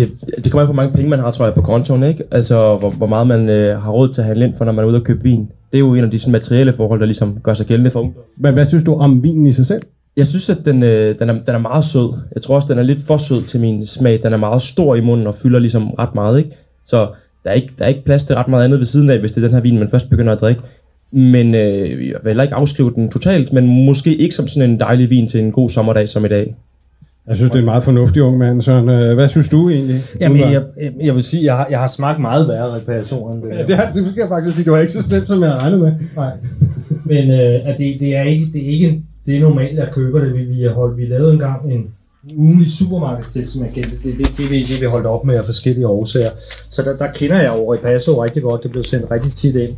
Det, 0.00 0.44
det 0.44 0.52
kommer 0.52 0.62
an 0.62 0.66
på, 0.66 0.72
hvor 0.72 0.82
mange 0.82 0.96
penge 0.96 1.10
man 1.10 1.18
har, 1.18 1.30
tror 1.30 1.44
jeg, 1.44 1.54
på 1.54 1.62
kontoen, 1.62 2.02
ikke? 2.02 2.24
Altså, 2.30 2.76
hvor, 2.76 2.90
hvor 2.90 3.06
meget 3.06 3.26
man 3.26 3.48
øh, 3.48 3.82
har 3.82 3.90
råd 3.90 4.12
til 4.12 4.20
at 4.20 4.26
handle 4.26 4.44
ind 4.44 4.56
for, 4.56 4.64
når 4.64 4.72
man 4.72 4.84
er 4.84 4.88
ude 4.88 4.96
og 4.96 5.04
købe 5.04 5.22
vin. 5.22 5.40
Det 5.40 5.76
er 5.76 5.78
jo 5.78 5.94
en 5.94 6.04
af 6.04 6.10
de 6.10 6.18
sådan, 6.18 6.32
materielle 6.32 6.72
forhold, 6.72 7.00
der 7.00 7.06
ligesom 7.06 7.38
gør 7.42 7.54
sig 7.54 7.66
gældende 7.66 7.90
for 7.90 8.00
unge. 8.00 8.12
Men 8.36 8.54
hvad 8.54 8.64
synes 8.64 8.84
du 8.84 8.94
om 8.94 9.22
vinen 9.22 9.46
i 9.46 9.52
sig 9.52 9.66
selv? 9.66 9.82
Jeg 10.16 10.26
synes, 10.26 10.50
at 10.50 10.58
den, 10.64 10.82
øh, 10.82 11.18
den, 11.18 11.30
er, 11.30 11.32
den 11.32 11.54
er 11.54 11.58
meget 11.58 11.84
sød. 11.84 12.12
Jeg 12.34 12.42
tror 12.42 12.54
også, 12.54 12.68
den 12.70 12.78
er 12.78 12.82
lidt 12.82 12.98
for 13.06 13.16
sød 13.16 13.42
til 13.42 13.60
min 13.60 13.86
smag. 13.86 14.20
Den 14.22 14.32
er 14.32 14.36
meget 14.36 14.62
stor 14.62 14.94
i 14.94 15.00
munden 15.00 15.26
og 15.26 15.34
fylder 15.34 15.58
ligesom 15.58 15.90
ret 15.90 16.14
meget, 16.14 16.38
ikke? 16.38 16.50
Så 16.86 17.08
der 17.44 17.50
er 17.50 17.54
ikke, 17.54 17.72
der 17.78 17.84
er 17.84 17.88
ikke 17.88 18.04
plads 18.04 18.24
til 18.24 18.36
ret 18.36 18.48
meget 18.48 18.64
andet 18.64 18.78
ved 18.78 18.86
siden 18.86 19.10
af, 19.10 19.18
hvis 19.18 19.32
det 19.32 19.42
er 19.42 19.46
den 19.46 19.54
her 19.54 19.62
vin, 19.62 19.78
man 19.78 19.90
først 19.90 20.10
begynder 20.10 20.32
at 20.32 20.40
drikke. 20.40 20.62
Men 21.12 21.54
øh, 21.54 22.08
jeg 22.08 22.16
vil 22.22 22.30
heller 22.30 22.42
ikke 22.42 22.54
afskrive 22.54 22.92
den 22.94 23.10
totalt, 23.10 23.52
men 23.52 23.86
måske 23.86 24.16
ikke 24.16 24.34
som 24.34 24.48
sådan 24.48 24.70
en 24.70 24.80
dejlig 24.80 25.10
vin 25.10 25.28
til 25.28 25.40
en 25.40 25.52
god 25.52 25.70
sommerdag 25.70 26.08
som 26.08 26.24
i 26.24 26.28
dag. 26.28 26.54
Jeg 27.30 27.36
synes, 27.36 27.50
det 27.50 27.56
er 27.56 27.62
en 27.62 27.64
meget 27.64 27.84
fornuftig 27.84 28.22
ung 28.22 28.38
mand, 28.38 28.62
Søren. 28.62 28.88
Øh, 28.88 29.14
Hvad 29.14 29.28
synes 29.28 29.48
du 29.48 29.70
egentlig? 29.70 30.02
Jamen, 30.20 30.40
jeg, 30.40 30.52
jeg, 30.52 30.92
jeg 31.00 31.14
vil 31.14 31.22
sige, 31.22 31.44
jeg 31.44 31.56
har, 31.56 31.66
jeg 31.70 31.78
har 31.78 31.88
smagt 31.88 32.20
meget 32.20 32.48
værre 32.48 32.74
reparationer 32.76 33.34
end 33.34 33.42
det. 33.42 33.48
Ja, 33.58 33.66
det, 33.66 33.76
har, 33.76 33.92
det 33.92 34.06
skal 34.10 34.20
jeg 34.20 34.28
faktisk 34.28 34.56
sige. 34.56 34.64
Det 34.64 34.72
var 34.72 34.78
ikke 34.78 34.92
så 34.92 35.02
slemt, 35.02 35.28
som 35.28 35.42
jeg 35.42 35.52
regnet 35.52 35.80
med. 35.80 35.92
Nej. 36.16 36.32
Men 37.04 37.30
øh, 37.30 37.68
at 37.68 37.78
det, 37.78 37.96
det, 38.00 38.16
er 38.16 38.22
ikke, 38.22 38.46
det 38.52 38.64
er 38.64 38.68
ikke 38.68 39.02
det 39.26 39.36
er 39.36 39.40
normalt, 39.40 39.76
jeg 39.76 39.88
køber 39.92 40.20
det. 40.20 40.34
Vi, 40.34 40.42
vi, 40.42 40.62
har 40.62 40.70
holdt, 40.70 40.96
vi 40.96 41.06
lavede 41.06 41.32
engang 41.32 41.72
en 41.72 41.86
ugenlig 42.36 42.70
supermarkedstest, 42.72 43.52
som 43.52 43.64
jeg 43.64 43.72
kendte. 43.74 43.90
Det, 43.90 44.18
det, 44.18 44.18
det, 44.18 44.48
det, 44.50 44.68
det 44.68 44.80
vi 44.80 44.86
holdt 44.86 45.06
op 45.06 45.24
med 45.24 45.34
af 45.34 45.44
forskellige 45.44 45.86
årsager. 45.86 46.30
Så 46.70 46.82
der, 46.82 46.96
der 46.96 47.12
kender 47.12 47.40
jeg 47.40 47.50
over 47.50 47.74
i 47.74 47.78
Paso 47.78 48.24
rigtig 48.24 48.42
godt. 48.42 48.62
Det 48.62 48.70
blev 48.70 48.84
sendt 48.84 49.10
rigtig 49.10 49.32
tit 49.32 49.56
ind. 49.56 49.70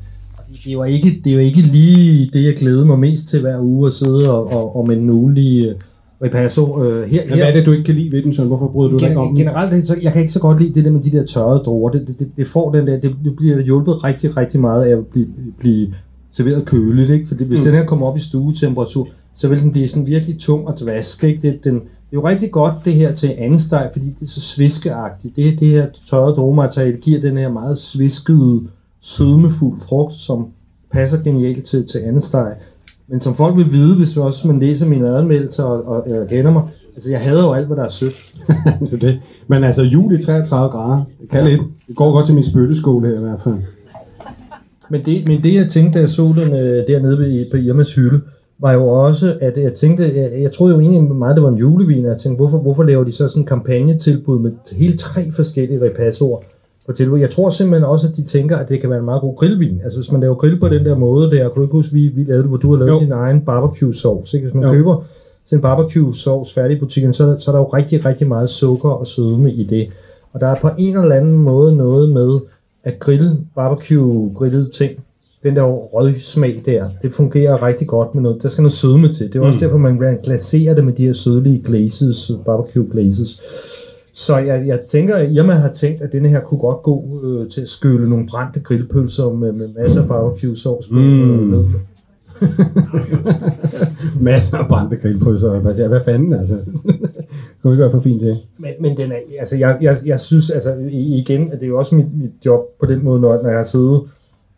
Det, 0.48 0.64
det, 0.64 0.78
var 0.78 0.84
ikke, 0.84 1.08
det 1.24 1.36
var 1.36 1.42
ikke 1.42 1.60
lige 1.60 2.30
det, 2.32 2.44
jeg 2.44 2.56
glædede 2.56 2.86
mig 2.86 2.98
mest 2.98 3.28
til 3.28 3.40
hver 3.40 3.60
uge 3.60 3.86
at 3.86 3.92
sidde 3.92 4.30
og, 4.30 4.52
og, 4.52 4.76
og 4.76 4.88
med 4.88 4.96
den 4.96 5.10
ugenlige 5.10 5.74
Repasso. 6.22 6.84
Øh, 6.84 7.10
her, 7.10 7.22
Men 7.28 7.36
hvad 7.38 7.48
er 7.48 7.52
det, 7.52 7.66
du 7.66 7.72
ikke 7.72 7.84
kan 7.84 7.94
lide 7.94 8.12
ved 8.12 8.22
den, 8.22 8.34
Søren? 8.34 8.48
Hvorfor 8.48 8.68
bryder 8.68 8.90
du 8.90 8.98
dig 8.98 9.08
ikke 9.08 9.20
om 9.20 9.28
den? 9.28 9.36
Generelt, 9.36 9.88
så 9.88 9.96
jeg 10.02 10.12
kan 10.12 10.20
ikke 10.20 10.32
så 10.32 10.40
godt 10.40 10.62
lide 10.62 10.74
det 10.74 10.84
der 10.84 10.90
med 10.90 11.00
de 11.00 11.10
der 11.10 11.26
tørrede 11.26 11.58
druer. 11.58 11.90
Det, 11.90 12.06
det, 12.08 12.18
det, 12.18 12.30
det 12.36 12.46
får 12.46 12.72
den 12.72 12.86
der, 12.86 13.00
det, 13.00 13.16
det 13.24 13.36
bliver 13.36 13.60
hjulpet 13.60 14.04
rigtig, 14.04 14.36
rigtig 14.36 14.60
meget 14.60 14.84
af 14.84 14.96
at 14.96 15.06
blive, 15.06 15.26
blive 15.58 15.94
serveret 16.30 16.64
køligt, 16.64 17.10
ikke? 17.10 17.28
Fordi 17.28 17.44
hvis 17.44 17.58
Mm. 17.58 17.64
mm. 17.64 17.70
den 17.70 17.74
her 17.74 17.84
kommer 17.86 18.06
op 18.06 18.16
i 18.16 18.20
stuetemperatur, 18.20 19.08
så 19.36 19.48
vil 19.48 19.60
den 19.60 19.72
blive 19.72 19.88
sådan 19.88 20.06
virkelig 20.06 20.38
tung 20.38 20.66
og 20.68 20.80
dvask, 20.80 21.24
ikke? 21.24 21.42
Det, 21.42 21.64
den, 21.64 21.74
det 21.74 21.80
er 22.18 22.20
jo 22.20 22.28
rigtig 22.28 22.50
godt 22.50 22.74
det 22.84 22.92
her 22.92 23.12
til 23.14 23.34
anden 23.38 23.58
steg, 23.58 23.90
fordi 23.92 24.06
det 24.06 24.22
er 24.22 24.26
så 24.30 24.40
sviskeagtigt. 24.40 25.36
Det, 25.36 25.60
det 25.60 25.68
her 25.68 25.86
tørrede 26.10 26.34
druemateriale 26.36 26.96
giver 26.96 27.20
den 27.20 27.36
her 27.36 27.52
meget 27.52 27.78
sviskede, 27.78 28.60
sødmefuld 29.00 29.80
frugt, 29.80 30.14
som 30.14 30.46
passer 30.92 31.22
genialt 31.22 31.64
til, 31.64 31.86
til 31.88 31.98
anden 31.98 32.22
steg. 32.22 32.54
Men 33.12 33.20
som 33.20 33.34
folk 33.34 33.56
vil 33.56 33.72
vide, 33.72 33.96
hvis 33.96 34.16
også 34.16 34.48
man 34.48 34.58
læser 34.58 34.88
mine 34.88 35.16
anmeldelser 35.16 35.64
og, 35.64 35.84
og, 35.84 36.20
og 36.20 36.28
kender 36.28 36.50
mig, 36.50 36.62
altså 36.94 37.10
jeg 37.10 37.20
hader 37.20 37.42
jo 37.42 37.52
alt, 37.52 37.66
hvad 37.66 37.76
der 37.76 37.84
er 37.84 37.88
sødt. 37.88 38.34
det 38.80 38.92
er 38.92 38.96
det. 38.96 39.20
Men 39.46 39.64
altså, 39.64 39.82
juli 39.82 40.22
33 40.22 40.70
grader. 40.70 41.04
Det 41.20 41.30
kan 41.30 41.44
lidt. 41.44 41.60
Det 41.88 41.96
går 41.96 42.12
godt 42.12 42.26
til 42.26 42.34
min 42.34 42.44
spytteskole 42.44 43.08
her 43.08 43.16
i 43.16 43.20
hvert 43.20 43.40
fald. 43.44 43.54
Men 44.90 45.04
det, 45.04 45.26
men 45.26 45.42
det 45.42 45.54
jeg 45.54 45.68
tænkte, 45.68 45.98
da 45.98 46.00
jeg 46.00 46.08
så 46.08 46.22
den 46.22 46.54
øh, 46.54 46.86
dernede 46.86 47.18
ved, 47.18 47.50
på 47.50 47.56
Irmas 47.56 47.94
hylde, 47.94 48.20
var 48.58 48.72
jo 48.72 48.88
også, 48.88 49.38
at 49.40 49.58
jeg 49.58 49.74
tænkte, 49.74 50.04
jeg, 50.16 50.42
jeg 50.42 50.52
troede 50.52 50.74
jo 50.74 50.80
egentlig 50.80 51.14
meget, 51.14 51.36
det 51.36 51.42
var 51.42 51.48
en 51.50 51.58
julevin, 51.58 52.04
og 52.04 52.10
jeg 52.10 52.18
tænkte, 52.18 52.36
hvorfor, 52.36 52.58
hvorfor 52.58 52.82
laver 52.82 53.04
de 53.04 53.12
så 53.12 53.28
sådan 53.28 53.42
en 53.42 53.46
kampagnetilbud 53.46 54.38
med 54.38 54.52
helt 54.78 55.00
tre 55.00 55.32
forskellige 55.36 55.84
repassoer 55.84 56.42
på 56.86 56.92
tilbud? 56.92 57.18
Jeg 57.18 57.30
tror 57.30 57.50
simpelthen 57.50 57.84
også, 57.84 58.06
at 58.10 58.16
de 58.16 58.22
tænker, 58.22 58.56
at 58.56 58.68
det 58.68 58.80
kan 58.80 58.90
være 58.90 58.98
en 58.98 59.04
meget 59.04 59.20
god 59.20 59.36
grillvin. 59.36 59.80
Altså 59.84 59.98
hvis 59.98 60.12
man 60.12 60.20
laver 60.20 60.34
grill 60.34 60.60
på 60.60 60.68
den 60.68 60.84
der 60.84 60.96
måde 60.98 61.30
der, 61.30 61.48
kunne 61.48 61.60
du 61.60 61.66
ikke 61.66 61.72
huske, 61.72 61.92
vi, 61.94 62.08
vi 62.08 62.24
lavede 62.24 62.42
det, 62.42 62.48
hvor 62.48 62.56
du 62.58 62.70
har 62.70 62.84
lavet 62.84 62.90
Jo. 62.90 63.00
din 63.00 63.12
egen 63.12 63.40
barbecue 63.40 63.94
sauce, 63.94 64.36
ikke? 64.36 64.46
Hvis 64.48 64.54
man 64.54 64.64
Jo. 64.64 64.70
køber 64.70 65.04
sådan 65.46 65.58
en 65.58 65.62
barbecue 65.62 66.14
sauce 66.16 66.54
færdig 66.54 66.76
i 66.76 66.80
butikken, 66.80 67.12
så, 67.12 67.36
så 67.38 67.50
er 67.50 67.54
der 67.54 67.60
jo 67.60 67.68
rigtig, 67.68 68.04
rigtig 68.06 68.28
meget 68.28 68.50
sukker 68.50 68.90
og 68.90 69.06
sødme 69.06 69.52
i 69.52 69.64
det. 69.64 69.88
Og 70.32 70.40
der 70.40 70.46
er 70.46 70.54
på 70.60 70.68
en 70.78 70.96
eller 70.98 71.14
anden 71.16 71.38
måde 71.38 71.76
noget 71.76 72.08
med 72.10 72.38
at 72.84 72.98
grille, 72.98 73.36
barbecue 73.54 74.30
grillet 74.34 74.70
ting, 74.72 74.90
den 75.42 75.56
der 75.56 75.62
røgsmag 75.62 76.62
der, 76.66 76.84
det 77.02 77.12
fungerer 77.14 77.62
rigtig 77.66 77.86
godt 77.88 78.14
med 78.14 78.22
noget. 78.22 78.42
Der 78.42 78.48
skal 78.48 78.62
noget 78.62 78.72
sødme 78.72 79.08
til. 79.08 79.26
Det 79.32 79.36
er 79.36 79.40
også 79.40 79.56
Mm. 79.56 79.60
derfor, 79.60 79.78
man 79.78 80.18
glaserer 80.24 80.74
det 80.74 80.84
med 80.84 80.92
de 80.92 81.06
her 81.06 81.12
sødlige 81.12 81.62
glazes, 81.64 82.30
barbecue 82.46 82.86
glazes. 82.92 83.42
Så 84.14 84.38
jeg, 84.38 84.66
jeg 84.66 84.80
tænker, 84.88 85.14
at 85.14 85.32
Irma 85.32 85.52
har 85.52 85.72
tænkt, 85.72 86.02
at 86.02 86.12
denne 86.12 86.28
her 86.28 86.40
kunne 86.40 86.60
godt 86.60 86.82
gå 86.82 87.20
øh, 87.24 87.50
til 87.50 87.60
at 87.60 87.68
skylle 87.68 88.10
nogle 88.10 88.26
brændte 88.26 88.60
grillpølser 88.60 89.32
med, 89.32 89.52
med 89.52 89.68
masser 89.68 90.02
af 90.02 90.08
barbecue 90.08 90.56
sauce 90.56 90.88
på. 90.88 90.98
Mm. 90.98 91.54
øh. 91.54 91.64
Masser 94.20 94.58
af 94.58 94.68
brændte 94.68 94.96
grillpølser. 94.96 95.58
Hvad, 95.58 95.88
hvad 95.88 96.00
fanden, 96.04 96.32
altså? 96.32 96.54
det 96.54 96.64
kunne 97.62 97.72
ikke 97.72 97.82
være 97.82 97.90
for 97.90 98.00
fint 98.00 98.22
det. 98.22 98.38
Men, 98.58 98.72
men 98.80 98.96
den 98.96 99.12
er, 99.12 99.16
altså 99.38 99.56
jeg, 99.56 99.78
jeg, 99.80 99.96
jeg 100.06 100.20
synes, 100.20 100.50
altså 100.50 100.76
igen, 100.90 101.52
at 101.52 101.60
det 101.60 101.66
er 101.66 101.68
jo 101.68 101.78
også 101.78 101.94
mit, 101.94 102.18
mit 102.20 102.32
job 102.46 102.60
på 102.80 102.86
den 102.86 103.04
måde, 103.04 103.20
når, 103.20 103.42
når 103.42 103.48
jeg 103.48 103.58
har 103.58 103.64
siddet 103.64 104.00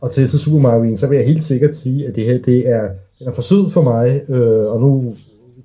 og 0.01 0.13
testet 0.13 0.41
supermarkedvin, 0.41 0.97
så 0.97 1.09
vil 1.09 1.17
jeg 1.17 1.27
helt 1.27 1.45
sikkert 1.45 1.77
sige, 1.77 2.07
at 2.07 2.17
det 2.17 2.25
her, 2.25 2.39
det 2.39 2.69
er, 2.69 2.83
den 3.19 3.29
er 3.29 3.33
for 3.33 3.43
sød 3.43 3.71
for 3.71 3.83
mig, 3.83 4.31
øh, 4.31 4.67
og 4.67 4.81
nu 4.81 5.15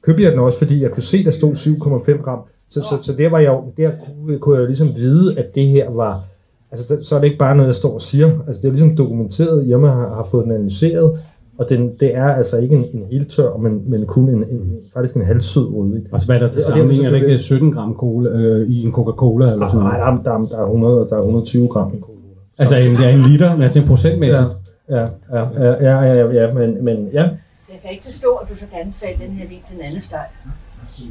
købte 0.02 0.24
jeg 0.24 0.32
den 0.32 0.40
også, 0.40 0.58
fordi 0.58 0.84
jeg 0.84 0.92
kunne 0.92 1.04
se, 1.04 1.24
der 1.24 1.32
stod 1.32 1.54
7,5 1.54 2.22
gram, 2.24 2.40
så, 2.70 2.82
så, 2.82 2.98
så 3.02 3.14
der 3.18 3.30
var 3.30 3.40
jeg 3.40 3.48
jo, 3.54 3.64
der 3.78 3.92
kunne, 4.26 4.40
kunne 4.40 4.56
jeg 4.56 4.62
jo 4.62 4.68
ligesom 4.68 4.96
vide, 4.96 5.40
at 5.40 5.56
det 5.56 5.68
her 5.68 5.92
var, 5.92 6.24
altså 6.72 6.98
så- 7.04 7.16
er 7.16 7.20
det 7.20 7.28
ikke 7.28 7.38
bare 7.40 7.56
noget, 7.56 7.68
jeg 7.68 7.76
står 7.76 7.94
og 7.94 8.02
siger, 8.02 8.30
altså 8.48 8.62
det 8.62 8.68
er 8.68 8.72
ligesom 8.72 8.96
dokumenteret, 8.96 9.66
Irma 9.68 9.88
har, 9.88 10.16
har 10.16 10.28
fået 10.32 10.44
den 10.46 10.52
analyseret, 10.52 11.20
og 11.58 11.70
den, 11.70 11.96
det 12.00 12.16
er 12.16 12.24
altså 12.24 12.58
ikke 12.58 12.76
en, 12.76 12.86
en 12.94 13.06
helt 13.12 13.32
tør, 13.32 13.58
men, 13.58 13.92
men 13.92 14.06
kun 14.06 14.30
en, 14.30 14.44
en, 14.44 14.78
faktisk 14.94 15.16
en 15.16 15.26
halvsød 15.26 15.74
rødvin. 15.74 16.08
Og 16.12 16.26
hvad 16.26 16.36
er 16.36 16.40
der 16.40 16.50
til 16.52 16.64
sammenligning? 16.64 17.06
Er 17.06 17.10
det 17.10 17.18
ikke 17.22 17.40
17 17.40 17.72
gram 17.72 17.96
cola 18.00 18.30
øh, 18.30 18.70
i 18.70 18.84
en 18.84 18.92
Coca-Cola 18.92 19.52
eller 19.52 19.68
sådan 19.70 19.84
Nej, 19.84 20.00
noget? 20.00 20.26
der, 20.26 20.32
er- 20.32 20.38
der, 20.38 20.46
er- 20.46 20.50
der, 20.50 20.58
er 20.58 20.66
100, 20.66 21.08
der 21.10 21.16
er 21.16 21.20
120 21.20 21.68
gram 21.68 21.94
i 21.94 22.00
cola. 22.00 22.18
Altså 22.58 22.76
en, 22.76 22.94
ja, 23.02 23.10
en 23.16 23.22
liter, 23.22 23.54
men 23.54 23.62
jeg 23.62 23.72
tænker 23.72 23.90
procentmæssigt. 23.90 24.48
Ja, 24.90 25.00
ja, 25.00 25.08
ja, 25.34 25.74
ja, 25.82 26.02
ja, 26.02 26.14
ja, 26.14 26.44
ja 26.44 26.54
men, 26.54 26.84
men 26.86 27.10
ja, 27.14 27.22
Jeg 27.70 27.80
kan 27.82 27.92
ikke 27.92 28.04
forstå, 28.06 28.28
at 28.36 28.50
du 28.50 28.56
så 28.56 28.66
kan 28.72 28.80
anbefale 28.86 29.18
den 29.28 29.32
her 29.36 29.48
vin 29.50 29.58
til 29.68 29.76
en 29.78 29.82
anden 29.86 30.02
steg. 30.02 30.20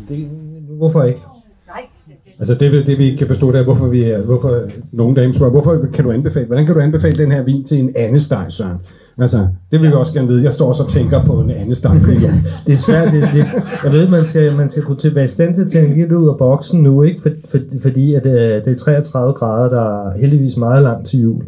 det, 0.09 0.29
hvorfor 0.79 1.03
ikke? 1.03 1.21
Altså 2.39 2.55
det, 2.55 2.87
det 2.87 2.99
vi 2.99 3.05
ikke 3.05 3.17
kan 3.17 3.27
forstå, 3.27 3.53
det 3.53 3.61
er, 3.61 3.65
hvorfor, 3.65 3.87
vi 3.87 4.03
er, 4.03 4.23
hvorfor 4.23 4.63
nogle 4.93 5.17
damer 5.17 5.35
spørger, 5.35 5.51
hvorfor 5.51 5.87
kan 5.95 6.05
du 6.05 6.11
anbefale, 6.11 6.47
hvordan 6.47 6.67
kan 6.67 6.75
du 6.75 6.81
anbefale 6.81 7.23
den 7.23 7.33
her 7.33 7.43
vin 7.43 7.65
til 7.65 7.79
en 7.79 7.93
anden 7.97 8.21
steg, 8.21 8.47
Søren? 8.49 8.79
Altså, 9.19 9.47
det 9.73 9.81
vil 9.81 9.89
vi 9.89 9.95
også 9.95 10.13
gerne 10.13 10.29
vide. 10.29 10.45
Jeg 10.45 10.53
står 10.53 10.69
også 10.69 10.83
og 10.83 10.89
tænker 10.89 11.25
på 11.25 11.41
en 11.41 11.51
anden 11.51 11.75
steg. 11.75 11.91
ja, 12.23 12.33
det 12.67 12.73
er 12.73 12.77
svært. 12.77 13.13
Det, 13.13 13.23
det, 13.35 13.47
jeg 13.85 13.93
ved, 13.93 14.09
man 14.09 14.27
skal, 14.27 14.57
man 14.57 14.71
skal 14.71 14.83
kunne 14.83 14.97
til, 14.97 15.15
være 15.15 15.25
i 15.25 15.29
stand 15.29 15.55
til 15.55 15.65
at 15.65 15.71
tænke 15.71 16.01
lidt 16.01 16.13
ud 16.13 16.29
af 16.29 16.39
boksen 16.39 16.83
nu, 16.83 17.03
ikke? 17.03 17.21
For, 17.23 17.31
for, 17.49 17.59
fordi 17.83 18.15
at, 18.15 18.27
øh, 18.27 18.65
det 18.65 18.73
er 18.73 18.77
33 18.77 19.33
grader, 19.33 19.69
der 19.69 20.09
er 20.09 20.19
heldigvis 20.19 20.57
meget 20.57 20.83
langt 20.83 21.09
til 21.09 21.21
jul. 21.21 21.43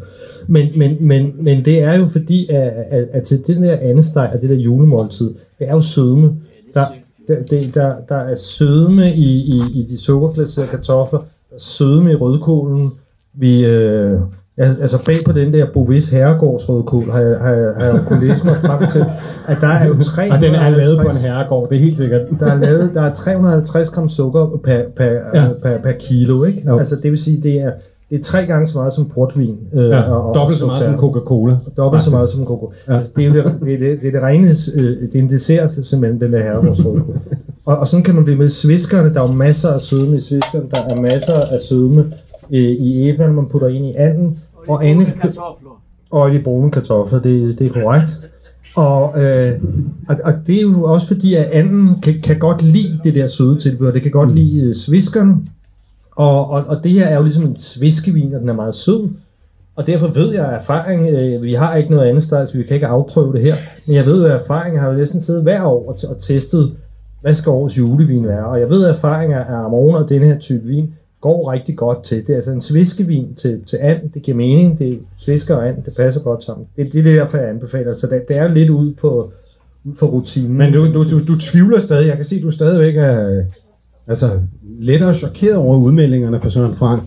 Men, 0.47 0.69
men, 0.77 0.97
men, 1.01 1.33
men 1.41 1.65
det 1.65 1.83
er 1.83 1.99
jo 1.99 2.07
fordi, 2.07 2.49
at, 2.51 2.73
at, 2.91 3.09
at 3.13 3.23
til 3.23 3.47
den 3.47 3.63
der 3.63 3.77
andesteg 3.81 4.31
og 4.35 4.41
det 4.41 4.51
der 4.51 4.57
julemåltid, 4.57 5.35
det 5.59 5.69
er 5.69 5.75
jo 5.75 5.81
sødme. 5.81 6.33
Der, 6.75 6.85
der, 7.31 7.43
det, 7.43 7.75
der, 7.75 7.95
der 8.09 8.17
er 8.17 8.37
sødme 8.37 9.11
i, 9.15 9.37
i, 9.37 9.63
i 9.75 9.87
de 9.91 9.99
sukkerglaserede 9.99 10.71
kartofler, 10.71 11.19
der 11.19 11.55
er 11.55 11.61
sødme 11.61 12.13
i 12.13 12.15
rødkålen. 12.15 12.93
Vi, 13.35 13.67
øh, 13.67 14.21
altså 14.57 15.05
bag 15.05 15.25
på 15.25 15.33
den 15.33 15.53
der 15.53 15.67
Bovis 15.75 16.11
Herregårds 16.11 16.69
rødkål, 16.69 17.11
har 17.11 17.21
jeg, 17.21 17.39
har, 17.39 17.51
jeg, 17.51 17.73
har 17.77 17.85
jeg 17.85 18.01
kunnet 18.07 18.29
læse 18.29 18.47
mig 18.47 18.57
frem 18.61 18.91
til, 18.91 19.05
at 19.49 19.59
der 19.61 19.67
er 19.67 19.87
jo 19.87 20.03
350... 20.03 20.33
Og 20.33 20.41
den 20.41 20.55
er 20.55 20.71
lavet 20.71 20.99
på 20.99 21.09
en 21.09 21.17
herregård, 21.17 21.69
det 21.69 21.77
er 21.77 21.81
helt 21.81 21.97
sikkert. 21.97 22.21
Der 22.41 22.47
er, 22.47 22.59
lavet, 22.59 22.91
der 22.95 23.03
er 23.03 23.15
350 23.15 23.91
gram 23.91 24.09
sukker 24.09 24.61
per, 24.65 24.83
per, 24.97 25.11
ja. 25.35 25.49
per, 25.63 25.79
per 25.83 25.93
kilo, 25.93 26.45
ikke? 26.45 26.63
Jo. 26.67 26.79
Altså 26.79 26.97
det 27.03 27.11
vil 27.11 27.19
sige, 27.19 27.43
det 27.43 27.61
er, 27.61 27.73
det 28.11 28.19
er 28.19 28.23
tre 28.23 28.47
gange 28.47 28.67
så 28.67 28.79
meget 28.79 28.93
som 28.93 29.09
portvin. 29.15 29.59
Øh, 29.75 29.91
ja, 29.91 30.13
og, 30.13 30.35
dobbelt 30.35 30.59
så 30.59 30.67
meget 30.67 30.85
som 30.85 30.95
Coca-Cola. 30.95 31.57
Dobbelt 31.77 32.03
så 32.03 32.11
meget 32.11 32.31
som 32.31 32.45
Coca-Cola. 32.45 32.75
Ja. 32.89 32.97
Altså, 32.97 33.13
det, 33.17 33.27
er 33.27 33.33
det, 33.33 33.45
det, 33.61 33.75
er 33.75 33.79
det, 33.79 34.03
det 34.03 34.09
er 34.09 34.13
det 34.13 34.23
rene, 34.23 34.49
øh, 34.77 35.09
det 35.13 35.15
er 35.15 35.19
en 35.19 35.29
dessert 35.29 35.73
simpelthen, 35.73 36.21
den 36.21 36.33
der 36.33 36.43
herregårdsrødkål. 36.43 37.19
og, 37.65 37.79
og 37.79 37.89
sådan 37.89 38.05
kan 38.05 38.15
man 38.15 38.25
blive 38.25 38.39
med 38.39 38.51
sviskerne. 38.51 39.15
Der 39.15 39.23
er 39.23 39.29
jo 39.29 39.33
masser 39.33 39.69
af 39.69 39.81
sødme 39.81 40.17
i 40.17 40.21
sviskerne. 40.21 40.67
Der 40.75 40.81
er 40.81 41.01
masser 41.01 41.41
af 41.41 41.61
sødme 41.61 42.13
øh, 42.51 42.71
i 42.71 43.09
æblerne, 43.09 43.33
man 43.33 43.47
putter 43.47 43.69
ind 43.69 43.87
i 43.87 43.95
anden. 43.95 44.39
Og 44.69 44.87
anden 44.87 45.07
og 46.11 46.31
de 46.31 46.39
brune 46.39 46.71
kartofler, 46.71 47.21
det, 47.21 47.59
det 47.59 47.67
er 47.67 47.83
korrekt. 47.83 48.11
Og, 48.77 49.23
øh, 49.23 49.53
og, 50.09 50.17
og 50.25 50.33
det 50.47 50.57
er 50.57 50.61
jo 50.61 50.85
også 50.85 51.07
fordi, 51.07 51.35
at 51.35 51.45
anden 51.45 52.01
kan, 52.03 52.15
kan 52.23 52.39
godt 52.39 52.63
lide 52.63 53.01
det 53.05 53.15
der 53.15 53.27
søde 53.27 53.59
tilbehør. 53.59 53.93
Det 53.93 54.03
kan 54.03 54.11
godt 54.11 54.35
lide 54.35 54.61
øh, 54.61 54.75
sviskerne. 54.75 55.37
Og, 56.21 56.51
og, 56.51 56.65
og 56.67 56.85
det 56.85 56.93
her 56.93 57.07
er 57.07 57.17
jo 57.17 57.23
ligesom 57.23 57.45
en 57.45 57.57
sviskevin, 57.57 58.35
og 58.35 58.41
den 58.41 58.49
er 58.49 58.55
meget 58.55 58.75
sød. 58.75 59.09
Og 59.77 59.87
derfor 59.87 60.09
ved 60.09 60.35
jeg 60.35 60.53
af 60.53 60.59
erfaring, 60.59 61.09
øh, 61.09 61.43
vi 61.43 61.55
har 61.55 61.77
ikke 61.77 61.91
noget 61.91 62.09
andet 62.09 62.23
sted, 62.23 62.47
så 62.47 62.59
vi 62.59 62.65
kan 62.65 62.75
ikke 62.75 62.87
afprøve 62.87 63.33
det 63.33 63.43
her, 63.43 63.57
men 63.87 63.97
jeg 63.97 64.05
ved 64.07 64.25
af 64.25 64.39
erfaring, 64.39 64.75
jeg 64.75 64.83
har 64.83 64.91
jo 64.91 64.97
næsten 64.97 65.21
siddet 65.21 65.43
hver 65.43 65.63
år 65.63 65.89
og, 65.89 65.97
og 66.09 66.21
testet, 66.21 66.73
hvad 67.21 67.35
skal 67.35 67.51
årets 67.51 67.79
julevin 67.79 68.27
være. 68.29 68.47
Og 68.47 68.61
jeg 68.61 68.71
ved 68.71 68.85
af 68.85 68.93
erfaring, 68.93 69.33
at 69.33 69.47
Amona 69.49 69.99
og 69.99 70.09
den 70.09 70.23
her 70.23 70.39
type 70.39 70.67
vin 70.67 70.95
går 71.21 71.53
rigtig 71.53 71.77
godt 71.77 72.05
til. 72.05 72.27
Det 72.27 72.31
er 72.31 72.37
altså 72.37 72.53
en 72.53 72.61
sviskevin 72.61 73.35
til, 73.35 73.65
til 73.67 73.77
and, 73.77 74.11
det 74.15 74.23
giver 74.23 74.37
mening, 74.37 74.79
det 74.79 74.93
er 74.93 74.97
svisker 75.19 75.57
og 75.57 75.69
and, 75.69 75.83
det 75.85 75.95
passer 75.97 76.23
godt 76.23 76.45
sammen. 76.45 76.67
Det, 76.77 76.93
det 76.93 77.01
er 77.01 77.15
derfor, 77.15 77.39
jeg 77.39 77.49
anbefaler. 77.49 77.97
Så 77.97 78.07
det, 78.07 78.25
det 78.29 78.37
er 78.37 78.49
lidt 78.49 78.71
ud 78.71 78.95
på 78.95 79.33
ud 79.85 79.97
for 79.97 80.07
rutinen. 80.07 80.59
Men 80.59 80.73
du, 80.73 80.93
du, 80.95 81.11
du, 81.11 81.19
du 81.19 81.39
tvivler 81.39 81.81
stadig, 81.81 82.09
jeg 82.09 82.17
kan 82.17 82.25
se, 82.25 82.37
at 82.37 82.43
du 82.43 82.51
stadigvæk 82.51 82.97
er 82.97 83.43
altså, 84.11 84.41
lettere 84.81 85.15
chokeret 85.15 85.57
over 85.57 85.77
udmeldingerne 85.77 86.41
fra 86.41 86.51
Søren 86.51 86.77
Frank. 86.77 87.03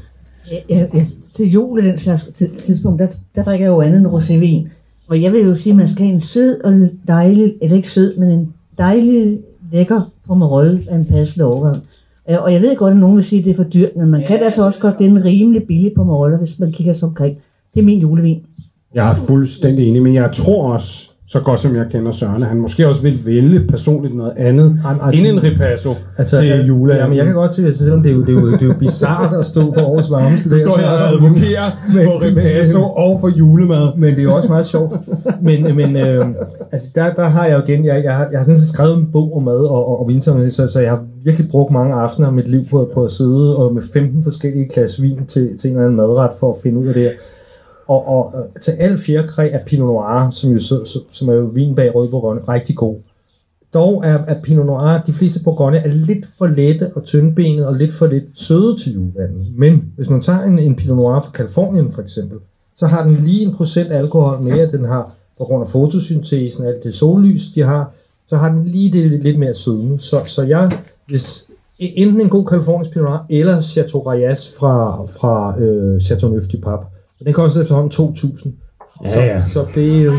Ja, 0.51 0.58
ja, 0.70 0.86
ja. 0.93 1.06
Til 1.34 1.51
jul 1.51 1.80
i 1.80 1.88
den 1.88 1.97
slags 1.97 2.30
tidspunkt, 2.64 2.99
der, 2.99 3.08
der 3.36 3.43
drikker 3.43 3.66
jeg 3.66 3.72
jo 3.72 3.82
andet 3.82 3.99
end 3.99 4.08
rosévin. 4.08 4.70
Og 5.08 5.22
jeg 5.22 5.34
vil 5.34 5.41
jo 5.41 5.56
sige, 5.56 5.72
at 5.72 5.78
man 5.78 5.88
skal 5.88 6.06
have 6.06 6.14
en 6.14 6.22
sød 6.22 6.62
og 6.62 6.89
dejlig, 7.08 7.54
eller 7.62 7.76
ikke 7.76 7.91
sød, 7.91 8.18
men 8.18 8.30
en 8.30 8.54
dejlig, 8.78 9.39
lækker 9.72 10.01
pomerol 10.28 10.80
af 10.89 10.95
en 10.95 11.06
passende 11.06 11.45
overgang. 11.45 11.84
Og 12.28 12.54
jeg 12.54 12.62
ved 12.62 12.76
godt, 12.76 12.91
at 12.91 12.99
nogen 12.99 13.16
vil 13.16 13.24
sige, 13.24 13.39
at 13.39 13.45
det 13.45 13.51
er 13.51 13.56
for 13.56 13.64
dyrt, 13.64 13.95
men 13.95 14.10
man 14.10 14.22
ja. 14.22 14.28
kan 14.28 14.39
altså 14.43 14.66
også 14.66 14.80
godt 14.80 14.97
finde 14.97 15.20
en 15.20 15.26
rimelig 15.26 15.64
billig 15.68 15.91
pomerol, 15.95 16.38
hvis 16.38 16.60
man 16.60 16.72
kigger 16.72 16.93
sig 16.93 17.08
omkring. 17.08 17.38
Det 17.74 17.80
er 17.80 17.84
min 17.84 17.99
julevin. 17.99 18.45
Jeg 18.93 19.10
er 19.10 19.16
fuldstændig 19.16 19.88
enig, 19.88 20.01
men 20.01 20.14
jeg 20.14 20.32
tror 20.34 20.74
også, 20.74 21.12
så 21.28 21.40
godt 21.40 21.60
som 21.60 21.76
jeg 21.76 21.86
kender 21.92 22.12
Søren, 22.12 22.44
han 22.44 22.58
måske 22.58 22.88
også 22.88 23.02
vil 23.02 23.26
vælge 23.26 23.68
personligt 23.68 24.16
noget 24.16 24.34
andet 24.38 24.80
Jamen, 24.86 25.20
end 25.20 25.38
en 25.38 25.44
ripasso 25.44 25.90
altså, 26.18 26.40
til 26.42 26.66
jule. 26.68 26.96
Jamen, 26.96 27.18
jeg 27.18 27.26
kan 27.26 27.34
godt 27.34 27.56
se, 27.56 27.68
at 27.68 27.76
selvom 27.76 28.04
det 28.04 28.12
er 28.12 28.16
jo, 28.16 28.22
det 28.22 28.30
er 28.30 28.42
jo, 28.42 28.52
det 28.52 28.62
er 28.62 28.66
jo 28.66 28.74
bizart 28.80 29.34
at 29.34 29.46
stå 29.46 29.72
på 29.72 29.80
årets 29.80 30.12
varmeste. 30.12 30.50
Du 30.50 30.60
står 30.60 30.78
her 30.78 30.90
og 30.90 31.10
advokerer 31.10 31.72
for 32.06 32.22
ripasso 32.22 32.82
og 32.84 33.18
for 33.22 33.30
julemad. 33.30 33.98
Men 33.98 34.10
det 34.10 34.20
er 34.20 34.24
jo 34.24 34.36
også 34.36 34.48
meget 34.48 34.66
sjovt. 34.66 34.94
Men, 35.42 35.76
men 35.76 35.96
øh, 35.96 36.26
altså, 36.72 36.88
der, 36.96 37.14
der 37.14 37.28
har 37.28 37.46
jeg 37.46 37.58
jo 37.58 37.74
igen, 37.74 37.86
jeg, 37.86 38.04
jeg, 38.04 38.16
har, 38.16 38.28
jeg 38.32 38.40
har 38.40 38.44
sådan 38.44 38.60
set 38.60 38.70
skrevet 38.70 38.98
en 38.98 39.10
bog 39.12 39.38
om 39.38 39.44
mad 39.44 39.54
og, 39.54 39.88
og, 39.88 40.00
og 40.00 40.08
vinter, 40.08 40.50
så, 40.50 40.68
så 40.68 40.80
jeg 40.80 40.90
har 40.90 41.06
virkelig 41.24 41.50
brugt 41.52 41.72
mange 41.72 41.94
aftener 41.96 42.28
af 42.28 42.34
mit 42.34 42.50
liv 42.50 42.66
på, 42.70 42.90
på 42.94 43.04
at 43.04 43.12
sidde 43.12 43.58
og 43.58 43.74
med 43.74 43.84
15 43.94 44.24
forskellige 44.24 44.70
klasse 44.70 45.02
vin 45.02 45.26
til, 45.28 45.58
til 45.58 45.70
en 45.70 45.76
eller 45.76 45.86
anden 45.86 45.98
madret 45.98 46.32
for 46.40 46.54
at 46.54 46.58
finde 46.64 46.80
ud 46.80 46.88
af 46.88 46.94
det 46.94 47.04
her. 47.04 47.12
Og, 47.88 48.08
og 48.08 48.34
øh, 48.36 48.62
til 48.62 48.72
al 48.72 49.00
fjerkræ 49.00 49.50
er 49.52 49.66
Pinot 49.66 49.88
Noir, 49.88 50.30
som, 50.32 50.52
jo, 50.52 50.60
som 51.12 51.30
er 51.30 51.34
jo 51.34 51.44
vin 51.44 51.76
bag 51.76 51.96
rød 51.96 52.10
Bourgogne, 52.10 52.42
rigtig 52.48 52.76
god. 52.76 52.96
Dog 53.74 54.06
er, 54.06 54.20
er 54.28 54.42
Pinot 54.42 54.66
Noir, 54.66 55.02
de 55.08 55.14
fleste 55.14 55.44
Bourgogne 55.44 55.78
er 55.78 55.88
lidt 55.88 56.26
for 56.38 56.48
lette 56.48 56.92
og 56.96 57.04
tyndbenet 57.04 57.66
og 57.66 57.76
lidt 57.76 57.94
for 57.94 58.08
lidt 58.08 58.24
søde 58.36 58.78
til 58.78 58.94
julevandet. 58.94 59.48
Men 59.58 59.94
hvis 59.96 60.10
man 60.10 60.22
tager 60.22 60.44
en, 60.44 60.60
en 60.60 60.76
Pinot 60.76 60.98
Noir 60.98 61.20
fra 61.20 61.32
Kalifornien 61.32 61.92
for 61.92 62.02
eksempel, 62.02 62.38
så 62.78 62.88
har 62.88 63.04
den 63.08 63.16
lige 63.16 63.46
en 63.46 63.56
procent 63.56 63.92
alkohol 63.92 64.42
mere, 64.42 64.72
den 64.72 64.86
har 64.86 65.12
på 65.38 65.44
grund 65.44 65.64
af 65.64 65.70
fotosyntesen, 65.70 66.68
alt 66.68 66.84
det 66.84 66.96
sollys, 66.96 67.52
de 67.56 67.62
har, 67.62 67.92
så 68.28 68.36
har 68.36 68.52
den 68.52 68.66
lige 68.66 68.92
det 68.92 69.24
lidt 69.24 69.40
mere 69.40 69.54
sødme. 69.54 70.00
Så, 70.00 70.18
så 70.26 70.44
jeg, 70.44 70.72
hvis 71.08 71.52
enten 71.80 72.22
en 72.22 72.30
god 72.30 72.46
kalifornisk 72.46 72.92
Pinot 72.92 73.10
Noir, 73.10 73.26
eller 73.30 73.62
Chateau 73.62 74.02
Rayas 74.02 74.56
fra, 74.60 75.06
fra 75.06 75.60
øh, 75.60 76.02
Chateau 76.02 76.32
Neuf 76.32 76.44
du 76.44 76.58
Pape, 76.64 76.86
og 77.20 77.26
den 77.26 77.34
koster 77.34 77.61
efterhånden 77.61 77.91
2.000. 77.91 78.49
Ja, 79.03 79.14
så, 79.14 79.22
ja. 79.22 79.41
så 79.41 79.66
det 79.76 79.97
er 79.97 80.03
jo... 80.03 80.14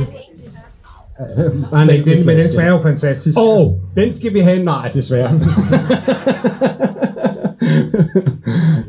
men, 1.73 1.87
men, 1.87 2.05
den, 2.05 2.27
men 2.27 2.39
den 2.39 2.51
smager 2.51 2.71
jo 2.71 2.79
fantastisk. 2.79 3.39
Åh, 3.39 3.59
oh, 3.59 3.73
den 3.97 4.13
skal 4.13 4.35
vi 4.35 4.39
have. 4.39 4.65
Nej, 4.65 4.91
desværre. 4.95 5.33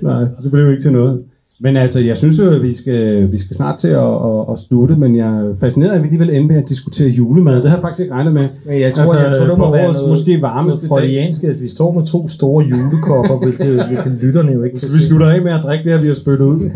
Nej, 0.02 0.22
det 0.44 0.52
blev 0.52 0.72
ikke 0.72 0.84
til 0.84 0.92
noget. 0.92 1.24
Men 1.66 1.78
altså, 1.78 2.00
jeg 2.00 2.18
synes 2.18 2.40
jo, 2.40 2.50
at 2.50 2.62
vi 2.62 2.74
skal, 2.74 3.32
vi 3.32 3.38
skal 3.38 3.56
snart 3.56 3.80
til 3.80 3.88
at, 3.88 4.14
at, 4.30 4.46
at 4.52 4.60
slutte, 4.68 4.96
men 4.96 5.16
jeg 5.16 5.28
er 5.28 5.56
fascineret 5.60 5.92
af, 5.92 5.96
at 5.96 6.02
vi 6.02 6.08
alligevel 6.08 6.30
ender 6.30 6.48
med 6.48 6.64
at 6.64 6.70
diskutere 6.70 7.10
julemad. 7.10 7.56
Det 7.56 7.70
har 7.70 7.78
jeg 7.78 7.82
faktisk 7.82 8.02
ikke 8.02 8.14
regnet 8.14 8.34
med. 8.34 8.48
Men 8.66 8.80
jeg 8.82 8.94
tror, 8.94 9.02
altså, 9.02 9.20
jeg 9.20 9.38
tror 9.38 9.46
det 9.46 9.58
må 9.58 9.72
være 9.72 9.94
noget, 9.94 10.10
måske 10.10 10.42
varmeste 10.42 10.88
freudiansk, 10.88 11.44
at 11.44 11.62
vi 11.62 11.70
står 11.70 11.92
med 11.92 12.06
to 12.06 12.30
store 12.30 12.66
julekopper, 12.66 13.38
hvilket, 13.38 13.86
hvilket 13.88 14.12
lytterne 14.22 14.52
jo 14.52 14.64
ikke 14.64 14.80
Så 14.80 14.98
vi 14.98 15.04
slutter 15.04 15.30
af 15.30 15.42
med 15.42 15.52
at 15.52 15.64
drikke 15.64 15.84
det 15.84 15.92
her, 15.92 16.02
vi 16.02 16.08
har 16.08 16.16
spyttet 16.16 16.46
ud. 16.46 16.70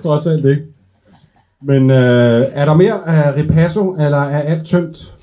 Trods 0.02 0.26
alt 0.26 0.44
ikke. 0.44 0.62
Men 1.62 1.90
øh, 1.90 2.44
er 2.52 2.64
der 2.64 2.74
mere 2.74 3.08
af 3.08 3.36
ripasso, 3.36 3.96
eller 3.98 4.18
er 4.18 4.40
alt 4.40 4.64
tyndt? 4.64 5.14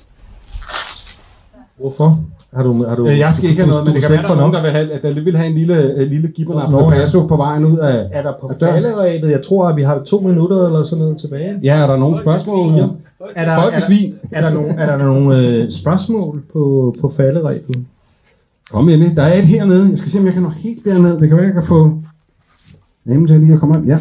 Hvorfor? 1.78 2.20
Har 2.56 2.62
du, 2.62 2.84
har 2.84 2.96
du, 2.96 3.06
jeg 3.06 3.34
skal 3.34 3.50
ikke 3.50 3.62
have 3.62 3.70
noget, 3.70 3.84
men 3.84 3.94
det 3.94 4.02
kan 4.02 4.10
være, 4.10 4.22
der 4.22 4.36
nogen, 4.36 4.54
der 4.54 4.62
vil 4.62 4.70
have, 4.70 4.92
at 4.92 5.02
der 5.02 5.24
vil 5.24 5.36
have 5.36 5.48
en 5.48 5.54
lille, 5.54 6.02
en 6.02 6.08
lille 6.08 6.28
gibbernap 6.28 6.70
på 6.70 6.90
passo 6.90 7.26
på 7.26 7.36
vejen 7.36 7.64
ud 7.64 7.78
af 7.78 8.08
Er 8.12 8.22
der 8.22 8.32
på 8.40 8.52
falderæbet? 8.60 9.30
Jeg 9.30 9.42
tror, 9.42 9.68
at 9.68 9.76
vi 9.76 9.82
har 9.82 10.02
to 10.06 10.20
minutter 10.20 10.66
eller 10.66 10.84
sådan 10.84 11.04
noget 11.04 11.18
tilbage. 11.18 11.58
Ja, 11.62 11.82
er 11.82 11.86
der 11.86 11.96
nogle 11.96 12.18
spørgsmål? 12.20 12.74
Ja. 12.74 12.86
Er 13.36 13.44
der, 13.44 13.62
Folkesvin. 13.62 14.14
Er 14.32 14.40
der, 14.40 14.46
er 14.46 14.50
der 14.50 14.60
nogle, 14.60 14.74
er 14.74 14.86
der 14.86 15.04
nogle 15.04 15.38
øh, 15.38 15.72
spørgsmål 15.72 16.42
på, 16.52 16.94
på 17.00 17.12
falderæbet? 17.16 17.84
Kom 18.70 18.88
endelig. 18.88 19.16
Der 19.16 19.22
er 19.22 19.38
et 19.38 19.44
hernede. 19.44 19.90
Jeg 19.90 19.98
skal 19.98 20.10
se, 20.10 20.18
om 20.18 20.24
jeg 20.26 20.32
kan 20.32 20.42
nå 20.42 20.48
helt 20.48 20.84
derned. 20.84 21.20
Det 21.20 21.28
kan 21.28 21.36
være, 21.36 21.46
jeg 21.46 21.54
kan 21.54 21.64
få 21.64 21.98
damen 23.08 23.26
til 23.26 23.40
lige 23.40 23.52
at 23.52 23.60
komme 23.60 23.76
op. 23.76 23.86
Ja. 23.86 23.98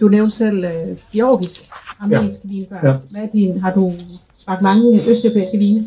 Du 0.00 0.08
nævnte 0.08 0.36
selv 0.36 0.64
øh, 0.64 0.96
georgisk, 1.12 1.60
armensk 2.00 2.44
ja. 2.44 2.48
vin 2.48 2.66
før. 2.72 2.88
Ja. 2.88 2.96
Hvad 3.10 3.22
er 3.22 3.26
din, 3.32 3.60
har 3.60 3.74
du 3.74 3.92
smagt 4.48 4.62
mange 4.62 5.00
østeuropæiske 5.10 5.58
vine? 5.58 5.84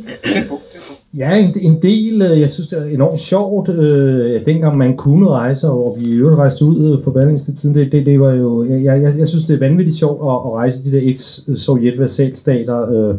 Ja, 1.18 1.38
en, 1.38 1.54
en 1.62 1.82
del. 1.82 2.22
øh, 2.22 2.40
Jeg 2.40 2.50
synes, 2.50 2.70
det 2.70 2.80
er 2.80 2.86
enormt 2.86 3.20
sjovt. 3.20 3.70
Øh, 3.70 4.46
dengang 4.46 4.78
man 4.78 4.98
kunne 4.98 5.30
rejse, 5.30 5.70
og 5.70 5.96
vi 6.00 6.06
i 6.06 6.12
øvrigt 6.12 6.38
rejste 6.38 6.66
ud 6.66 6.94
øh, 6.94 7.04
for 7.04 7.12
Berlingske 7.12 7.52
tiden, 7.52 7.76
det, 7.76 7.92
det, 7.92 8.06
det 8.06 8.20
var 8.20 8.34
jo... 8.34 8.64
Jeg, 8.64 8.84
jeg, 8.84 9.14
jeg 9.20 9.28
synes, 9.28 9.46
det 9.46 9.56
er 9.56 9.60
vanvittigt 9.60 9.98
sjovt 9.98 10.22
at, 10.22 10.52
at 10.52 10.54
rejse 10.54 10.86
de 10.86 10.92
der 10.92 11.02
eks-sovjet-vasalstater. 11.12 12.92
Øh, 12.92 13.16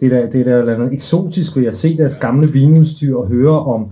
det 0.00 0.10
der, 0.10 0.30
det 0.30 0.46
der 0.46 0.58
eller 0.58 0.74
andet 0.74 0.92
eksotisk 0.92 1.56
ved 1.56 1.66
at 1.66 1.74
se 1.74 1.96
deres 1.96 2.18
gamle 2.18 2.52
vinudstyr 2.52 3.16
og 3.16 3.26
høre 3.26 3.60
om, 3.60 3.86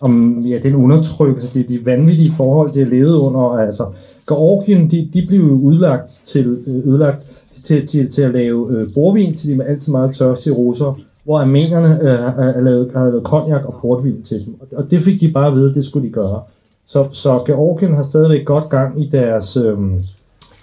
om 0.00 0.40
ja, 0.40 0.58
den 0.62 0.74
undertrykkelse, 0.74 1.58
det, 1.58 1.68
de 1.68 1.86
vanvittige 1.86 2.32
forhold, 2.36 2.72
de 2.74 2.78
har 2.78 2.86
levet 2.86 3.16
under. 3.16 3.40
Altså, 3.40 3.82
Georgien, 4.28 4.90
de, 4.90 5.08
de 5.14 5.26
blev 5.28 5.40
jo 5.40 5.58
udlagt 5.60 6.20
til, 6.26 6.58
øh, 6.66 6.88
ødelagt 6.88 7.26
til, 7.64 7.86
til, 7.86 8.12
til 8.12 8.22
at 8.22 8.34
lave 8.34 8.72
øh, 8.72 8.94
borvin 8.94 9.34
til 9.34 9.58
de 9.58 9.64
altid 9.64 9.92
meget 9.92 10.16
tørstige 10.16 10.54
roser, 10.54 11.00
hvor 11.24 11.38
armenerne 11.38 12.02
øh, 12.02 12.12
øh 12.12 12.18
havde, 12.18 12.64
lavet, 12.64 12.90
lavet 12.94 13.24
konjak 13.24 13.64
og 13.64 13.74
portvin 13.80 14.22
til 14.22 14.46
dem. 14.46 14.54
Og, 14.76 14.90
det 14.90 15.00
fik 15.00 15.20
de 15.20 15.32
bare 15.32 15.46
at 15.46 15.54
vide, 15.54 15.68
at 15.70 15.74
det 15.74 15.84
skulle 15.84 16.08
de 16.08 16.12
gøre. 16.12 16.42
Så, 16.86 17.08
så 17.12 17.42
Georgien 17.46 17.94
har 17.94 18.02
stadigvæk 18.02 18.44
godt 18.44 18.68
gang 18.68 19.02
i 19.02 19.08
deres, 19.08 19.56
øh, 19.56 19.78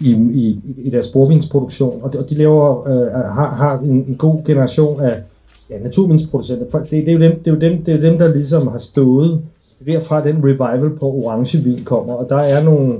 i, 0.00 0.10
i, 0.12 0.60
i 0.78 0.90
deres 0.90 1.12
borvinsproduktion, 1.12 2.02
og 2.02 2.12
de, 2.12 2.18
og 2.18 2.30
de 2.30 2.34
laver, 2.34 2.88
øh, 2.88 3.12
har, 3.12 3.54
har 3.54 3.78
en, 3.78 4.04
en 4.08 4.16
god 4.18 4.44
generation 4.44 5.00
af, 5.00 5.22
ja, 5.70 5.78
naturvinsproducenter. 5.78 6.78
Det, 6.78 6.90
det, 6.90 7.08
er 7.08 7.12
jo 7.12 7.20
dem, 7.20 7.38
det, 7.38 7.50
er 7.50 7.54
jo 7.54 7.60
dem, 7.60 7.84
det 7.84 7.94
er 7.94 7.96
jo 7.96 8.02
dem, 8.02 8.18
der 8.18 8.34
ligesom 8.34 8.68
har 8.68 8.78
stået 8.78 9.42
derfra 9.86 10.24
den 10.24 10.36
revival 10.44 10.90
på 10.98 11.06
orangevin 11.06 11.84
kommer. 11.84 12.14
Og 12.14 12.26
der 12.28 12.36
er 12.36 12.64
nogle, 12.64 12.98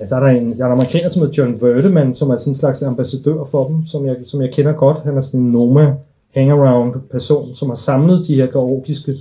ja, 0.00 0.06
der 0.06 0.16
er 0.16 0.20
der 0.20 0.40
en, 0.40 0.58
der 0.58 0.64
er 0.64 0.66
en 0.66 0.72
amerikaner, 0.72 1.10
som 1.10 1.22
hedder 1.22 1.42
John 1.42 1.62
Verdeman, 1.62 2.14
som 2.14 2.30
er 2.30 2.36
sådan 2.36 2.50
en 2.50 2.56
slags 2.56 2.82
ambassadør 2.82 3.44
for 3.50 3.68
dem, 3.68 3.86
som 3.86 4.06
jeg, 4.06 4.16
som 4.26 4.42
jeg 4.42 4.50
kender 4.52 4.72
godt. 4.72 4.98
Han 5.04 5.16
er 5.16 5.20
sådan 5.20 5.40
en 5.40 5.52
Noma 5.52 5.94
hangaround 6.34 6.94
person, 7.12 7.54
som 7.54 7.68
har 7.68 7.76
samlet 7.76 8.26
de 8.26 8.34
her 8.34 8.46
georgiske 8.46 9.12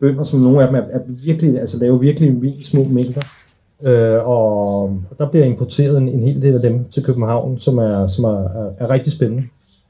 bønder, 0.00 0.24
som 0.24 0.40
nogle 0.40 0.62
af 0.62 0.66
dem 0.66 0.76
er, 0.76 0.82
er 0.90 1.00
virkelig, 1.24 1.60
altså 1.60 1.78
laver 1.78 1.98
virkelig 1.98 2.42
vin 2.42 2.62
små 2.62 2.84
mængder. 2.84 3.22
Øh, 3.82 4.28
og, 4.28 4.82
og 4.82 5.18
der 5.18 5.30
bliver 5.30 5.44
importeret 5.44 5.98
en, 5.98 6.08
en 6.08 6.22
hel 6.22 6.42
del 6.42 6.54
af 6.54 6.60
dem 6.60 6.84
til 6.90 7.04
København, 7.04 7.58
som 7.58 7.78
er, 7.78 8.06
som 8.06 8.24
er, 8.24 8.38
er, 8.38 8.70
er 8.78 8.90
rigtig 8.90 9.12
spændende. 9.12 9.42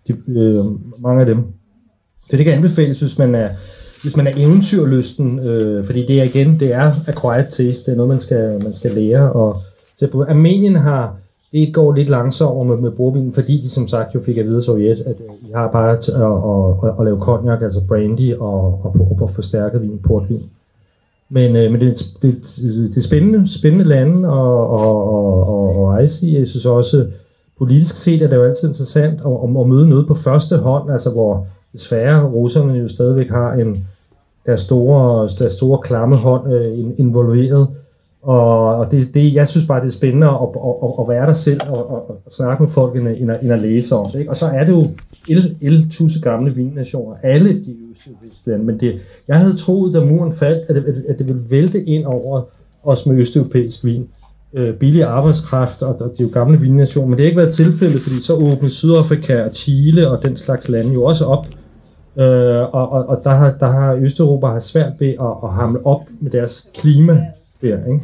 De, 0.08 0.16
øh, 0.28 0.64
mange 0.98 1.20
af 1.20 1.26
dem. 1.26 1.44
Så 2.30 2.36
det 2.36 2.44
kan 2.44 2.54
anbefales, 2.54 3.00
hvis 3.00 3.18
man 3.18 3.34
er, 3.34 3.48
hvis 4.02 4.16
man 4.16 4.26
er 4.26 4.32
eventyrlysten, 4.36 5.38
øh, 5.38 5.84
fordi 5.84 6.06
det 6.06 6.20
er 6.20 6.24
igen, 6.24 6.60
det 6.60 6.72
er 6.72 6.92
acquired 7.08 7.50
taste, 7.50 7.86
det 7.86 7.92
er 7.92 7.96
noget, 7.96 8.08
man 8.08 8.20
skal, 8.20 8.62
man 8.62 8.74
skal 8.74 8.90
lære. 8.90 9.32
Og 9.32 9.62
se. 10.10 10.30
Armenien 10.30 10.76
har, 10.76 11.16
det 11.52 11.74
går 11.74 11.92
lidt 11.92 12.08
langsommere 12.08 12.64
med, 12.64 12.76
med 12.76 12.90
bordvinen, 12.90 13.32
fordi 13.32 13.60
de 13.60 13.70
som 13.70 13.88
sagt 13.88 14.14
jo 14.14 14.20
fik 14.20 14.36
at 14.36 14.46
vide 14.46 14.56
af 14.56 14.62
Sovjet, 14.62 15.00
at 15.00 15.16
øh, 15.20 15.48
I 15.48 15.52
har 15.54 15.70
bare 15.70 15.90
at, 15.90 16.08
at, 16.08 16.88
at, 16.88 16.94
at 16.98 17.04
lave 17.04 17.20
cognac, 17.20 17.62
altså 17.62 17.80
brandy, 17.88 18.34
og, 18.34 18.80
og, 18.84 18.96
og, 19.00 19.18
og 19.20 19.30
forstærket 19.30 19.82
vin, 19.82 19.98
portvin. 19.98 20.42
Men, 21.28 21.56
øh, 21.56 21.72
men 21.72 21.80
det, 21.80 22.04
det, 22.22 22.34
det 22.90 22.96
er 22.96 23.02
spændende, 23.02 23.58
spændende 23.58 23.84
lande 23.84 24.28
og, 24.28 24.70
og, 24.70 25.14
og, 25.14 25.46
og, 25.46 25.76
og 25.76 25.88
rejse 25.88 26.26
i. 26.26 26.38
Jeg 26.38 26.46
synes 26.46 26.66
også, 26.66 27.06
politisk 27.58 27.96
set 27.96 28.22
er 28.22 28.28
det 28.28 28.36
jo 28.36 28.44
altid 28.44 28.68
interessant 28.68 29.20
at, 29.20 29.32
at, 29.44 29.60
at 29.60 29.68
møde 29.68 29.88
noget 29.88 30.06
på 30.06 30.14
første 30.14 30.56
hånd, 30.56 30.92
altså 30.92 31.10
hvor 31.10 31.46
desværre 31.72 32.24
russerne 32.26 32.72
jo 32.72 32.88
stadigvæk 32.88 33.30
har 33.30 33.52
en 33.52 33.86
deres 34.46 34.60
store, 34.60 35.28
deres 35.38 35.52
store 35.52 35.78
klamme 35.78 36.16
hånd 36.16 36.54
øh, 36.54 36.78
involveret. 36.96 37.68
Og, 38.22 38.76
og 38.76 38.90
det, 38.90 39.14
det, 39.14 39.34
jeg 39.34 39.48
synes 39.48 39.66
bare, 39.66 39.80
det 39.80 39.88
er 39.88 39.92
spændende 39.92 40.26
at, 40.26 40.32
at, 40.32 40.74
at, 40.82 40.90
at 41.00 41.08
være 41.08 41.26
der 41.26 41.32
selv 41.32 41.60
og, 41.68 41.90
og, 41.90 42.10
og 42.26 42.32
snakke 42.32 42.62
med 42.62 42.70
folk, 42.70 42.96
end, 42.96 43.08
at, 43.30 43.42
end 43.42 43.52
at 43.52 43.58
læse 43.58 43.96
om 43.96 44.10
det. 44.10 44.18
Ikke? 44.18 44.30
Og 44.30 44.36
så 44.36 44.46
er 44.46 44.64
det 44.64 44.72
jo 44.72 44.86
el, 45.28 45.56
el 45.60 45.90
tusse 45.90 46.20
gamle 46.20 46.54
vinnationer, 46.54 47.16
alle 47.22 47.48
de 47.48 47.76
østeuropæiske 47.90 48.58
men 48.58 48.80
det, 48.80 49.00
jeg 49.28 49.38
havde 49.38 49.56
troet, 49.56 49.94
da 49.94 50.04
muren 50.04 50.32
faldt, 50.32 50.70
at 50.70 50.74
det, 50.74 51.04
at 51.08 51.18
det 51.18 51.26
ville 51.26 51.42
vælte 51.48 51.84
ind 51.84 52.04
over 52.04 52.42
os 52.82 53.06
med 53.06 53.16
østeuropæisk 53.16 53.84
vin. 53.84 54.08
Øh, 54.54 54.74
billig 54.74 55.04
arbejdskraft, 55.04 55.82
og, 55.82 55.88
og 56.00 56.12
det 56.12 56.20
er 56.20 56.24
jo 56.24 56.30
gamle 56.32 56.60
vinnationer, 56.60 57.08
men 57.08 57.18
det 57.18 57.24
har 57.24 57.28
ikke 57.28 57.40
været 57.40 57.54
tilfældet, 57.54 58.00
fordi 58.00 58.20
så 58.20 58.34
åbnede 58.34 58.70
Sydafrika 58.70 59.42
og 59.44 59.50
Chile 59.54 60.10
og 60.10 60.22
den 60.22 60.36
slags 60.36 60.68
lande 60.68 60.92
jo 60.92 61.04
også 61.04 61.24
op 61.24 61.46
Øh, 62.16 62.62
og, 62.74 62.92
og, 62.92 63.06
og 63.06 63.20
der, 63.24 63.30
har, 63.30 63.52
der 63.60 63.66
har 63.66 63.94
Østeuropa 63.94 64.46
har 64.46 64.60
svært 64.60 64.92
ved 64.98 65.08
at, 65.08 65.34
at 65.44 65.52
hamle 65.52 65.86
op 65.86 66.00
med 66.20 66.30
deres 66.30 66.70
klima 66.74 67.26
der, 67.62 67.86
ikke? 67.86 68.00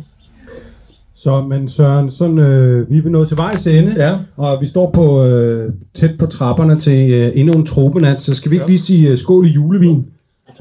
Så, 1.22 1.42
men 1.42 1.68
Søren, 1.68 2.10
sådan, 2.10 2.38
øh, 2.38 2.90
vi 2.90 2.98
er 2.98 3.10
nået 3.10 3.28
til 3.28 3.36
vejs 3.36 3.66
ende, 3.66 3.94
ja. 3.96 4.14
og 4.36 4.60
vi 4.60 4.66
står 4.66 4.90
på 4.90 5.24
øh, 5.24 5.72
tæt 5.94 6.10
på 6.18 6.26
trapperne 6.26 6.76
til 6.76 7.12
øh, 7.12 7.30
endnu 7.34 7.52
en 7.54 7.66
tropenat, 7.66 8.20
så 8.20 8.34
skal 8.34 8.50
vi 8.50 8.56
ikke 8.56 8.66
lige 8.66 8.78
sige 8.78 9.08
øh, 9.08 9.18
skål 9.18 9.46
i 9.46 9.50
julevin? 9.50 10.06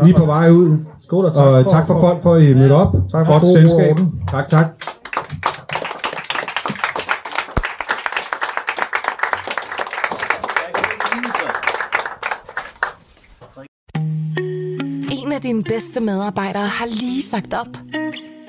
Vi 0.04 0.10
er 0.10 0.18
på 0.18 0.26
vej 0.26 0.50
ud. 0.52 0.78
Skål 1.04 1.26
og 1.26 1.34
tak, 1.34 1.46
og, 1.46 1.64
for, 1.64 1.72
tak 1.72 1.88
for, 1.88 2.00
folk 2.00 2.24
for, 2.24 2.34
at 2.34 2.44
I 2.44 2.54
mødte 2.54 2.74
op. 2.74 2.94
Tak 3.12 3.26
for 3.26 3.34
Godt 3.34 3.44
god 3.44 3.58
selskab. 3.58 3.92
orden. 3.92 4.12
Tak, 4.32 4.48
tak. 4.48 4.68
En 15.12 15.32
af 15.34 15.42
dine 15.42 15.64
bedste 15.64 16.02
medarbejdere 16.02 16.68
har 16.68 16.86
lige 16.86 17.22
sagt 17.22 17.54
op. 17.54 17.98